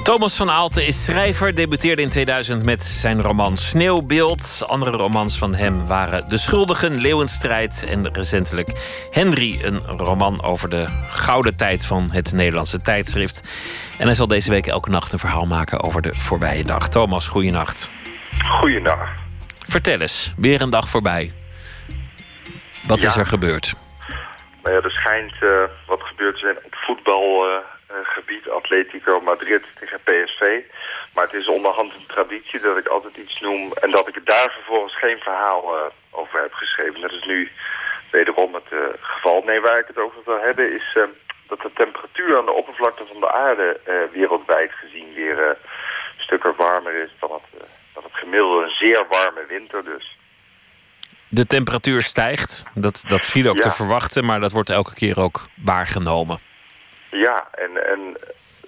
Thomas 0.05 0.35
van 0.35 0.49
Aalten 0.49 0.85
is 0.85 1.05
schrijver, 1.05 1.55
debuteerde 1.55 2.01
in 2.01 2.09
2000 2.09 2.63
met 2.63 2.83
zijn 2.83 3.21
roman 3.21 3.57
Sneeuwbeeld. 3.57 4.63
Andere 4.67 4.97
romans 4.97 5.37
van 5.37 5.55
hem 5.55 5.87
waren 5.87 6.29
De 6.29 6.37
Schuldigen, 6.37 6.95
Leeuwenstrijd 7.01 7.85
en 7.89 8.13
recentelijk 8.13 8.69
Henry, 9.11 9.59
een 9.63 9.79
roman 9.87 10.43
over 10.43 10.69
de 10.69 10.85
gouden 11.09 11.57
tijd 11.57 11.85
van 11.85 12.09
het 12.11 12.33
Nederlandse 12.33 12.81
tijdschrift. 12.81 13.43
En 13.99 14.05
hij 14.05 14.15
zal 14.15 14.27
deze 14.27 14.49
week 14.49 14.67
elke 14.67 14.89
nacht 14.89 15.13
een 15.13 15.19
verhaal 15.19 15.45
maken 15.45 15.81
over 15.81 16.01
de 16.01 16.15
voorbije 16.15 16.63
dag. 16.63 16.89
Thomas, 16.89 17.27
goeienacht. 17.27 17.91
Goeienacht. 18.59 19.17
Vertel 19.69 19.99
eens, 19.99 20.33
weer 20.37 20.61
een 20.61 20.69
dag 20.69 20.87
voorbij. 20.87 21.31
Wat 22.87 23.01
is 23.01 23.15
er 23.15 23.25
gebeurd? 23.25 23.73
Nou 24.63 24.75
ja, 24.75 24.81
er 24.81 24.91
schijnt 24.91 25.33
uh, 25.41 25.49
wat 25.87 26.01
gebeurd 26.01 26.33
te 26.33 26.39
zijn 26.39 26.57
op 26.65 26.75
voetbal... 26.75 27.47
Uh 27.49 27.74
gebied 28.03 28.49
Atletico 28.49 29.21
Madrid 29.21 29.63
tegen 29.79 29.99
PSV. 30.03 30.41
Maar 31.13 31.23
het 31.23 31.33
is 31.33 31.47
onderhand 31.47 31.93
een 31.93 32.05
traditie 32.07 32.59
dat 32.59 32.77
ik 32.77 32.87
altijd 32.87 33.17
iets 33.17 33.39
noem... 33.39 33.73
en 33.73 33.91
dat 33.91 34.07
ik 34.07 34.25
daar 34.25 34.51
vervolgens 34.51 34.97
geen 34.97 35.19
verhaal 35.19 35.75
uh, 35.75 35.81
over 36.11 36.41
heb 36.41 36.53
geschreven. 36.53 37.01
Dat 37.01 37.11
is 37.11 37.25
nu 37.25 37.51
wederom 38.11 38.53
het 38.53 38.71
uh, 38.73 38.79
geval. 38.99 39.41
Nee, 39.43 39.61
waar 39.61 39.79
ik 39.79 39.87
het 39.87 39.97
over 39.97 40.19
wil 40.25 40.41
hebben 40.41 40.73
is... 40.75 40.97
Dat 41.47 41.61
de 41.61 41.71
temperatuur 41.73 42.37
aan 42.37 42.45
de 42.45 42.51
oppervlakte 42.51 43.03
van 43.11 43.19
de 43.19 43.31
aarde 43.31 43.79
wereldwijd 44.11 44.71
gezien 44.71 45.13
weer 45.13 45.39
een 45.47 45.55
stukken 46.17 46.55
warmer 46.55 46.93
is 46.93 47.09
dan 47.19 47.31
het, 47.31 47.67
dan 47.93 48.03
het 48.03 48.13
gemiddelde. 48.13 48.63
Een 48.63 48.69
zeer 48.69 49.05
warme 49.09 49.45
winter 49.47 49.83
dus. 49.83 50.17
De 51.29 51.45
temperatuur 51.45 52.01
stijgt, 52.01 52.63
dat, 52.73 53.03
dat 53.07 53.25
viel 53.25 53.49
ook 53.49 53.55
Ja. 53.55 53.61
te 53.61 53.71
verwachten, 53.71 54.25
maar 54.25 54.39
dat 54.39 54.51
wordt 54.51 54.69
elke 54.69 54.93
keer 54.93 55.19
ook 55.19 55.47
waargenomen. 55.55 56.39
Ja, 57.17 57.47
en, 57.51 57.85
en 57.87 58.17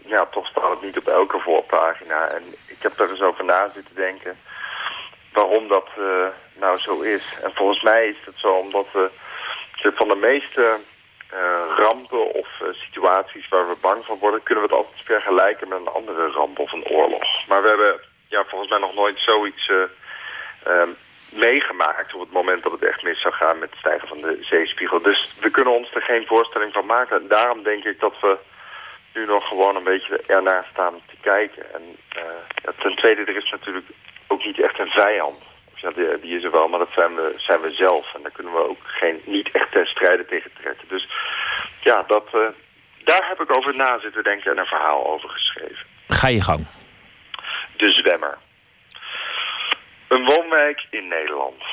ja, 0.05 0.25
toch 0.25 0.47
staat 0.47 0.69
het 0.69 0.81
niet 0.81 0.97
op 0.97 1.07
elke 1.07 1.39
voorpagina. 1.39 2.27
En 2.27 2.43
ik 2.67 2.81
heb 2.81 2.99
er 2.99 3.09
eens 3.09 3.21
over 3.21 3.45
na 3.45 3.69
zitten 3.69 3.95
denken 3.95 4.37
waarom 5.33 5.67
dat 5.67 5.87
eh, 5.97 6.27
nou 6.53 6.79
zo 6.79 7.01
is. 7.01 7.37
En 7.43 7.51
volgens 7.53 7.81
mij 7.81 8.07
is 8.07 8.25
het 8.25 8.37
zo 8.37 8.53
omdat 8.53 8.87
we 8.91 9.09
van 9.81 10.07
de 10.07 10.15
meeste 10.15 10.79
eh, 11.29 11.77
rampen 11.77 12.33
of 12.33 12.47
eh, 12.61 12.67
situaties 12.73 13.47
waar 13.47 13.67
we 13.67 13.75
bang 13.81 14.05
van 14.05 14.17
worden... 14.19 14.43
kunnen 14.43 14.63
we 14.63 14.69
het 14.69 14.79
altijd 14.79 15.05
vergelijken 15.05 15.67
met 15.67 15.79
een 15.79 15.87
andere 15.87 16.27
ramp 16.27 16.59
of 16.59 16.71
een 16.71 16.87
oorlog. 16.87 17.47
Maar 17.47 17.61
we 17.61 17.67
hebben 17.67 17.99
ja, 18.27 18.43
volgens 18.45 18.69
mij 18.69 18.79
nog 18.79 18.93
nooit 18.93 19.19
zoiets 19.19 19.69
eh, 19.69 19.83
ehm, 20.73 20.89
meegemaakt... 21.29 22.13
op 22.13 22.19
het 22.19 22.31
moment 22.31 22.63
dat 22.63 22.71
het 22.71 22.83
echt 22.83 23.03
mis 23.03 23.21
zou 23.21 23.33
gaan 23.33 23.59
met 23.59 23.69
het 23.69 23.79
stijgen 23.79 24.07
van 24.07 24.21
de 24.21 24.37
zeespiegel. 24.41 25.01
Dus 25.01 25.33
we 25.39 25.49
kunnen 25.49 25.73
ons 25.73 25.93
er 25.93 26.01
geen 26.01 26.25
voorstelling 26.25 26.73
van 26.73 26.85
maken. 26.85 27.21
En 27.21 27.27
daarom 27.27 27.63
denk 27.63 27.83
ik 27.83 27.99
dat 27.99 28.19
we 28.21 28.37
nu 29.13 29.25
nog 29.25 29.47
gewoon 29.47 29.75
een 29.75 29.83
beetje 29.83 30.21
ernaar 30.27 30.65
staan 30.71 30.93
te 31.07 31.15
kijken. 31.21 31.73
En 31.73 31.81
eh, 32.09 32.71
ten 32.77 32.95
tweede, 32.95 33.21
er 33.21 33.35
is 33.35 33.51
natuurlijk 33.51 33.85
ook 34.27 34.45
niet 34.45 34.59
echt 34.59 34.79
een 34.79 34.91
vijand. 34.91 35.37
Ja, 35.75 35.91
die, 35.91 36.19
die 36.19 36.37
is 36.37 36.43
er 36.43 36.51
wel, 36.51 36.67
maar 36.67 36.79
dat 36.79 36.91
zijn 36.95 37.15
we, 37.15 37.33
zijn 37.37 37.61
we 37.61 37.71
zelf. 37.71 38.13
En 38.13 38.21
daar 38.21 38.31
kunnen 38.31 38.53
we 38.53 38.69
ook 38.69 38.81
geen, 38.83 39.21
niet 39.25 39.51
echt 39.51 39.71
ten 39.71 39.85
strijde 39.85 40.25
tegen 40.25 40.51
trekken. 40.59 40.87
Dus 40.87 41.09
ja, 41.81 42.03
dat, 42.07 42.27
eh, 42.33 42.47
daar 43.03 43.27
heb 43.27 43.41
ik 43.41 43.57
over 43.57 43.75
na 43.75 43.99
zitten 43.99 44.23
denken 44.23 44.51
en 44.51 44.57
een 44.57 44.65
verhaal 44.65 45.07
over 45.07 45.29
geschreven. 45.29 45.85
Ga 46.07 46.27
je 46.27 46.41
gang. 46.41 46.67
De 47.77 47.91
Zwemmer. 47.91 48.37
Een 50.07 50.25
woonwijk 50.25 50.85
in 50.89 51.07
Nederland. 51.07 51.63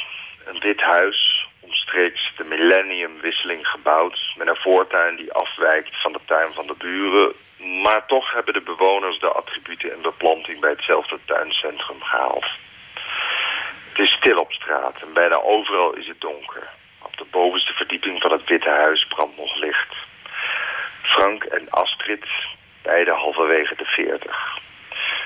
Een 0.44 0.60
wit 0.60 0.80
huis, 0.80 1.48
omstreeks 1.60 2.32
de 2.36 2.44
millenniumwisseling 2.44 3.66
gebouwd... 3.66 4.34
met 4.36 4.48
een 4.48 4.56
voortuin 4.56 5.16
die 5.16 5.32
afwijkt 5.32 6.00
van 6.00 6.12
de 6.12 6.20
tuin 6.24 6.52
van 6.52 6.66
de 6.66 6.74
buren... 6.78 7.34
maar 7.82 8.06
toch 8.06 8.32
hebben 8.32 8.54
de 8.54 8.60
bewoners 8.60 9.18
de 9.18 9.28
attributen 9.28 9.92
en 9.92 10.02
beplanting... 10.02 10.60
bij 10.60 10.70
hetzelfde 10.70 11.18
tuincentrum 11.24 12.02
gehaald. 12.02 12.46
Het 13.88 13.98
is 13.98 14.12
stil 14.12 14.38
op 14.38 14.52
straat 14.52 15.02
en 15.02 15.12
bijna 15.12 15.36
overal 15.36 15.92
is 15.92 16.06
het 16.06 16.20
donker. 16.20 16.68
Op 17.02 17.16
de 17.16 17.26
bovenste 17.30 17.72
verdieping 17.72 18.20
van 18.20 18.32
het 18.32 18.44
witte 18.44 18.68
huis 18.68 19.06
brandt 19.06 19.36
nog 19.36 19.54
licht. 19.56 19.94
Frank 21.02 21.44
en 21.44 21.70
Astrid, 21.70 22.26
beide 22.82 23.10
halverwege 23.10 23.74
de 23.76 23.84
veertig. 23.84 24.62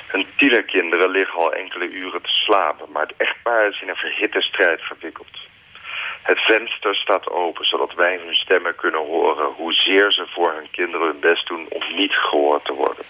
Hun 0.08 0.26
tienerkinderen 0.36 1.10
liggen 1.10 1.38
al 1.38 1.52
enkele 1.52 1.88
uren 1.88 2.22
te 2.22 2.28
slapen, 2.28 2.86
maar 2.92 3.06
het 3.06 3.16
echtpaar 3.16 3.68
is 3.68 3.80
in 3.80 3.88
een 3.88 3.96
verhitte 3.96 4.40
strijd 4.40 4.82
verwikkeld. 4.82 5.38
Het 6.22 6.40
venster 6.40 6.94
staat 6.94 7.30
open, 7.30 7.66
zodat 7.66 7.94
wij 7.94 8.20
hun 8.24 8.34
stemmen 8.34 8.74
kunnen 8.74 9.00
horen 9.00 9.52
hoezeer 9.52 10.12
ze 10.12 10.26
voor 10.26 10.52
hun 10.52 10.70
kinderen 10.70 11.06
hun 11.06 11.20
best 11.20 11.46
doen 11.46 11.66
om 11.68 11.82
niet 11.96 12.12
gehoord 12.12 12.64
te 12.64 12.72
worden. 12.72 13.04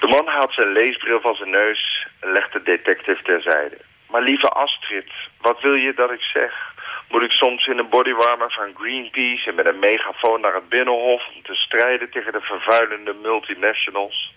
De 0.00 0.06
man 0.06 0.26
haalt 0.26 0.54
zijn 0.54 0.72
leesbril 0.72 1.20
van 1.20 1.34
zijn 1.34 1.50
neus 1.50 2.06
en 2.20 2.32
legt 2.32 2.52
de 2.52 2.62
detective 2.62 3.22
terzijde. 3.22 3.76
Maar 4.10 4.22
lieve 4.22 4.48
Astrid, 4.48 5.10
wat 5.40 5.60
wil 5.60 5.74
je 5.74 5.94
dat 5.94 6.10
ik 6.10 6.22
zeg? 6.22 6.74
Moet 7.08 7.22
ik 7.22 7.32
soms 7.32 7.66
in 7.66 7.78
een 7.78 7.88
bodywarmer 7.88 8.52
van 8.52 8.74
Greenpeace 8.74 9.48
en 9.48 9.54
met 9.54 9.66
een 9.66 9.78
megafoon 9.78 10.40
naar 10.40 10.54
het 10.54 10.68
Binnenhof 10.68 11.22
om 11.34 11.42
te 11.42 11.54
strijden 11.54 12.10
tegen 12.10 12.32
de 12.32 12.40
vervuilende 12.40 13.14
multinationals? 13.22 14.34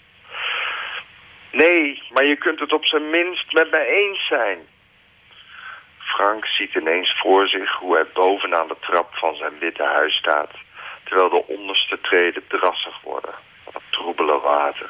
Nee, 1.52 2.04
maar 2.10 2.26
je 2.26 2.36
kunt 2.36 2.60
het 2.60 2.74
op 2.74 2.86
zijn 2.86 3.10
minst 3.10 3.54
met 3.54 3.72
mij 3.72 3.88
eens 3.88 4.26
zijn. 4.26 4.68
Frank 5.97 6.45
ziet 6.45 6.76
ineens 6.76 7.16
voor 7.20 7.47
zich 7.47 7.72
hoe 7.72 7.95
hij 7.95 8.06
bovenaan 8.14 8.68
de 8.68 8.76
trap 8.80 9.16
van 9.16 9.36
zijn 9.36 9.60
witte 9.60 9.84
huis 9.84 10.16
staat, 10.16 10.52
terwijl 11.04 11.30
de 11.30 11.47
onderste 11.47 12.02
treden 12.02 12.47
drassig 12.47 13.02
worden 13.02 13.34
van 13.64 13.74
het 13.74 13.84
troebele 13.89 14.39
water. 14.39 14.89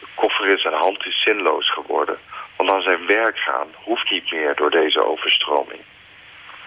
De 0.00 0.06
koffer 0.14 0.48
in 0.48 0.58
zijn 0.58 0.74
hand 0.74 1.06
is 1.06 1.22
zinloos 1.22 1.70
geworden, 1.70 2.18
want 2.56 2.70
aan 2.70 2.82
zijn 2.82 3.06
werk 3.06 3.38
gaan 3.38 3.68
hoeft 3.74 4.10
niet 4.10 4.32
meer 4.32 4.54
door 4.54 4.70
deze 4.70 5.04
overstroming. 5.04 5.80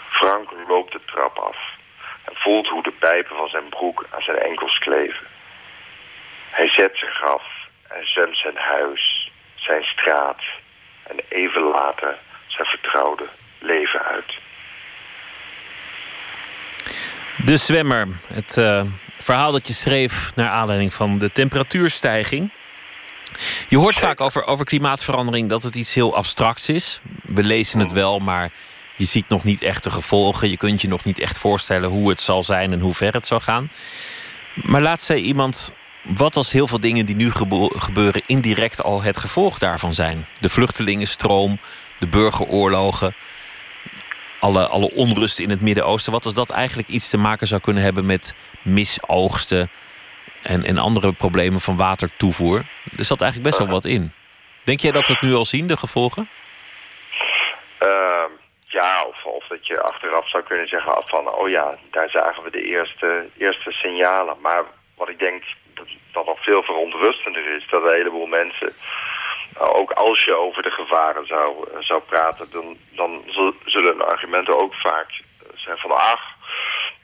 Frank 0.09 0.51
loopt 0.67 0.91
de 0.91 1.01
trap 1.05 1.37
af 1.37 1.57
en 2.23 2.35
voelt 2.35 2.67
hoe 2.67 2.83
de 2.83 2.91
pijpen 2.91 3.35
van 3.35 3.49
zijn 3.49 3.69
broek 3.69 4.05
aan 4.09 4.21
zijn 4.21 4.39
enkels 4.39 4.77
kleven. 4.77 5.27
Hij 6.49 6.67
zet 6.67 6.97
zich 6.97 7.23
af 7.23 7.59
en 7.89 8.07
zwemt 8.07 8.37
zijn 8.37 8.57
huis, 8.57 9.31
zijn 9.55 9.83
straat 9.83 10.41
en 11.03 11.19
even 11.29 11.61
later 11.61 12.17
zijn 12.47 12.67
vertrouwde 12.67 13.27
leven 13.59 14.03
uit. 14.03 14.37
De 17.45 17.57
zwemmer. 17.57 18.07
Het 18.33 18.57
uh, 18.57 18.81
verhaal 19.19 19.51
dat 19.51 19.67
je 19.67 19.73
schreef 19.73 20.35
naar 20.35 20.49
aanleiding 20.49 20.93
van 20.93 21.17
de 21.17 21.31
temperatuurstijging. 21.31 22.51
Je 23.67 23.77
hoort 23.77 23.97
vaak 23.97 24.21
over, 24.21 24.45
over 24.45 24.65
klimaatverandering 24.65 25.49
dat 25.49 25.63
het 25.63 25.75
iets 25.75 25.93
heel 25.93 26.15
abstracts 26.15 26.69
is. 26.69 27.01
We 27.21 27.43
lezen 27.43 27.79
het 27.79 27.91
wel, 27.91 28.19
maar 28.19 28.49
je 28.95 29.05
ziet 29.05 29.27
nog 29.27 29.43
niet 29.43 29.61
echt 29.61 29.83
de 29.83 29.91
gevolgen. 29.91 30.49
Je 30.49 30.57
kunt 30.57 30.81
je 30.81 30.87
nog 30.87 31.03
niet 31.03 31.19
echt 31.19 31.37
voorstellen 31.37 31.89
hoe 31.89 32.09
het 32.09 32.21
zal 32.21 32.43
zijn 32.43 32.71
en 32.71 32.79
hoe 32.79 32.93
ver 32.93 33.13
het 33.13 33.27
zal 33.27 33.39
gaan. 33.39 33.71
Maar 34.53 34.81
laat 34.81 35.01
zei 35.01 35.21
iemand: 35.21 35.73
wat 36.15 36.35
als 36.35 36.51
heel 36.51 36.67
veel 36.67 36.79
dingen 36.79 37.05
die 37.05 37.15
nu 37.15 37.31
gebeuren 37.69 38.21
indirect 38.25 38.83
al 38.83 39.01
het 39.01 39.17
gevolg 39.17 39.57
daarvan 39.59 39.93
zijn? 39.93 40.25
De 40.39 40.49
vluchtelingenstroom, 40.49 41.59
de 41.99 42.07
burgeroorlogen, 42.07 43.15
alle, 44.39 44.67
alle 44.67 44.91
onrust 44.91 45.39
in 45.39 45.49
het 45.49 45.61
Midden-Oosten. 45.61 46.11
Wat 46.11 46.25
als 46.25 46.33
dat 46.33 46.49
eigenlijk 46.49 46.87
iets 46.87 47.09
te 47.09 47.17
maken 47.17 47.47
zou 47.47 47.61
kunnen 47.61 47.83
hebben 47.83 48.05
met 48.05 48.35
misoogsten 48.61 49.71
en, 50.41 50.63
en 50.63 50.77
andere 50.77 51.13
problemen 51.13 51.59
van 51.59 51.77
watertoevoer? 51.77 52.65
Er 52.97 53.05
zat 53.05 53.21
eigenlijk 53.21 53.51
best 53.51 53.63
wel 53.63 53.73
wat 53.73 53.85
in. 53.85 54.13
Denk 54.63 54.79
jij 54.79 54.91
dat 54.91 55.07
we 55.07 55.13
het 55.13 55.21
nu 55.21 55.33
al 55.33 55.45
zien, 55.45 55.67
de 55.67 55.77
gevolgen? 55.77 56.29
Uh, 57.83 57.89
ja, 58.65 59.03
of, 59.03 59.25
of 59.25 59.47
dat 59.47 59.67
je 59.67 59.81
achteraf 59.81 60.29
zou 60.29 60.43
kunnen 60.43 60.67
zeggen 60.67 60.93
van... 61.05 61.33
oh 61.33 61.49
ja, 61.49 61.77
daar 61.89 62.09
zagen 62.09 62.43
we 62.43 62.51
de 62.51 62.63
eerste, 62.63 63.29
eerste 63.37 63.71
signalen. 63.71 64.35
Maar 64.41 64.63
wat 64.95 65.09
ik 65.09 65.19
denk 65.19 65.43
dat, 66.11 66.25
nog 66.25 66.43
veel 66.43 66.63
verontrustender 66.63 67.45
is... 67.55 67.67
dat 67.69 67.83
een 67.83 67.93
heleboel 67.93 68.25
mensen 68.25 68.73
nou, 69.53 69.73
ook 69.73 69.91
als 69.91 70.23
je 70.23 70.35
over 70.35 70.63
de 70.63 70.71
gevaren 70.71 71.25
zou, 71.27 71.67
zou 71.79 72.01
praten, 72.01 72.51
dan, 72.51 72.77
dan 72.91 73.23
zullen 73.65 74.07
argumenten 74.07 74.57
ook 74.57 74.73
vaak 74.73 75.21
zijn 75.53 75.77
van 75.77 75.91
ach, 75.91 76.37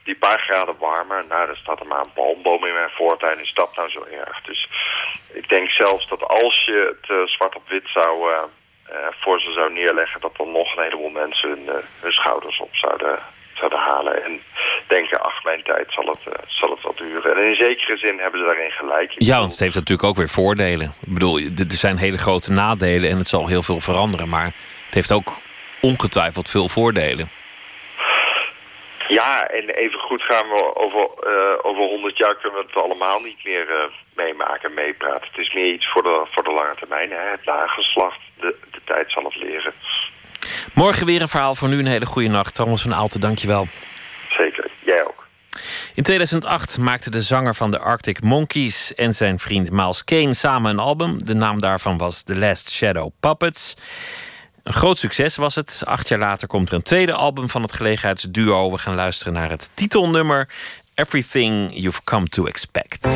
die 0.03 0.15
paar 0.15 0.39
graden 0.39 0.77
warmer, 0.79 1.25
nou, 1.29 1.49
er 1.49 1.57
staat 1.57 1.79
er 1.79 1.87
maar 1.87 1.99
een 1.99 2.13
palmboom 2.13 2.65
in 2.65 2.73
mijn 2.73 2.89
voortuin, 2.89 3.39
is 3.39 3.53
dat 3.53 3.75
nou 3.75 3.89
zo 3.89 4.03
erg? 4.03 4.41
Dus 4.41 4.69
ik 5.33 5.49
denk 5.49 5.69
zelfs 5.69 6.07
dat 6.07 6.23
als 6.27 6.65
je 6.65 6.95
het 6.99 7.09
uh, 7.09 7.25
zwart 7.25 7.55
op 7.55 7.67
wit 7.67 7.87
zou, 7.87 8.29
voor 9.09 9.39
ze 9.39 9.51
zou 9.51 9.73
neerleggen, 9.73 10.21
dat 10.21 10.35
dan 10.37 10.51
nog 10.51 10.75
een 10.75 10.83
heleboel 10.83 11.09
mensen 11.09 11.49
hun, 11.49 11.83
hun 12.01 12.11
schouders 12.11 12.59
op 12.59 12.75
zouden, 12.75 13.19
zouden 13.57 13.79
halen. 13.79 14.23
En 14.23 14.41
denken, 14.87 15.21
ach, 15.21 15.43
mijn 15.43 15.63
tijd 15.63 15.85
zal 15.89 16.05
het, 16.05 16.25
uh, 16.27 16.33
zal 16.47 16.69
het 16.69 16.83
wel 16.83 16.95
duren. 16.95 17.35
En 17.35 17.49
in 17.49 17.55
zekere 17.55 17.97
zin 17.97 18.19
hebben 18.19 18.39
ze 18.39 18.45
daarin 18.45 18.71
gelijk. 18.71 19.11
ja, 19.15 19.39
want 19.39 19.51
het 19.51 19.59
heeft 19.59 19.75
natuurlijk 19.75 20.07
ook 20.07 20.15
weer 20.15 20.29
voordelen. 20.29 20.87
Ik 21.07 21.13
bedoel, 21.13 21.37
er 21.37 21.65
zijn 21.67 21.97
hele 21.97 22.17
grote 22.17 22.51
nadelen 22.51 23.09
en 23.09 23.17
het 23.17 23.27
zal 23.27 23.47
heel 23.47 23.63
veel 23.63 23.79
veranderen. 23.79 24.29
Maar 24.29 24.45
het 24.85 24.93
heeft 24.93 25.11
ook 25.11 25.33
ongetwijfeld 25.81 26.49
veel 26.49 26.67
voordelen. 26.67 27.29
Ja, 29.07 29.47
en 29.47 29.69
even 29.69 29.99
goed 29.99 30.21
gaan 30.21 30.49
we 30.49 30.75
over, 30.75 31.09
uh, 31.27 31.57
over 31.61 31.83
100 31.83 32.17
jaar 32.17 32.35
kunnen 32.35 32.59
we 32.59 32.65
het 32.65 32.83
allemaal 32.83 33.19
niet 33.19 33.43
meer 33.43 33.69
uh, 33.69 33.83
meemaken, 34.15 34.73
meepraten. 34.73 35.27
Het 35.27 35.37
is 35.37 35.53
meer 35.53 35.73
iets 35.73 35.91
voor 35.91 36.03
de, 36.03 36.25
voor 36.31 36.43
de 36.43 36.51
lange 36.51 36.75
termijn. 36.75 37.11
Hè? 37.11 37.17
Het 37.17 37.45
nageslacht, 37.45 38.19
de, 38.39 38.55
de 38.71 38.81
tijd 38.83 39.11
zal 39.11 39.23
het 39.23 39.35
leren. 39.35 39.73
Morgen 40.73 41.05
weer 41.05 41.21
een 41.21 41.27
verhaal 41.27 41.55
voor 41.55 41.69
nu. 41.69 41.79
Een 41.79 41.85
hele 41.85 42.05
goede 42.05 42.29
nacht. 42.29 42.53
Thomas 42.53 42.81
van 42.81 42.95
Aalten, 42.95 43.19
dankjewel. 43.19 43.67
Zeker, 44.29 44.71
jij 44.85 45.03
ook. 45.03 45.27
In 45.93 46.03
2008 46.03 46.77
maakten 46.77 47.11
de 47.11 47.21
zanger 47.21 47.55
van 47.55 47.71
de 47.71 47.79
Arctic 47.79 48.21
Monkeys 48.21 48.93
en 48.95 49.13
zijn 49.13 49.39
vriend 49.39 49.71
Miles 49.71 50.03
Kane 50.03 50.33
samen 50.33 50.71
een 50.71 50.79
album. 50.79 51.25
De 51.25 51.33
naam 51.33 51.59
daarvan 51.61 51.97
was 51.97 52.23
The 52.23 52.35
Last 52.37 52.71
Shadow 52.71 53.11
Puppets. 53.19 53.73
Een 54.63 54.73
groot 54.73 54.97
succes 54.97 55.35
was 55.35 55.55
het. 55.55 55.81
Acht 55.85 56.07
jaar 56.07 56.19
later 56.19 56.47
komt 56.47 56.69
er 56.69 56.75
een 56.75 56.81
tweede 56.81 57.13
album 57.13 57.49
van 57.49 57.61
het 57.61 57.73
gelegenheidsduo. 57.73 58.71
We 58.71 58.77
gaan 58.77 58.95
luisteren 58.95 59.33
naar 59.33 59.49
het 59.49 59.71
titelnummer 59.73 60.49
Everything 60.95 61.71
You've 61.73 62.03
Come 62.03 62.27
to 62.27 62.45
Expect. 62.45 63.07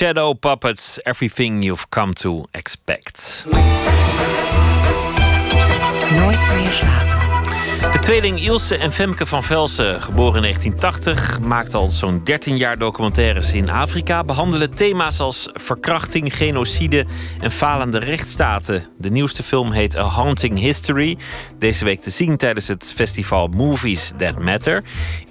Shadow 0.00 0.34
Puppets, 0.34 0.98
Everything 1.04 1.62
You've 1.62 1.88
Come 1.88 2.12
to 2.12 2.44
Expect. 2.52 3.44
Nooit 6.14 6.54
meer 6.54 6.70
slapen. 6.70 7.20
De 7.92 7.98
tweeling 7.98 8.40
Ilse 8.40 8.76
en 8.76 8.92
Femke 8.92 9.26
van 9.26 9.44
Velsen, 9.44 10.02
geboren 10.02 10.34
in 10.34 10.42
1980, 10.42 11.40
maakt 11.40 11.74
al 11.74 11.88
zo'n 11.88 12.20
13 12.24 12.56
jaar 12.56 12.78
documentaires 12.78 13.52
in 13.52 13.70
Afrika. 13.70 14.24
Behandelen 14.24 14.74
thema's 14.74 15.20
als 15.20 15.48
verkrachting, 15.52 16.36
genocide 16.36 17.06
en 17.40 17.50
falende 17.50 17.98
rechtsstaten. 17.98 18.86
De 18.98 19.10
nieuwste 19.10 19.42
film 19.42 19.72
heet 19.72 19.96
A 19.96 20.02
Haunting 20.02 20.58
History. 20.58 21.16
Deze 21.58 21.84
week 21.84 22.00
te 22.00 22.10
zien 22.10 22.36
tijdens 22.36 22.68
het 22.68 22.92
festival 22.96 23.48
Movies 23.48 24.12
That 24.18 24.38
Matter. 24.38 24.82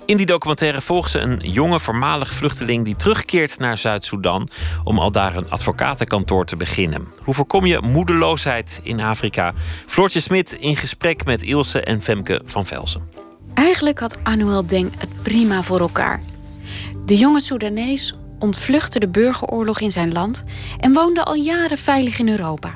In 0.09 0.17
die 0.17 0.25
documentaire 0.25 0.81
volgt 0.81 1.11
ze 1.11 1.19
een 1.19 1.39
jonge 1.39 1.79
voormalig 1.79 2.33
vluchteling 2.33 2.85
die 2.85 2.95
terugkeert 2.95 3.59
naar 3.59 3.77
Zuid-Soedan 3.77 4.47
om 4.83 4.99
al 4.99 5.11
daar 5.11 5.35
een 5.35 5.49
advocatenkantoor 5.49 6.45
te 6.45 6.55
beginnen. 6.55 7.07
Hoe 7.23 7.33
voorkom 7.33 7.65
je 7.65 7.81
moedeloosheid 7.81 8.79
in 8.83 9.01
Afrika? 9.01 9.53
Floortje 9.85 10.19
Smit 10.19 10.53
in 10.53 10.75
gesprek 10.75 11.25
met 11.25 11.43
Ilse 11.43 11.81
en 11.81 12.01
Femke 12.01 12.41
van 12.45 12.65
Velsen. 12.65 13.09
Eigenlijk 13.53 13.99
had 13.99 14.17
Anuel 14.23 14.65
Deng 14.65 14.91
het 14.97 15.09
prima 15.23 15.63
voor 15.63 15.79
elkaar. 15.79 16.21
De 17.05 17.17
jonge 17.17 17.41
Soedanees 17.41 18.15
ontvluchtte 18.39 18.99
de 18.99 19.09
burgeroorlog 19.09 19.79
in 19.79 19.91
zijn 19.91 20.11
land 20.11 20.43
en 20.79 20.93
woonde 20.93 21.23
al 21.23 21.35
jaren 21.35 21.77
veilig 21.77 22.19
in 22.19 22.29
Europa. 22.29 22.73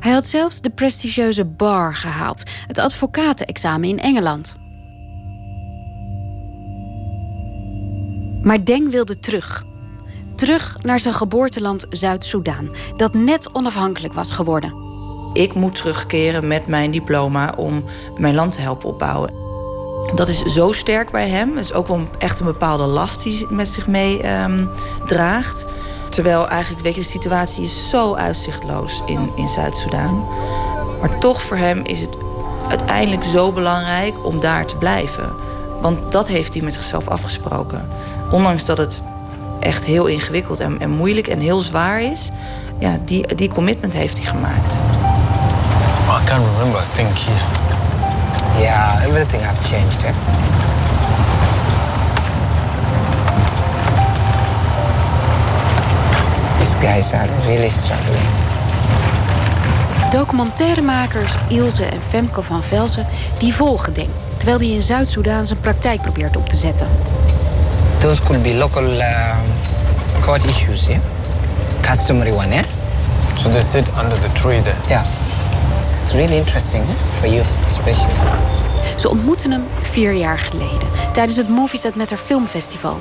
Hij 0.00 0.12
had 0.12 0.26
zelfs 0.26 0.60
de 0.60 0.70
prestigieuze 0.70 1.44
bar 1.44 1.94
gehaald, 1.94 2.42
het 2.66 2.78
advocatenexamen 2.78 3.88
in 3.88 3.98
Engeland. 4.00 4.67
Maar 8.42 8.64
Deng 8.64 8.90
wilde 8.90 9.18
terug. 9.18 9.64
Terug 10.34 10.74
naar 10.82 10.98
zijn 10.98 11.14
geboorteland 11.14 11.86
Zuid-Soedan, 11.88 12.74
dat 12.96 13.14
net 13.14 13.52
onafhankelijk 13.52 14.14
was 14.14 14.30
geworden. 14.30 14.86
Ik 15.32 15.54
moet 15.54 15.74
terugkeren 15.74 16.46
met 16.46 16.66
mijn 16.66 16.90
diploma 16.90 17.54
om 17.56 17.84
mijn 18.16 18.34
land 18.34 18.52
te 18.52 18.60
helpen 18.60 18.88
opbouwen. 18.88 19.32
Dat 20.14 20.28
is 20.28 20.42
zo 20.42 20.72
sterk 20.72 21.10
bij 21.10 21.28
hem. 21.28 21.56
Het 21.56 21.64
is 21.64 21.72
ook 21.72 21.88
wel 21.88 22.00
echt 22.18 22.40
een 22.40 22.46
bepaalde 22.46 22.84
last 22.84 23.22
die 23.22 23.46
met 23.50 23.68
zich 23.68 23.86
mee 23.86 24.22
ehm, 24.22 24.66
draagt. 25.06 25.66
Terwijl 26.08 26.48
eigenlijk, 26.48 26.94
de 26.94 27.02
situatie 27.02 27.64
is 27.64 27.88
zo 27.90 28.14
uitzichtloos 28.14 29.02
in, 29.06 29.30
in 29.36 29.48
Zuid-Soedan. 29.48 30.26
Maar 31.00 31.18
toch 31.18 31.42
voor 31.42 31.56
hem 31.56 31.84
is 31.84 32.00
het 32.00 32.16
uiteindelijk 32.68 33.24
zo 33.24 33.52
belangrijk 33.52 34.24
om 34.24 34.40
daar 34.40 34.66
te 34.66 34.76
blijven. 34.76 35.47
Want 35.80 36.12
dat 36.12 36.28
heeft 36.28 36.54
hij 36.54 36.62
met 36.62 36.74
zichzelf 36.74 37.08
afgesproken. 37.08 37.88
Ondanks 38.30 38.64
dat 38.64 38.78
het 38.78 39.02
echt 39.60 39.84
heel 39.84 40.06
ingewikkeld 40.06 40.60
en, 40.60 40.80
en 40.80 40.90
moeilijk 40.90 41.26
en 41.26 41.40
heel 41.40 41.60
zwaar 41.60 42.02
is, 42.02 42.30
ja, 42.78 42.98
die, 43.04 43.34
die 43.34 43.48
commitment 43.48 43.92
heeft 43.92 44.18
hij 44.18 44.26
gemaakt. 44.26 44.74
I 46.08 46.24
can't 46.24 46.44
remember 46.56 46.80
a 46.80 46.84
thing 46.94 47.08
here. 47.14 47.66
Yeah, 48.60 49.06
everything 49.06 49.42
have 49.42 49.62
changed. 49.62 50.02
Eh? 50.04 50.12
These 56.58 56.78
guys 56.78 57.12
are 57.12 57.28
really 57.46 57.68
struggling. 57.68 58.26
Documentairemakers 60.10 61.34
Ilse 61.48 61.84
en 61.84 62.00
Femke 62.08 62.42
van 62.42 62.62
Velzen 62.62 63.06
die 63.38 63.54
volgen 63.54 63.92
Deng, 63.92 64.10
terwijl 64.38 64.58
hij 64.58 64.68
in 64.68 64.82
Zuid-Soedan 64.82 65.46
zijn 65.46 65.60
praktijk 65.60 66.02
probeert 66.02 66.36
op 66.36 66.48
te 66.48 66.56
zetten. 66.56 66.88
Those 67.98 68.22
could 68.22 68.42
be 68.42 68.54
local 68.54 68.84
uh, 68.84 69.36
court 70.20 70.44
issues, 70.44 70.86
yeah? 70.86 71.00
Customary 71.80 72.30
one, 72.30 72.48
yeah? 72.48 72.64
So 73.34 73.50
they 73.50 73.62
sit 73.62 73.88
under 74.02 74.18
the 74.18 74.32
tree 74.32 74.62
there. 74.62 74.76
Yeah. 74.88 75.04
It's 76.02 76.12
really 76.12 76.36
interesting 76.36 76.84
for 77.20 77.28
you, 77.28 77.44
especially. 77.66 78.14
Ze 78.96 79.08
ontmoetten 79.08 79.50
hem 79.50 79.64
vier 79.82 80.12
jaar 80.12 80.38
geleden 80.38 80.88
tijdens 81.12 81.36
het 81.36 81.48
Movies 81.48 81.80
That 81.80 81.94
Matter 81.94 82.16
Filmfestival. 82.16 82.96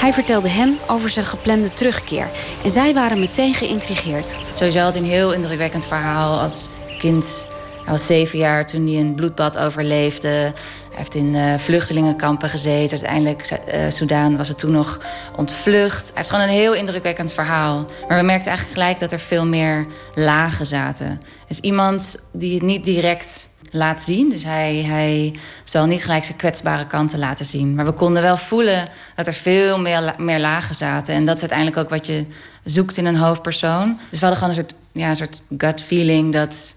Hij 0.00 0.12
vertelde 0.12 0.48
hen 0.48 0.78
over 0.86 1.10
zijn 1.10 1.24
geplande 1.24 1.70
terugkeer 1.70 2.26
en 2.64 2.70
zij 2.70 2.94
waren 2.94 3.20
meteen 3.20 3.54
geïntrigeerd. 3.54 4.36
Sowieso 4.54 4.78
had 4.80 4.94
hij 4.94 5.02
een 5.02 5.08
heel 5.08 5.32
indrukwekkend 5.32 5.86
verhaal 5.86 6.40
als 6.40 6.68
kind. 6.98 7.46
Hij 7.82 7.92
was 7.92 8.06
zeven 8.06 8.38
jaar 8.38 8.66
toen 8.66 8.86
hij 8.86 9.00
een 9.00 9.14
bloedbad 9.14 9.58
overleefde. 9.58 10.28
Hij 10.28 10.52
heeft 10.90 11.14
in 11.14 11.34
uh, 11.34 11.58
vluchtelingenkampen 11.58 12.48
gezeten. 12.48 12.98
Uiteindelijk, 12.98 13.50
uh, 13.50 13.80
Soudaan 13.88 14.36
was 14.36 14.48
het 14.48 14.58
toen 14.58 14.72
nog 14.72 15.00
ontvlucht. 15.36 16.06
Hij 16.06 16.12
heeft 16.14 16.30
gewoon 16.30 16.44
een 16.44 16.54
heel 16.54 16.74
indrukwekkend 16.74 17.32
verhaal. 17.32 17.84
Maar 18.08 18.18
we 18.18 18.26
merkten 18.26 18.48
eigenlijk 18.48 18.80
gelijk 18.80 18.98
dat 18.98 19.12
er 19.12 19.18
veel 19.18 19.46
meer 19.46 19.86
lagen 20.14 20.66
zaten. 20.66 21.18
Is 21.48 21.58
iemand 21.58 22.28
die 22.32 22.54
het 22.54 22.62
niet 22.62 22.84
direct 22.84 23.48
laat 23.70 24.00
zien. 24.00 24.30
Dus 24.30 24.44
hij, 24.44 24.74
hij 24.74 25.34
zal 25.64 25.86
niet 25.86 26.02
gelijk 26.02 26.24
zijn 26.24 26.38
kwetsbare 26.38 26.86
kanten 26.86 27.18
laten 27.18 27.44
zien. 27.44 27.74
Maar 27.74 27.84
we 27.84 27.92
konden 27.92 28.22
wel 28.22 28.36
voelen 28.36 28.88
dat 29.16 29.26
er 29.26 29.34
veel 29.34 29.80
meer, 29.80 30.14
meer 30.18 30.40
lagen 30.40 30.74
zaten. 30.74 31.14
En 31.14 31.24
dat 31.24 31.34
is 31.34 31.40
uiteindelijk 31.40 31.78
ook 31.78 31.88
wat 31.88 32.06
je 32.06 32.26
zoekt 32.64 32.96
in 32.96 33.06
een 33.06 33.16
hoofdpersoon. 33.16 33.98
Dus 34.10 34.18
we 34.20 34.26
hadden 34.26 34.42
gewoon 34.42 34.56
een 34.58 34.64
soort, 34.68 34.80
ja, 34.92 35.08
een 35.08 35.16
soort 35.16 35.42
gut 35.58 35.82
feeling 35.82 36.32
dat... 36.32 36.76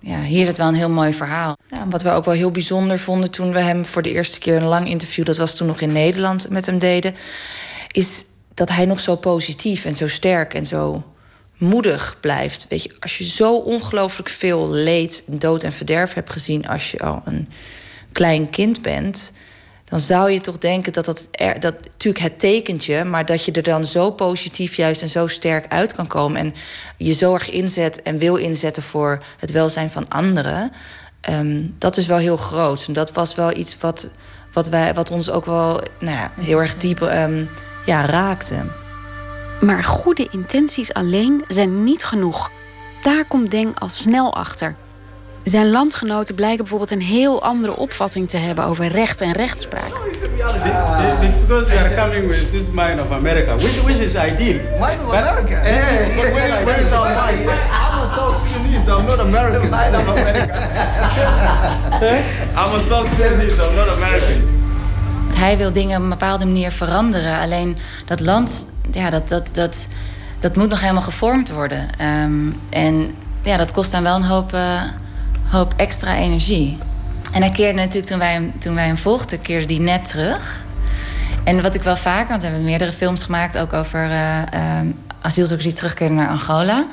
Ja, 0.00 0.22
hier 0.22 0.46
het 0.46 0.58
wel 0.58 0.68
een 0.68 0.74
heel 0.74 0.90
mooi 0.90 1.12
verhaal. 1.12 1.56
Wat 1.88 2.02
we 2.02 2.10
ook 2.10 2.24
wel 2.24 2.34
heel 2.34 2.50
bijzonder 2.50 2.98
vonden 2.98 3.30
toen 3.30 3.52
we 3.52 3.60
hem 3.60 3.86
voor 3.86 4.02
de 4.02 4.12
eerste 4.12 4.38
keer 4.38 4.56
een 4.56 4.64
lang 4.64 4.88
interview... 4.88 5.24
dat 5.24 5.36
was 5.36 5.54
toen 5.54 5.66
nog 5.66 5.80
in 5.80 5.92
Nederland, 5.92 6.48
met 6.50 6.66
hem 6.66 6.78
deden... 6.78 7.14
is 7.92 8.24
dat 8.54 8.68
hij 8.68 8.84
nog 8.84 9.00
zo 9.00 9.16
positief 9.16 9.84
en 9.84 9.94
zo 9.94 10.08
sterk 10.08 10.54
en 10.54 10.66
zo 10.66 11.04
moedig 11.58 12.16
blijft. 12.20 12.66
Weet 12.68 12.82
je, 12.82 12.96
als 13.00 13.18
je 13.18 13.24
zo 13.24 13.54
ongelooflijk 13.54 14.28
veel 14.28 14.70
leed, 14.70 15.22
dood 15.26 15.62
en 15.62 15.72
verderf 15.72 16.14
hebt 16.14 16.32
gezien 16.32 16.68
als 16.68 16.90
je 16.90 16.98
al 16.98 17.22
een 17.24 17.48
klein 18.12 18.50
kind 18.50 18.82
bent, 18.82 19.32
dan 19.88 20.00
zou 20.00 20.30
je 20.30 20.40
toch 20.40 20.58
denken 20.58 20.92
dat 20.92 21.04
dat, 21.04 21.28
dat 21.58 21.74
natuurlijk 21.84 22.24
het 22.24 22.38
tekentje, 22.38 23.04
maar 23.04 23.26
dat 23.26 23.44
je 23.44 23.52
er 23.52 23.62
dan 23.62 23.84
zo 23.84 24.10
positief 24.10 24.76
juist 24.76 25.02
en 25.02 25.08
zo 25.08 25.26
sterk 25.26 25.66
uit 25.68 25.92
kan 25.92 26.06
komen 26.06 26.40
en 26.40 26.54
je 26.96 27.12
zo 27.12 27.34
erg 27.34 27.50
inzet 27.50 28.02
en 28.02 28.18
wil 28.18 28.36
inzetten 28.36 28.82
voor 28.82 29.22
het 29.38 29.50
welzijn 29.50 29.90
van 29.90 30.08
anderen. 30.08 30.72
Um, 31.30 31.74
dat 31.78 31.96
is 31.96 32.06
wel 32.06 32.18
heel 32.18 32.36
groot. 32.36 32.84
En 32.86 32.92
dat 32.92 33.12
was 33.12 33.34
wel 33.34 33.56
iets 33.56 33.76
wat, 33.80 34.10
wat, 34.52 34.68
wij, 34.68 34.94
wat 34.94 35.10
ons 35.10 35.30
ook 35.30 35.44
wel 35.44 35.80
nou 35.98 36.16
ja, 36.16 36.32
heel 36.40 36.60
erg 36.60 36.76
diep 36.76 37.00
um, 37.00 37.48
ja, 37.86 38.06
raakte. 38.06 38.62
Maar 39.60 39.84
goede 39.84 40.28
intenties 40.30 40.92
alleen 40.92 41.44
zijn 41.46 41.84
niet 41.84 42.04
genoeg. 42.04 42.50
Daar 43.02 43.24
komt 43.24 43.50
Deng 43.50 43.78
al 43.78 43.88
snel 43.88 44.34
achter. 44.34 44.76
Zijn 45.48 45.70
landgenoten 45.70 46.34
blijken 46.34 46.58
bijvoorbeeld 46.58 46.90
een 46.90 47.02
heel 47.02 47.42
andere 47.42 47.76
opvatting 47.76 48.28
te 48.28 48.36
hebben 48.36 48.64
over 48.64 48.86
recht 48.86 49.20
en 49.20 49.32
rechtspraak. 49.32 49.92
Because 51.20 51.70
we 51.70 51.78
are 51.78 51.94
coming 51.94 52.28
with 52.28 52.50
this 52.50 52.66
mind 52.72 53.00
of 53.00 53.10
America, 53.10 53.54
which, 53.54 53.82
which 53.82 53.98
is 53.98 54.14
ideal. 54.14 54.60
Mind 54.80 55.00
of 55.06 55.14
America? 55.14 55.56
Hey, 55.56 56.14
but 56.16 56.32
where, 56.32 56.64
where 56.64 56.80
is 56.80 56.92
our 56.92 57.08
mind? 57.08 57.40
I'm 57.40 57.98
a 57.98 58.14
South 58.14 58.48
Sudanese, 58.48 58.90
I'm 58.90 59.04
not 59.06 59.18
American. 59.18 59.70
Mind 59.70 59.94
of 59.94 60.08
America. 60.08 60.54
I'm 62.56 62.74
a 62.74 62.80
South 62.80 63.08
Sudanese, 63.14 63.62
I'm 63.62 63.74
not 63.74 63.88
American. 63.88 64.56
Hij 65.34 65.56
wil 65.56 65.72
dingen 65.72 65.96
op 65.96 66.02
een 66.02 66.08
bepaalde 66.08 66.44
manier 66.44 66.70
veranderen. 66.70 67.38
Alleen 67.38 67.76
dat 68.06 68.20
land, 68.20 68.66
ja, 68.92 69.10
dat, 69.10 69.28
dat, 69.28 69.48
dat, 69.52 69.88
dat 70.40 70.56
moet 70.56 70.68
nog 70.68 70.80
helemaal 70.80 71.02
gevormd 71.02 71.50
worden. 71.50 71.88
Um, 72.24 72.60
en 72.70 73.14
ja, 73.42 73.56
dat 73.56 73.72
kost 73.72 73.92
dan 73.92 74.02
wel 74.02 74.14
een 74.14 74.24
hoop, 74.24 74.52
uh, 74.54 74.82
hoop 75.50 75.74
extra 75.76 76.16
energie. 76.16 76.78
En 77.32 77.42
hij 77.42 77.50
keerde 77.50 77.78
natuurlijk, 77.78 78.06
toen 78.06 78.18
wij 78.18 78.32
hem, 78.32 78.58
toen 78.58 78.74
wij 78.74 78.86
hem 78.86 78.98
volgden, 78.98 79.40
keerde 79.40 79.66
die 79.66 79.80
net 79.80 80.08
terug. 80.08 80.64
En 81.44 81.62
wat 81.62 81.74
ik 81.74 81.82
wel 81.82 81.96
vaker, 81.96 82.28
want 82.28 82.42
we 82.42 82.48
hebben 82.48 82.64
meerdere 82.64 82.92
films 82.92 83.22
gemaakt... 83.22 83.58
ook 83.58 83.72
over 83.72 84.10
uh, 84.10 84.42
uh, 84.54 84.80
asielzoekers 85.20 85.66
die 85.66 85.76
terugkeren 85.76 86.14
naar 86.14 86.28
Angola. 86.28 86.86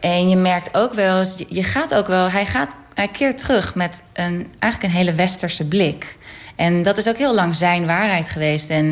En 0.00 0.28
je 0.28 0.36
merkt 0.36 0.76
ook 0.76 0.92
wel, 0.94 1.24
je 1.48 1.64
gaat 1.64 1.94
ook 1.94 2.06
wel... 2.06 2.30
Hij, 2.30 2.46
gaat, 2.46 2.76
hij 2.94 3.08
keert 3.08 3.38
terug 3.38 3.74
met 3.74 4.02
een, 4.12 4.46
eigenlijk 4.58 4.92
een 4.92 4.98
hele 4.98 5.14
westerse 5.14 5.64
blik... 5.64 6.16
En 6.56 6.82
dat 6.82 6.98
is 6.98 7.08
ook 7.08 7.16
heel 7.16 7.34
lang 7.34 7.56
zijn 7.56 7.86
waarheid 7.86 8.28
geweest. 8.28 8.70
En 8.70 8.86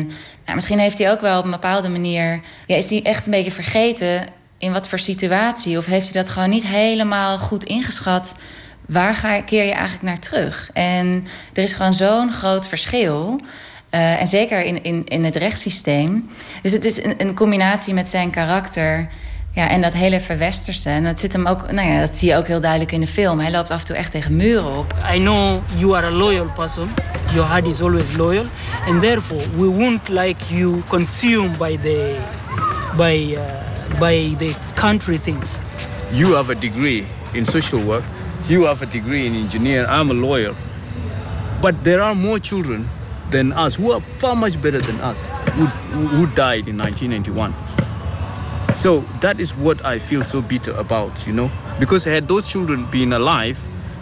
nou, 0.45 0.55
misschien 0.55 0.79
heeft 0.79 0.97
hij 0.97 1.11
ook 1.11 1.21
wel 1.21 1.39
op 1.39 1.45
een 1.45 1.51
bepaalde 1.51 1.89
manier. 1.89 2.41
Ja, 2.67 2.75
is 2.75 2.89
hij 2.89 3.03
echt 3.03 3.25
een 3.25 3.31
beetje 3.31 3.51
vergeten 3.51 4.25
in 4.57 4.71
wat 4.71 4.87
voor 4.87 4.99
situatie? 4.99 5.77
Of 5.77 5.85
heeft 5.85 6.13
hij 6.13 6.23
dat 6.23 6.31
gewoon 6.31 6.49
niet 6.49 6.67
helemaal 6.67 7.37
goed 7.37 7.63
ingeschat? 7.63 8.35
Waar 8.91 9.13
ga, 9.13 9.41
keer 9.41 9.63
je 9.63 9.71
eigenlijk 9.71 10.03
naar 10.03 10.19
terug? 10.19 10.69
En 10.73 11.25
er 11.53 11.63
is 11.63 11.73
gewoon 11.73 11.93
zo'n 11.93 12.33
groot 12.33 12.67
verschil. 12.67 13.39
Uh, 13.91 14.19
en 14.19 14.27
zeker 14.27 14.63
in, 14.63 14.83
in, 14.83 15.05
in 15.05 15.23
het 15.23 15.35
rechtssysteem. 15.35 16.29
Dus 16.61 16.71
het 16.71 16.85
is 16.85 17.03
een, 17.03 17.13
een 17.17 17.35
combinatie 17.35 17.93
met 17.93 18.09
zijn 18.09 18.29
karakter. 18.29 19.07
Ja, 19.53 19.69
en 19.69 19.81
dat 19.81 19.93
hele 19.93 20.19
verwesterse, 20.19 20.89
en 20.89 21.03
dat 21.03 21.19
zit 21.19 21.33
hem 21.33 21.47
ook, 21.47 21.71
nou 21.71 21.87
ja, 21.87 21.99
dat 21.99 22.15
zie 22.15 22.29
je 22.29 22.35
ook 22.35 22.47
heel 22.47 22.59
duidelijk 22.59 22.91
in 22.91 22.99
de 22.99 23.07
film. 23.07 23.39
Hij 23.39 23.51
loopt 23.51 23.69
af 23.69 23.79
en 23.79 23.85
toe 23.85 23.95
echt 23.95 24.11
tegen 24.11 24.35
muren 24.35 24.77
op. 24.77 24.95
I 25.13 25.17
know 25.17 25.59
you 25.75 25.95
are 25.95 26.07
a 26.07 26.11
loyal 26.11 26.45
person. 26.55 26.89
Your 27.33 27.49
heart 27.49 27.65
is 27.65 27.81
always 27.81 28.15
loyal, 28.15 28.45
and 28.87 29.01
therefore 29.01 29.43
we 29.55 29.65
won't 29.65 30.07
like 30.07 30.55
you 30.55 30.81
consumed 30.87 31.57
by 31.57 31.77
the 31.77 32.15
by 32.97 33.35
uh, 33.35 33.99
by 33.99 34.35
the 34.37 34.53
country 34.73 35.19
things. 35.19 35.49
You 36.09 36.35
have 36.35 36.51
a 36.51 36.59
degree 36.59 37.03
in 37.31 37.45
social 37.45 37.83
work. 37.83 38.03
You 38.51 38.65
have 38.65 38.81
a 38.81 38.85
degree 38.85 39.27
in 39.27 39.33
engineer, 39.33 39.85
I'm 39.87 40.11
a 40.11 40.13
lawyer. 40.13 40.53
But 41.61 41.85
there 41.85 42.01
are 42.01 42.13
more 42.13 42.37
children 42.37 42.85
than 43.29 43.53
us 43.53 43.75
who 43.75 43.93
are 43.93 44.01
far 44.01 44.35
much 44.35 44.61
better 44.61 44.81
than 44.81 44.99
us 44.99 45.25
who, 45.55 45.67
who 45.67 46.25
died 46.35 46.67
in 46.67 46.77
1991. 46.77 47.53
So 48.75 49.05
that 49.21 49.39
is 49.39 49.55
what 49.55 49.85
I 49.85 49.99
feel 49.99 50.23
so 50.23 50.41
bitter 50.41 50.73
about, 50.73 51.25
you 51.25 51.31
know? 51.31 51.49
Because 51.79 52.03
had 52.03 52.27
those 52.27 52.45
children 52.51 52.85
been 52.91 53.13
alive, 53.13 53.57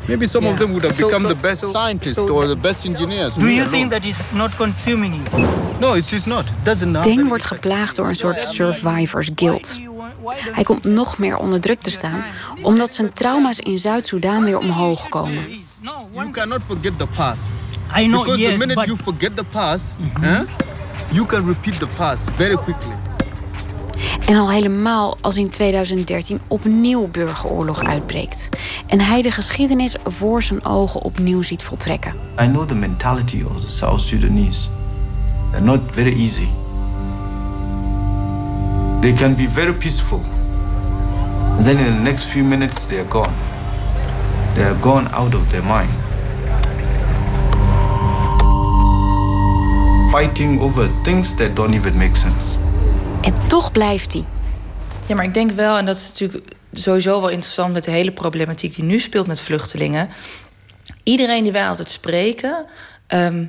maybe 0.07 0.25
some 0.25 0.47
of 0.47 0.57
them 0.57 0.73
would 0.73 0.83
have 0.83 0.95
So- 0.95 1.05
become 1.09 1.21
so- 1.21 1.33
the 1.35 1.41
best 1.41 1.59
so- 1.59 1.69
scientists 1.69 2.15
so- 2.15 2.33
or 2.33 2.47
the 2.47 2.55
best 2.55 2.85
engineers. 2.85 3.35
Do 3.35 3.49
you 3.49 3.65
think 3.69 3.91
not. 3.91 4.01
that 4.01 4.09
is 4.09 4.17
not 4.33 4.55
consuming 4.57 5.13
you? 5.13 5.47
No, 5.79 5.93
it 5.93 6.11
is 6.11 6.25
not. 6.25 6.45
Doesn't 6.63 6.95
happen. 6.95 7.15
Deng 7.15 7.27
wordt 7.27 7.43
geplaagd 7.45 7.95
door 7.95 8.07
een 8.07 8.15
soort 8.15 8.45
survivors 8.45 9.29
guilt. 9.35 9.79
Hij 10.51 10.63
komt 10.63 10.83
nog 10.83 11.17
meer 11.17 11.37
onder 11.37 11.61
druk 11.61 11.81
te 11.81 11.89
staan 11.91 12.23
omdat 12.61 12.89
zijn 12.89 13.13
trauma's 13.13 13.59
in 13.59 13.79
Zuid-Soedan 13.79 14.43
weer 14.43 14.57
omhoog 14.57 15.09
komen. 15.09 15.43
You 16.13 16.31
cannot 16.31 16.59
forget 16.65 16.97
the 16.97 17.07
past. 17.17 17.43
I 17.97 18.03
know, 18.07 18.23
Because 18.23 18.39
yes, 18.41 18.51
the 18.51 18.57
minute 18.57 18.73
but- 18.79 18.85
you 18.85 18.97
forget 19.03 19.35
the 19.35 19.43
past, 19.43 19.85
huh, 20.21 20.39
you 21.11 21.25
can 21.25 21.45
repeat 21.47 21.79
the 21.79 21.87
past 21.97 22.21
very 22.35 22.55
quickly. 22.55 22.93
En 24.25 24.35
al 24.35 24.51
helemaal 24.51 25.17
als 25.21 25.37
in 25.37 25.49
2013 25.49 26.39
opnieuw 26.47 27.07
burgeroorlog 27.07 27.83
uitbreekt. 27.83 28.49
En 28.87 28.99
hij 29.01 29.21
de 29.21 29.31
geschiedenis 29.31 29.95
voor 30.05 30.43
zijn 30.43 30.65
ogen 30.65 31.01
opnieuw 31.01 31.41
ziet 31.41 31.63
voltrekken. 31.63 32.13
I 32.41 32.45
know 32.47 32.67
the 32.67 32.75
mentality 32.75 33.43
of 33.49 33.59
the 33.59 33.69
South 33.69 34.01
Sudanese. 34.01 34.67
They're 35.51 35.63
not 35.65 35.79
very 35.91 36.19
easy. 36.21 36.47
They 39.01 39.13
can 39.13 39.35
be 39.35 39.47
very 39.47 39.73
peaceful. 39.73 40.21
And 41.55 41.65
then 41.65 41.77
in 41.77 41.85
the 41.85 42.01
next 42.03 42.23
few 42.23 42.43
minutes, 42.43 42.87
they're 42.87 43.07
gone. 43.09 43.33
They're 44.55 44.79
gone 44.81 45.07
out 45.11 45.33
of 45.33 45.49
their 45.49 45.63
mind. 45.63 45.89
Fighting 50.11 50.61
over 50.61 50.89
things 51.03 51.35
that 51.35 51.55
don't 51.55 51.73
even 51.73 51.97
make 51.97 52.15
sense. 52.15 52.57
En 53.21 53.33
toch 53.47 53.71
blijft 53.71 54.13
hij. 54.13 54.23
Ja, 55.05 55.15
maar 55.15 55.25
ik 55.25 55.33
denk 55.33 55.51
wel, 55.51 55.77
en 55.77 55.85
dat 55.85 55.95
is 55.95 56.07
natuurlijk 56.07 56.53
sowieso 56.73 57.21
wel 57.21 57.29
interessant 57.29 57.73
met 57.73 57.83
de 57.83 57.91
hele 57.91 58.11
problematiek 58.11 58.75
die 58.75 58.83
nu 58.83 58.99
speelt 58.99 59.27
met 59.27 59.41
vluchtelingen. 59.41 60.09
Iedereen 61.03 61.43
die 61.43 61.51
wij 61.51 61.67
altijd 61.67 61.89
spreken, 61.89 62.65
ehm, 63.07 63.45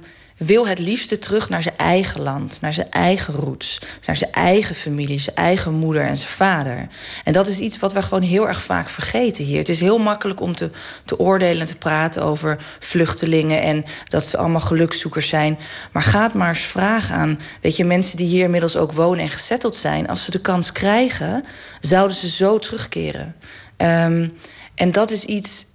wil 0.47 0.67
het 0.67 0.79
liefste 0.79 1.19
terug 1.19 1.49
naar 1.49 1.63
zijn 1.63 1.77
eigen 1.77 2.21
land, 2.21 2.61
naar 2.61 2.73
zijn 2.73 2.91
eigen 2.91 3.35
roots, 3.35 3.81
naar 4.07 4.17
zijn 4.17 4.33
eigen 4.33 4.75
familie, 4.75 5.19
zijn 5.19 5.37
eigen 5.37 5.75
moeder 5.75 6.03
en 6.03 6.17
zijn 6.17 6.31
vader. 6.31 6.89
En 7.25 7.33
dat 7.33 7.49
is 7.49 7.59
iets 7.59 7.79
wat 7.79 7.93
wij 7.93 8.03
gewoon 8.03 8.23
heel 8.23 8.49
erg 8.49 8.63
vaak 8.63 8.89
vergeten 8.89 9.45
hier. 9.45 9.59
Het 9.59 9.69
is 9.69 9.81
heel 9.81 9.99
makkelijk 9.99 10.41
om 10.41 10.55
te, 10.55 10.71
te 11.05 11.19
oordelen 11.19 11.61
en 11.61 11.67
te 11.67 11.77
praten 11.77 12.23
over 12.23 12.59
vluchtelingen 12.79 13.63
en 13.63 13.85
dat 14.09 14.25
ze 14.25 14.37
allemaal 14.37 14.61
gelukszoekers 14.61 15.29
zijn. 15.29 15.59
Maar 15.93 16.03
ga 16.03 16.23
het 16.23 16.35
maar 16.35 16.49
eens 16.49 16.61
vragen 16.61 17.15
aan, 17.15 17.41
weet 17.61 17.77
je, 17.77 17.85
mensen 17.85 18.17
die 18.17 18.27
hier 18.27 18.45
inmiddels 18.45 18.77
ook 18.77 18.93
wonen 18.93 19.25
en 19.25 19.29
gezetteld 19.29 19.77
zijn. 19.77 20.09
Als 20.09 20.25
ze 20.25 20.31
de 20.31 20.41
kans 20.41 20.73
krijgen, 20.73 21.45
zouden 21.81 22.17
ze 22.17 22.29
zo 22.29 22.59
terugkeren. 22.59 23.37
Ehm, 23.77 24.29
en 24.75 24.93
dat 24.93 25.11
is 25.11 25.25
iets 25.25 25.67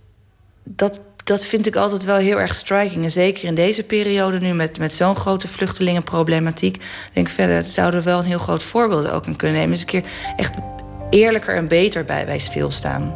dat, 0.64 1.00
dat 1.26 1.46
vind 1.46 1.66
ik 1.66 1.76
altijd 1.76 2.04
wel 2.04 2.16
heel 2.16 2.40
erg 2.40 2.56
striking. 2.56 3.04
En 3.04 3.12
zeker 3.12 3.44
in 3.44 3.56
deze 3.56 3.84
periode 3.84 4.40
nu 4.40 4.54
met, 4.54 4.80
met 4.80 4.92
zo'n 4.92 5.16
grote 5.16 5.48
vluchtelingenproblematiek. 5.48 6.84
Denk 7.14 7.28
ik 7.28 7.34
verder, 7.34 7.56
dat 7.56 7.66
zouden 7.66 8.00
we 8.00 8.06
wel 8.06 8.20
een 8.20 8.26
heel 8.26 8.38
groot 8.38 8.64
voorbeeld 8.64 9.10
ook 9.10 9.24
kunnen 9.24 9.58
nemen. 9.58 9.70
Eens 9.70 9.80
een 9.80 9.86
keer 9.86 10.04
echt 10.38 10.54
eerlijker 11.10 11.56
en 11.56 11.68
beter 11.68 12.06
bij, 12.06 12.26
bij 12.26 12.40
stilstaan. 12.40 13.16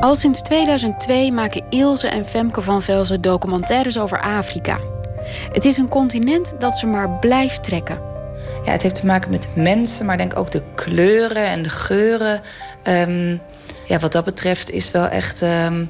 Al 0.00 0.14
sinds 0.14 0.42
2002 0.42 1.32
maken 1.32 1.64
Ilse 1.70 2.08
en 2.08 2.24
Femke 2.24 2.62
van 2.62 2.82
Velzen 2.82 3.20
documentaires 3.20 3.98
over 3.98 4.20
Afrika. 4.20 4.80
Het 5.52 5.64
is 5.64 5.76
een 5.76 5.88
continent 5.88 6.54
dat 6.58 6.78
ze 6.78 6.86
maar 6.86 7.10
blijft 7.10 7.64
trekken. 7.64 8.15
Ja, 8.66 8.72
het 8.72 8.82
heeft 8.82 8.94
te 8.94 9.06
maken 9.06 9.30
met 9.30 9.56
mensen, 9.56 10.06
maar 10.06 10.16
denk 10.16 10.36
ook 10.38 10.50
de 10.50 10.62
kleuren 10.74 11.46
en 11.46 11.62
de 11.62 11.68
geuren. 11.68 12.40
Ehm, 12.82 13.36
ja, 13.86 13.98
wat 13.98 14.12
dat 14.12 14.24
betreft 14.24 14.70
is 14.70 14.90
wel 14.90 15.06
echt. 15.08 15.42
ehm, 15.42 15.84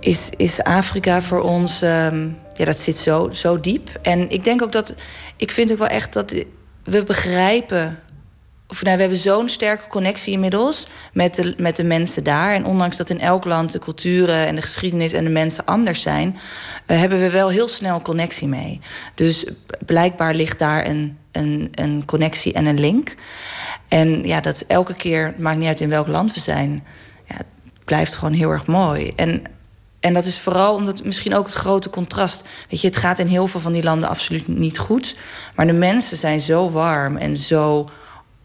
is, 0.00 0.30
is 0.36 0.62
Afrika 0.62 1.22
voor 1.22 1.40
ons. 1.40 1.82
ehm, 1.82 2.28
ja, 2.54 2.64
dat 2.64 2.78
zit 2.78 2.96
zo, 2.96 3.28
zo 3.32 3.60
diep. 3.60 3.88
En 4.02 4.30
ik 4.30 4.44
denk 4.44 4.62
ook 4.62 4.72
dat. 4.72 4.94
Ik 5.36 5.50
vind 5.50 5.72
ook 5.72 5.78
wel 5.78 5.86
echt 5.86 6.12
dat 6.12 6.34
we 6.84 7.02
begrijpen. 7.04 7.98
Of 8.70 8.82
nou, 8.82 8.94
we 8.96 9.00
hebben 9.00 9.18
zo'n 9.18 9.48
sterke 9.48 9.86
connectie 9.88 10.32
inmiddels 10.32 10.86
met 11.12 11.34
de, 11.34 11.54
met 11.56 11.76
de 11.76 11.84
mensen 11.84 12.24
daar. 12.24 12.52
En 12.52 12.64
ondanks 12.64 12.96
dat 12.96 13.10
in 13.10 13.20
elk 13.20 13.44
land 13.44 13.72
de 13.72 13.78
culturen 13.78 14.46
en 14.46 14.54
de 14.54 14.62
geschiedenis 14.62 15.12
en 15.12 15.24
de 15.24 15.30
mensen 15.30 15.64
anders 15.64 16.02
zijn, 16.02 16.38
eh, 16.86 16.98
hebben 16.98 17.20
we 17.20 17.30
wel 17.30 17.48
heel 17.48 17.68
snel 17.68 18.02
connectie 18.02 18.48
mee. 18.48 18.80
Dus 19.14 19.44
blijkbaar 19.86 20.34
ligt 20.34 20.58
daar 20.58 20.86
een, 20.86 21.18
een, 21.32 21.68
een 21.74 22.04
connectie 22.04 22.52
en 22.52 22.66
een 22.66 22.80
link. 22.80 23.14
En 23.88 24.26
ja, 24.26 24.40
dat 24.40 24.64
elke 24.68 24.94
keer, 24.94 25.26
het 25.26 25.38
maakt 25.38 25.58
niet 25.58 25.68
uit 25.68 25.80
in 25.80 25.88
welk 25.88 26.06
land 26.06 26.34
we 26.34 26.40
zijn, 26.40 26.86
ja, 27.28 27.36
het 27.36 27.46
blijft 27.84 28.14
gewoon 28.14 28.34
heel 28.34 28.50
erg 28.50 28.66
mooi. 28.66 29.12
En, 29.16 29.42
en 30.00 30.14
dat 30.14 30.24
is 30.24 30.40
vooral 30.40 30.74
omdat 30.74 31.04
misschien 31.04 31.34
ook 31.34 31.46
het 31.46 31.54
grote 31.54 31.90
contrast. 31.90 32.44
Weet 32.68 32.80
je, 32.80 32.86
het 32.86 32.96
gaat 32.96 33.18
in 33.18 33.26
heel 33.26 33.46
veel 33.46 33.60
van 33.60 33.72
die 33.72 33.82
landen 33.82 34.08
absoluut 34.08 34.48
niet 34.48 34.78
goed. 34.78 35.16
Maar 35.54 35.66
de 35.66 35.72
mensen 35.72 36.16
zijn 36.16 36.40
zo 36.40 36.70
warm 36.70 37.16
en 37.16 37.36
zo 37.36 37.88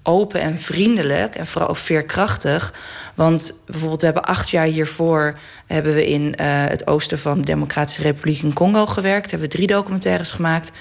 open 0.06 0.41
en 0.41 0.60
vriendelijk 0.60 1.36
en 1.36 1.48
vooral 1.48 1.76
veerkrachtig. 1.76 2.73
Want 3.15 3.53
bijvoorbeeld, 3.65 3.99
we 3.99 4.06
hebben 4.06 4.23
acht 4.23 4.49
jaar 4.49 4.65
hiervoor 4.65 5.40
hebben 5.65 5.94
we 5.94 6.07
in 6.07 6.36
eh, 6.36 6.45
het 6.48 6.88
oosten 6.88 7.19
van 7.19 7.38
de 7.38 7.45
Democratische 7.45 8.02
Republiek 8.02 8.41
in 8.41 8.53
Congo 8.53 8.86
gewerkt. 8.86 9.32
Hebben 9.32 9.49
we 9.49 9.56
drie 9.56 9.68
documentaires 9.68 10.32
gemaakt. 10.32 10.72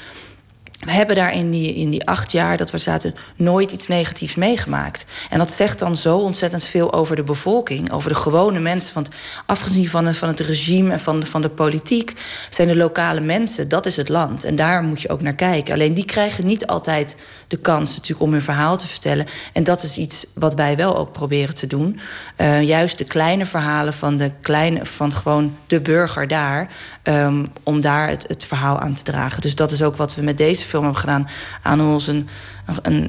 We 0.84 0.90
hebben 0.92 1.16
daar 1.16 1.32
in 1.34 1.50
die, 1.50 1.74
in 1.74 1.90
die 1.90 2.06
acht 2.06 2.32
jaar 2.32 2.56
dat 2.56 2.70
we 2.70 2.78
zaten 2.78 3.14
nooit 3.36 3.70
iets 3.70 3.86
negatiefs 3.86 4.34
meegemaakt. 4.34 5.04
En 5.30 5.38
dat 5.38 5.50
zegt 5.50 5.78
dan 5.78 5.96
zo 5.96 6.18
ontzettend 6.18 6.64
veel 6.64 6.92
over 6.92 7.16
de 7.16 7.22
bevolking, 7.22 7.92
over 7.92 8.08
de 8.08 8.14
gewone 8.16 8.58
mensen. 8.60 8.94
Want 8.94 9.08
afgezien 9.46 9.88
van, 9.88 10.06
het- 10.06 10.16
van 10.16 10.28
het 10.28 10.40
regime 10.40 10.92
en 10.92 11.00
van 11.00 11.20
de, 11.20 11.26
van 11.26 11.42
de 11.42 11.48
politiek, 11.48 12.12
zijn 12.50 12.68
de 12.68 12.76
lokale 12.76 13.20
mensen, 13.20 13.68
dat 13.68 13.86
is 13.86 13.96
het 13.96 14.08
land. 14.08 14.44
En 14.44 14.56
daar 14.56 14.82
moet 14.82 15.02
je 15.02 15.08
ook 15.08 15.22
naar 15.22 15.34
kijken. 15.34 15.74
Alleen 15.74 15.94
die 15.94 16.04
krijgen 16.04 16.46
niet 16.46 16.66
altijd 16.66 17.16
de 17.48 17.56
kans 17.56 17.90
natuurlijk 17.94 18.20
om 18.26 18.32
hun 18.32 18.42
verhaal 18.42 18.76
te 18.76 18.86
vertellen. 18.86 19.26
En 19.52 19.64
dat 19.64 19.82
is 19.82 19.96
iets 19.98 20.26
wat 20.34 20.54
wij 20.54 20.76
wel 20.76 20.96
ook 20.96 21.12
proberen 21.12 21.54
te 21.54 21.66
doen. 21.66 22.00
Eh, 22.36 22.62
juist 22.62 22.98
de 22.98 23.04
kleine 23.04 23.46
verhalen 23.46 23.92
van, 23.94 24.16
de 24.16 24.30
kleine, 24.42 24.86
van 24.86 25.12
gewoon 25.12 25.56
de 25.66 25.80
burger 25.80 26.28
daar. 26.28 26.68
ehm, 27.02 27.44
om 27.62 27.80
daar 27.80 28.08
het, 28.08 28.24
het 28.28 28.44
verhaal 28.44 28.78
aan 28.78 28.94
te 28.94 29.02
dragen. 29.02 29.40
Dus 29.40 29.54
dat 29.54 29.70
is 29.70 29.82
ook 29.82 29.96
wat 29.96 30.14
we 30.14 30.22
met 30.22 30.36
deze 30.38 30.64
film 30.74 30.94
gedaan. 30.94 31.28
Aan 31.62 31.80
ons 31.80 32.06
een, 32.06 32.28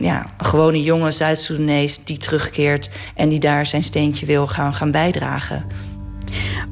ja, 0.02 0.26
gewone 0.38 0.84
jonge 0.84 1.12
Zuid-Soedanees 1.12 2.04
die 2.04 2.18
terugkeert. 2.18 2.90
en 3.16 3.30
die 3.30 3.40
daar 3.40 3.66
zijn 3.66 3.84
steentje 3.84 4.26
wil 4.26 4.48
gaan, 4.48 4.74
gaan 4.74 4.92
bijdragen. 4.92 5.66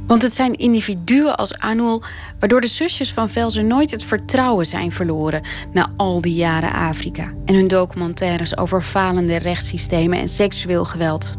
Want 0.07 0.21
het 0.21 0.33
zijn 0.33 0.53
individuen 0.53 1.37
als 1.37 1.57
Anul 1.57 2.03
waardoor 2.39 2.61
de 2.61 2.67
zusjes 2.67 3.13
van 3.13 3.29
Velzen 3.29 3.67
nooit 3.67 3.91
het 3.91 4.03
vertrouwen 4.03 4.65
zijn 4.65 4.91
verloren 4.91 5.41
na 5.73 5.89
al 5.97 6.21
die 6.21 6.33
jaren 6.33 6.73
Afrika 6.73 7.31
en 7.45 7.55
hun 7.55 7.67
documentaires 7.67 8.57
over 8.57 8.81
falende 8.81 9.37
rechtssystemen 9.37 10.19
en 10.19 10.29
seksueel 10.29 10.85
geweld. 10.85 11.35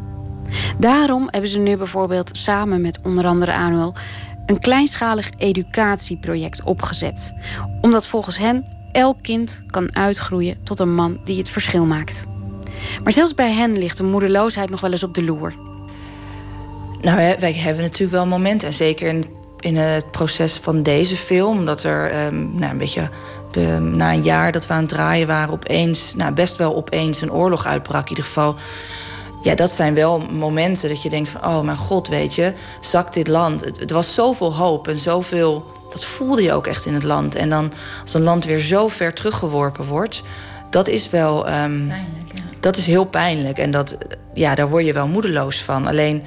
Daarom 0.78 1.28
hebben 1.30 1.50
ze 1.50 1.58
nu 1.58 1.76
bijvoorbeeld 1.76 2.36
samen 2.36 2.80
met 2.80 3.00
onder 3.02 3.26
andere 3.26 3.54
Anul 3.54 3.94
een 4.46 4.58
kleinschalig 4.58 5.30
educatieproject 5.36 6.64
opgezet, 6.64 7.32
omdat 7.80 8.06
volgens 8.06 8.38
hen 8.38 8.64
elk 8.94 9.22
kind 9.22 9.62
kan 9.66 9.96
uitgroeien 9.96 10.56
tot 10.62 10.80
een 10.80 10.94
man 10.94 11.20
die 11.24 11.38
het 11.38 11.48
verschil 11.48 11.84
maakt. 11.84 12.24
Maar 13.02 13.12
zelfs 13.12 13.34
bij 13.34 13.52
hen 13.52 13.78
ligt 13.78 13.96
de 13.96 14.02
moedeloosheid 14.02 14.70
nog 14.70 14.80
wel 14.80 14.90
eens 14.90 15.02
op 15.02 15.14
de 15.14 15.24
loer. 15.24 15.54
Nou, 17.00 17.16
wij, 17.38 17.52
hebben 17.52 17.82
natuurlijk 17.82 18.12
wel 18.12 18.26
momenten. 18.26 18.68
En 18.68 18.74
zeker 18.74 19.24
in, 19.60 19.76
het 19.76 20.10
proces 20.10 20.58
van 20.62 20.82
deze 20.82 21.16
film. 21.16 21.64
Dat 21.64 21.82
er 21.82 22.10
ehm, 22.10 22.56
nou, 22.56 22.72
een 22.72 22.78
beetje 22.78 23.10
na 23.80 24.12
een 24.12 24.22
jaar 24.22 24.52
dat 24.52 24.66
we 24.66 24.72
aan 24.72 24.80
het 24.80 24.88
draaien 24.88 25.26
waren, 25.26 25.54
opeens, 25.54 26.14
nou, 26.14 26.32
best 26.32 26.56
wel 26.56 26.76
opeens 26.76 27.20
een 27.20 27.32
oorlog 27.32 27.66
uitbrak. 27.66 28.02
In 28.02 28.08
ieder 28.08 28.24
geval. 28.24 28.54
Ja, 29.42 29.54
dat 29.54 29.70
zijn 29.70 29.94
wel 29.94 30.18
momenten 30.18 30.88
dat 30.88 31.02
je 31.02 31.08
denkt 31.08 31.28
van, 31.28 31.44
oh 31.44 31.60
mijn 31.60 31.76
god, 31.76 32.08
weet 32.08 32.34
je, 32.34 32.52
zakt 32.80 33.14
dit 33.14 33.28
land. 33.28 33.60
Het 33.60 33.90
was 33.90 34.14
zoveel 34.14 34.54
hoop 34.54 34.88
en 34.88 34.98
zoveel 34.98 35.64
dat 35.94 36.04
voelde 36.04 36.42
je 36.42 36.52
ook 36.52 36.66
echt 36.66 36.86
in 36.86 36.94
het 36.94 37.02
land. 37.02 37.34
En 37.34 37.50
dan 37.50 37.72
als 38.02 38.14
een 38.14 38.22
land 38.22 38.44
weer 38.44 38.58
zo 38.58 38.88
ver 38.88 39.14
teruggeworpen 39.14 39.84
wordt, 39.84 40.22
dat 40.70 40.88
is 40.88 41.10
wel. 41.10 41.48
Um, 41.50 41.92
Dat 42.60 42.76
is 42.76 42.86
heel 42.86 43.04
pijnlijk. 43.04 43.58
En 43.58 43.70
dat, 43.70 43.96
ja, 44.34 44.54
daar 44.54 44.68
word 44.68 44.84
je 44.84 44.92
wel 44.92 45.06
moedeloos 45.06 45.62
van. 45.62 45.86
Alleen 45.86 46.22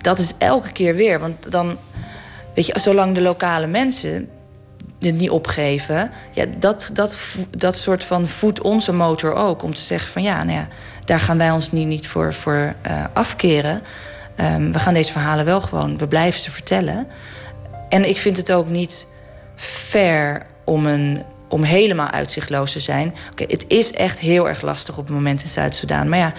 dat 0.00 0.18
is 0.18 0.32
elke 0.38 0.72
keer 0.72 0.94
weer. 0.94 1.20
Want 1.20 1.50
dan, 1.50 1.76
weet 2.54 2.66
je, 2.66 2.78
zolang 2.78 3.14
de 3.14 3.20
lokale 3.20 3.66
mensen 3.66 4.28
het 5.00 5.14
niet 5.14 5.30
opgeven, 5.30 6.10
ja, 6.32 6.44
dat, 6.58 6.90
dat, 6.92 7.18
dat 7.50 7.76
soort 7.76 8.04
van 8.04 8.26
voedt 8.26 8.60
onze 8.60 8.92
motor 8.92 9.34
ook. 9.34 9.62
Om 9.62 9.74
te 9.74 9.82
zeggen 9.82 10.12
van 10.12 10.22
ja, 10.22 10.44
nou 10.44 10.58
ja, 10.58 10.68
daar 11.04 11.20
gaan 11.20 11.38
wij 11.38 11.50
ons 11.50 11.72
niet, 11.72 11.86
niet 11.86 12.08
voor, 12.08 12.34
voor 12.34 12.74
uh, 12.86 13.04
afkeren. 13.12 13.82
Um, 14.40 14.72
we 14.72 14.78
gaan 14.78 14.94
deze 14.94 15.12
verhalen 15.12 15.44
wel 15.44 15.60
gewoon, 15.60 15.98
we 15.98 16.08
blijven 16.08 16.40
ze 16.40 16.50
vertellen. 16.50 17.06
En 17.88 18.08
ik 18.08 18.16
vind 18.16 18.36
het 18.36 18.52
ook 18.52 18.68
niet 18.68 19.06
fair 19.60 20.46
om, 20.64 20.86
een, 20.86 21.22
om 21.48 21.62
helemaal 21.62 22.10
uitzichtloos 22.10 22.72
te 22.72 22.80
zijn. 22.80 23.14
Oké, 23.30 23.44
het 23.46 23.64
is 23.68 23.92
echt 23.92 24.18
heel 24.18 24.48
erg 24.48 24.62
lastig 24.62 24.98
op 24.98 25.04
het 25.04 25.14
moment 25.14 25.42
in 25.42 25.48
Zuid-Soedan. 25.48 26.08
Maar 26.08 26.18
ja, 26.18 26.32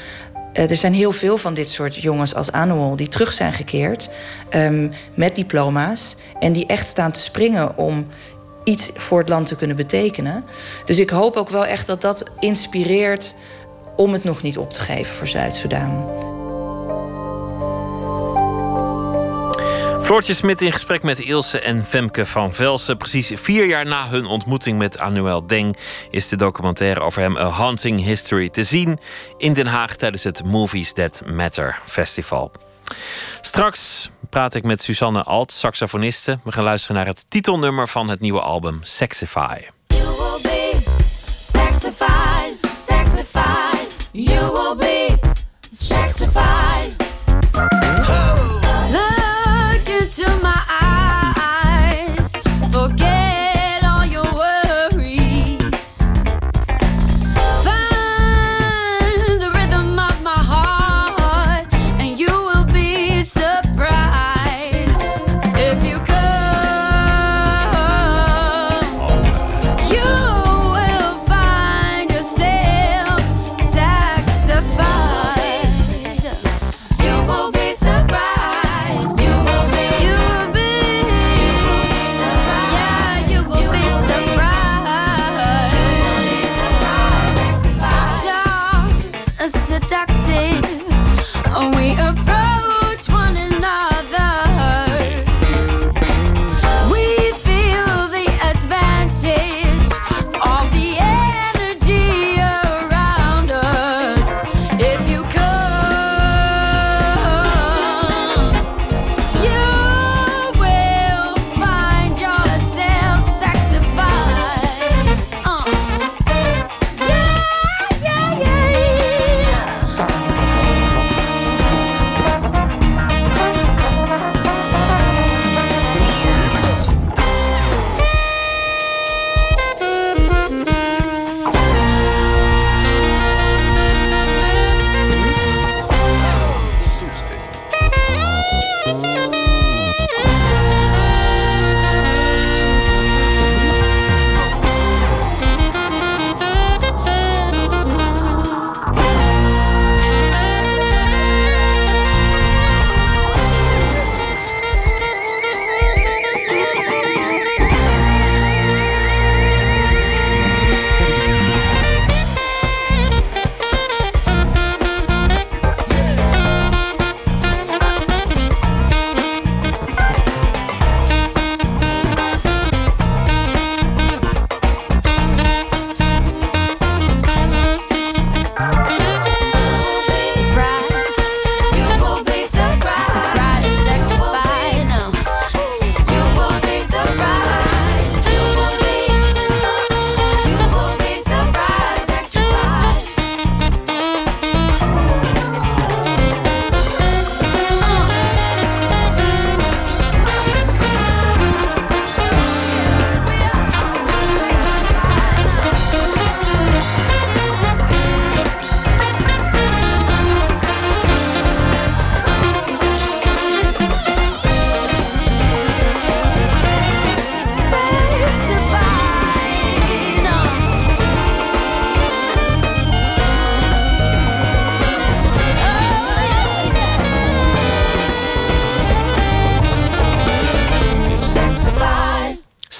eh, 0.54 0.70
er 0.70 0.76
zijn 0.76 0.94
heel 0.94 1.12
veel 1.12 1.38
van 1.38 1.54
dit 1.54 1.70
soort 1.70 1.96
jongens 1.96 2.36
als 2.36 2.52
Anual 2.52 2.96
die 2.96 3.08
terug 3.08 3.32
zijn 3.32 3.54
gekeerd 3.54 4.10
um, 4.56 4.92
met 5.14 5.36
diploma's. 5.36 6.16
En 6.40 6.54
die 6.54 6.66
echt 6.66 6.88
staan 6.88 7.12
te 7.12 7.20
springen 7.20 7.78
om 7.78 8.08
iets 8.64 8.92
voor 8.94 9.20
het 9.20 9.30
land 9.30 9.46
te 9.46 9.56
kunnen 9.56 9.76
betekenen. 9.76 10.44
Dus 10.86 11.00
ik 11.00 11.10
hoop 11.10 11.36
ook 11.36 11.50
wel 11.50 11.66
echt 11.66 11.88
dat 11.88 12.02
dat 12.02 12.24
inspireert 12.40 13.36
om 13.96 14.14
het 14.14 14.24
nog 14.24 14.42
niet 14.42 14.58
op 14.58 14.74
te 14.74 14.80
geven 14.80 15.16
voor 15.16 15.28
Zuid-Soedan. 15.28 16.31
Floortje 20.02 20.34
Smit 20.34 20.62
in 20.62 20.72
gesprek 20.72 21.04
met 21.04 21.20
Ilse 21.20 21.60
en 21.60 21.84
Femke 21.84 22.26
van 22.26 22.54
Velsen. 22.54 22.98
Precies 22.98 23.32
vier 23.36 23.66
jaar 23.66 23.86
na 23.86 24.08
hun 24.08 24.26
ontmoeting 24.26 24.78
met 24.78 25.00
Anuel 25.00 25.48
Deng 25.48 25.78
is 26.10 26.30
de 26.30 26.36
documentaire 26.36 27.00
over 27.00 27.22
hem 27.22 27.38
A 27.38 27.50
Haunting 27.50 28.04
History 28.04 28.50
te 28.50 28.64
zien 28.64 29.00
in 29.38 29.54
Den 29.54 29.68
Haag 29.68 29.96
tijdens 29.96 30.24
het 30.24 30.44
Movies 30.44 30.94
That 30.94 31.24
Matter 31.26 31.80
Festival. 31.86 32.52
Straks 33.42 34.10
praat 34.30 34.56
ik 34.56 34.64
met 34.64 34.82
Susanne 34.82 35.24
Alt, 35.24 35.52
saxofoniste. 35.52 36.40
We 36.44 36.52
gaan 36.52 36.64
luisteren 36.64 36.96
naar 36.96 37.06
het 37.06 37.26
titelnummer 37.30 37.88
van 37.88 38.10
het 38.10 38.20
nieuwe 38.20 38.42
album 38.42 38.80
Sexify. 38.84 39.58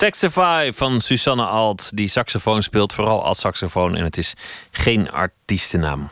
Sexify 0.02 0.72
van 0.74 1.02
Susanne 1.02 1.46
Alt, 1.46 1.92
die 1.94 2.08
saxofoon 2.08 2.64
speelt, 2.64 2.94
vooral 2.94 3.24
als 3.24 3.40
saxofoon. 3.40 3.96
En 3.96 4.04
het 4.04 4.18
is 4.18 4.34
geen 4.72 5.12
artiestennaam. 5.12 6.10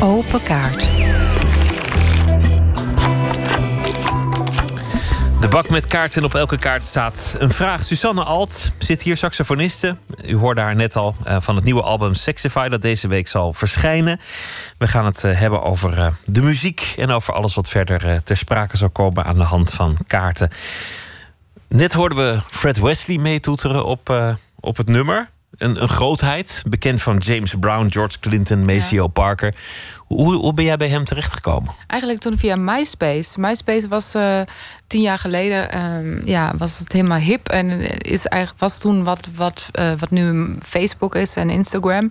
Open 0.00 0.42
kaart. 0.42 0.90
De 5.40 5.48
bak 5.48 5.68
met 5.68 5.86
kaarten 5.86 6.24
op 6.24 6.34
elke 6.34 6.58
kaart 6.58 6.84
staat 6.84 7.36
een 7.38 7.50
vraag. 7.50 7.84
Susanne 7.84 8.24
Alt 8.24 8.72
zit 8.78 9.02
hier, 9.02 9.16
saxofoniste. 9.16 9.96
U 10.24 10.36
hoorde 10.36 10.60
haar 10.60 10.76
net 10.76 10.96
al 10.96 11.16
uh, 11.26 11.36
van 11.40 11.56
het 11.56 11.64
nieuwe 11.64 11.82
album 11.82 12.14
Sexify... 12.14 12.68
dat 12.68 12.82
deze 12.82 13.08
week 13.08 13.28
zal 13.28 13.52
verschijnen. 13.52 14.20
We 14.78 14.88
gaan 14.88 15.04
het 15.04 15.22
uh, 15.24 15.38
hebben 15.38 15.62
over 15.62 15.98
uh, 15.98 16.06
de 16.24 16.42
muziek... 16.42 16.94
en 16.96 17.10
over 17.10 17.34
alles 17.34 17.54
wat 17.54 17.68
verder 17.68 18.22
ter 18.22 18.36
sprake 18.36 18.76
zal 18.76 18.90
komen 18.90 19.24
aan 19.24 19.38
de 19.38 19.44
hand 19.44 19.72
van 19.72 19.96
kaarten. 20.06 20.50
Net 21.74 21.92
hoorden 21.92 22.18
we 22.18 22.40
Fred 22.48 22.78
Wesley 22.78 23.18
meetoeteren 23.18 23.84
op, 23.84 24.10
uh, 24.10 24.34
op 24.60 24.76
het 24.76 24.88
nummer. 24.88 25.30
Een, 25.56 25.82
een, 25.82 25.88
grootheid, 25.88 26.62
bekend 26.68 27.02
van 27.02 27.16
James 27.16 27.54
Brown, 27.60 27.86
George 27.90 28.20
Clinton, 28.20 28.64
Maceo 28.64 29.02
ja. 29.02 29.08
Parker. 29.08 29.54
Hoe, 30.14 30.54
ben 30.54 30.64
jij 30.64 30.76
bij 30.76 30.88
hem 30.88 31.04
terechtgekomen? 31.04 31.74
Eigenlijk 31.86 32.22
toen 32.22 32.38
via 32.38 32.56
MySpace. 32.56 33.40
MySpace 33.40 33.88
was 33.88 34.14
uh, 34.14 34.40
tien 34.86 35.00
jaar 35.00 35.18
geleden 35.18 35.84
um, 35.84 36.22
ja, 36.24 36.52
was 36.58 36.78
het 36.78 36.92
helemaal 36.92 37.18
hip. 37.18 37.48
En 37.48 37.68
is 38.00 38.26
eigenlijk, 38.26 38.62
was 38.62 38.78
toen 38.78 39.04
wat, 39.04 39.28
wat, 39.34 39.68
uh, 39.78 39.92
wat 39.98 40.10
nu 40.10 40.54
Facebook 40.62 41.14
is 41.14 41.36
en 41.36 41.50
Instagram. 41.50 42.10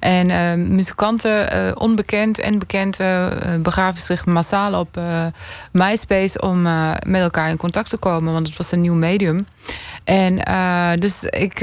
En 0.00 0.28
uh, 0.28 0.68
muzikanten, 0.68 1.80
onbekend 1.80 2.40
en 2.40 2.58
bekend, 2.58 2.96
begaven 3.62 4.02
zich 4.02 4.26
massaal 4.26 4.80
op 4.80 5.00
MySpace 5.72 6.40
om 6.40 6.62
met 7.06 7.22
elkaar 7.22 7.50
in 7.50 7.56
contact 7.56 7.90
te 7.90 7.96
komen. 7.96 8.32
Want 8.32 8.46
het 8.46 8.56
was 8.56 8.72
een 8.72 8.80
nieuw 8.80 8.94
medium. 8.94 9.46
En 10.04 10.40
dus 11.00 11.24
ik, 11.24 11.60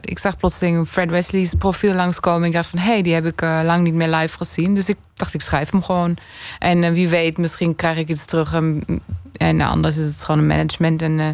ik 0.00 0.18
zag 0.18 0.36
plotseling 0.36 0.88
Fred 0.88 1.10
Wesley's 1.10 1.54
profiel 1.58 1.94
langskomen. 1.94 2.48
Ik 2.48 2.54
dacht 2.54 2.68
van, 2.68 2.78
hé, 2.78 2.92
hey, 2.92 3.02
die 3.02 3.14
heb 3.14 3.26
ik 3.26 3.40
lang 3.40 3.82
niet 3.82 3.94
meer 3.94 4.08
live 4.08 4.36
gezien. 4.36 4.74
Dus 4.74 4.88
ik 4.88 4.96
dacht, 5.18 5.34
ik 5.34 5.40
schrijf 5.40 5.70
hem 5.70 5.82
gewoon. 5.82 6.16
En 6.58 6.92
wie 6.92 7.08
weet, 7.08 7.38
misschien 7.38 7.76
krijg 7.76 7.98
ik 7.98 8.08
iets 8.08 8.24
terug. 8.24 8.54
En, 8.54 8.84
en 9.36 9.60
anders 9.60 9.96
is 9.96 10.04
het 10.04 10.24
gewoon 10.24 10.40
een 10.40 10.46
management. 10.46 11.02
En, 11.02 11.18
uh, 11.18 11.26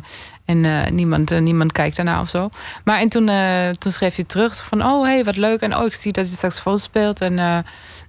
en 0.45 0.65
uh, 0.65 0.87
niemand, 0.87 1.41
niemand 1.41 1.73
kijkt 1.73 1.97
daarna 1.97 2.21
of 2.21 2.29
zo. 2.29 2.49
Maar 2.85 3.01
en 3.01 3.09
toen, 3.09 3.31
toen 3.79 3.93
schreef 3.93 4.15
hij 4.15 4.25
terug 4.25 4.65
van... 4.65 4.85
oh, 4.85 5.05
hey, 5.05 5.25
wat 5.25 5.37
leuk. 5.37 5.61
En 5.61 5.77
oh, 5.77 5.85
ik 5.85 5.95
zie 5.95 6.13
dat 6.13 6.27
hij 6.27 6.37
saxofoon 6.37 6.79
speelt. 6.79 7.21
En 7.21 7.35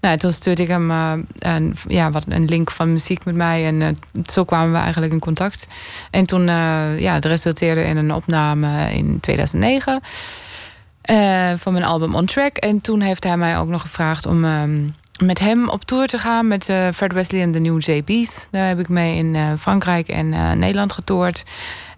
nou, 0.02 0.18
toen 0.18 0.32
stuurde 0.32 0.62
ik 0.62 0.68
hem 0.68 0.92
een, 0.92 1.76
ja, 1.88 2.12
wat, 2.12 2.24
een 2.28 2.46
link 2.46 2.72
van 2.72 2.92
muziek 2.92 3.26
met 3.26 3.36
mij. 3.36 3.66
En 3.66 3.98
zo 4.26 4.44
kwamen 4.44 4.72
we 4.72 4.78
eigenlijk 4.78 5.14
in 5.14 5.20
contact. 5.20 5.68
En 6.12 6.26
toen, 6.26 6.46
ja, 6.98 7.14
het 7.14 7.26
resulteerde 7.26 7.84
in 7.84 7.98
een 7.98 8.14
opname 8.14 8.94
in 8.94 9.20
2009... 9.20 10.02
van 11.58 11.74
mijn 11.74 11.86
album 11.86 12.16
On 12.16 12.26
Track. 12.26 12.58
En 12.58 12.82
toen 12.82 13.02
heeft 13.02 13.24
hij 13.24 13.38
mij 13.38 13.58
ook 13.58 13.68
nog 13.68 13.82
gevraagd 13.82 14.26
om... 14.26 14.46
Met 15.24 15.40
hem 15.40 15.70
op 15.70 15.84
tour 15.84 16.08
te 16.08 16.18
gaan 16.18 16.48
met 16.48 16.70
uh, 16.70 16.88
Fred 16.94 17.14
Wesley 17.14 17.42
en 17.42 17.52
de 17.52 17.60
New 17.60 17.82
JB's. 17.82 18.48
Daar 18.52 18.68
heb 18.68 18.80
ik 18.80 18.90
mee 18.90 19.18
in 19.18 19.34
uh, 19.34 19.52
Frankrijk 19.60 20.08
en 20.08 20.26
uh, 20.26 20.52
Nederland 20.52 20.94
getoerd. 20.94 21.44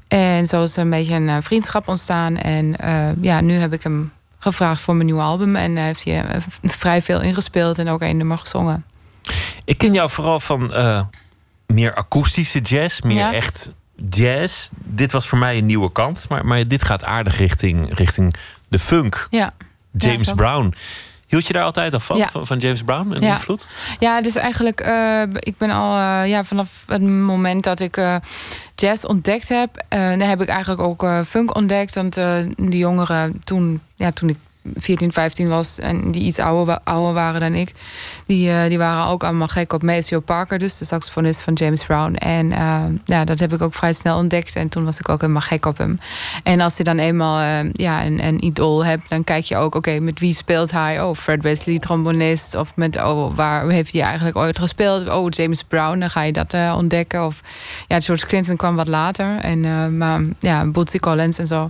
En 0.07 0.45
zo 0.45 0.63
is 0.63 0.75
er 0.75 0.81
een 0.81 0.89
beetje 0.89 1.13
een 1.13 1.43
vriendschap 1.43 1.87
ontstaan. 1.87 2.37
En 2.37 2.75
ja, 3.21 3.41
nu 3.41 3.53
heb 3.53 3.73
ik 3.73 3.83
hem 3.83 4.11
gevraagd 4.39 4.81
voor 4.81 4.93
mijn 4.93 5.05
nieuwe 5.05 5.21
album. 5.21 5.55
En 5.55 5.77
heeft 5.77 6.03
hij 6.03 6.25
vrij 6.61 7.01
veel 7.01 7.21
ingespeeld 7.21 7.77
en 7.77 7.89
ook 7.89 8.01
een 8.01 8.17
nummer 8.17 8.37
gezongen. 8.37 8.85
Ik 9.65 9.77
ken 9.77 9.93
jou 9.93 10.09
vooral 10.09 10.39
van 10.39 10.73
meer 11.65 11.93
akoestische 11.93 12.59
jazz, 12.59 13.01
meer 13.01 13.17
ja. 13.17 13.33
echt 13.33 13.71
jazz. 14.09 14.69
Dit 14.73 15.11
was 15.11 15.27
voor 15.27 15.37
mij 15.37 15.57
een 15.57 15.65
nieuwe 15.65 15.91
kant, 15.91 16.25
maar, 16.29 16.45
maar 16.45 16.67
dit 16.67 16.83
gaat 16.83 17.03
aardig 17.03 17.37
richting, 17.37 17.97
richting 17.97 18.33
de 18.67 18.79
funk. 18.79 19.27
Ja. 19.29 19.53
James 19.91 20.27
ja, 20.27 20.33
Brown. 20.33 20.73
Hield 21.27 21.47
je 21.47 21.53
daar 21.53 21.63
altijd 21.63 21.93
al 21.93 21.99
van, 21.99 22.17
Ja. 22.17 22.29
van, 22.31 22.57
James 22.57 22.83
Brown 22.83 23.13
en 23.13 23.21
Ja. 23.21 23.33
invloed? 23.33 23.67
Ja, 23.99 24.21
dus 24.21 24.35
eigenlijk, 24.35 24.79
eh, 24.79 25.21
ik 25.33 25.57
ben 25.57 25.69
al 25.69 25.97
eh, 25.97 26.29
ja, 26.29 26.43
vanaf 26.43 26.83
het 26.87 27.01
moment 27.01 27.63
dat 27.63 27.79
ik 27.79 27.97
eh, 27.97 28.15
jazz 28.75 29.03
ontdekt 29.03 29.49
heb, 29.49 29.85
dan 29.89 30.19
heb 30.19 30.41
ik 30.41 30.47
eigenlijk 30.47 30.81
ook 30.81 31.05
funk 31.27 31.55
ontdekt. 31.55 31.95
Want 31.95 32.13
de 32.13 32.77
jongeren 32.77 33.41
toen, 33.43 33.81
ja, 33.95 34.11
toen 34.11 34.29
ik 34.29 34.37
14, 34.75 35.13
15 35.13 35.47
was 35.47 35.79
en 35.79 36.11
die 36.11 36.23
iets 36.23 36.39
ouder, 36.39 36.79
ouder 36.83 37.13
waren 37.13 37.39
dan 37.39 37.53
ik, 37.53 37.71
die, 38.25 38.51
eh, 38.51 38.67
die 38.67 38.77
waren 38.77 39.11
ook 39.11 39.23
allemaal 39.23 39.47
gek 39.47 39.73
op 39.73 39.83
Maceo 39.83 40.19
Parker, 40.19 40.59
dus 40.59 40.77
de 40.77 40.85
saxofonist 40.85 41.41
van 41.41 41.53
James 41.53 41.83
Brown. 41.83 42.13
En 42.13 42.51
eh, 42.51 42.83
ja, 43.05 43.25
dat 43.25 43.39
heb 43.39 43.53
ik 43.53 43.61
ook 43.61 43.73
vrij 43.73 43.93
snel 43.93 44.17
ontdekt 44.17 44.55
en 44.55 44.69
toen 44.69 44.85
was 44.85 44.99
ik 44.99 45.09
ook 45.09 45.21
helemaal 45.21 45.41
gek 45.41 45.65
op 45.65 45.77
hem. 45.77 45.95
En 46.43 46.61
als 46.61 46.77
je 46.77 46.83
dan 46.83 46.97
eenmaal 46.97 47.39
eh, 47.39 47.71
ja, 47.71 48.05
een, 48.05 48.25
een 48.25 48.43
idool 48.43 48.85
hebt, 48.85 49.09
dan 49.09 49.23
kijk 49.23 49.43
je 49.43 49.57
ook, 49.57 49.75
oké, 49.75 49.99
met 49.99 50.19
wie 50.19 50.33
speelt 50.33 50.71
hij? 50.71 51.01
Oh, 51.01 51.15
Fred 51.15 51.41
Wesley, 51.41 51.79
trombonist. 51.79 52.55
Of 52.55 52.75
met, 52.75 52.95
oh, 53.03 53.35
waar 53.35 53.69
heeft 53.69 53.93
hij 53.93 54.01
eigenlijk 54.01 54.37
ooit 54.37 54.59
gespeeld? 54.59 55.09
Oh, 55.09 55.29
James 55.29 55.63
Brown, 55.63 55.99
dan 55.99 56.09
ga 56.09 56.21
je 56.21 56.33
dat 56.33 56.55
ontdekken. 56.75 57.25
Of 57.25 57.41
ja, 57.87 57.99
George 57.99 58.25
Clinton 58.25 58.55
kwam 58.55 58.75
wat 58.75 58.87
later. 58.87 59.39
En, 59.39 59.97
maar 59.97 60.21
ja, 60.39 60.65
Bootsy 60.65 60.99
Collins 60.99 61.39
en 61.39 61.47
zo. 61.47 61.69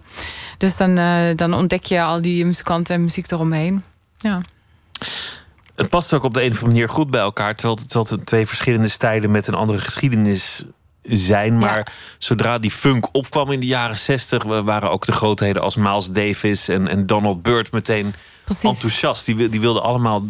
Dus 0.58 0.78
dan, 0.78 1.00
dan 1.36 1.54
ontdek 1.54 1.86
je 1.86 2.02
al 2.02 2.22
die 2.22 2.46
muzikanten 2.46 2.87
en 2.90 3.02
muziek 3.02 3.32
eromheen. 3.32 3.84
Ja. 4.18 4.42
Het 5.76 5.90
past 5.90 6.14
ook 6.14 6.24
op 6.24 6.34
de 6.34 6.42
een 6.42 6.52
of 6.52 6.54
andere 6.54 6.72
manier 6.72 6.90
goed 6.90 7.10
bij 7.10 7.22
elkaar. 7.22 7.56
Terwijl 7.56 7.76
het, 7.76 7.90
terwijl 7.90 8.16
het 8.16 8.26
twee 8.26 8.48
verschillende 8.48 8.88
stijlen 8.88 9.32
met 9.32 9.48
een 9.48 9.54
andere 9.54 9.80
geschiedenis 9.80 10.64
zijn. 11.04 11.58
Maar 11.58 11.94
zodra 12.18 12.58
die 12.58 12.72
funk 12.72 13.08
opkwam 13.12 13.52
in 13.52 13.60
de 13.60 13.66
jaren 13.66 13.98
zestig... 13.98 14.44
waren 14.44 14.92
ook 14.92 15.06
de 15.06 15.12
grootheden 15.12 15.62
als 15.62 15.76
Miles 15.76 16.12
Davis 16.12 16.68
en, 16.68 16.88
en 16.88 17.06
Donald 17.06 17.42
Byrd 17.42 17.72
meteen 17.72 18.14
Precies. 18.48 18.70
enthousiast. 18.70 19.26
Die, 19.26 19.50
die 19.50 19.60
wilden 19.60 19.84
allemaal 19.84 20.22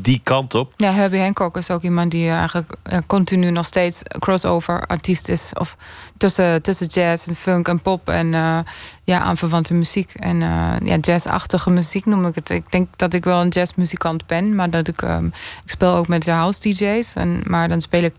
die 0.00 0.20
kant 0.22 0.54
op. 0.54 0.72
Ja, 0.76 0.92
Herbie 0.92 1.20
Hancock 1.20 1.56
is 1.56 1.70
ook 1.70 1.82
iemand 1.82 2.10
die 2.10 2.30
eigenlijk 2.30 2.72
eh, 2.82 2.98
continu 3.06 3.50
nog 3.50 3.66
steeds 3.66 4.02
crossover 4.18 4.86
artiest 4.86 5.28
is. 5.28 5.50
Of 5.58 5.76
tussen, 6.16 6.62
tussen 6.62 6.86
jazz 6.86 7.28
en 7.28 7.34
funk 7.34 7.68
en 7.68 7.82
pop 7.82 8.08
en 8.08 8.34
eh, 8.34 8.58
ja, 9.04 9.20
aanverwante 9.20 9.74
muziek. 9.74 10.12
En 10.14 10.42
eh, 10.42 10.88
ja, 10.88 10.96
jazzachtige 11.00 11.70
muziek 11.70 12.06
noem 12.06 12.26
ik 12.26 12.34
het. 12.34 12.50
Ik 12.50 12.70
denk 12.70 12.88
dat 12.96 13.14
ik 13.14 13.24
wel 13.24 13.40
een 13.40 13.48
jazzmuzikant 13.48 14.26
ben, 14.26 14.54
maar 14.54 14.70
dat 14.70 14.88
ik, 14.88 15.02
ehm, 15.02 15.26
ik 15.64 15.70
speel 15.70 15.94
ook 15.94 16.08
met 16.08 16.24
de 16.24 16.30
house 16.30 16.60
DJ's. 16.60 17.14
En, 17.14 17.42
maar 17.44 17.68
dan 17.68 17.80
speel 17.80 18.02
ik 18.02 18.14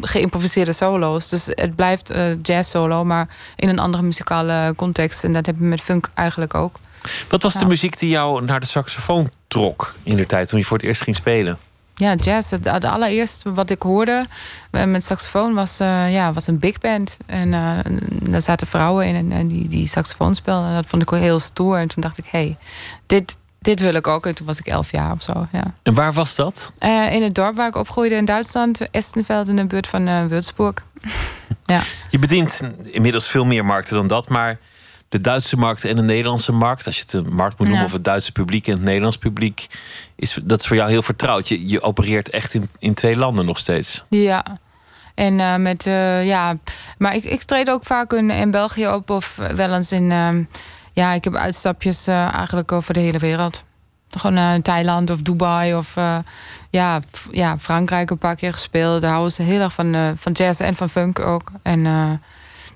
geïmproviseerde 0.00 0.72
solo's. 0.72 1.28
Dus 1.28 1.46
het 1.46 1.76
blijft 1.76 2.10
eh, 2.10 2.42
jazz 2.42 2.70
solo, 2.70 3.04
maar 3.04 3.28
in 3.56 3.68
een 3.68 3.78
andere 3.78 4.02
muzikale 4.02 4.72
context. 4.76 5.24
En 5.24 5.32
dat 5.32 5.46
heb 5.46 5.54
ik 5.54 5.60
met 5.60 5.80
funk 5.80 6.08
eigenlijk 6.14 6.54
ook. 6.54 6.76
Wat 7.28 7.42
was 7.42 7.52
de 7.52 7.58
Ja. 7.58 7.66
muziek 7.66 7.98
die 7.98 8.08
jou 8.08 8.44
naar 8.44 8.60
de 8.60 8.66
saxofoon 8.66 9.30
trok 9.48 9.94
in 10.02 10.16
de 10.16 10.26
tijd 10.26 10.48
toen 10.48 10.58
je 10.58 10.64
voor 10.64 10.76
het 10.76 10.86
eerst 10.86 11.02
ging 11.02 11.16
spelen? 11.16 11.58
Ja, 11.96 12.14
jazz. 12.14 12.50
Het, 12.50 12.64
het 12.64 12.84
allereerste 12.84 13.52
wat 13.52 13.70
ik 13.70 13.82
hoorde 13.82 14.24
eh, 14.70 14.84
met 14.84 15.04
saxofoon 15.04 15.54
was, 15.54 15.80
eh, 15.80 16.12
ja, 16.12 16.32
was 16.32 16.46
een 16.46 16.58
big 16.58 16.78
band. 16.78 17.16
En 17.26 17.54
eh, 17.54 17.78
daar 18.30 18.42
zaten 18.42 18.66
vrouwen 18.66 19.06
in 19.06 19.14
en, 19.14 19.32
en 19.32 19.48
die, 19.48 19.68
die 19.68 19.86
saxofoon 19.88 20.34
speelden. 20.34 20.68
En 20.68 20.74
dat 20.74 20.86
vond 20.86 21.02
ik 21.02 21.10
wel 21.10 21.20
heel 21.20 21.40
stoer. 21.40 21.78
En 21.78 21.88
toen 21.88 22.02
dacht 22.02 22.18
ik, 22.18 22.24
hé, 22.30 22.38
hey, 22.38 22.56
dit, 23.06 23.36
dit 23.60 23.80
wil 23.80 23.94
ik 23.94 24.06
ook. 24.06 24.26
En 24.26 24.34
toen 24.34 24.46
was 24.46 24.58
ik 24.58 24.66
elf 24.66 24.92
jaar 24.92 25.12
of 25.12 25.22
zo, 25.22 25.46
ja. 25.52 25.62
En 25.82 25.94
waar 25.94 26.12
was 26.12 26.34
dat? 26.34 26.72
In 27.10 27.22
het 27.22 27.34
dorp 27.34 27.56
waar 27.56 27.68
ik 27.68 27.76
opgroeide 27.76 28.14
in 28.14 28.24
Duitsland. 28.24 28.90
Estenveld 28.90 29.48
in 29.48 29.56
de 29.56 29.66
buurt 29.66 29.86
van 29.86 30.06
eh 30.06 30.26
Würzburg. 30.26 30.74
ja. 31.66 31.80
Je 32.10 32.18
bedient 32.18 32.60
inmiddels 32.90 33.26
veel 33.28 33.44
meer 33.44 33.64
markten 33.64 33.96
dan 33.96 34.06
dat, 34.06 34.28
maar 34.28 34.58
de 35.08 35.20
Duitse 35.20 35.56
markt 35.56 35.84
en 35.84 35.96
de 35.96 36.02
Nederlandse 36.02 36.52
markt, 36.52 36.86
als 36.86 36.96
je 36.96 37.02
het 37.02 37.12
een 37.12 37.34
markt 37.34 37.58
moet 37.58 37.66
noemen, 37.66 37.78
Ja. 37.78 37.84
of 37.84 37.92
het 37.92 38.04
Duitse 38.04 38.32
publiek 38.32 38.66
en 38.66 38.72
het 38.72 38.82
Nederlands 38.82 39.18
publiek, 39.18 39.66
is 40.16 40.38
dat 40.42 40.60
is 40.60 40.66
voor 40.66 40.76
jou 40.76 40.90
heel 40.90 41.02
vertrouwd. 41.02 41.48
Je, 41.48 41.68
je 41.68 41.82
opereert 41.82 42.30
echt 42.30 42.54
in, 42.54 42.68
in 42.78 42.94
twee 42.94 43.16
landen 43.16 43.46
nog 43.46 43.58
steeds. 43.58 44.04
Ja. 44.08 44.44
En 45.14 45.40
eh, 45.40 45.56
met, 45.56 45.86
eh, 45.86 46.26
ja, 46.26 46.56
maar 46.98 47.14
ik, 47.14 47.24
ik 47.24 47.42
treed 47.42 47.70
ook 47.70 47.84
vaak 47.84 48.12
in, 48.12 48.30
in 48.30 48.50
België 48.50 48.88
op 48.88 49.10
of 49.10 49.36
wel 49.54 49.74
eens 49.74 49.92
in, 49.92 50.10
ehm, 50.10 50.44
ja, 50.92 51.12
ik 51.12 51.24
heb 51.24 51.34
uitstapjes 51.34 52.06
eh, 52.06 52.34
eigenlijk 52.34 52.72
over 52.72 52.94
de 52.94 53.00
hele 53.00 53.18
wereld. 53.18 53.64
Gewoon 54.18 54.62
Thailand 54.62 55.10
of 55.10 55.20
Dubai 55.22 55.74
of 55.74 55.94
ja, 56.70 57.00
ja, 57.30 57.58
Frankrijk 57.58 58.10
een 58.10 58.18
paar 58.18 58.36
keer 58.36 58.52
gespeeld. 58.52 59.00
Daar 59.00 59.10
houden 59.10 59.32
ze 59.32 59.42
heel 59.42 59.60
erg 59.60 59.72
van, 59.72 60.14
van 60.16 60.32
jazz 60.32 60.60
en 60.60 60.74
van 60.74 60.90
funk 60.90 61.18
ook. 61.18 61.50
En 61.62 61.84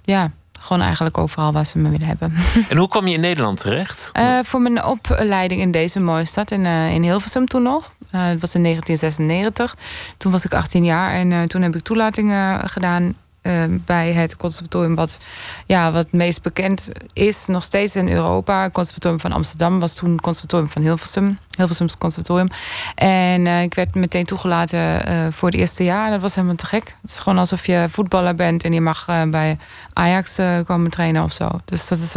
ja, 0.05 0.31
gewoon 0.61 0.83
eigenlijk 0.83 1.19
overal 1.19 1.53
waar 1.53 1.67
ze 1.67 1.79
me 1.79 1.91
willen 1.91 2.07
hebben. 2.07 2.33
En 2.69 2.77
hoe 2.77 2.89
kwam 2.89 3.07
je 3.07 3.15
in 3.15 3.21
Nederland 3.21 3.61
terecht? 3.61 4.11
Eh, 4.13 4.39
voor 4.43 4.61
mijn 4.61 4.85
opleiding 4.85 5.61
in 5.61 5.71
deze 5.71 6.01
mooie 6.01 6.25
stad, 6.25 6.51
in, 6.51 6.67
eh, 6.67 6.95
in 6.95 7.03
Hilversum 7.03 7.47
toen 7.47 7.63
nog. 7.63 7.93
Eh, 8.11 8.27
het 8.27 8.41
was 8.41 8.55
in 8.55 8.63
1996. 8.63 9.77
Toen 10.17 10.33
was 10.33 10.45
ik 10.45 10.55
18 10.55 10.85
jaar 10.85 11.11
en 11.11 11.49
toen 11.49 11.63
heb 11.63 11.77
ik 11.77 11.83
toelatingen 11.83 12.69
gedaan 12.69 13.15
eh, 13.49 13.65
bij 13.85 14.13
het 14.13 14.37
conservatorium 14.37 14.95
wat, 14.95 15.19
ja, 15.67 15.93
wat 15.93 16.03
het 16.03 16.13
meest 16.13 16.43
bekend 16.43 16.89
is, 17.13 17.47
nog 17.47 17.63
steeds 17.63 17.97
in 17.97 18.09
Europa. 18.09 18.63
Het 18.63 18.73
conservatorium 18.73 19.21
van 19.21 19.33
Amsterdam 19.33 19.81
was 19.81 19.95
toen 19.95 20.11
het 20.11 20.21
conservatorium 20.21 20.69
van 20.69 20.83
Hilversum. 20.83 21.39
Hilversums 21.57 21.97
conservatorium. 21.99 22.49
En 22.95 23.47
eh, 23.47 23.63
ik 23.63 23.75
werd 23.75 23.95
meteen 23.95 24.25
toegelaten 24.25 25.07
eh, 25.07 25.27
voor 25.31 25.49
het 25.49 25.59
eerste 25.59 25.85
jaar. 25.85 26.11
Dat 26.11 26.21
was 26.21 26.35
helemaal 26.35 26.57
te 26.57 26.67
gek. 26.67 26.97
Het 27.03 27.11
is 27.11 27.19
gewoon 27.19 27.39
alsof 27.39 27.67
je 27.67 27.87
voetballer 27.91 28.35
bent 28.35 28.65
en 28.65 28.73
je 28.73 28.81
mag 28.81 29.09
eh, 29.09 29.23
bij 29.23 29.59
Ajax 29.93 30.39
komen 30.67 30.91
trainen 30.91 31.23
of 31.23 31.33
zo. 31.33 31.49
Dus 31.65 31.89
dat 31.89 31.99
is 31.99 32.11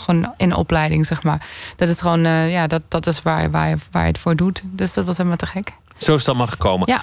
gewoon 0.00 0.32
in 0.36 0.54
opleiding, 0.54 1.06
zeg 1.06 1.22
maar. 1.22 1.46
Dat 1.76 1.88
is 1.88 2.00
gewoon, 2.00 2.20
ja, 2.48 2.66
dat, 2.66 2.82
dat 2.88 3.06
is 3.06 3.22
waar, 3.22 3.50
waar, 3.50 3.78
waar 3.90 4.02
je 4.02 4.08
het 4.08 4.18
voor 4.18 4.36
doet. 4.36 4.62
Dus 4.64 4.94
dat 4.94 5.04
was 5.04 5.16
helemaal 5.16 5.38
te 5.38 5.46
gek. 5.46 5.72
Zo 5.96 6.12
is 6.14 6.18
het 6.18 6.28
allemaal 6.28 6.46
gekomen. 6.46 6.88
Ja. 6.90 7.02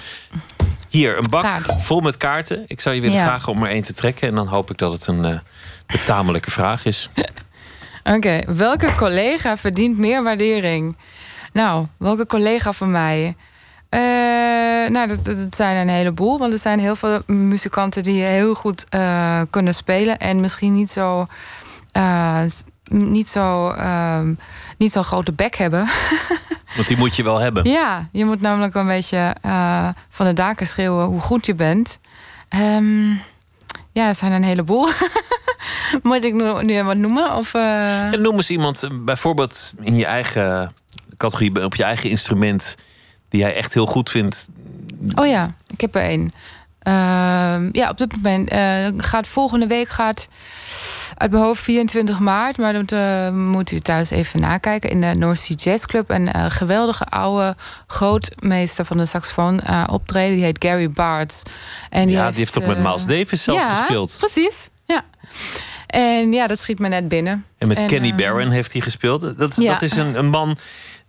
Hier, 0.92 1.18
een 1.18 1.30
bak 1.30 1.42
Kaart. 1.42 1.72
vol 1.76 2.00
met 2.00 2.16
kaarten. 2.16 2.64
Ik 2.66 2.80
zou 2.80 2.94
je 2.94 3.00
willen 3.00 3.16
Ja. 3.16 3.24
vragen 3.24 3.52
om 3.52 3.62
er 3.62 3.70
één 3.70 3.82
te 3.82 3.92
trekken. 3.92 4.28
En 4.28 4.34
dan 4.34 4.46
hoop 4.46 4.70
ik 4.70 4.78
dat 4.78 4.92
het 4.92 5.06
een 5.06 5.24
eh, 5.24 5.38
betamelijke 5.86 6.50
vraag 6.50 6.84
is. 6.84 7.10
Oké, 8.16 8.40
welke 8.46 8.94
collega 8.94 9.56
verdient 9.56 9.98
meer 9.98 10.22
waardering? 10.22 10.96
Nou, 11.52 11.86
welke 11.96 12.26
collega 12.26 12.72
van 12.72 12.90
mij? 12.90 13.34
Eh, 13.88 14.00
nou, 14.90 15.08
dat, 15.08 15.24
dat 15.24 15.54
zijn 15.56 15.76
een 15.76 15.88
heleboel. 15.94 16.38
Want 16.38 16.52
er 16.52 16.58
zijn 16.58 16.78
heel 16.80 16.96
veel 16.96 17.22
muzikanten 17.26 18.02
die 18.02 18.22
heel 18.22 18.54
goed 18.54 18.86
eh, 18.88 19.40
kunnen 19.50 19.74
spelen. 19.74 20.18
En 20.18 20.40
misschien 20.40 20.74
niet 20.74 20.90
zo 20.90 21.26
niet 22.92 23.28
zo 23.28 23.70
ehm, 23.70 24.34
niet 24.76 24.92
zo'n 24.92 25.04
grote 25.04 25.32
bek 25.32 25.56
hebben. 25.56 25.88
Want 26.76 26.88
die 26.88 26.96
moet 26.96 27.16
je 27.16 27.22
wel 27.22 27.38
hebben. 27.38 27.64
Ja, 27.70 28.08
je 28.12 28.24
moet 28.24 28.40
namelijk 28.40 28.74
een 28.74 28.86
beetje 28.86 29.34
eh, 29.40 29.88
van 30.08 30.26
de 30.26 30.32
daken 30.32 30.66
schreeuwen 30.66 31.06
hoe 31.06 31.20
goed 31.20 31.46
je 31.46 31.54
bent. 31.54 31.98
Ehm, 32.48 33.10
ja, 33.92 34.08
er 34.08 34.14
zijn 34.14 34.32
een 34.32 34.44
heleboel. 34.44 34.88
moet 36.02 36.24
ik 36.24 36.34
nu, 36.34 36.64
nu 36.64 36.82
wat 36.82 36.96
noemen? 36.96 37.36
Of, 37.36 37.54
En 37.54 38.20
noem 38.22 38.36
eens 38.36 38.50
iemand, 38.50 38.82
eh, 38.82 38.90
bijvoorbeeld 38.92 39.72
in 39.80 39.96
je 39.96 40.06
eigen 40.06 40.74
categorie, 41.16 41.64
op 41.64 41.74
je 41.74 41.84
eigen 41.84 42.10
instrument, 42.10 42.76
die 43.28 43.40
jij 43.40 43.54
echt 43.54 43.74
heel 43.74 43.86
goed 43.86 44.10
vindt. 44.10 44.48
Oh 45.14 45.26
ja, 45.26 45.50
ik 45.66 45.80
heb 45.80 45.94
er 45.94 46.02
één. 46.02 46.32
Ehm, 46.78 47.68
ja, 47.72 47.88
op 47.90 47.98
dit 47.98 48.12
moment 48.16 48.50
gaat 49.04 49.26
volgende 49.26 49.66
week 49.66 49.88
gaat 49.88 50.28
uit 51.16 51.30
mijn 51.30 51.42
hoofd 51.42 51.60
24 51.60 52.18
maart, 52.18 52.56
maar 52.56 52.72
dat 52.72 52.92
eh, 52.92 53.30
moet 53.30 53.72
u 53.72 53.78
thuis 53.78 54.10
even 54.10 54.40
nakijken 54.40 54.90
in 54.90 55.00
de 55.00 55.14
North 55.14 55.38
Sea 55.38 55.56
Jazz 55.56 55.84
Club. 55.84 56.10
Een 56.10 56.32
eh, 56.32 56.44
geweldige 56.48 57.04
oude 57.04 57.56
grootmeester 57.86 58.84
van 58.84 58.96
de 58.96 59.06
saxofoon 59.06 59.60
eh, 59.60 59.84
optreden. 59.90 60.34
Die 60.34 60.44
heet 60.44 60.64
Gary 60.64 60.90
Bartz. 60.90 61.42
En 61.90 62.08
ja, 62.08 62.28
die 62.28 62.38
heeft 62.38 62.58
ook 62.58 62.66
met 62.66 62.78
Miles 62.78 63.06
Davis 63.06 63.42
zelfs 63.42 63.62
ja, 63.62 63.74
gespeeld. 63.74 64.16
Precies, 64.18 64.68
ja. 64.86 65.04
En 65.86 66.32
ja, 66.32 66.46
dat 66.46 66.60
schiet 66.60 66.78
me 66.78 66.88
net 66.88 67.08
binnen. 67.08 67.44
En 67.58 67.68
met 67.68 67.86
Kenny 67.86 68.14
Barron 68.14 68.50
heeft 68.50 68.72
hij 68.72 68.80
gespeeld. 68.80 69.38
Dat, 69.38 69.56
ja. 69.56 69.72
dat 69.72 69.82
is 69.82 69.96
een, 69.96 70.18
een 70.18 70.28
man 70.28 70.56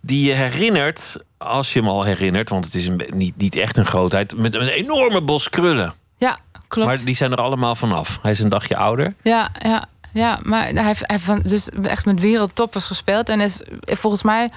die 0.00 0.26
je 0.26 0.32
herinnert, 0.32 1.16
als 1.38 1.72
je 1.72 1.78
hem 1.78 1.88
al 1.88 2.02
herinnert, 2.02 2.48
want 2.48 2.64
het 2.64 2.74
is 2.74 2.86
een, 2.86 3.02
niet, 3.14 3.36
niet 3.36 3.56
echt 3.56 3.76
een 3.76 3.86
grootheid, 3.86 4.36
met 4.36 4.54
een 4.54 4.68
enorme 4.68 5.22
bos 5.22 5.50
krullen. 5.50 5.94
Ja, 6.16 6.38
klopt. 6.68 6.88
Maar 6.88 7.04
die 7.04 7.14
zijn 7.14 7.32
er 7.32 7.38
allemaal 7.38 7.74
vanaf. 7.74 8.18
Hij 8.22 8.30
is 8.30 8.38
een 8.38 8.48
dagje 8.48 8.76
ouder. 8.76 9.14
Ja, 9.22 9.50
ja, 9.62 9.88
ja, 10.14 10.38
maar 10.42 10.68
hij 10.68 10.84
heeft, 10.84 11.02
hij 11.06 11.18
heeft 11.24 11.48
dus 11.48 11.68
echt 11.68 12.04
met 12.04 12.20
wereldtoppers 12.20 12.84
gespeeld. 12.84 13.28
En 13.28 13.40
is 13.40 13.62
volgens 13.84 14.22
mij 14.22 14.50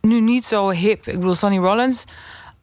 nu 0.00 0.20
niet 0.20 0.44
zo 0.44 0.70
hip. 0.70 1.06
Ik 1.06 1.18
bedoel, 1.18 1.34
Sonny 1.34 1.58
Rollins, 1.58 2.04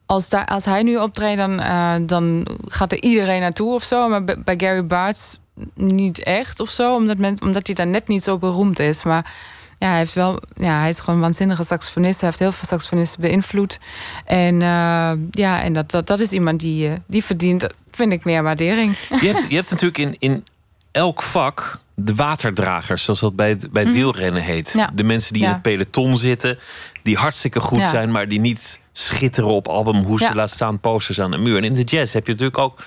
als, 0.06 0.28
daar, 0.28 0.46
als 0.46 0.64
hij 0.64 0.82
nu 0.82 0.96
optreedt, 0.96 1.36
dan, 1.36 1.60
eh, 1.60 1.94
dan 2.00 2.46
gaat 2.64 2.92
er 2.92 3.02
iedereen 3.02 3.40
naartoe 3.40 3.74
of 3.74 3.82
zo. 3.82 4.08
Maar 4.08 4.24
bij, 4.24 4.54
Gary 4.56 4.86
Bartz 4.86 5.36
niet 5.74 6.22
echt 6.22 6.60
of 6.60 6.70
zo, 6.70 6.94
omdat, 6.94 7.18
men, 7.18 7.42
omdat 7.42 7.66
hij 7.66 7.74
dan 7.74 7.90
net 7.90 8.08
niet 8.08 8.22
zo 8.22 8.38
beroemd 8.38 8.78
is. 8.78 9.02
Maar 9.02 9.32
ja, 9.78 9.88
hij, 9.88 9.98
heeft 9.98 10.14
wel, 10.14 10.40
ja, 10.54 10.78
hij 10.78 10.88
is 10.88 10.98
gewoon 10.98 11.14
een 11.14 11.20
waanzinnige 11.20 11.64
saxofonist. 11.64 12.20
Hij 12.20 12.28
heeft 12.28 12.40
heel 12.40 12.52
veel 12.52 12.68
saxofonisten 12.68 13.20
beïnvloed. 13.20 13.78
En 14.24 14.62
eh, 14.62 15.12
ja, 15.30 15.62
en 15.62 15.72
dat, 15.72 15.90
dat, 15.90 16.06
dat 16.06 16.20
is 16.20 16.30
iemand 16.30 16.60
die, 16.60 16.88
eh, 16.88 16.96
die 17.06 17.24
verdient, 17.24 17.66
vind 17.90 18.12
ik, 18.12 18.24
meer 18.24 18.42
waardering. 18.42 18.96
Je 19.20 19.26
hebt, 19.26 19.44
je 19.48 19.54
hebt 19.54 19.70
natuurlijk 19.70 19.98
in, 19.98 20.16
in 20.18 20.44
elk 20.92 21.22
vak 21.22 21.86
de 22.00 22.14
waterdragers, 22.14 23.02
zoals 23.04 23.20
dat 23.20 23.36
bij 23.36 23.48
het, 23.48 23.72
bij 23.72 23.82
het 23.82 23.90
Mhm. 23.92 24.00
wielrennen 24.00 24.42
heet. 24.42 24.72
Ja. 24.76 24.90
De 24.94 25.04
mensen 25.04 25.32
die 25.32 25.42
in 25.42 25.48
het 25.48 25.62
peloton 25.62 26.16
zitten, 26.16 26.58
die 27.02 27.16
hartstikke 27.16 27.60
goed 27.60 27.78
Ja. 27.78 27.88
zijn, 27.90 28.10
maar 28.10 28.28
die 28.28 28.40
niet 28.40 28.80
schitteren 28.92 29.50
op 29.50 29.68
albumhoesen, 29.68 30.28
Ja. 30.28 30.34
laat 30.34 30.50
staan 30.50 30.80
posters 30.80 31.20
aan 31.20 31.30
de 31.30 31.38
muur. 31.38 31.56
En 31.56 31.64
in 31.64 31.74
de 31.74 31.82
jazz 31.84 32.12
heb 32.14 32.26
je 32.26 32.32
natuurlijk 32.32 32.58
ook 32.58 32.84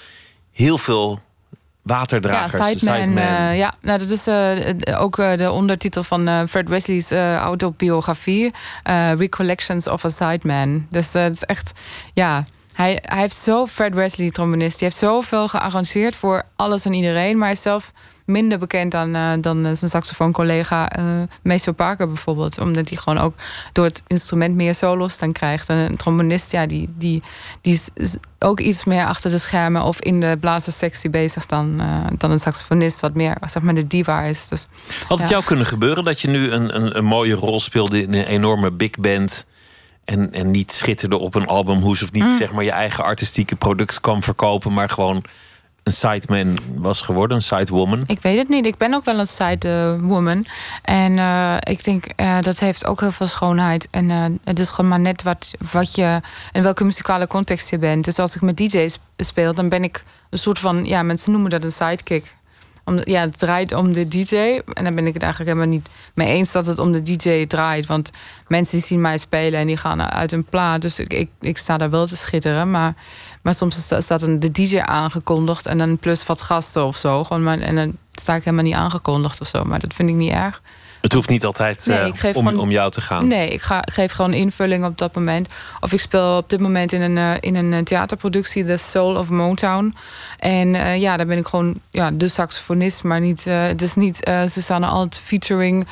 heel 0.51 0.77
veel 0.77 1.19
waterdragers. 1.81 2.67
Ja, 2.67 2.73
de 2.73 2.79
Sideman. 2.79 3.17
eh, 3.17 3.57
ja, 3.57 3.73
nou, 3.81 3.99
dat 3.99 4.09
is 4.09 4.27
eh, 4.27 5.01
ook 5.01 5.17
eh, 5.19 5.37
de 5.37 5.51
ondertitel 5.51 6.03
van 6.03 6.47
Fred 6.49 6.69
Wesley's 6.69 7.11
autobiografie. 7.37 8.51
Recollections 9.17 9.87
of 9.87 10.05
a 10.05 10.09
Sideman. 10.09 10.87
Dus 10.89 11.13
het 11.13 11.35
is 11.35 11.43
echt, 11.43 11.71
ja... 12.13 12.43
Hij, 12.71 12.99
hij 13.01 13.19
heeft 13.19 13.35
zo, 13.35 13.65
Fred 13.67 13.93
Wesley, 13.93 14.29
trombonist, 14.29 14.79
die 14.79 14.87
heeft 14.87 14.99
zoveel 14.99 15.47
gearrangeerd 15.47 16.15
voor 16.15 16.43
alles 16.55 16.85
en 16.85 16.93
iedereen. 16.93 17.37
Maar 17.37 17.47
hij 17.47 17.55
is 17.55 17.61
zelf 17.61 17.91
minder 18.31 18.59
bekend 18.59 18.91
dan, 18.91 19.15
eh, 19.15 19.31
dan 19.41 19.65
eh, 19.65 19.71
zijn 19.73 19.91
saxofooncollega 19.91 20.89
eh 20.89 21.03
Meester 21.43 21.73
Parker 21.73 22.07
bijvoorbeeld. 22.07 22.59
Omdat 22.59 22.89
hij 22.89 22.97
gewoon 22.97 23.17
ook 23.23 23.33
door 23.73 23.85
het 23.85 24.03
instrument 24.07 24.55
meer 24.55 24.75
solos 24.75 25.17
dan 25.17 25.31
krijgt. 25.31 25.69
En 25.69 25.77
een 25.77 25.97
trombonist, 25.97 26.51
ja, 26.51 26.65
die, 26.65 26.89
die, 26.97 27.21
die 27.61 27.81
is- 27.93 28.15
ook 28.39 28.59
iets 28.59 28.83
meer 28.83 29.05
achter 29.05 29.31
de 29.31 29.37
schermen 29.37 29.81
of 29.83 29.99
in 29.99 30.19
de 30.19 30.37
blazerssectie 30.39 31.09
bezig 31.09 31.45
dan, 31.45 31.81
dan 32.17 32.31
een 32.31 32.39
saxofonist, 32.39 32.99
wat 32.99 33.13
meer 33.13 33.37
zeg 33.47 33.63
maar 33.63 33.75
de 33.75 33.87
diva 33.87 34.21
is. 34.21 34.47
Dus, 34.47 34.67
Had 35.07 35.17
het 35.19 35.27
ja. 35.27 35.33
jou 35.33 35.43
kunnen 35.43 35.65
gebeuren 35.65 36.03
dat 36.03 36.19
je 36.21 36.27
nu 36.27 36.51
een, 36.51 36.75
een, 36.75 36.97
een 36.97 37.05
mooie 37.05 37.33
rol 37.33 37.59
speelde 37.59 38.01
in 38.01 38.13
een 38.13 38.25
enorme 38.25 38.71
big 38.71 38.91
band... 38.99 39.45
En, 40.05 40.33
en 40.33 40.51
niet 40.51 40.71
schitterde 40.71 41.17
op 41.17 41.35
een 41.35 41.45
albumhoes 41.45 42.03
of 42.03 42.11
niet 42.11 42.23
Mm. 42.23 42.37
zeg 42.37 42.51
maar 42.51 42.63
je 42.63 42.71
eigen 42.71 43.03
artistieke 43.03 43.55
product 43.55 43.99
kwam 44.01 44.23
verkopen... 44.23 44.73
maar 44.73 44.89
gewoon 44.89 45.23
een 45.83 45.91
sideman 45.91 46.57
was 46.75 47.01
geworden, 47.01 47.37
een 47.37 47.43
sidewoman? 47.43 48.03
Ik 48.07 48.21
weet 48.21 48.37
het 48.37 48.49
niet. 48.49 48.65
Ik 48.65 48.77
ben 48.77 48.93
ook 48.93 49.05
wel 49.05 49.19
een 49.19 49.27
side 49.27 49.69
eh, 49.69 50.07
woman. 50.07 50.45
En 50.83 51.17
eh, 51.17 51.55
ik 51.59 51.83
denk 51.83 52.05
eh, 52.05 52.39
dat 52.41 52.59
heeft 52.59 52.85
ook 52.85 52.99
heel 52.99 53.11
veel 53.11 53.27
schoonheid. 53.27 53.87
En 53.91 54.09
eh, 54.09 54.25
het 54.43 54.59
is 54.59 54.69
gewoon 54.69 54.89
maar 54.89 54.99
net 54.99 55.23
wat, 55.23 55.51
wat 55.71 55.95
je. 55.95 56.19
in 56.51 56.63
welke 56.63 56.83
muzikale 56.83 57.27
context 57.27 57.69
je 57.69 57.77
bent. 57.77 58.05
Dus 58.05 58.19
als 58.19 58.35
ik 58.35 58.41
met 58.41 58.57
DJ's 58.57 58.99
speel, 59.17 59.53
dan 59.53 59.69
ben 59.69 59.83
ik 59.83 60.03
een 60.29 60.37
soort 60.39 60.59
van. 60.59 60.85
Ja, 60.85 61.03
mensen 61.03 61.31
noemen 61.31 61.49
dat 61.49 61.63
een 61.63 61.71
sidekick. 61.71 62.35
Ja, 63.03 63.21
het 63.21 63.37
draait 63.39 63.73
om 63.73 63.93
de 63.93 64.07
DJ. 64.07 64.35
En 64.73 64.83
dan 64.83 64.95
ben 64.95 65.07
ik 65.07 65.13
het 65.13 65.23
eigenlijk 65.23 65.53
helemaal 65.53 65.73
niet 65.75 65.89
mee 66.13 66.27
eens 66.27 66.51
dat 66.51 66.65
het 66.65 66.79
om 66.79 66.91
de 66.91 67.01
DJ 67.01 67.45
draait. 67.47 67.85
Want 67.85 68.11
mensen 68.47 68.79
zien 68.81 69.01
mij 69.01 69.17
spelen 69.17 69.59
en 69.59 69.67
die 69.67 69.77
gaan 69.77 70.01
uit 70.01 70.31
een 70.31 70.43
plaat. 70.43 70.81
Dus 70.81 70.99
ik, 70.99 71.13
ik, 71.13 71.29
ik 71.39 71.57
sta 71.57 71.77
daar 71.77 71.89
wel 71.89 72.07
te 72.07 72.15
schitteren. 72.17 72.71
Maar, 72.71 72.93
maar 73.41 73.53
soms 73.53 73.75
sta- 73.75 74.01
staat 74.01 74.21
een, 74.21 74.39
de 74.39 74.51
DJ 74.51 74.79
aangekondigd 74.79 75.65
en 75.65 75.77
dan 75.77 75.97
plus 75.97 76.25
wat 76.25 76.41
gasten 76.41 76.85
of 76.85 76.97
zo. 76.97 77.23
Gewoon 77.23 77.43
maar, 77.43 77.59
en 77.59 77.75
dan 77.75 77.97
sta 78.11 78.35
ik 78.35 78.43
helemaal 78.43 78.65
niet 78.65 78.75
aangekondigd 78.75 79.41
of 79.41 79.47
zo. 79.47 79.63
Maar 79.63 79.79
dat 79.79 79.93
vind 79.93 80.09
ik 80.09 80.15
niet 80.15 80.31
erg. 80.31 80.61
Het 81.01 81.13
hoeft 81.13 81.29
niet 81.29 81.45
altijd 81.45 81.85
Nee, 81.85 81.97
eh, 81.97 82.05
om, 82.05 82.15
gewoon- 82.15 82.59
om 82.59 82.71
jou 82.71 82.91
te 82.91 83.01
gaan. 83.01 83.27
Nee, 83.27 83.49
ik 83.49 83.61
ga, 83.61 83.81
geef 83.91 84.11
gewoon 84.11 84.33
invulling 84.33 84.85
op 84.85 84.97
dat 84.97 85.15
moment. 85.15 85.47
Of 85.79 85.91
ik 85.93 85.99
speel 85.99 86.37
op 86.37 86.49
dit 86.49 86.59
moment 86.59 86.91
in 86.93 87.01
een, 87.01 87.17
eh, 87.17 87.31
in 87.39 87.55
een 87.55 87.73
eh, 87.73 87.79
theaterproductie, 87.79 88.65
The 88.65 88.77
Soul 88.77 89.15
of 89.15 89.29
Motown. 89.29 89.95
En 90.39 90.99
ja, 90.99 91.17
daar 91.17 91.25
ben 91.25 91.37
ik 91.37 91.47
gewoon 91.47 91.73
ja, 91.89 92.11
de 92.11 92.27
saxofonist, 92.27 93.03
maar 93.03 93.19
niet, 93.19 93.43
het 93.45 93.81
is 93.81 93.95
niet 93.95 94.31
Susanne 94.45 94.87
Alt 94.87 95.17
featuring 95.23 95.87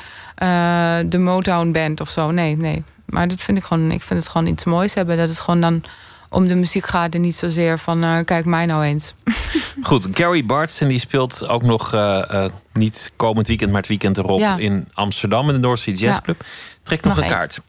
de 1.08 1.18
Motown 1.18 1.70
Band 1.72 2.00
of 2.00 2.10
zo. 2.10 2.30
Nee, 2.30 2.56
nee. 2.56 2.82
Maar 3.06 3.28
dat 3.28 3.40
vind 3.40 3.58
ik 3.58 3.64
gewoon, 3.64 3.90
ik 3.90 4.02
vind 4.02 4.20
het 4.20 4.28
gewoon 4.28 4.46
iets 4.46 4.64
moois 4.64 4.94
hebben. 4.94 5.16
Dat 5.16 5.28
het 5.28 5.40
gewoon 5.40 5.60
dan 5.60 5.82
om 6.30 6.48
de 6.48 6.54
muziek 6.54 6.86
gaat 6.86 7.14
en 7.14 7.20
niet 7.20 7.36
zozeer 7.36 7.78
van 7.78 8.02
eh, 8.04 8.18
kijk 8.24 8.44
mij 8.44 8.66
nou 8.66 8.84
eens. 8.84 9.14
Goed, 9.82 10.08
Gary 10.10 10.46
Bartz 10.46 10.80
en 10.80 10.88
die 10.88 10.98
speelt 10.98 11.48
ook 11.48 11.62
nog 11.62 11.92
eh, 11.94 12.44
eh, 12.44 12.52
niet 12.72 13.12
komend 13.16 13.46
weekend, 13.46 13.70
maar 13.70 13.80
het 13.80 13.88
weekend 13.88 14.18
erop 14.18 14.38
Ja. 14.38 14.56
in 14.56 14.88
Amsterdam 14.92 15.46
in 15.48 15.54
de 15.54 15.60
North 15.60 15.78
Sea 15.80 15.94
Jazz 15.94 16.16
Ja. 16.16 16.20
Club. 16.22 16.44
Trek 16.82 17.02
nog, 17.02 17.14
Nog 17.16 17.24
een 17.24 17.30
kaart. 17.30 17.60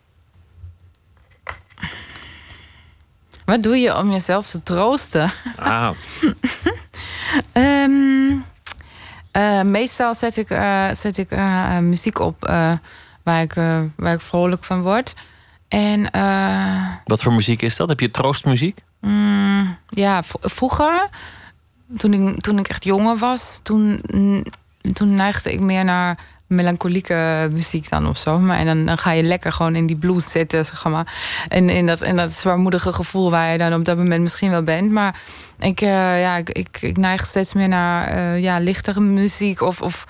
Wat 3.46 3.64
doe 3.64 3.78
je 3.78 3.98
om 3.98 4.12
jezelf 4.12 4.50
te 4.50 4.64
troosten? 4.64 5.32
Ah, 5.56 5.90
Ehm, 7.52 8.32
eh, 9.32 9.62
meestal 9.62 10.16
zet 10.16 10.38
ik, 10.38 10.48
zet 10.94 11.18
ik 11.18 11.30
muziek 11.82 12.20
op 12.20 12.40
waar, 13.24 13.42
ik, 13.42 13.54
waar 13.96 14.14
ik 14.14 14.22
vrolijk 14.22 14.64
van 14.64 14.82
word. 14.82 15.14
En 15.72 16.12
eh, 16.12 16.88
wat 17.06 17.22
voor 17.22 17.34
muziek 17.34 17.62
is 17.62 17.76
dat? 17.76 17.90
Heb 17.90 18.00
je 18.00 18.12
troostmuziek? 18.12 18.78
mm, 19.00 19.78
ja, 19.90 20.24
vroeger, 20.42 21.10
toen 21.98 22.14
ik, 22.14 22.42
toen 22.42 22.60
ik 22.60 22.68
echt 22.68 22.84
jonger 22.84 23.18
was, 23.18 23.60
toen, 23.64 24.04
mm, 24.14 24.44
toen 24.94 25.16
neigde 25.16 25.52
ik 25.52 25.60
meer 25.60 25.84
naar 25.84 26.18
melancholieke 26.48 27.50
muziek 27.52 27.90
dan 27.90 28.08
of 28.08 28.18
zo. 28.18 28.40
Maar 28.40 28.58
en 28.58 28.66
dan, 28.66 28.86
dan 28.86 28.98
ga 28.98 29.12
je 29.12 29.24
lekker 29.24 29.52
gewoon 29.52 29.76
in 29.76 29.88
die 29.88 29.96
blues 29.96 30.32
zitten, 30.32 30.66
zeg 30.66 30.84
maar. 30.84 31.14
En 31.48 31.70
in 31.70 31.88
dat, 31.88 32.02
in 32.02 32.16
dat 32.16 32.32
zwaarmoedige 32.32 32.94
gevoel 32.94 33.30
waar 33.30 33.52
je 33.52 33.58
dan 33.58 33.74
op 33.74 33.86
dat 33.86 33.98
moment 33.98 34.22
misschien 34.22 34.52
wel 34.52 34.64
bent. 34.64 34.92
Maar 34.92 35.20
ik, 35.60 35.82
eh, 35.82 36.22
ja, 36.22 36.38
ik, 36.38 36.50
ik, 36.50 36.82
ik 36.82 36.98
neig 36.98 37.26
steeds 37.26 37.54
meer 37.54 37.68
naar 37.68 38.08
eh, 38.08 38.42
ja, 38.42 38.60
lichtere 38.60 39.00
muziek. 39.00 39.62
Of, 39.62 39.82
of 39.82 40.08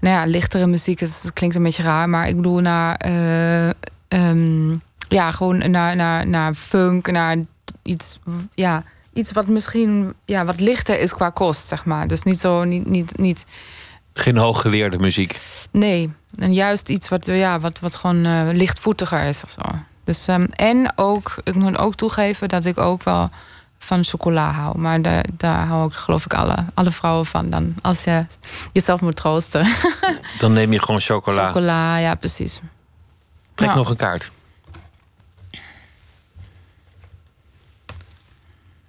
nou 0.00 0.16
ja, 0.16 0.24
lichtere 0.24 0.66
muziek 0.66 1.00
is, 1.00 1.22
dat 1.22 1.32
klinkt 1.32 1.56
een 1.56 1.62
beetje 1.62 1.82
raar. 1.82 2.08
Maar 2.08 2.28
ik 2.28 2.36
bedoel 2.36 2.58
naar... 2.58 3.00
ehm, 4.12 4.76
ja, 5.08 5.30
gewoon 5.30 5.70
naar, 5.70 5.96
naar, 5.96 6.28
naar 6.28 6.54
funk, 6.54 7.10
naar 7.10 7.36
iets... 7.82 8.18
Ja, 8.54 8.84
iets 9.12 9.32
wat 9.32 9.46
misschien 9.46 10.14
ja, 10.24 10.44
wat 10.44 10.60
lichter 10.60 11.00
is 11.00 11.14
qua 11.14 11.30
kost, 11.30 11.68
zeg 11.68 11.84
maar. 11.84 12.08
Dus 12.08 12.22
niet 12.22 12.40
zo... 12.40 12.64
Niet, 12.64 12.88
niet, 12.88 13.18
niet, 13.18 13.44
Geen 14.12 14.36
hooggeleerde 14.36 14.98
muziek. 14.98 15.40
Nee, 15.70 16.12
en 16.38 16.52
juist 16.52 16.88
iets 16.88 17.08
wat, 17.08 17.26
ja, 17.26 17.60
wat, 17.60 17.80
wat 17.80 17.96
gewoon 17.96 18.24
eh, 18.24 18.48
lichtvoetiger 18.52 19.24
is 19.24 19.42
of 19.44 19.50
zo. 19.50 19.78
Dus, 20.04 20.26
ehm, 20.26 20.42
en 20.42 20.92
ook, 20.96 21.34
ik 21.44 21.54
moet 21.54 21.78
ook 21.78 21.94
toegeven 21.94 22.48
dat 22.48 22.64
ik 22.64 22.78
ook 22.78 23.02
wel 23.02 23.28
van 23.78 24.04
chocola 24.04 24.50
hou. 24.50 24.78
Maar 24.78 25.02
daar, 25.02 25.24
daar 25.36 25.66
hou 25.66 25.88
ik 25.88 25.94
geloof 25.94 26.24
ik 26.24 26.34
alle, 26.34 26.56
alle 26.74 26.90
vrouwen 26.90 27.26
van 27.26 27.50
dan. 27.50 27.74
Als 27.82 28.04
je 28.04 28.26
jezelf 28.72 29.00
moet 29.00 29.16
troosten. 29.16 29.66
Dan 30.38 30.52
neem 30.52 30.72
je 30.72 30.82
gewoon 30.82 31.00
chocola. 31.00 31.46
chocola, 31.46 31.96
ja 31.96 32.14
precies. 32.14 32.60
Trek 33.54 33.68
Ja. 33.68 33.74
nog 33.76 33.88
een 33.90 33.96
kaart. 33.96 34.30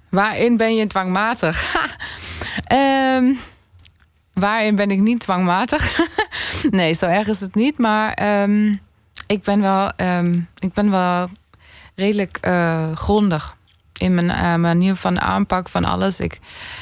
Waarin 0.10 0.58
ben 0.58 0.76
je 0.76 0.88
dwangmatig? 0.88 1.62
Ehm, 2.64 3.34
waarin 4.34 4.76
ben 4.76 4.92
ik 4.92 5.00
niet 5.00 5.20
dwangmatig? 5.20 6.00
nee, 6.70 6.94
zo 6.94 7.06
erg 7.06 7.28
is 7.28 7.40
het 7.40 7.56
niet. 7.56 7.78
Maar 7.78 8.14
ehm, 8.14 8.76
ik, 9.28 9.44
ben 9.44 9.62
wel, 9.62 9.92
ehm, 9.96 10.34
ik 10.60 10.74
ben 10.74 10.92
wel 10.92 11.30
redelijk 11.96 12.38
eh, 12.42 12.92
grondig 12.96 13.56
in 13.94 14.14
mijn 14.16 14.30
eh, 14.30 14.56
manier 14.56 14.96
van 14.96 15.22
aanpak 15.22 15.70
van 15.70 15.86
alles. 15.86 16.20
Ik, 16.20 16.40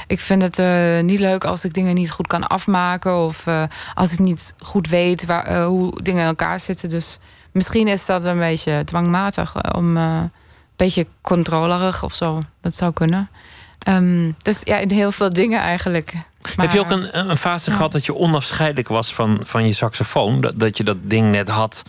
ik 0.08 0.20
vind 0.20 0.42
het 0.42 0.60
eh, 0.60 1.00
niet 1.00 1.20
leuk 1.20 1.44
als 1.44 1.66
ik 1.66 1.74
dingen 1.74 1.96
niet 1.96 2.12
goed 2.12 2.28
kan 2.28 2.48
afmaken 2.48 3.18
of 3.18 3.46
als 3.94 4.12
ik 4.12 4.20
niet 4.20 4.54
goed 4.60 4.88
weet 4.88 5.26
waar, 5.26 5.64
hoe 5.64 6.02
dingen 6.02 6.22
in 6.22 6.28
elkaar 6.28 6.60
zitten. 6.60 6.90
Dus 6.90 7.20
misschien 7.52 7.88
is 7.88 8.06
dat 8.06 8.26
een 8.26 8.40
beetje 8.40 8.84
dwangmatig 8.86 9.74
om 9.74 9.98
eh, 9.98 10.04
een 10.04 10.32
beetje 10.76 11.08
controlerig 11.22 12.04
of 12.04 12.16
zo. 12.16 12.40
Dat 12.62 12.76
zou 12.76 12.94
kunnen. 12.94 13.30
Ehm, 13.80 14.32
dus 14.38 14.62
ja, 14.64 14.78
in 14.78 14.92
heel 14.92 15.12
veel 15.12 15.30
dingen 15.30 15.60
eigenlijk. 15.60 16.14
Heb 16.56 16.72
je 16.72 16.80
ook 16.80 16.90
een, 16.90 17.30
een 17.30 17.36
fase 17.36 17.72
gehad 17.72 17.92
dat 17.92 18.06
je 18.06 18.16
onafscheidelijk 18.16 18.88
was 18.88 19.14
van, 19.14 19.40
van 19.44 19.68
je 19.68 19.74
saxofoon? 19.74 20.42
Dat, 20.42 20.60
dat 20.60 20.78
je 20.78 20.84
dat 20.84 20.98
ding 21.02 21.32
net 21.32 21.50
had, 21.50 21.84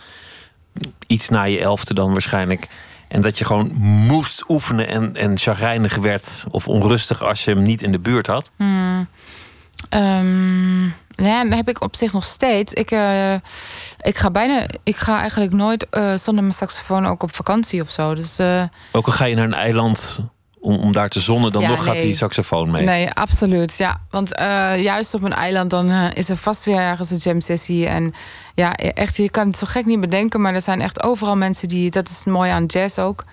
iets 1.07 1.29
na 1.29 1.43
je 1.43 1.59
elfde 1.59 1.93
dan 1.93 2.11
waarschijnlijk. 2.11 2.67
En 3.07 3.21
dat 3.21 3.37
je 3.37 3.45
gewoon 3.45 3.73
moest 3.81 4.43
oefenen 4.49 4.87
en, 4.87 5.15
en 5.15 5.37
chagrijnig 5.37 5.95
werd 5.95 6.43
of 6.51 6.67
onrustig 6.67 7.23
als 7.23 7.43
je 7.45 7.51
hem 7.51 7.61
niet 7.61 7.81
in 7.81 7.91
de 7.91 7.99
buurt 7.99 8.27
had? 8.27 8.51
Hmm. 8.55 9.07
Ehm, 9.89 10.83
ja, 11.15 11.43
dat 11.43 11.53
heb 11.53 11.69
ik 11.69 11.83
op 11.83 11.95
zich 11.95 12.13
nog 12.13 12.23
steeds. 12.23 12.73
Ik, 12.73 12.91
eh, 12.91 13.33
ik 14.01 14.17
ga 14.17 14.31
bijna, 14.31 14.65
ik 14.83 14.95
ga 14.95 15.19
eigenlijk 15.19 15.53
nooit 15.53 15.89
eh, 15.89 16.13
zonder 16.13 16.43
mijn 16.43 16.55
saxofoon 16.55 17.05
ook 17.05 17.23
op 17.23 17.35
vakantie 17.35 17.81
of 17.81 17.91
zo. 17.91 18.15
Dus 18.15 18.39
eh, 18.39 18.63
Ook 18.91 19.05
al 19.05 19.11
ga 19.11 19.25
je 19.25 19.35
naar 19.35 19.45
een 19.45 19.53
eiland 19.53 20.19
om, 20.59 20.75
om 20.75 20.91
daar 20.91 21.09
te 21.09 21.19
zonnen, 21.19 21.51
dan 21.51 21.61
Ja, 21.61 21.69
nog 21.69 21.83
gaat 21.83 21.99
die 21.99 22.13
saxofoon 22.13 22.71
mee. 22.71 22.83
Nee, 22.83 23.11
absoluut. 23.11 23.77
Ja, 23.77 24.01
want 24.09 24.29
juist 24.77 25.13
op 25.13 25.23
een 25.23 25.33
eiland 25.33 25.69
dan 25.69 25.91
is 25.91 26.29
er 26.29 26.37
vast 26.37 26.63
weer 26.63 26.77
ergens 26.77 27.11
een 27.11 27.17
jam 27.17 27.41
sessie. 27.41 27.87
En 27.87 28.13
ja, 28.55 28.75
echt, 28.75 29.15
je 29.15 29.29
kan 29.29 29.47
het 29.47 29.57
zo 29.57 29.67
gek 29.69 29.85
niet 29.85 29.99
bedenken, 29.99 30.41
maar 30.41 30.53
er 30.53 30.61
zijn 30.61 30.81
echt 30.81 31.03
overal 31.03 31.35
mensen 31.35 31.67
die. 31.67 31.91
Dat 31.91 32.09
is 32.09 32.23
mooi 32.23 32.51
aan 32.51 32.65
jazz 32.65 32.97
ook. 32.97 33.23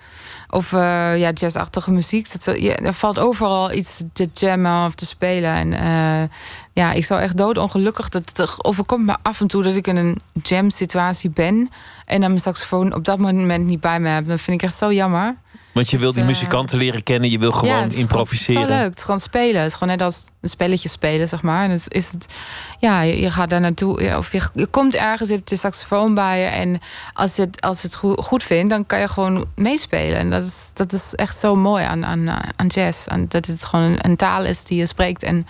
Of 0.49 0.73
eh, 0.73 1.19
ja, 1.19 1.31
jazzachtige 1.33 1.91
muziek. 1.91 2.43
Dat, 2.43 2.59
ja, 2.59 2.75
er 2.75 2.93
valt 2.93 3.19
overal 3.19 3.73
iets 3.73 4.03
te 4.13 4.27
jammen 4.33 4.85
of 4.85 4.95
te 4.95 5.05
spelen. 5.05 5.53
En 5.53 5.73
eh, 5.73 6.29
ja, 6.73 6.91
ik 6.91 7.05
zou 7.05 7.21
echt 7.21 7.37
doodongelukkig. 7.37 8.09
Dat 8.09 8.31
het 8.35 8.65
overkomt 8.65 9.05
me 9.05 9.15
af 9.21 9.41
en 9.41 9.47
toe 9.47 9.63
dat 9.63 9.75
ik 9.75 9.87
in 9.87 9.97
een 9.97 10.21
jam 10.43 10.69
situatie 10.69 11.29
ben. 11.29 11.69
En 12.05 12.19
dan 12.19 12.29
mijn 12.29 12.41
saxofoon 12.41 12.93
op 12.93 13.05
dat 13.05 13.19
moment 13.19 13.65
niet 13.65 13.79
bij 13.79 13.99
me 13.99 14.09
heb. 14.09 14.27
Dat 14.27 14.41
vind 14.41 14.61
ik 14.61 14.67
echt 14.67 14.77
zo 14.77 14.91
jammer. 14.91 15.35
Want 15.73 15.89
je 15.89 15.97
wil 15.97 16.05
Dus, 16.05 16.15
die 16.15 16.23
eh, 16.23 16.29
muzikanten 16.29 16.77
leren 16.77 17.03
kennen, 17.03 17.29
je 17.29 17.39
wil 17.39 17.51
gewoon 17.51 17.75
het 17.75 17.93
improviseren. 17.93 18.61
Gewoon, 18.61 18.67
het 18.67 18.71
is 18.71 18.79
leuk. 18.79 18.89
Het 18.89 18.97
is 18.97 19.03
gewoon 19.03 19.19
spelen. 19.19 19.61
Het 19.61 19.69
is 19.69 19.77
gewoon 19.77 19.89
net 19.89 20.01
als 20.01 20.23
een 20.41 20.49
spelletje 20.49 20.89
spelen, 20.89 21.27
zeg 21.27 21.41
maar. 21.41 21.63
En 21.63 21.69
dus 21.69 21.87
is 21.87 22.11
het, 22.11 22.25
ja, 22.79 23.01
je, 23.01 23.19
je 23.19 23.31
gaat 23.31 23.49
daar 23.49 23.61
naartoe. 23.61 24.03
ja, 24.03 24.17
Of 24.17 24.31
je, 24.31 24.41
je 24.53 24.65
komt 24.65 24.95
ergens, 24.95 25.29
je 25.29 25.35
hebt 25.35 25.49
de 25.49 25.55
saxofoon 25.55 26.13
bij 26.13 26.39
je. 26.39 26.45
En 26.45 26.79
als 27.13 27.35
je 27.35 27.41
het, 27.41 27.61
als 27.61 27.81
je 27.81 27.87
het 27.87 27.95
goed, 27.95 28.25
goed 28.25 28.43
vindt, 28.43 28.69
dan 28.69 28.85
kan 28.85 28.99
je 28.99 29.07
gewoon 29.07 29.45
meespelen. 29.55 30.17
En 30.17 30.29
dat 30.29 30.43
is, 30.43 30.69
dat 30.73 30.93
is 30.93 31.15
echt 31.15 31.37
zo 31.37 31.55
mooi 31.55 31.83
aan, 31.85 32.05
aan, 32.05 32.29
aan 32.55 32.67
jazz. 32.67 33.07
En 33.07 33.25
dat 33.27 33.45
het 33.45 33.65
gewoon 33.65 33.85
een, 33.85 33.97
een 34.01 34.15
taal 34.15 34.45
is 34.45 34.63
die 34.63 34.77
je 34.77 34.85
spreekt. 34.85 35.23
En 35.23 35.47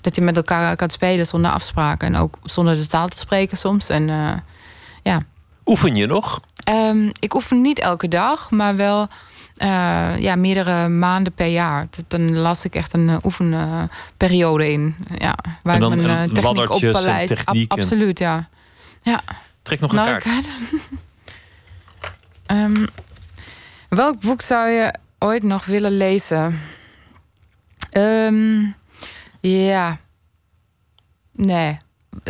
dat 0.00 0.14
je 0.14 0.22
met 0.22 0.36
elkaar 0.36 0.76
kan 0.76 0.90
spelen 0.90 1.26
zonder 1.26 1.50
afspraken. 1.50 2.14
En 2.14 2.20
ook 2.20 2.38
zonder 2.42 2.74
de 2.76 2.86
taal 2.86 3.08
te 3.08 3.18
spreken 3.18 3.56
soms. 3.56 3.88
En 3.88 4.10
eh, 4.10 4.32
ja. 5.02 5.20
Oefen 5.66 5.96
je 5.96 6.06
nog? 6.06 6.40
Ehm, 6.64 7.10
ik 7.18 7.34
oefen 7.34 7.60
niet 7.60 7.78
elke 7.78 8.08
dag, 8.08 8.50
maar 8.50 8.76
wel 8.76 9.08
eh, 9.54 10.18
ja, 10.18 10.36
meerdere 10.36 10.88
maanden 10.88 11.32
per 11.32 11.46
jaar. 11.46 11.86
Dat- 11.90 12.04
Dan 12.08 12.36
las 12.36 12.64
ik 12.64 12.74
echt 12.74 12.92
een 12.94 13.08
uh, 13.08 13.16
oefenperiode 13.22 14.72
in. 14.72 14.96
Ja, 15.18 15.34
waar 15.62 15.74
En 15.74 15.80
dan- 15.80 15.92
ik 15.92 15.98
mijn 15.98 16.08
en 16.10 16.16
eh, 16.28 16.34
techniek 16.34 16.82
en 16.82 16.88
oppaleist. 16.88 17.44
Ab- 17.44 17.56
absoluut, 17.68 18.18
ja. 18.18 18.48
ja. 19.02 19.20
Trek 19.62 19.80
nog 19.80 19.90
een 19.90 19.96
Nou, 19.96 20.18
kaart. 20.18 20.46
Ehm, 22.46 22.86
welk 23.88 24.20
boek 24.20 24.40
zou 24.40 24.68
je 24.68 24.94
ooit 25.18 25.42
nog 25.42 25.64
willen 25.64 25.96
lezen? 25.96 26.60
Ehm, 27.90 28.62
ja. 29.40 29.98
Nee. 31.32 31.76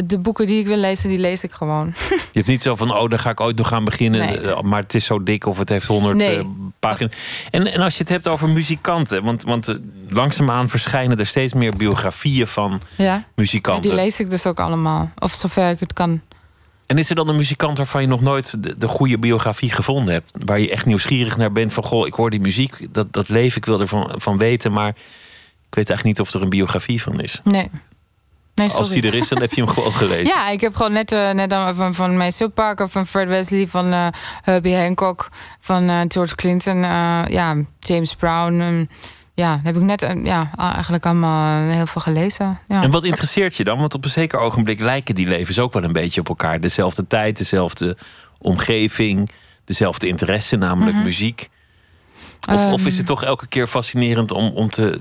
De 0.05 0.19
boeken 0.19 0.47
die 0.47 0.59
ik 0.61 0.67
wil 0.67 0.77
lezen, 0.77 1.09
die 1.09 1.19
lees 1.19 1.45
ik 1.45 1.53
gewoon. 1.53 1.87
Je 2.09 2.17
hebt 2.33 2.47
niet 2.47 2.63
zo 2.63 2.75
van, 2.77 2.95
oh, 2.97 3.09
daar 3.11 3.19
ga 3.19 3.31
ik 3.31 3.41
ooit 3.41 3.57
nog 3.57 3.73
aan 3.73 3.85
beginnen. 3.85 4.21
Nee. 4.27 4.39
eh, 4.41 4.61
Maar 4.61 4.83
het 4.83 4.95
is 4.95 5.05
zo 5.05 5.23
dik 5.23 5.47
of 5.47 5.59
het 5.59 5.69
heeft 5.69 5.87
honderd 5.87 6.17
Nee. 6.17 6.39
eh, 6.39 6.45
pagina's. 6.79 7.13
En, 7.51 7.73
en 7.73 7.81
als 7.81 7.93
je 7.95 7.99
het 8.01 8.09
hebt 8.09 8.29
over 8.29 8.49
muzikanten. 8.49 9.25
Want, 9.25 9.43
want 9.43 9.69
eh, 9.69 9.75
langzaamaan 10.09 10.69
verschijnen 10.69 11.19
er 11.19 11.27
steeds 11.27 11.53
meer 11.55 11.77
biografieën 11.77 12.47
van 12.47 12.81
Ja. 12.97 13.25
muzikanten. 13.35 13.83
Die 13.83 13.95
lees 13.95 14.21
ik 14.21 14.31
dus 14.31 14.47
ook 14.47 14.61
allemaal. 14.61 15.11
Of 15.19 15.33
zover 15.35 15.71
ik 15.71 15.81
het 15.81 15.93
kan. 15.93 16.21
En 16.87 16.99
is 16.99 17.09
er 17.11 17.15
dan 17.17 17.29
een 17.29 17.37
muzikant 17.37 17.77
waarvan 17.77 18.01
je 18.03 18.07
nog 18.09 18.21
nooit 18.21 18.63
de, 18.63 18.77
de 18.79 18.89
goede 18.89 19.19
biografie 19.19 19.71
gevonden 19.71 20.15
hebt? 20.15 20.31
Waar 20.45 20.61
je 20.61 20.71
echt 20.71 20.87
nieuwsgierig 20.87 21.37
naar 21.37 21.53
bent 21.53 21.73
van, 21.73 21.83
goh, 21.85 22.07
ik 22.07 22.13
hoor 22.15 22.31
die 22.31 22.41
muziek, 22.41 22.87
dat, 22.95 23.13
dat 23.13 23.29
leven, 23.29 23.57
ik 23.57 23.65
wil 23.65 23.81
ervan 23.81 24.13
van 24.17 24.39
weten. 24.39 24.73
Maar 24.73 24.89
ik 24.89 25.75
weet 25.81 25.89
eigenlijk 25.91 26.05
niet 26.05 26.21
of 26.21 26.35
er 26.35 26.43
een 26.43 26.49
biografie 26.51 27.03
van 27.03 27.21
is. 27.21 27.41
Nee. 27.45 27.71
Nee 28.55 28.71
Als 28.71 28.91
die 28.91 29.03
er 29.03 29.15
is, 29.15 29.29
dan 29.29 29.41
heb 29.41 29.53
je 29.55 29.63
hem 29.65 29.71
gewoon 29.71 29.95
gelezen. 30.05 30.27
Ja, 30.37 30.49
ik 30.49 30.61
heb 30.61 30.75
gewoon 30.75 30.93
net, 30.93 31.13
eh, 31.13 31.31
net 31.31 31.53
van, 31.75 31.95
van 31.95 32.17
Mason 32.17 32.53
Parker, 32.53 32.89
van 32.89 33.07
Fred 33.07 33.29
Wesley, 33.29 33.67
van 33.67 33.93
eh, 33.93 34.07
Herbie 34.43 34.77
Hancock, 34.77 35.29
van 35.61 35.89
eh, 35.89 36.01
George 36.09 36.35
Clinton, 36.35 36.79
ja, 37.29 37.57
James 37.79 38.15
Brown. 38.15 38.61
ehm, 38.61 38.85
ja, 39.35 39.61
heb 39.63 39.77
ik 39.77 39.83
net 39.83 40.15
ja, 40.23 40.51
eigenlijk 40.57 41.07
allemaal 41.07 41.71
heel 41.71 41.87
veel 41.87 42.01
gelezen. 42.03 42.59
Ja. 42.69 42.83
En 42.83 42.91
wat 42.91 43.05
interesseert 43.05 43.57
je 43.57 43.65
dan? 43.65 43.79
Want 43.79 43.95
op 43.95 44.05
een 44.05 44.11
zeker 44.11 44.39
ogenblik 44.39 44.81
lijken 44.81 45.15
die 45.15 45.27
levens 45.29 45.59
ook 45.59 45.73
wel 45.73 45.85
een 45.85 45.93
beetje 45.93 46.21
op 46.21 46.29
elkaar. 46.29 46.61
Dezelfde 46.61 47.07
tijd, 47.07 47.39
dezelfde 47.39 47.97
omgeving, 48.39 49.31
dezelfde 49.65 50.07
interesse, 50.09 50.57
namelijk 50.57 50.97
Mhm. 50.97 51.05
muziek. 51.05 51.49
Of, 52.49 52.73
of 52.73 52.81
is 52.81 52.87
Ehm. 52.87 52.97
het 52.97 53.07
toch 53.07 53.25
elke 53.25 53.47
keer 53.47 53.67
fascinerend 53.67 54.31
om, 54.33 54.49
om 54.55 54.71
te, 54.71 55.01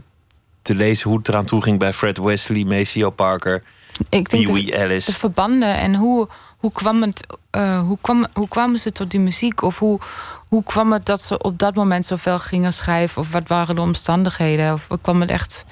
te 0.63 0.75
lezen 0.75 1.09
hoe 1.09 1.17
het 1.17 1.27
eraan 1.29 1.45
toe 1.45 1.61
ging 1.63 1.79
bij 1.79 1.93
Fred 1.93 2.17
Wesley, 2.17 2.63
Maceo 2.63 3.09
Parker, 3.09 3.63
ik 4.09 4.29
denk 4.29 4.45
Pee 4.45 4.53
Wee 4.53 4.65
de, 4.65 4.75
Ellis? 4.75 5.05
de 5.05 5.13
verbanden 5.13 5.75
en 5.77 5.95
hoe, 5.95 6.27
hoe, 6.57 6.71
kwam 6.71 7.01
het, 7.01 7.27
eh, 7.49 7.79
hoe, 7.79 7.97
kwam, 8.01 8.25
hoe 8.33 8.47
kwamen 8.47 8.79
ze 8.79 8.91
tot 8.91 9.11
die 9.11 9.19
muziek? 9.19 9.61
Of 9.61 9.79
hoe, 9.79 9.99
hoe 10.47 10.63
kwam 10.63 10.91
het 10.91 11.05
dat 11.05 11.21
ze 11.21 11.37
op 11.37 11.59
dat 11.59 11.75
moment 11.75 12.05
zoveel 12.05 12.39
gingen 12.39 12.73
schrijven? 12.73 13.21
Of 13.21 13.31
wat 13.31 13.47
waren 13.47 13.75
de 13.75 13.81
omstandigheden? 13.81 14.73
Of 14.73 14.87
kwam 15.01 15.21
het 15.21 15.29
echt. 15.29 15.65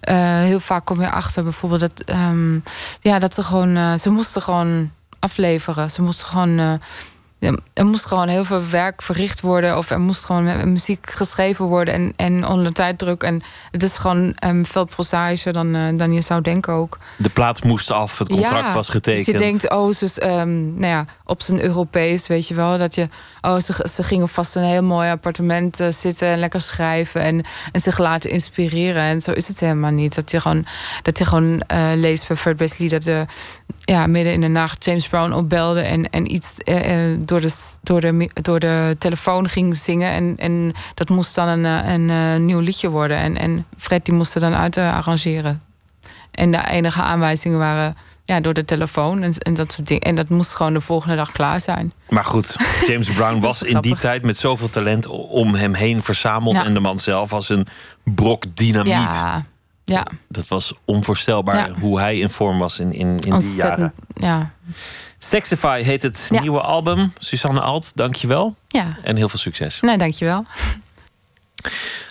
eh, 0.00 0.16
heel 0.40 0.60
vaak 0.60 0.84
kom 0.84 1.00
je 1.00 1.10
achter 1.10 1.42
bijvoorbeeld 1.42 1.80
dat, 1.80 2.00
ehm, 2.00 2.58
ja, 3.00 3.18
dat 3.18 3.34
ze 3.34 3.42
gewoon. 3.42 3.76
eh, 3.76 3.94
ze 3.94 4.10
moesten 4.10 4.42
gewoon 4.42 4.90
afleveren. 5.18 5.90
Ze 5.90 6.02
moesten 6.02 6.26
gewoon. 6.26 6.78
Er 7.72 7.86
moest 7.86 8.06
gewoon 8.06 8.28
heel 8.28 8.44
veel 8.44 8.68
werk 8.68 9.02
verricht 9.02 9.40
worden. 9.40 9.76
Of 9.76 9.90
er 9.90 10.00
moest 10.00 10.24
gewoon 10.24 10.72
muziek 10.72 11.10
geschreven 11.10 11.64
worden. 11.64 11.94
En, 11.94 12.12
en 12.16 12.46
onder 12.46 12.72
tijddruk. 12.72 13.22
En 13.22 13.42
het 13.70 13.82
is 13.82 13.98
gewoon 13.98 14.32
ehm, 14.34 14.64
veel 14.64 14.84
prozaïscher 14.84 15.52
dan, 15.52 15.74
eh, 15.74 15.96
dan 15.96 16.12
je 16.12 16.20
zou 16.20 16.40
denken 16.40 16.72
ook. 16.72 16.98
De 17.16 17.28
plaat 17.28 17.64
moest 17.64 17.90
af, 17.90 18.18
het 18.18 18.28
contract 18.28 18.72
was 18.72 18.88
getekend. 18.88 19.24
Dus 19.24 19.34
je 19.34 19.40
denkt, 19.40 19.70
oh, 19.70 19.92
ze, 19.92 20.04
is, 20.04 20.18
ehm, 20.18 20.74
nou 20.74 20.86
ja, 20.86 21.06
op 21.24 21.42
zijn 21.42 21.62
Europees, 21.62 22.26
weet 22.26 22.48
je 22.48 22.54
wel. 22.54 22.78
Dat 22.78 22.94
je, 22.94 23.08
oh, 23.40 23.58
ze, 23.58 23.88
ze 23.92 24.02
gingen 24.02 24.28
vast 24.28 24.56
in 24.56 24.62
een 24.62 24.68
heel 24.68 24.82
mooi 24.82 25.10
appartement 25.10 25.80
eh, 25.80 25.88
zitten 25.88 26.28
en 26.28 26.38
lekker 26.38 26.60
schrijven. 26.60 27.20
En, 27.20 27.46
en 27.72 27.80
zich 27.80 27.98
laten 27.98 28.30
inspireren. 28.30 29.02
En 29.02 29.20
zo 29.20 29.30
is 29.30 29.48
het 29.48 29.60
helemaal 29.60 29.90
niet. 29.90 30.14
Dat 30.14 30.30
je 30.30 30.40
gewoon, 30.40 30.66
dat 31.02 31.18
je 31.18 31.24
gewoon 31.24 31.60
eh, 31.60 31.90
leest 31.94 32.28
bij 32.28 32.36
Fred 32.36 32.58
Wesley 32.58 32.88
dat 32.88 33.02
de, 33.02 33.24
ja, 33.84 34.06
midden 34.06 34.32
in 34.32 34.40
de 34.40 34.48
nacht 34.48 34.84
James 34.84 35.08
Brown 35.08 35.32
opbelde. 35.32 35.80
En, 35.80 36.10
en 36.10 36.34
iets 36.34 36.58
eh, 36.58 37.12
eh, 37.12 37.18
door, 37.20 37.40
de, 37.40 37.52
door, 37.82 38.00
de, 38.00 38.30
door 38.42 38.60
de 38.60 38.96
telefoon 38.98 39.48
ging 39.48 39.76
zingen. 39.76 40.10
En, 40.10 40.34
en 40.36 40.72
dat 40.94 41.08
moest 41.08 41.34
dan 41.34 41.48
een, 41.48 41.64
eh, 41.64 41.92
een, 41.92 42.44
nieuw 42.44 42.60
liedje 42.60 42.88
worden. 42.88 43.16
En, 43.16 43.38
en 43.38 43.66
Fred 43.78 44.04
die 44.04 44.14
moest 44.14 44.34
er 44.34 44.40
dan 44.40 44.54
uit 44.54 44.78
arrangeren. 44.78 45.62
En 46.30 46.50
de 46.50 46.68
enige 46.68 47.02
aanwijzingen 47.02 47.58
waren 47.58 47.96
ja, 48.24 48.40
door 48.40 48.54
de 48.54 48.64
telefoon 48.64 49.22
en, 49.22 49.38
en 49.38 49.54
dat 49.54 49.72
soort 49.72 49.86
dingen. 49.88 50.02
En 50.02 50.14
dat 50.14 50.28
moest 50.28 50.54
gewoon 50.54 50.72
de 50.72 50.80
volgende 50.80 51.16
dag 51.16 51.32
klaar 51.32 51.60
zijn. 51.60 51.92
Maar 52.08 52.24
goed, 52.24 52.56
James 52.86 53.10
Brown 53.10 53.40
was 53.48 53.62
in 53.62 53.80
die 53.80 53.96
tijd 53.96 54.24
met 54.24 54.38
zoveel 54.38 54.68
talent 54.68 55.06
om 55.06 55.54
hem 55.54 55.74
heen 55.74 56.02
verzameld. 56.02 56.54
Ja. 56.54 56.64
En 56.64 56.74
de 56.74 56.80
man 56.80 56.98
zelf 56.98 57.32
als 57.32 57.48
een 57.48 57.66
brok 58.02 58.44
dynamiet. 58.54 58.92
Ja, 58.92 59.44
ja. 59.84 60.06
Dat 60.28 60.48
was 60.48 60.74
onvoorstelbaar 60.84 61.56
Ja. 61.68 61.74
hoe 61.80 62.00
hij 62.00 62.18
in 62.18 62.30
vorm 62.30 62.58
was 62.58 62.78
in, 62.78 62.92
in, 62.92 63.18
in 63.20 63.38
die 63.38 63.54
jaren. 63.54 63.94
Ja. 64.14 64.52
Sexify 65.18 65.82
heet 65.82 66.02
het 66.02 66.26
Ja. 66.30 66.40
nieuwe 66.40 66.60
album. 66.60 67.12
Susanne 67.18 67.60
Alt, 67.60 67.96
dankjewel. 67.96 68.54
ja. 68.68 68.96
En 69.02 69.16
heel 69.16 69.28
veel 69.28 69.38
succes. 69.38 69.80
Nee, 69.80 69.96
dankjewel. 69.98 70.44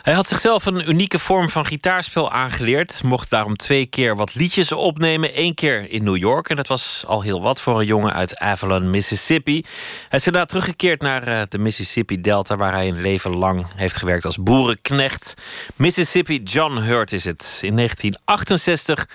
Hij 0.03 0.13
had 0.13 0.27
zichzelf 0.27 0.65
een 0.65 0.89
unieke 0.89 1.19
vorm 1.19 1.49
van 1.49 1.65
gitaarspel 1.65 2.31
aangeleerd. 2.31 3.03
Mocht 3.03 3.29
daarom 3.29 3.55
twee 3.55 3.85
keer 3.85 4.15
wat 4.15 4.35
liedjes 4.35 4.71
opnemen. 4.71 5.39
Eén 5.39 5.53
keer 5.53 5.89
in 5.89 6.03
New 6.03 6.17
York. 6.17 6.49
En 6.49 6.55
dat 6.55 6.67
was 6.67 7.03
al 7.07 7.21
heel 7.21 7.41
wat 7.41 7.61
voor 7.61 7.79
een 7.79 7.85
jongen 7.85 8.13
uit 8.13 8.37
Avalon, 8.37 8.89
Mississippi. 8.89 9.65
Hij 10.09 10.19
is 10.19 10.23
daarna 10.23 10.45
teruggekeerd 10.45 11.01
naar 11.01 11.27
eh, 11.27 11.41
de 11.49 11.57
Mississippi 11.57 12.21
Delta... 12.21 12.55
waar 12.55 12.73
hij 12.73 12.87
een 12.87 13.01
leven 13.01 13.35
lang 13.35 13.65
heeft 13.75 13.95
gewerkt 13.95 14.25
als 14.25 14.37
boerenknecht. 14.37 15.33
Mississippi 15.75 16.43
John 16.43 16.77
Hurt 16.77 17.11
is 17.13 17.23
het. 17.23 17.59
In 17.61 17.75
1968 17.75 19.05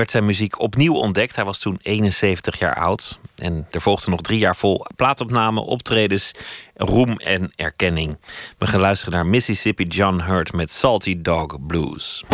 werd 0.00 0.12
zijn 0.12 0.24
muziek 0.24 0.60
opnieuw 0.60 0.94
ontdekt. 0.94 1.36
Hij 1.36 1.44
was 1.44 1.58
toen 1.58 1.78
71 1.82 2.58
jaar 2.58 2.74
oud. 2.74 3.18
En 3.36 3.66
er 3.70 3.80
volgden 3.80 4.10
nog 4.10 4.20
drie 4.20 4.38
jaar 4.38 4.56
vol 4.56 4.86
plaatopname, 4.96 5.60
optredens, 5.60 6.32
roem 6.74 7.16
en 7.16 7.50
erkenning. 7.54 8.18
We 8.58 8.66
gaan 8.66 8.80
luisteren 8.80 9.14
naar 9.14 9.26
Mississippi 9.26 9.84
John 9.84 10.20
Hurt 10.20 10.52
met 10.52 10.70
Salty 10.70 11.20
Dog 11.22 11.66
Blues. 11.66 12.24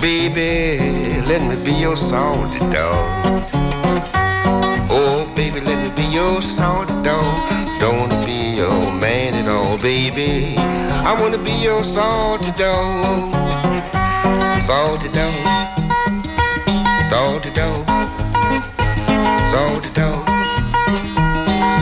Baby, 0.00 1.22
let 1.26 1.42
me 1.42 1.56
be 1.64 1.72
your 1.72 1.96
salty 1.96 2.58
dog. 2.72 3.44
Oh, 4.90 5.32
baby, 5.36 5.60
let 5.60 5.78
me 5.82 5.90
be 5.96 6.08
your 6.12 6.42
salty 6.42 6.94
dog. 7.02 7.50
Don't 7.80 7.98
wanna 8.00 8.24
be 8.26 8.56
your 8.56 8.92
man 8.92 9.34
at 9.34 9.48
all, 9.48 9.78
baby. 9.78 10.56
I 11.06 11.12
wanna 11.20 11.36
be 11.36 11.52
your 11.52 11.84
salty 11.84 12.50
dog. 12.52 13.34
Salty 14.62 15.08
dog. 15.10 15.34
Salty 17.10 17.50
dog. 17.50 17.86
Salty 19.52 19.90
dog. 19.92 20.26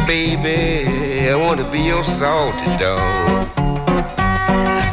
Baby, 0.08 1.30
I 1.30 1.36
wanna 1.36 1.70
be 1.70 1.78
your 1.78 2.02
salty 2.02 2.66
dog. 2.78 3.46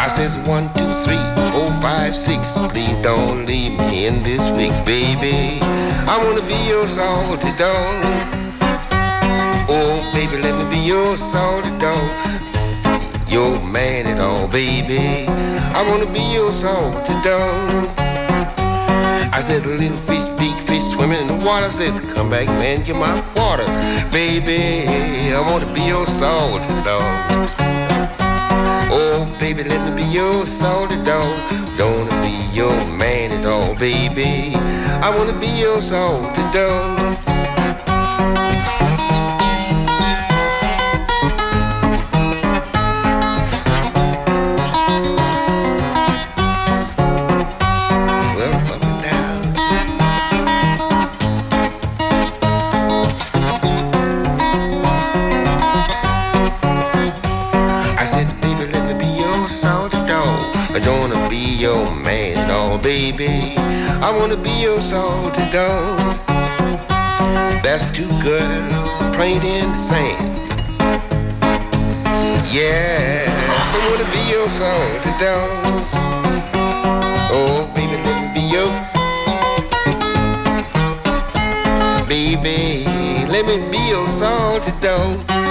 I 0.06 0.07
says 0.15 0.38
one, 0.47 0.72
two, 0.76 0.93
three, 1.03 1.26
four, 1.51 1.72
five, 1.81 2.15
six. 2.15 2.53
Please 2.72 2.97
don't 3.01 3.47
leave 3.47 3.80
me 3.80 4.06
in 4.06 4.22
this 4.22 4.47
fix, 4.57 4.80
baby. 4.81 5.60
I 6.07 6.22
wanna 6.23 6.45
be 6.45 6.60
your 6.68 6.88
salty 6.88 7.51
dog. 7.57 8.06
Oh, 9.68 9.99
baby, 10.14 10.38
let 10.38 10.53
me 10.56 10.69
be 10.69 10.81
your 10.85 11.18
salty 11.18 11.76
dog. 11.80 12.38
Your 13.30 13.60
man 13.61 14.07
at 14.07 14.19
all, 14.19 14.47
baby. 14.47 15.27
I 15.27 15.88
wanna 15.88 16.11
be 16.11 16.22
your 16.34 16.51
salty 16.51 17.14
dog. 17.22 17.88
I 19.31 19.39
said, 19.39 19.68
little 19.68 19.97
fish, 20.07 20.26
big 20.39 20.56
fish 20.68 20.84
swimming 20.93 21.22
in 21.22 21.27
the 21.27 21.45
water. 21.45 21.69
Says, 21.69 21.99
come 22.11 22.31
back, 22.31 22.47
man, 22.47 22.84
get 22.84 22.95
my 22.95 23.22
quarter. 23.35 23.68
Baby, 24.11 25.31
I 25.31 25.41
wanna 25.41 25.72
be 25.76 25.81
your 25.81 26.07
salty 26.07 26.73
dog. 26.84 27.49
Oh, 28.91 29.38
baby, 29.39 29.64
let 29.64 29.80
me 29.88 30.03
be 30.03 30.10
your 30.10 30.47
salty 30.47 30.97
dog. 31.03 31.38
Don't 31.77 32.10
wanna 32.10 32.22
be 32.23 32.34
your 32.51 32.73
man 32.97 33.31
at 33.31 33.45
all, 33.45 33.76
baby. 33.76 34.56
I 34.56 35.15
wanna 35.15 35.39
be 35.39 35.47
your 35.47 35.81
salty 35.81 36.41
dog. 36.51 37.18
Baby. 62.89 63.53
I 64.07 64.09
wanna 64.17 64.35
be 64.35 64.49
your 64.65 64.81
salty 64.81 65.45
dog. 65.51 66.17
That's 67.63 67.85
two 67.97 68.09
girls 68.23 69.15
playing 69.15 69.43
in 69.43 69.67
the 69.73 69.81
sand. 69.89 70.29
Yeah, 72.51 73.29
I 73.73 73.77
wanna 73.85 74.09
be 74.17 74.23
your 74.33 74.49
salty 74.59 75.13
dog. 75.23 75.49
Oh, 77.37 77.59
baby, 77.75 77.95
let 78.05 78.15
me 78.21 78.27
be 78.37 78.43
your. 78.55 78.71
Baby, 82.07 82.85
let 83.33 83.43
me 83.49 83.57
be 83.69 83.81
your 83.93 84.07
salty 84.07 84.73
dog. 84.81 85.48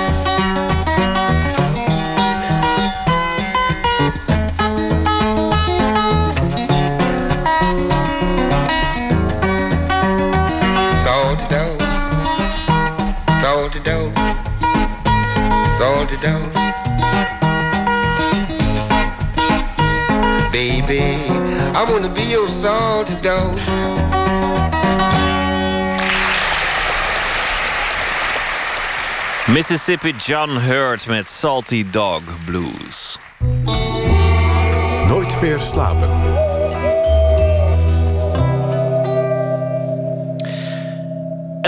Salty 15.79 16.17
dog. 16.17 16.53
Baby, 20.51 21.03
I 21.73 21.87
wanna 21.89 22.13
be 22.13 22.23
your 22.23 22.49
salty 22.49 23.15
dog. 23.23 23.57
Mississippi 29.47 30.15
John 30.15 30.57
Hurt 30.57 31.07
met 31.07 31.29
Salty 31.29 31.85
Dog 31.85 32.25
Blues. 32.45 33.17
Nooit 35.07 35.41
meer 35.41 35.61
slapen. 35.61 36.28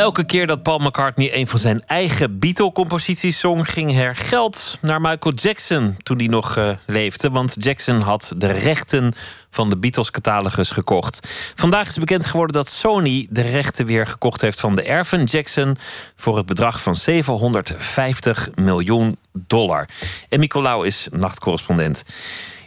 Elke 0.01 0.25
keer 0.25 0.47
dat 0.47 0.63
Paul 0.63 0.79
McCartney 0.79 1.35
een 1.35 1.47
van 1.47 1.59
zijn 1.59 1.83
eigen 1.87 2.39
Beatle-composities 2.39 3.41
zong, 3.41 3.71
ging 3.71 3.99
er 3.99 4.17
geld 4.17 4.79
naar 4.81 5.01
Michael 5.01 5.35
Jackson 5.35 5.97
toen 6.03 6.19
hij 6.19 6.27
nog 6.27 6.57
eh, 6.57 6.71
leefde. 6.87 7.31
Want 7.31 7.57
Jackson 7.59 8.01
had 8.01 8.33
de 8.37 8.47
rechten 8.47 9.13
van 9.51 9.71
de 9.71 9.79
Beatles-catalogus 9.79 10.71
gekocht. 10.71 11.29
Vandaag 11.55 11.89
is 11.89 11.99
bekend 11.99 12.27
geworden 12.27 12.57
dat 12.57 12.69
Sony 12.69 13.27
de 13.31 13.41
rechten 13.41 13.87
weer 13.87 14.07
gekocht 14.07 14.41
heeft 14.41 14.61
van 14.61 14.75
de 14.75 14.83
erven 14.83 15.25
Jackson 15.25 15.77
voor 16.17 16.37
het 16.37 16.47
bedrag 16.47 16.83
van 16.83 16.97
750 16.97 18.49
miljoen 18.55 19.17
dollar. 19.33 19.89
En 20.29 20.41
Nicolaou 20.41 20.87
is 20.87 21.09
nachtcorrespondent. 21.11 22.05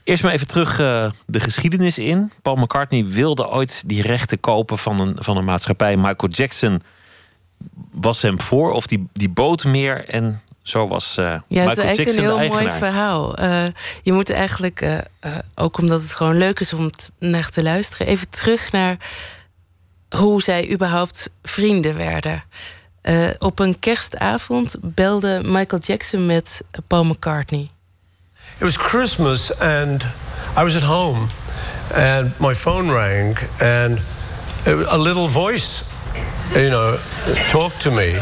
Eerst 0.04 0.24
maar 0.24 0.34
even 0.34 0.48
terug 0.48 0.80
eh, 0.80 1.06
de 1.26 1.40
geschiedenis 1.40 1.98
in. 1.98 2.32
Paul 2.42 2.56
McCartney 2.56 3.06
wilde 3.06 3.50
ooit 3.50 3.84
die 3.86 4.02
rechten 4.02 4.40
kopen 4.40 4.78
van 4.78 5.00
een, 5.00 5.16
van 5.20 5.38
een 5.38 5.46
maatschappij. 5.46 5.98
Michael 5.98 6.32
Jackson 6.32 6.82
was 7.92 8.22
hem 8.22 8.42
voor, 8.42 8.72
of 8.72 8.88
die, 8.88 9.08
die 9.14 9.30
bood 9.30 9.64
meer. 9.64 10.06
En 10.06 10.42
zo 10.62 10.88
was 10.88 11.18
eh 11.18 11.26
Ja, 11.26 11.40
Michael 11.48 11.68
het 11.68 11.78
is 11.78 11.84
eigenlijk 11.84 12.18
een 12.18 12.24
heel 12.24 12.48
mooi 12.48 12.70
verhaal. 12.70 13.36
Eh, 13.36 13.66
je 14.04 14.14
moet 14.14 14.30
eigenlijk, 14.30 14.82
eh, 14.82 14.98
ook 15.56 15.78
omdat 15.78 16.02
het 16.02 16.14
gewoon 16.14 16.38
leuk 16.38 16.60
is 16.60 16.74
om 16.74 16.90
naar 17.20 17.50
te 17.50 17.64
luisteren, 17.64 18.08
even 18.08 18.30
terug 18.30 18.72
naar 18.72 18.98
hoe 20.10 20.42
zij 20.42 20.72
überhaupt 20.72 21.30
vrienden 21.42 21.96
werden. 21.96 22.44
Eh, 23.02 23.30
op 23.40 23.60
een 23.60 23.80
kerstavond 23.80 24.76
belde 24.82 25.42
Michael 25.44 25.82
Jackson 25.82 26.26
met 26.26 26.62
Paul 26.88 27.04
McCartney. 27.04 27.70
It 28.58 28.60
was 28.60 28.78
Christmas 28.78 29.60
and 29.60 30.04
I 30.58 30.64
was 30.64 30.76
at 30.76 30.82
home 30.82 31.20
and 31.94 32.40
my 32.40 32.56
phone 32.56 32.92
rang 32.92 33.38
and 33.60 34.00
it 34.66 34.76
was 34.76 34.86
a 34.86 34.98
little 34.98 35.28
voice, 35.28 35.84
you 36.56 36.70
know, 36.70 36.98
talked 37.50 37.82
to 37.82 37.92
me 37.92 38.16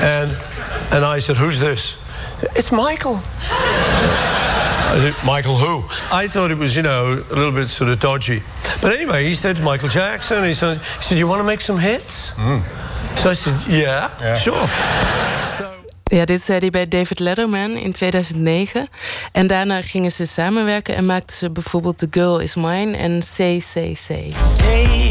and 0.00 0.30
and 0.90 1.04
I 1.04 1.20
said, 1.20 1.36
"Who's 1.36 1.58
this?" 1.58 1.96
It's 2.54 2.70
Michael. 2.70 3.20
I 4.92 4.98
said, 4.98 5.24
Michael 5.24 5.56
who? 5.56 5.84
I 6.10 6.26
thought 6.26 6.50
it 6.50 6.58
was, 6.58 6.74
you 6.74 6.82
know, 6.82 7.22
a 7.30 7.34
little 7.34 7.52
bit 7.52 7.68
sort 7.68 7.90
of 7.90 8.00
dodgy. 8.00 8.42
But 8.80 8.92
anyway, 8.92 9.24
he 9.24 9.34
said 9.34 9.60
Michael 9.60 9.88
Jackson. 9.88 10.44
He 10.44 10.54
said, 10.54 10.78
he 10.78 11.02
said, 11.02 11.18
"You 11.18 11.28
want 11.28 11.40
to 11.40 11.46
make 11.46 11.60
some 11.60 11.78
hits?" 11.78 12.32
Hmm. 12.36 12.60
So 13.16 13.30
I 13.30 13.34
said, 13.34 13.54
"Yeah, 13.68 14.34
sure." 14.34 14.68
Ja, 16.12 16.24
dit 16.24 16.42
zei 16.42 16.58
hij 16.58 16.70
bij 16.70 16.88
David 16.88 17.18
Letterman 17.18 17.70
in 17.70 17.92
2009. 17.92 18.88
En 19.32 19.46
daarna 19.46 19.82
gingen 19.82 20.12
ze 20.12 20.26
samenwerken 20.26 20.96
en 20.96 21.06
maakten 21.06 21.36
ze 21.36 21.50
bijvoorbeeld 21.50 21.98
The 21.98 22.08
Girl 22.10 22.38
Is 22.38 22.54
Mine 22.54 22.96
en 22.96 23.22
Say, 23.22 23.60
Say, 23.60 23.94
Say. 23.94 24.32
Take, 24.56 25.09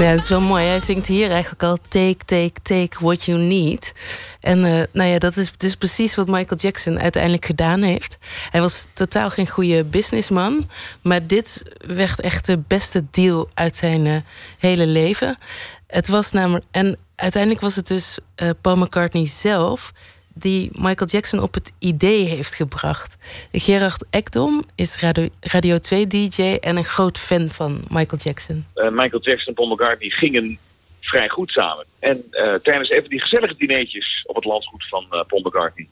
Ja, 0.00 0.12
dat 0.12 0.22
is 0.22 0.28
wel 0.28 0.40
mooi. 0.40 0.64
Hij 0.66 0.80
zingt 0.80 1.06
hier 1.06 1.30
eigenlijk 1.30 1.62
al 1.62 1.78
take, 1.88 2.24
take, 2.24 2.52
take 2.62 2.96
what 3.00 3.24
you 3.24 3.38
need. 3.38 3.92
En 4.40 4.64
eh, 4.64 4.82
nou 4.92 5.10
ja, 5.10 5.18
dat 5.18 5.36
is 5.36 5.52
dus 5.56 5.76
precies 5.76 6.14
wat 6.14 6.26
Michael 6.26 6.60
Jackson 6.60 7.00
uiteindelijk 7.00 7.44
gedaan 7.44 7.82
heeft. 7.82 8.18
Hij 8.50 8.60
was 8.60 8.86
totaal 8.92 9.30
geen 9.30 9.48
goede 9.48 9.84
businessman. 9.84 10.68
Maar 11.02 11.26
dit 11.26 11.62
werd 11.86 12.20
echt 12.20 12.46
de 12.46 12.58
beste 12.58 13.04
deal 13.10 13.48
uit 13.54 13.76
zijn 13.76 14.06
eh, 14.06 14.16
hele 14.58 14.86
leven. 14.86 15.38
Het 15.86 16.08
was 16.08 16.32
namelijk... 16.32 16.64
En 16.70 16.96
uiteindelijk 17.16 17.62
was 17.62 17.76
het 17.76 17.86
dus 17.86 18.18
eh, 18.34 18.50
Paul 18.60 18.76
McCartney 18.76 19.26
zelf 19.26 19.92
die 20.34 20.70
Michael 20.72 21.10
Jackson 21.10 21.40
op 21.40 21.54
het 21.54 21.72
idee 21.78 22.24
heeft 22.24 22.54
gebracht. 22.54 23.16
Gerard 23.52 24.04
Ekdom 24.10 24.64
is 24.74 25.00
Radio, 25.00 25.28
Radio 25.40 25.76
2-dj 25.76 26.56
en 26.60 26.76
een 26.76 26.84
groot 26.84 27.18
fan 27.18 27.48
van 27.48 27.84
Michael 27.88 28.22
Jackson. 28.22 28.66
Eh, 28.74 28.88
Michael 28.90 29.22
Jackson 29.22 29.46
en 29.46 29.54
Paul 29.54 29.68
McCartney 29.68 30.10
gingen 30.10 30.58
vrij 31.00 31.28
goed 31.28 31.50
samen. 31.50 31.84
En 31.98 32.24
eh, 32.30 32.54
tijdens 32.54 32.90
even 32.90 33.10
die 33.10 33.20
gezellige 33.20 33.54
dineetjes 33.56 34.24
op 34.26 34.34
het 34.34 34.44
landgoed 34.44 34.88
van 34.88 35.06
eh, 35.10 35.20
Paul 35.26 35.42
McCartney... 35.42 35.88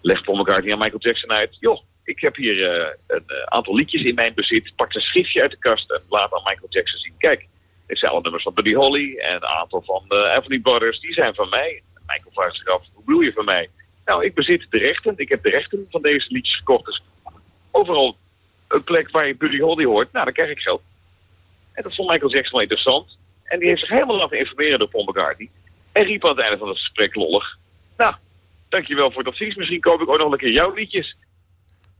legt 0.00 0.24
Paul 0.24 0.38
McCartney 0.38 0.72
aan 0.72 0.78
Michael 0.78 1.00
Jackson 1.00 1.32
uit... 1.32 1.56
joh, 1.60 1.80
ik 2.04 2.20
heb 2.20 2.36
hier 2.36 2.86
een 3.06 3.22
aantal 3.44 3.74
liedjes 3.74 4.02
in 4.02 4.14
mijn 4.14 4.34
bezit. 4.34 4.72
Pak 4.76 4.94
een 4.94 5.00
schriftje 5.00 5.42
uit 5.42 5.50
de 5.50 5.58
kast 5.58 5.90
en 5.90 6.02
laat 6.08 6.32
aan 6.32 6.42
Michael 6.44 6.68
Jackson 6.68 6.98
zien. 6.98 7.14
Kijk, 7.18 7.46
dit 7.86 7.98
zijn 7.98 8.10
alle 8.10 8.20
nummers 8.20 8.42
van 8.42 8.54
Buddy 8.54 8.74
Holly 8.74 9.16
en 9.16 9.34
een 9.34 9.46
aantal 9.46 9.82
van 9.82 10.04
de 10.08 10.34
Everly 10.36 10.60
Brothers. 10.60 11.00
Die 11.00 11.12
zijn 11.12 11.34
van 11.34 11.48
mij. 11.48 11.82
Michael 12.06 12.32
vraagt 12.32 12.56
zich 12.56 12.66
af, 12.66 12.82
van 13.32 13.44
mij? 13.44 13.68
Nou, 14.04 14.24
ik 14.24 14.34
bezit 14.34 14.66
de 14.70 14.78
rechten. 14.78 15.14
Ik 15.16 15.28
heb 15.28 15.42
de 15.42 15.50
rechten 15.50 15.86
van 15.90 16.02
deze 16.02 16.26
liedjes 16.28 16.56
gekocht. 16.56 16.84
Dus 16.84 17.02
overal 17.70 18.16
een 18.68 18.84
plek 18.84 19.10
waar 19.10 19.26
je 19.26 19.36
Buddy 19.36 19.58
Holly 19.58 19.84
hoort, 19.84 20.12
nou, 20.12 20.24
dan 20.24 20.34
krijg 20.34 20.50
ik 20.50 20.60
geld. 20.60 20.82
En 21.72 21.82
dat 21.82 21.94
vond 21.94 22.08
Michael 22.10 22.30
Jackson 22.30 22.52
wel 22.52 22.60
interessant. 22.60 23.18
En 23.44 23.58
die 23.58 23.68
heeft 23.68 23.80
zich 23.80 23.90
helemaal 23.90 24.16
laten 24.16 24.38
informeren 24.38 24.78
door 24.78 24.88
Paul 24.88 25.04
McCartney. 25.04 25.50
En 25.92 26.04
riep 26.04 26.24
aan 26.24 26.30
het 26.30 26.42
einde 26.42 26.58
van 26.58 26.68
het 26.68 26.78
gesprek 26.78 27.14
lollig... 27.14 27.58
Nou, 27.96 28.14
dankjewel 28.68 29.10
voor 29.10 29.22
het 29.22 29.32
advies. 29.32 29.54
Misschien 29.54 29.80
koop 29.80 30.00
ik 30.00 30.08
ook 30.08 30.18
nog 30.18 30.32
een 30.32 30.38
keer 30.38 30.52
jouw 30.52 30.74
liedjes. 30.74 31.16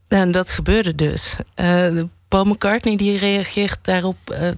En 0.07 0.31
dat 0.31 0.51
gebeurde 0.51 0.95
dus. 0.95 1.39
Eh, 1.55 2.01
Paul 2.27 2.43
McCartney 2.43 2.97
die 2.97 3.17
reageert 3.17 3.85
daarop 3.85 4.29
eh, 4.29 4.49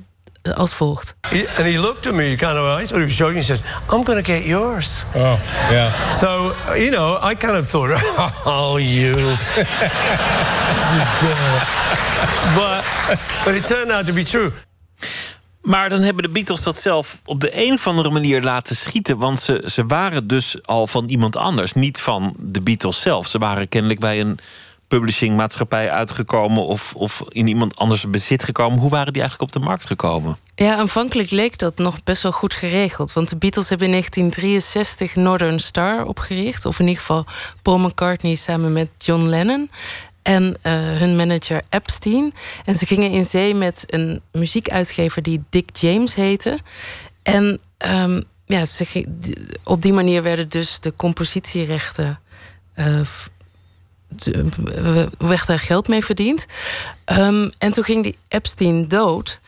als 0.52 0.74
volgt. 0.74 1.16
He- 1.22 1.48
and 1.58 1.66
he 1.68 1.80
looked 1.80 2.08
at 2.08 2.14
me 2.14 2.36
kind 2.36 2.58
of, 2.58 2.80
I 2.80 2.86
thought 2.86 3.00
he 3.00 3.06
was 3.06 3.16
joking. 3.18 3.38
He 3.38 3.44
said, 3.44 3.60
I'm 3.92 4.04
going 4.04 4.26
to 4.26 4.34
get 4.34 4.44
yours. 4.46 5.06
Oh, 5.16 5.40
yeah. 5.70 5.92
So, 6.12 6.54
you 6.76 6.90
know, 6.90 7.18
I 7.32 7.36
kind 7.36 7.58
of 7.58 7.70
thought, 7.70 8.04
oh, 8.46 8.78
you. 8.80 9.14
but, 12.56 12.84
but 13.46 13.54
it 13.56 13.66
turned 13.66 13.92
out 13.92 14.06
to 14.06 14.14
be 14.14 14.24
true. 14.24 14.52
Maar 15.62 15.90
dan 15.90 16.02
hebben 16.02 16.24
de 16.24 16.30
Beatles 16.30 16.64
dat 16.64 16.78
zelf 16.78 17.20
op 17.26 17.40
de 17.40 17.66
een 17.66 17.74
of 17.74 17.88
andere 17.88 18.10
manier 18.10 18.42
laten 18.42 18.76
schieten. 18.76 19.18
Want 19.18 19.40
ze, 19.40 19.64
ze 19.72 19.86
waren 19.86 20.28
dus 20.28 20.58
al 20.66 20.88
van 20.88 21.06
iemand 21.08 21.36
anders, 21.38 21.74
niet 21.74 22.00
van 22.02 22.34
de 22.40 22.62
Beatles 22.62 23.02
zelf. 23.02 23.28
Ze 23.28 23.38
waren 23.38 23.70
kennelijk 23.70 24.00
bij 24.00 24.20
een 24.20 24.40
publishingmaatschappij 24.98 25.92
uitgekomen 25.92 26.66
of, 26.66 26.94
of 26.96 27.22
in 27.30 27.48
iemand 27.48 27.76
anders 27.76 28.10
bezit 28.10 28.44
gekomen. 28.44 28.80
Hoe 28.80 28.90
waren 28.90 29.14
die 29.14 29.22
eigenlijk 29.22 29.52
op 29.56 29.62
de 29.62 29.66
markt 29.68 29.86
gekomen? 29.88 30.38
Ja, 30.56 30.76
aanvankelijk 30.76 31.30
leek 31.32 31.58
dat 31.58 31.78
nog 31.78 32.04
best 32.04 32.24
wel 32.24 32.32
goed 32.32 32.54
geregeld. 32.54 33.14
Want 33.14 33.30
de 33.30 33.38
Beatles 33.38 33.70
hebben 33.70 33.88
in 33.88 33.94
1963 33.94 35.16
Northern 35.16 35.60
Star 35.60 36.06
opgericht. 36.06 36.66
Of 36.66 36.80
in 36.80 36.86
ieder 36.88 37.00
geval 37.00 37.26
Paul 37.62 37.80
McCartney 37.80 38.36
samen 38.36 38.74
met 38.74 38.90
John 38.98 39.24
Lennon. 39.26 39.70
En 40.22 40.58
eh, 40.62 40.74
hun 40.74 41.16
manager 41.16 41.62
Epstein. 41.70 42.34
En 42.66 42.76
ze 42.76 42.86
gingen 42.86 43.12
in 43.12 43.24
zee 43.26 43.54
met 43.56 43.84
een 43.88 44.22
muziekuitgever 44.32 45.22
die 45.24 45.44
Dick 45.50 45.76
James 45.76 46.16
heette. 46.16 46.60
En 47.24 47.60
ehm, 47.78 48.22
ja, 48.46 48.64
op 49.64 49.82
die 49.82 49.94
manier 49.94 50.24
werden 50.24 50.50
dus 50.50 50.80
de 50.80 50.94
compositierechten. 50.96 52.20
w- 52.76 53.28
werd 55.18 55.48
daar 55.48 55.60
geld 55.60 55.88
mee 55.88 56.06
verdiend. 56.06 56.46
Ehm, 57.06 57.50
en 57.58 57.72
toen 57.74 57.84
ging 57.84 58.04
die 58.04 58.18
Epstein 58.28 58.88
dood. 58.88 59.40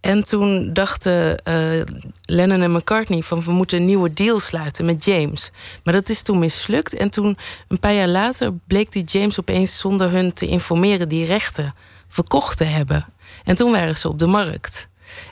En 0.00 0.24
toen 0.24 0.72
dachten 0.72 1.44
eh, 1.44 1.80
Lennon 2.24 2.62
en 2.62 2.72
McCartney 2.72 3.22
van 3.22 3.42
we 3.42 3.52
moeten 3.52 3.78
een 3.78 3.86
nieuwe 3.86 4.12
deal 4.12 4.40
sluiten 4.40 4.84
met 4.84 5.04
James. 5.04 5.50
Maar 5.84 5.94
dat 5.94 6.08
is 6.08 6.22
toen 6.22 6.38
mislukt. 6.38 6.94
En 6.94 7.10
toen, 7.10 7.38
een 7.68 7.78
paar 7.78 7.94
jaar 7.94 8.08
later, 8.08 8.52
bleek 8.66 8.92
die 8.92 9.04
James 9.04 9.40
opeens 9.40 9.78
zonder 9.78 10.10
hun 10.10 10.32
te 10.32 10.46
informeren 10.46 11.08
die 11.08 11.24
rechten 11.24 11.74
verkocht 12.08 12.56
te 12.56 12.64
hebben. 12.64 13.06
En 13.44 13.56
toen 13.56 13.70
waren 13.70 13.96
ze 13.96 14.08
op 14.08 14.18
de 14.18 14.26
markt. 14.26 14.88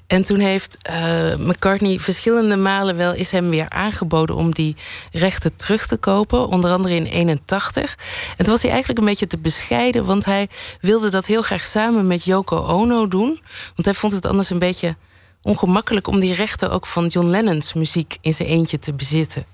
En 0.09 0.25
toen 0.25 0.39
heeft 0.39 0.79
eh, 0.83 1.37
McCartney 1.37 1.99
verschillende 1.99 2.57
malen 2.57 2.97
wel 2.97 3.15
is 3.15 3.31
hem 3.31 3.49
weer 3.49 3.69
aangeboden 3.69 4.37
om 4.37 4.55
die 4.55 4.77
rechten 5.13 5.57
terug 5.57 5.87
te 5.87 5.97
kopen. 5.97 6.49
Onder 6.49 6.71
andere 6.71 6.95
in 6.95 7.05
81. 7.05 7.97
En 8.37 8.45
toen 8.45 8.53
was 8.53 8.63
hij 8.63 8.71
eigenlijk 8.71 9.01
een 9.01 9.07
beetje 9.07 9.27
te 9.27 9.39
bescheiden, 9.39 10.05
want 10.05 10.25
hij 10.25 10.49
wilde 10.81 11.11
dat 11.11 11.27
heel 11.27 11.43
graag 11.43 11.65
samen 11.65 12.07
met 12.07 12.25
Yoko 12.25 12.57
Ono 12.57 13.09
doen. 13.09 13.41
Want 13.75 13.85
hij 13.85 13.95
vond 13.95 14.13
het 14.13 14.27
anders 14.27 14.51
een 14.51 14.59
beetje 14.59 14.97
ongemakkelijk 15.43 16.07
om 16.07 16.21
die 16.21 16.35
rechten 16.35 16.71
ook 16.71 16.87
van 16.87 17.07
John 17.07 17.29
Lennon's 17.29 17.73
muziek 17.73 18.17
in 18.21 18.35
zijn 18.35 18.49
eentje 18.49 18.79
te 18.79 18.95
bezitten. 18.95 19.47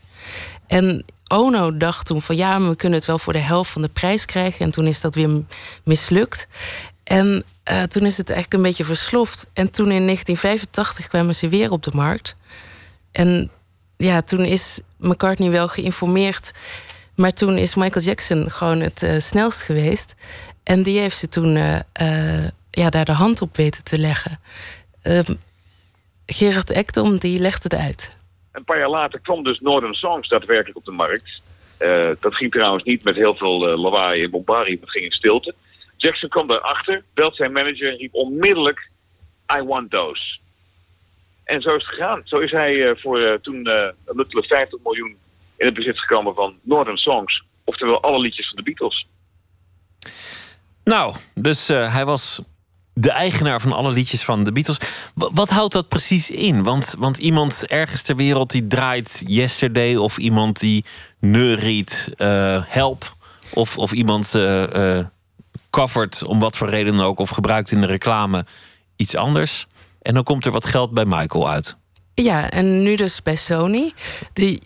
En 0.67 1.05
Ono 1.29 1.77
dacht 1.77 2.07
toen 2.07 2.23
van 2.23 2.37
ja, 2.37 2.61
we 2.61 2.77
kunnen 2.77 2.99
het 2.99 3.07
wel 3.07 3.19
voor 3.19 3.33
de 3.33 3.39
helft 3.39 3.71
van 3.71 3.83
de 3.83 3.89
prijs 3.89 4.25
krijgen. 4.25 4.65
En 4.65 4.71
toen 4.71 4.87
is 4.87 5.01
dat 5.01 5.15
weer 5.15 5.43
mislukt. 5.85 6.47
En 7.05 7.45
eh, 7.63 7.83
toen 7.83 8.07
is 8.07 8.17
het 8.17 8.31
eigenlijk 8.31 8.63
een 8.63 8.69
beetje 8.69 8.85
versloft. 8.85 9.47
En 9.53 9.71
toen 9.71 9.91
in 9.91 10.05
1985 10.05 11.09
kwamen 11.09 11.35
ze 11.35 11.49
weer 11.49 11.71
op 11.71 11.83
de 11.83 11.91
markt. 11.95 12.37
En 13.13 13.51
ja, 13.97 14.23
toen 14.23 14.41
is 14.41 14.81
McCartney 14.99 15.51
wel 15.51 15.69
geïnformeerd. 15.69 16.53
Maar 17.17 17.33
toen 17.33 17.59
is 17.59 17.75
Michael 17.75 18.05
Jackson 18.05 18.51
gewoon 18.51 18.81
het 18.81 19.03
eh, 19.03 19.19
snelst 19.19 19.63
geweest. 19.63 20.15
En 20.63 20.83
die 20.83 20.99
heeft 20.99 21.17
ze 21.17 21.29
toen 21.29 21.57
eh, 21.57 22.47
ja, 22.71 22.91
daar 22.91 23.05
de 23.05 23.13
hand 23.13 23.43
op 23.43 23.57
weten 23.57 23.85
te 23.85 23.99
leggen. 23.99 24.41
Ehm, 25.03 25.35
Gerard 26.27 26.71
Ekdom, 26.71 27.19
die 27.19 27.39
legde 27.39 27.63
het 27.63 27.75
uit. 27.83 28.11
Een 28.53 28.65
paar 28.65 28.79
jaar 28.79 28.91
later 28.91 29.21
kwam 29.21 29.43
dus 29.43 29.61
Northern 29.61 29.95
Songs 29.95 30.29
daadwerkelijk 30.29 30.77
op 30.77 30.85
de 30.85 30.91
markt. 30.91 31.43
Dat 32.21 32.35
ging 32.35 32.51
trouwens 32.53 32.85
niet 32.85 33.05
met 33.05 33.15
heel 33.15 33.35
veel 33.35 33.79
lawaai 33.79 34.23
en 34.23 34.31
bombardie, 34.31 34.81
dat 34.81 34.91
ging 34.91 35.05
in 35.05 35.13
stilte. 35.13 35.55
Jackson 36.05 36.29
kwam 36.29 36.49
daarachter, 36.49 37.05
belt 37.15 37.37
zijn 37.37 37.53
manager 37.53 37.91
en 37.91 37.97
riep 37.97 38.15
onmiddellijk... 38.15 38.91
I 39.59 39.63
want 39.63 39.91
those. 39.91 40.39
En 41.45 41.63
zo 41.63 41.75
is 41.75 41.83
het 41.83 41.95
gegaan. 41.95 42.21
Zo 42.25 42.39
is 42.39 42.51
hij 42.51 42.89
eh, 42.89 42.97
voor 43.03 43.19
eh, 43.19 43.35
toen 43.35 43.65
eh, 43.65 43.89
een 44.05 44.17
luttele 44.17 44.43
50 44.43 44.79
miljoen 44.83 45.17
in 45.57 45.67
het 45.67 45.75
bezit 45.75 45.99
gekomen 45.99 46.35
van 46.35 46.55
Northern 46.63 46.97
Songs. 46.97 47.45
Oftewel 47.65 48.03
alle 48.03 48.19
liedjes 48.19 48.47
van 48.47 48.57
de 48.57 48.63
Beatles. 48.63 49.07
Nou, 50.85 51.15
dus 51.35 51.69
hij 51.69 52.05
was 52.05 52.43
de 52.95 53.11
eigenaar 53.11 53.61
van 53.61 53.73
alle 53.73 53.91
liedjes 53.91 54.25
van 54.25 54.45
de 54.45 54.53
Beatles. 54.53 54.79
Wa- 55.15 55.31
wat 55.33 55.51
houdt 55.51 55.73
dat 55.73 55.89
precies 55.89 56.31
in? 56.31 56.63
Want, 56.63 56.95
want 56.99 57.19
iemand 57.19 57.67
ergens 57.67 58.03
ter 58.03 58.17
wereld 58.17 58.51
die 58.51 58.67
draait 58.67 59.25
Yesterday... 59.27 59.97
of 59.97 60.19
iemand 60.19 60.61
die 60.61 60.85
neuriet 61.21 62.13
Help... 62.67 63.17
of, 63.53 63.79
of 63.79 63.93
iemand 63.93 64.35
covert 65.75 66.25
om 66.25 66.41
wat 66.41 66.57
voor 66.57 66.69
reden 66.69 67.01
ook... 67.01 67.19
of 67.19 67.31
gebruikt 67.31 67.71
in 67.71 67.81
de 67.81 67.87
reclame 67.87 68.45
iets 68.97 69.17
anders. 69.17 69.67
En 70.03 70.15
dan 70.15 70.23
komt 70.23 70.45
er 70.45 70.53
wat 70.53 70.67
geld 70.67 70.91
bij 70.91 71.05
Michael 71.05 71.51
uit. 71.51 71.77
Ja, 72.15 72.51
en 72.51 72.83
nu 72.83 72.97
dus 72.97 73.23
bij 73.23 73.37
Sony. 73.37 73.93
Die, 74.33 74.63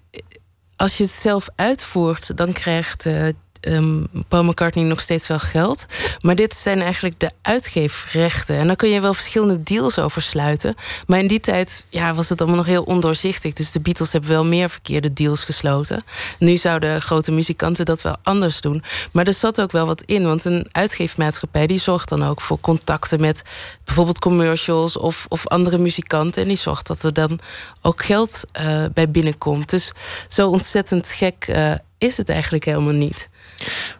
als 0.77 0.97
je 0.97 1.03
het 1.05 1.13
zelf 1.13 1.49
uitvoert, 1.57 2.37
dan 2.37 2.53
krijgt 2.53 3.07
eh, 3.07 3.29
ehm, 3.69 4.05
Paul 4.29 4.45
McCartney 4.45 4.85
nog 4.85 5.01
steeds 5.01 5.27
wel 5.27 5.39
geld. 5.39 5.87
Maar 6.21 6.35
dit 6.35 6.57
zijn 6.57 6.81
eigenlijk 6.81 7.21
de 7.21 7.31
uitgeefrechten. 7.43 8.57
En 8.57 8.67
daar 8.67 8.77
kun 8.77 8.89
je 8.89 9.01
wel 9.01 9.15
verschillende 9.15 9.63
deals 9.63 9.99
over 9.99 10.23
sluiten. 10.23 10.75
Maar 11.07 11.19
in 11.19 11.29
die 11.29 11.41
tijd 11.41 11.85
ja, 11.89 12.15
was 12.15 12.29
het 12.29 12.41
allemaal 12.41 12.59
nog 12.59 12.67
heel 12.67 12.83
ondoorzichtig. 12.83 13.53
Dus 13.53 13.73
de 13.73 13.81
Beatles 13.81 14.13
hebben 14.13 14.31
wel 14.31 14.45
meer 14.45 14.71
verkeerde 14.71 15.13
deals 15.13 15.45
gesloten. 15.45 16.05
Nu 16.39 16.57
zouden 16.57 17.03
grote 17.03 17.31
muzikanten 17.31 17.85
dat 17.85 18.03
wel 18.03 18.17
anders 18.23 18.61
doen. 18.61 18.83
Maar 19.13 19.27
er 19.27 19.35
zat 19.35 19.61
ook 19.61 19.73
wel 19.73 19.87
wat 19.87 20.03
in. 20.03 20.23
Want 20.23 20.45
een 20.45 20.67
uitgeefmaatschappij 20.73 21.67
die 21.67 21.79
zorgt 21.79 22.09
dan 22.09 22.25
ook 22.25 22.41
voor 22.41 22.61
contacten 22.61 23.21
met 23.21 23.43
bijvoorbeeld 23.85 24.19
commercials 24.19 24.97
of, 24.97 25.27
of 25.29 25.47
andere 25.47 25.79
muzikanten. 25.79 26.43
En 26.43 26.49
die 26.49 26.57
zorgt 26.57 26.87
dat 26.87 27.03
er 27.03 27.13
dan 27.13 27.41
ook 27.83 28.05
geld 28.05 28.45
eh, 28.53 28.85
bij 28.95 29.11
binnenkomt. 29.11 29.71
Dus 29.71 29.93
zo 30.29 30.49
ontzettend 30.49 31.09
gek 31.09 31.45
eh, 31.47 31.73
is 31.99 32.17
het 32.17 32.29
eigenlijk 32.29 32.65
helemaal 32.65 32.93
niet. 32.93 33.29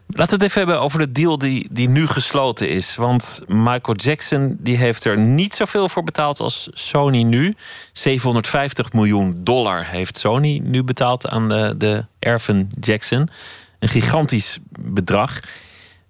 Laten 0.07 0.37
we 0.37 0.43
het 0.43 0.51
even 0.51 0.57
hebben 0.57 0.79
over 0.81 0.99
de 0.99 1.11
deal 1.11 1.37
die, 1.37 1.67
die 1.71 1.89
nu 1.89 2.07
gesloten 2.07 2.69
is. 2.69 2.95
Want 2.95 3.41
Michael 3.47 3.97
Jackson 3.97 4.57
die 4.59 4.77
heeft 4.77 5.05
er 5.05 5.17
niet 5.17 5.53
zoveel 5.53 5.89
voor 5.89 6.03
betaald 6.03 6.39
als 6.39 6.69
Sony 6.71 7.23
nu. 7.23 7.55
750 7.93 8.93
miljoen 8.93 9.43
dollar 9.43 9.85
heeft 9.85 10.17
Sony 10.17 10.61
nu 10.63 10.83
betaald 10.83 11.27
aan 11.27 11.49
de, 11.49 11.73
de 11.77 12.05
erven 12.19 12.71
Jackson. 12.79 13.29
Een 13.79 13.89
gigantisch 13.89 14.59
bedrag. 14.79 15.39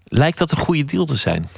Lijkt 0.04 0.38
dat 0.38 0.52
een 0.52 0.58
goede 0.58 0.86
deal 0.86 1.06
te 1.06 1.16
zijn? 1.16 1.50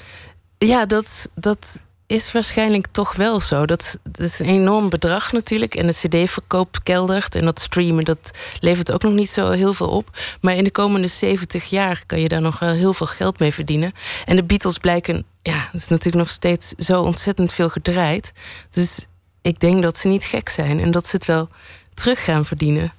Ja, 0.58 0.86
dat, 0.86 1.30
dat 1.36 1.82
is 2.12 2.32
waarschijnlijk 2.32 2.88
toch 2.92 3.16
wel 3.16 3.40
zo. 3.40 3.66
Dat, 3.66 4.00
dat 4.04 4.26
is 4.26 4.40
een 4.40 4.46
enorm 4.46 4.90
bedrag 4.90 5.32
natuurlijk. 5.32 5.76
En 5.76 5.88
de 5.88 5.94
CD-verkoop 5.94 6.80
keldert. 6.84 7.36
En 7.36 7.46
dat 7.46 7.60
streamen, 7.60 8.04
dat 8.04 8.32
levert 8.60 8.92
ook 8.92 9.04
nog 9.04 9.14
niet 9.14 9.30
zo 9.30 9.52
heel 9.52 9.74
veel 9.74 9.88
op. 9.88 10.18
Maar 10.42 10.56
in 10.56 10.64
de 10.64 10.72
komende 10.72 11.08
70 11.08 11.70
jaar 11.70 12.04
kan 12.06 12.20
je 12.20 12.28
daar 12.28 12.42
nog 12.42 12.60
wel 12.60 12.74
heel 12.74 12.94
veel 12.94 13.08
geld 13.08 13.40
mee 13.40 13.54
verdienen. 13.54 13.92
En 14.26 14.36
de 14.36 14.44
Beatles 14.44 14.78
blijken, 14.78 15.26
ja, 15.42 15.70
dat 15.72 15.82
is 15.82 15.88
natuurlijk 15.88 16.24
nog 16.24 16.34
steeds 16.34 16.68
zo 16.68 17.02
ontzettend 17.02 17.54
veel 17.54 17.70
gedraaid. 17.70 18.32
Dus 18.72 19.06
ik 19.42 19.60
denk 19.60 19.82
dat 19.82 19.98
ze 19.98 20.08
niet 20.08 20.24
gek 20.24 20.50
zijn 20.50 20.80
en 20.80 20.92
dat 20.92 21.08
ze 21.08 21.16
het 21.16 21.26
wel 21.26 21.50
terug 21.94 22.24
gaan 22.24 22.46
verdienen. 22.46 22.94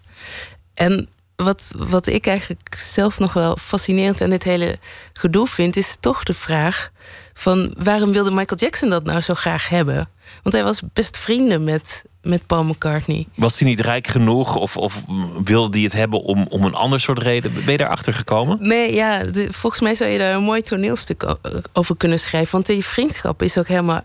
En 0.75 1.09
wat, 1.37 1.69
wat 1.77 2.07
ik 2.07 2.27
eigenlijk 2.27 2.75
zelf 2.77 3.19
nog 3.19 3.33
wel 3.33 3.57
fascinerend 3.61 4.21
aan 4.21 4.31
dit 4.31 4.43
hele 4.43 4.79
gedoe 5.13 5.47
vind, 5.47 5.77
is 5.77 5.97
toch 6.01 6.23
de 6.23 6.35
vraag 6.35 6.91
van 7.35 7.75
waarom 7.79 8.13
wilde 8.13 8.31
Michael 8.31 8.61
Jackson 8.61 8.89
dat 8.91 9.05
nou 9.05 9.21
zo 9.21 9.35
graag 9.35 9.69
hebben? 9.69 10.09
Want 10.43 10.55
hij 10.55 10.65
was 10.65 10.83
best 10.93 11.19
vrienden 11.19 11.65
met, 11.65 12.05
met 12.23 12.47
Paul 12.47 12.65
McCartney. 12.65 13.27
Was 13.35 13.59
hij 13.59 13.69
niet 13.69 13.81
rijk 13.81 14.07
genoeg 14.07 14.57
of, 14.57 14.77
of 14.77 15.03
wilde 15.45 15.77
hij 15.77 15.83
het 15.85 15.93
hebben 15.93 16.23
om, 16.23 16.47
om 16.49 16.65
een 16.65 16.75
ander 16.75 17.01
soort 17.01 17.19
reden? 17.19 17.53
Ben 17.53 17.73
je 17.73 17.77
daarachter 17.77 18.15
gekomen? 18.15 18.57
Nee, 18.61 18.95
ja, 18.95 19.19
de- 19.25 19.53
volgens 19.53 19.83
mij 19.83 19.95
zou 19.95 20.11
je 20.11 20.19
daar 20.19 20.35
een 20.35 20.43
mooi 20.43 20.63
toneelstuk 20.63 21.37
over 21.73 21.97
kunnen 21.97 22.19
schrijven. 22.19 22.53
Want 22.53 22.67
die 22.67 22.85
vriendschap 22.85 23.43
is 23.43 23.59
ook 23.59 23.69
helemaal 23.69 24.01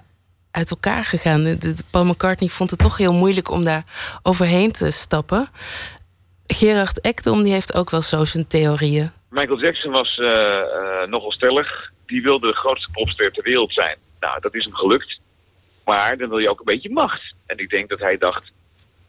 uit 0.52 0.70
elkaar 0.70 1.04
gegaan. 1.04 1.44
De- 1.44 1.58
de- 1.58 1.76
Paul 1.90 2.06
McCartney 2.06 2.49
vond 2.49 2.70
het 2.70 2.80
toch 2.80 2.98
heel 2.98 3.14
moeilijk 3.14 3.52
om 3.52 3.64
daar 3.64 3.84
overheen 4.24 4.72
te 4.72 4.91
stappen. 4.91 5.49
Gerard 6.48 7.02
Ekdom 7.02 7.44
die 7.44 7.53
heeft 7.53 7.74
ook 7.74 7.90
wel 7.90 8.02
zo 8.02 8.26
zijn 8.26 8.48
theorieën. 8.48 9.11
Michael 9.30 9.60
Jackson 9.60 9.91
was 9.91 10.18
eh, 10.18 10.57
eh, 10.57 11.07
nogal 11.07 11.32
stellig. 11.32 11.91
Die 12.06 12.22
wilde 12.22 12.48
de 12.48 12.56
grootste 12.56 12.91
popster 12.91 13.32
ter 13.32 13.44
wereld 13.44 13.74
zijn. 13.74 13.98
Nou, 14.19 14.40
dat 14.40 14.56
is 14.56 14.64
hem 14.64 14.74
gelukt. 14.74 15.19
Maar 15.86 16.18
dan 16.18 16.30
wil 16.30 16.38
je 16.38 16.49
ook 16.49 16.60
een 16.60 16.65
beetje 16.65 16.90
macht. 16.90 17.34
En 17.45 17.57
ik 17.57 17.69
denk 17.69 17.90
dat 17.90 17.99
hij 17.99 18.18
dacht... 18.18 18.52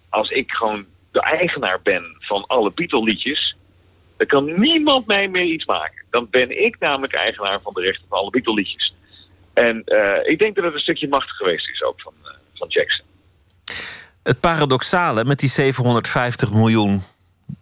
als 0.08 0.30
ik 0.30 0.52
gewoon 0.52 0.86
de 1.10 1.20
eigenaar 1.20 1.80
ben 1.82 2.16
van 2.18 2.44
alle 2.46 2.72
Beatle-liedjes... 2.74 3.56
dan 4.16 4.26
kan 4.26 4.60
niemand 4.60 5.06
mij 5.06 5.28
meer 5.28 5.44
iets 5.44 5.64
maken. 5.64 6.04
Dan 6.10 6.26
ben 6.30 6.64
ik 6.64 6.78
namelijk 6.78 7.14
eigenaar 7.14 7.60
van 7.60 7.72
de 7.72 7.80
rechten 7.80 8.04
van 8.08 8.18
alle 8.18 8.30
Beatle-liedjes. 8.30 8.94
En 9.54 9.84
eh, 9.84 10.30
ik 10.30 10.38
denk 10.38 10.54
dat 10.54 10.64
het 10.64 10.74
een 10.74 10.80
stukje 10.80 11.08
macht 11.08 11.30
geweest 11.30 11.68
is 11.68 11.82
ook 11.82 12.00
van, 12.00 12.12
eh, 12.24 12.30
van 12.54 12.68
Jackson. 12.68 13.04
Het 14.22 14.40
paradoxale 14.40 15.24
met 15.24 15.38
die 15.38 15.48
750 15.48 16.52
miljoen 16.52 17.02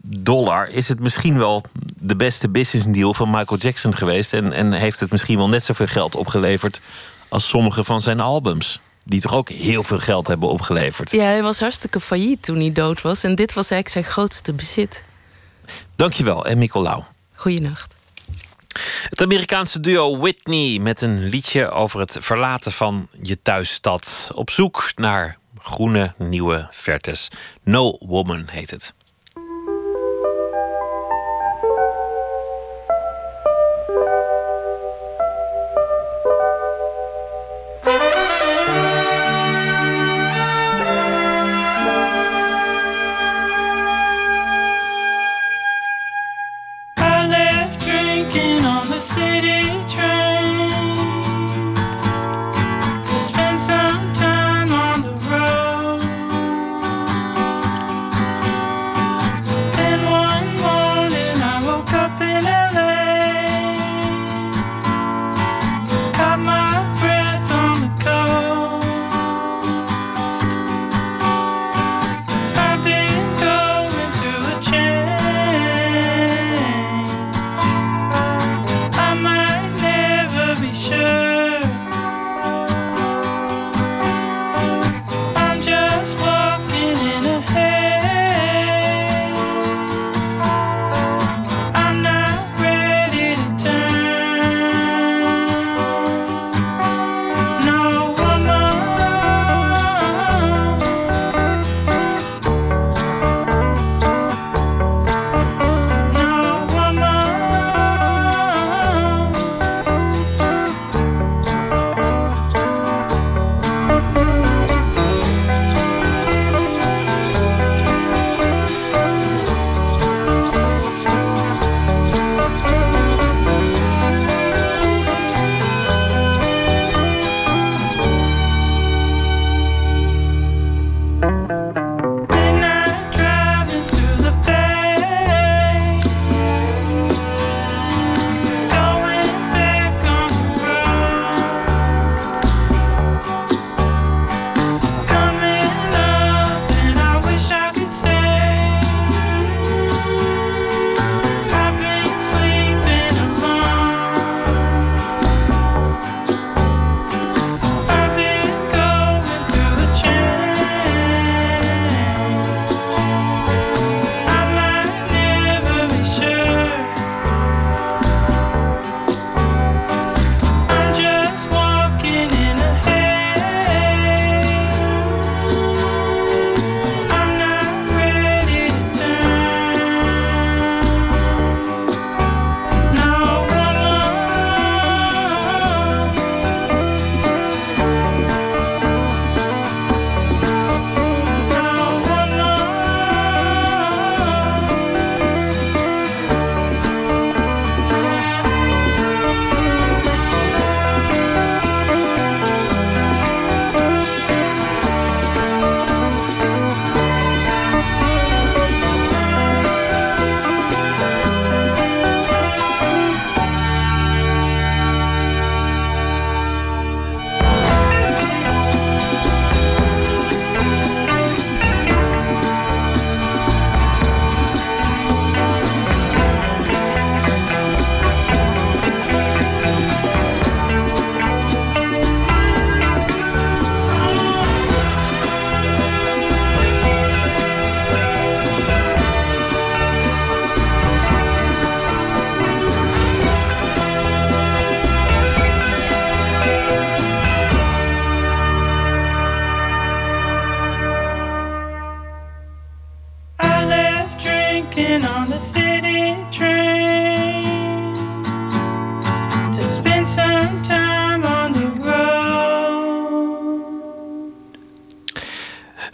dollar 0.03 0.69
is 0.69 0.89
het 0.89 1.01
misschien 1.01 1.39
wel 1.39 1.65
de 1.97 2.17
beste 2.17 2.49
business 2.49 2.87
deal 2.87 3.15
van 3.15 3.31
Michael 3.31 3.61
Jackson 3.61 3.95
geweest. 3.95 4.33
En, 4.33 4.53
en 4.53 4.73
heeft 4.73 5.01
het 5.01 5.11
misschien 5.11 5.37
wel 5.37 5.49
net 5.49 5.65
zoveel 5.65 5.87
geld 5.87 6.15
opgeleverd 6.15 6.81
als 7.29 7.49
sommige 7.49 7.85
van 7.85 8.01
zijn 8.01 8.21
albums. 8.21 8.81
Die 9.05 9.21
toch 9.21 9.35
ook 9.35 9.49
heel 9.49 9.83
veel 9.83 9.99
geld 9.99 10.27
hebben 10.27 10.49
opgeleverd. 10.49 11.11
Ja, 11.11 11.23
hij 11.23 11.43
was 11.43 11.61
hartstikke 11.61 12.01
failliet 12.01 12.43
toen 12.43 12.57
hij 12.57 12.73
dood 12.73 13.03
was. 13.03 13.25
En 13.25 13.35
dit 13.35 13.55
was 13.55 13.71
eigenlijk 13.71 13.89
zijn 13.89 14.15
grootste 14.15 14.53
bezit. 14.53 15.03
Dankjewel, 15.97 16.47
en 16.47 16.59
Nicolaou. 16.59 17.03
Goeienacht. 17.35 17.95
Het 19.09 19.23
Amerikaanse 19.23 19.81
duo 19.81 20.19
Whitney 20.19 20.79
met 20.79 21.01
een 21.01 21.25
liedje 21.25 21.71
over 21.71 22.01
het 22.01 22.17
verlaten 22.21 22.73
van 22.73 23.09
je 23.23 23.43
thuisstad. 23.43 24.31
Op 24.35 24.51
zoek 24.51 24.93
naar 24.97 25.39
groene 25.59 26.15
nieuwe 26.19 26.69
vertes. 26.71 27.29
No 27.63 27.97
Woman 28.01 28.49
heet 28.51 28.71
het. 28.71 28.95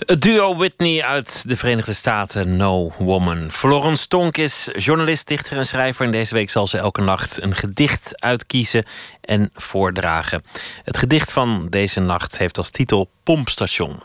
Het 0.06 0.22
duo 0.22 0.56
Whitney 0.56 1.04
uit 1.04 1.48
de 1.48 1.56
Verenigde 1.56 1.92
Staten, 1.92 2.56
No 2.56 2.92
Woman. 2.98 3.50
Florence 3.50 4.08
Tonk 4.08 4.36
is 4.36 4.68
journalist, 4.76 5.28
dichter 5.28 5.56
en 5.56 5.66
schrijver. 5.66 6.04
En 6.04 6.12
deze 6.12 6.34
week 6.34 6.50
zal 6.50 6.66
ze 6.66 6.78
elke 6.78 7.00
nacht 7.00 7.42
een 7.42 7.54
gedicht 7.54 8.22
uitkiezen 8.22 8.84
en 9.20 9.50
voordragen. 9.54 10.42
Het 10.82 10.98
gedicht 10.98 11.32
van 11.32 11.66
deze 11.70 12.00
nacht 12.00 12.38
heeft 12.38 12.58
als 12.58 12.70
titel 12.70 13.10
Pompstation. 13.22 14.02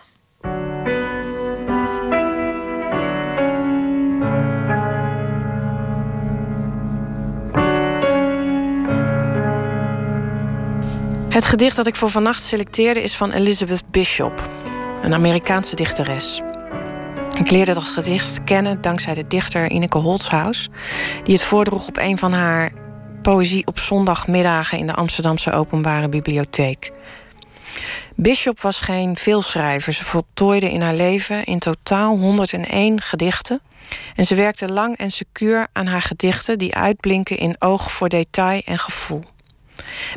Het 11.29 11.45
gedicht 11.45 11.75
dat 11.75 11.87
ik 11.87 11.95
voor 11.95 12.09
vannacht 12.09 12.43
selecteerde 12.43 13.01
is 13.01 13.15
van 13.15 13.31
Elizabeth 13.31 13.91
Bishop, 13.91 14.49
een 15.01 15.13
Amerikaanse 15.13 15.75
dichteres. 15.75 16.41
Ik 17.37 17.49
leerde 17.49 17.73
dat 17.73 17.83
gedicht 17.83 18.43
kennen 18.43 18.81
dankzij 18.81 19.13
de 19.13 19.27
dichter 19.27 19.69
Ineke 19.69 19.97
Holtshaus, 19.97 20.69
die 21.23 21.33
het 21.33 21.43
voordroeg 21.43 21.87
op 21.87 21.97
een 21.97 22.17
van 22.17 22.33
haar 22.33 22.71
poëzie 23.21 23.67
op 23.67 23.79
zondagmiddagen 23.79 24.77
in 24.77 24.87
de 24.87 24.93
Amsterdamse 24.93 25.51
Openbare 25.51 26.09
Bibliotheek. 26.09 26.91
Bishop 28.15 28.61
was 28.61 28.79
geen 28.79 29.17
veelschrijver. 29.17 29.93
Ze 29.93 30.03
voltooide 30.03 30.71
in 30.71 30.81
haar 30.81 30.95
leven 30.95 31.43
in 31.43 31.59
totaal 31.59 32.17
101 32.17 33.01
gedichten. 33.01 33.61
En 34.15 34.25
ze 34.25 34.35
werkte 34.35 34.71
lang 34.71 34.97
en 34.97 35.11
secuur 35.11 35.67
aan 35.73 35.87
haar 35.87 36.01
gedichten 36.01 36.57
die 36.57 36.75
uitblinken 36.75 37.37
in 37.37 37.55
oog 37.59 37.91
voor 37.91 38.09
detail 38.09 38.61
en 38.65 38.79
gevoel. 38.79 39.23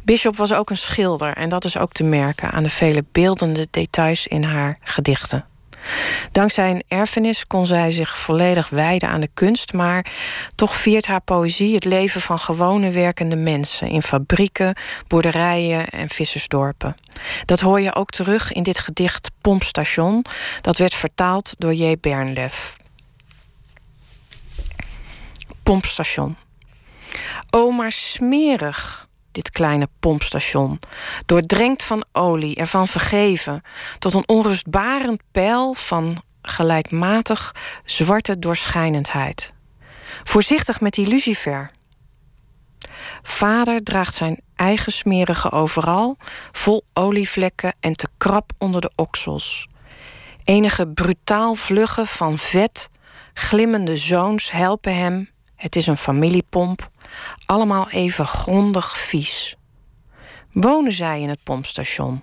Bishop 0.03 0.37
was 0.37 0.53
ook 0.53 0.70
een 0.70 0.77
schilder 0.77 1.32
en 1.32 1.49
dat 1.49 1.65
is 1.65 1.77
ook 1.77 1.93
te 1.93 2.05
merken 2.05 2.51
aan 2.51 2.62
de 2.62 2.70
vele 2.70 3.05
beeldende 3.12 3.69
details 3.70 4.27
in 4.27 4.43
haar 4.43 4.78
gedichten. 4.81 5.45
Dankzij 6.32 6.70
een 6.70 6.82
erfenis 6.89 7.47
kon 7.47 7.66
zij 7.66 7.91
zich 7.91 8.19
volledig 8.19 8.69
wijden 8.69 9.09
aan 9.09 9.20
de 9.20 9.31
kunst, 9.35 9.73
maar 9.73 10.07
toch 10.55 10.74
viert 10.74 11.07
haar 11.07 11.20
poëzie 11.20 11.74
het 11.74 11.85
leven 11.85 12.20
van 12.20 12.39
gewone 12.39 12.91
werkende 12.91 13.37
mensen 13.37 13.89
in 13.89 14.03
fabrieken, 14.03 14.74
boerderijen 15.07 15.89
en 15.89 16.09
vissersdorpen. 16.09 16.97
Dat 17.45 17.61
hoor 17.61 17.81
je 17.81 17.95
ook 17.95 18.11
terug 18.11 18.53
in 18.53 18.62
dit 18.62 18.78
gedicht 18.78 19.31
Pompstation, 19.41 20.24
dat 20.61 20.77
werd 20.77 20.95
vertaald 20.95 21.55
door 21.59 21.74
J. 21.74 21.97
Bernlef. 22.01 22.77
Pompstation. 25.62 26.37
O, 27.51 27.70
maar 27.70 27.93
smerig, 27.93 29.09
dit 29.32 29.51
kleine 29.51 29.89
pompstation. 30.01 30.78
Doordrenkt 31.27 31.82
van 31.82 32.05
olie, 32.12 32.57
ervan 32.57 32.89
vergeven. 32.89 33.62
Tot 33.98 34.15
een 34.15 34.28
onrustbarend 34.28 35.23
pijl 35.31 35.74
van 35.74 36.23
gelijkmatig 36.43 37.55
zwarte 37.85 38.39
doorschijnendheid. 38.39 39.52
Voorzichtig 40.24 40.81
met 40.81 40.94
die 40.94 41.07
lucifer. 41.07 41.70
Vader 43.23 43.82
draagt 43.82 44.15
zijn 44.15 44.40
eigen 44.55 44.93
smerige 44.93 45.51
overal, 45.51 46.16
vol 46.52 46.85
olievlekken 46.93 47.74
en 47.81 47.93
te 47.93 48.09
krap 48.16 48.52
onder 48.59 48.81
de 48.81 48.90
oksels. 48.97 49.69
Enige 50.44 50.89
brutaal 50.89 51.55
vluggen 51.55 52.07
van 52.07 52.39
vet, 52.39 52.89
glimmende 53.35 53.97
zoons 53.97 54.51
helpen 54.51 54.97
hem. 54.97 55.31
Het 55.57 55.77
is 55.77 55.86
een 55.86 55.97
familiepomp 55.97 56.90
allemaal 57.51 57.90
even 57.90 58.27
grondig 58.27 58.98
vies. 58.98 59.56
Wonen 60.52 60.93
zij 60.93 61.20
in 61.20 61.28
het 61.28 61.43
pompstation? 61.43 62.22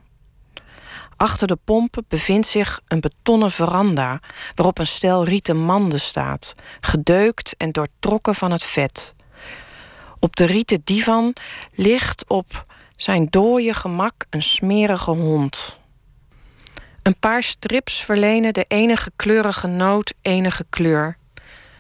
Achter 1.18 1.48
de 1.48 1.58
pompen 1.64 2.06
bevindt 2.08 2.48
zich 2.48 2.82
een 2.88 3.00
betonnen 3.00 3.52
veranda 3.52 4.20
waarop 4.56 4.80
een 4.80 4.88
stel 4.88 5.24
rieten 5.24 5.58
manden 5.58 6.00
staat, 6.00 6.56
gedeukt 6.82 7.56
en 7.58 7.72
doortrokken 7.72 8.36
van 8.36 8.52
het 8.52 8.64
vet. 8.64 9.14
Op 10.20 10.36
de 10.36 10.46
rieten 10.46 10.82
divan 10.84 11.34
ligt 11.74 12.24
op 12.28 12.66
zijn 12.96 13.28
dooie 13.30 13.74
gemak 13.74 14.26
een 14.30 14.44
smerige 14.44 15.12
hond. 15.12 15.80
Een 17.04 17.20
paar 17.20 17.44
strips 17.44 18.04
verlenen 18.04 18.54
de 18.54 18.66
enige 18.68 19.12
kleurige 19.16 19.68
noot 19.68 20.14
enige 20.22 20.66
kleur. 20.70 21.18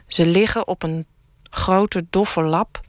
Ze 0.08 0.26
liggen 0.26 0.68
op 0.68 0.84
een 0.84 1.06
grote 1.50 2.06
doffe 2.10 2.42
lap 2.42 2.86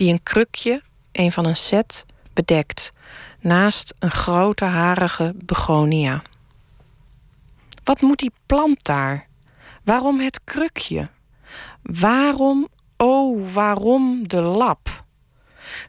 die 0.00 0.12
een 0.12 0.22
krukje, 0.22 0.82
een 1.12 1.32
van 1.32 1.44
een 1.44 1.56
set, 1.56 2.06
bedekt, 2.32 2.90
naast 3.40 3.94
een 3.98 4.10
grote 4.10 4.64
harige 4.64 5.34
begonia. 5.36 6.22
Wat 7.84 8.00
moet 8.00 8.18
die 8.18 8.32
plant 8.46 8.84
daar? 8.84 9.26
Waarom 9.84 10.20
het 10.20 10.40
krukje? 10.44 11.08
Waarom, 11.82 12.68
oh, 12.96 13.52
waarom 13.52 14.28
de 14.28 14.40
lap? 14.40 15.04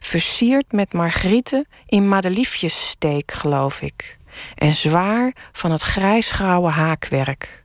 Versierd 0.00 0.72
met 0.72 0.92
margrieten 0.92 1.66
in 1.86 2.08
madeliefjessteek, 2.08 3.32
geloof 3.32 3.80
ik. 3.80 4.16
En 4.54 4.74
zwaar 4.74 5.34
van 5.52 5.70
het 5.70 5.82
grijsgrauwe 5.82 6.70
haakwerk. 6.70 7.64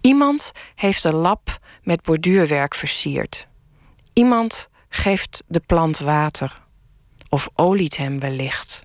Iemand 0.00 0.52
heeft 0.74 1.02
de 1.02 1.14
lap 1.14 1.58
met 1.82 2.02
borduurwerk 2.02 2.74
versierd. 2.74 3.48
Iemand 4.12 4.68
geeft 4.94 5.42
de 5.46 5.60
plant 5.60 5.98
water 5.98 6.62
of 7.28 7.48
oliet 7.54 7.96
hem 7.96 8.20
wellicht. 8.20 8.82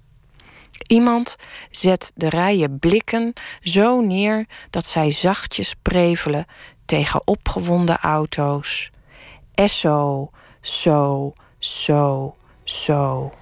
Iemand 0.87 1.35
zet 1.69 2.11
de 2.15 2.29
rijen 2.29 2.79
blikken 2.79 3.33
zo 3.61 4.01
neer 4.01 4.45
dat 4.69 4.85
zij 4.85 5.11
zachtjes 5.11 5.73
prevelen 5.81 6.45
tegen 6.85 7.27
opgewonden 7.27 7.97
auto's. 7.97 8.91
Esso, 9.53 10.29
zo, 10.61 11.33
zo, 11.57 12.35
zo. 12.63 13.33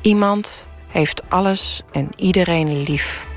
Iemand 0.00 0.68
heeft 0.88 1.30
alles 1.30 1.82
en 1.92 2.10
iedereen 2.16 2.82
lief. 2.82 3.28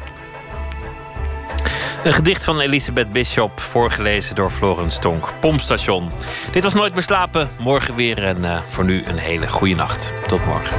Een 2.03 2.13
gedicht 2.13 2.43
van 2.43 2.59
Elisabeth 2.59 3.11
Bishop, 3.11 3.59
voorgelezen 3.59 4.35
door 4.35 4.51
Florence 4.51 4.99
Tonk. 4.99 5.33
Pompstation. 5.39 6.11
Dit 6.51 6.63
was 6.63 6.73
Nooit 6.73 6.93
meer 6.93 7.03
slapen. 7.03 7.49
Morgen 7.57 7.95
weer 7.95 8.23
en 8.23 8.45
eh, 8.45 8.59
voor 8.59 8.85
nu 8.85 9.03
een 9.05 9.19
hele 9.19 9.47
goede 9.47 9.75
nacht. 9.75 10.13
Tot 10.27 10.45
morgen. 10.45 10.77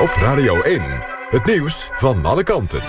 Op 0.00 0.12
Radio 0.14 0.60
1, 0.60 0.82
het 1.28 1.44
nieuws 1.44 1.90
van 1.92 2.24
alle 2.24 2.42
kanten. 2.42 2.80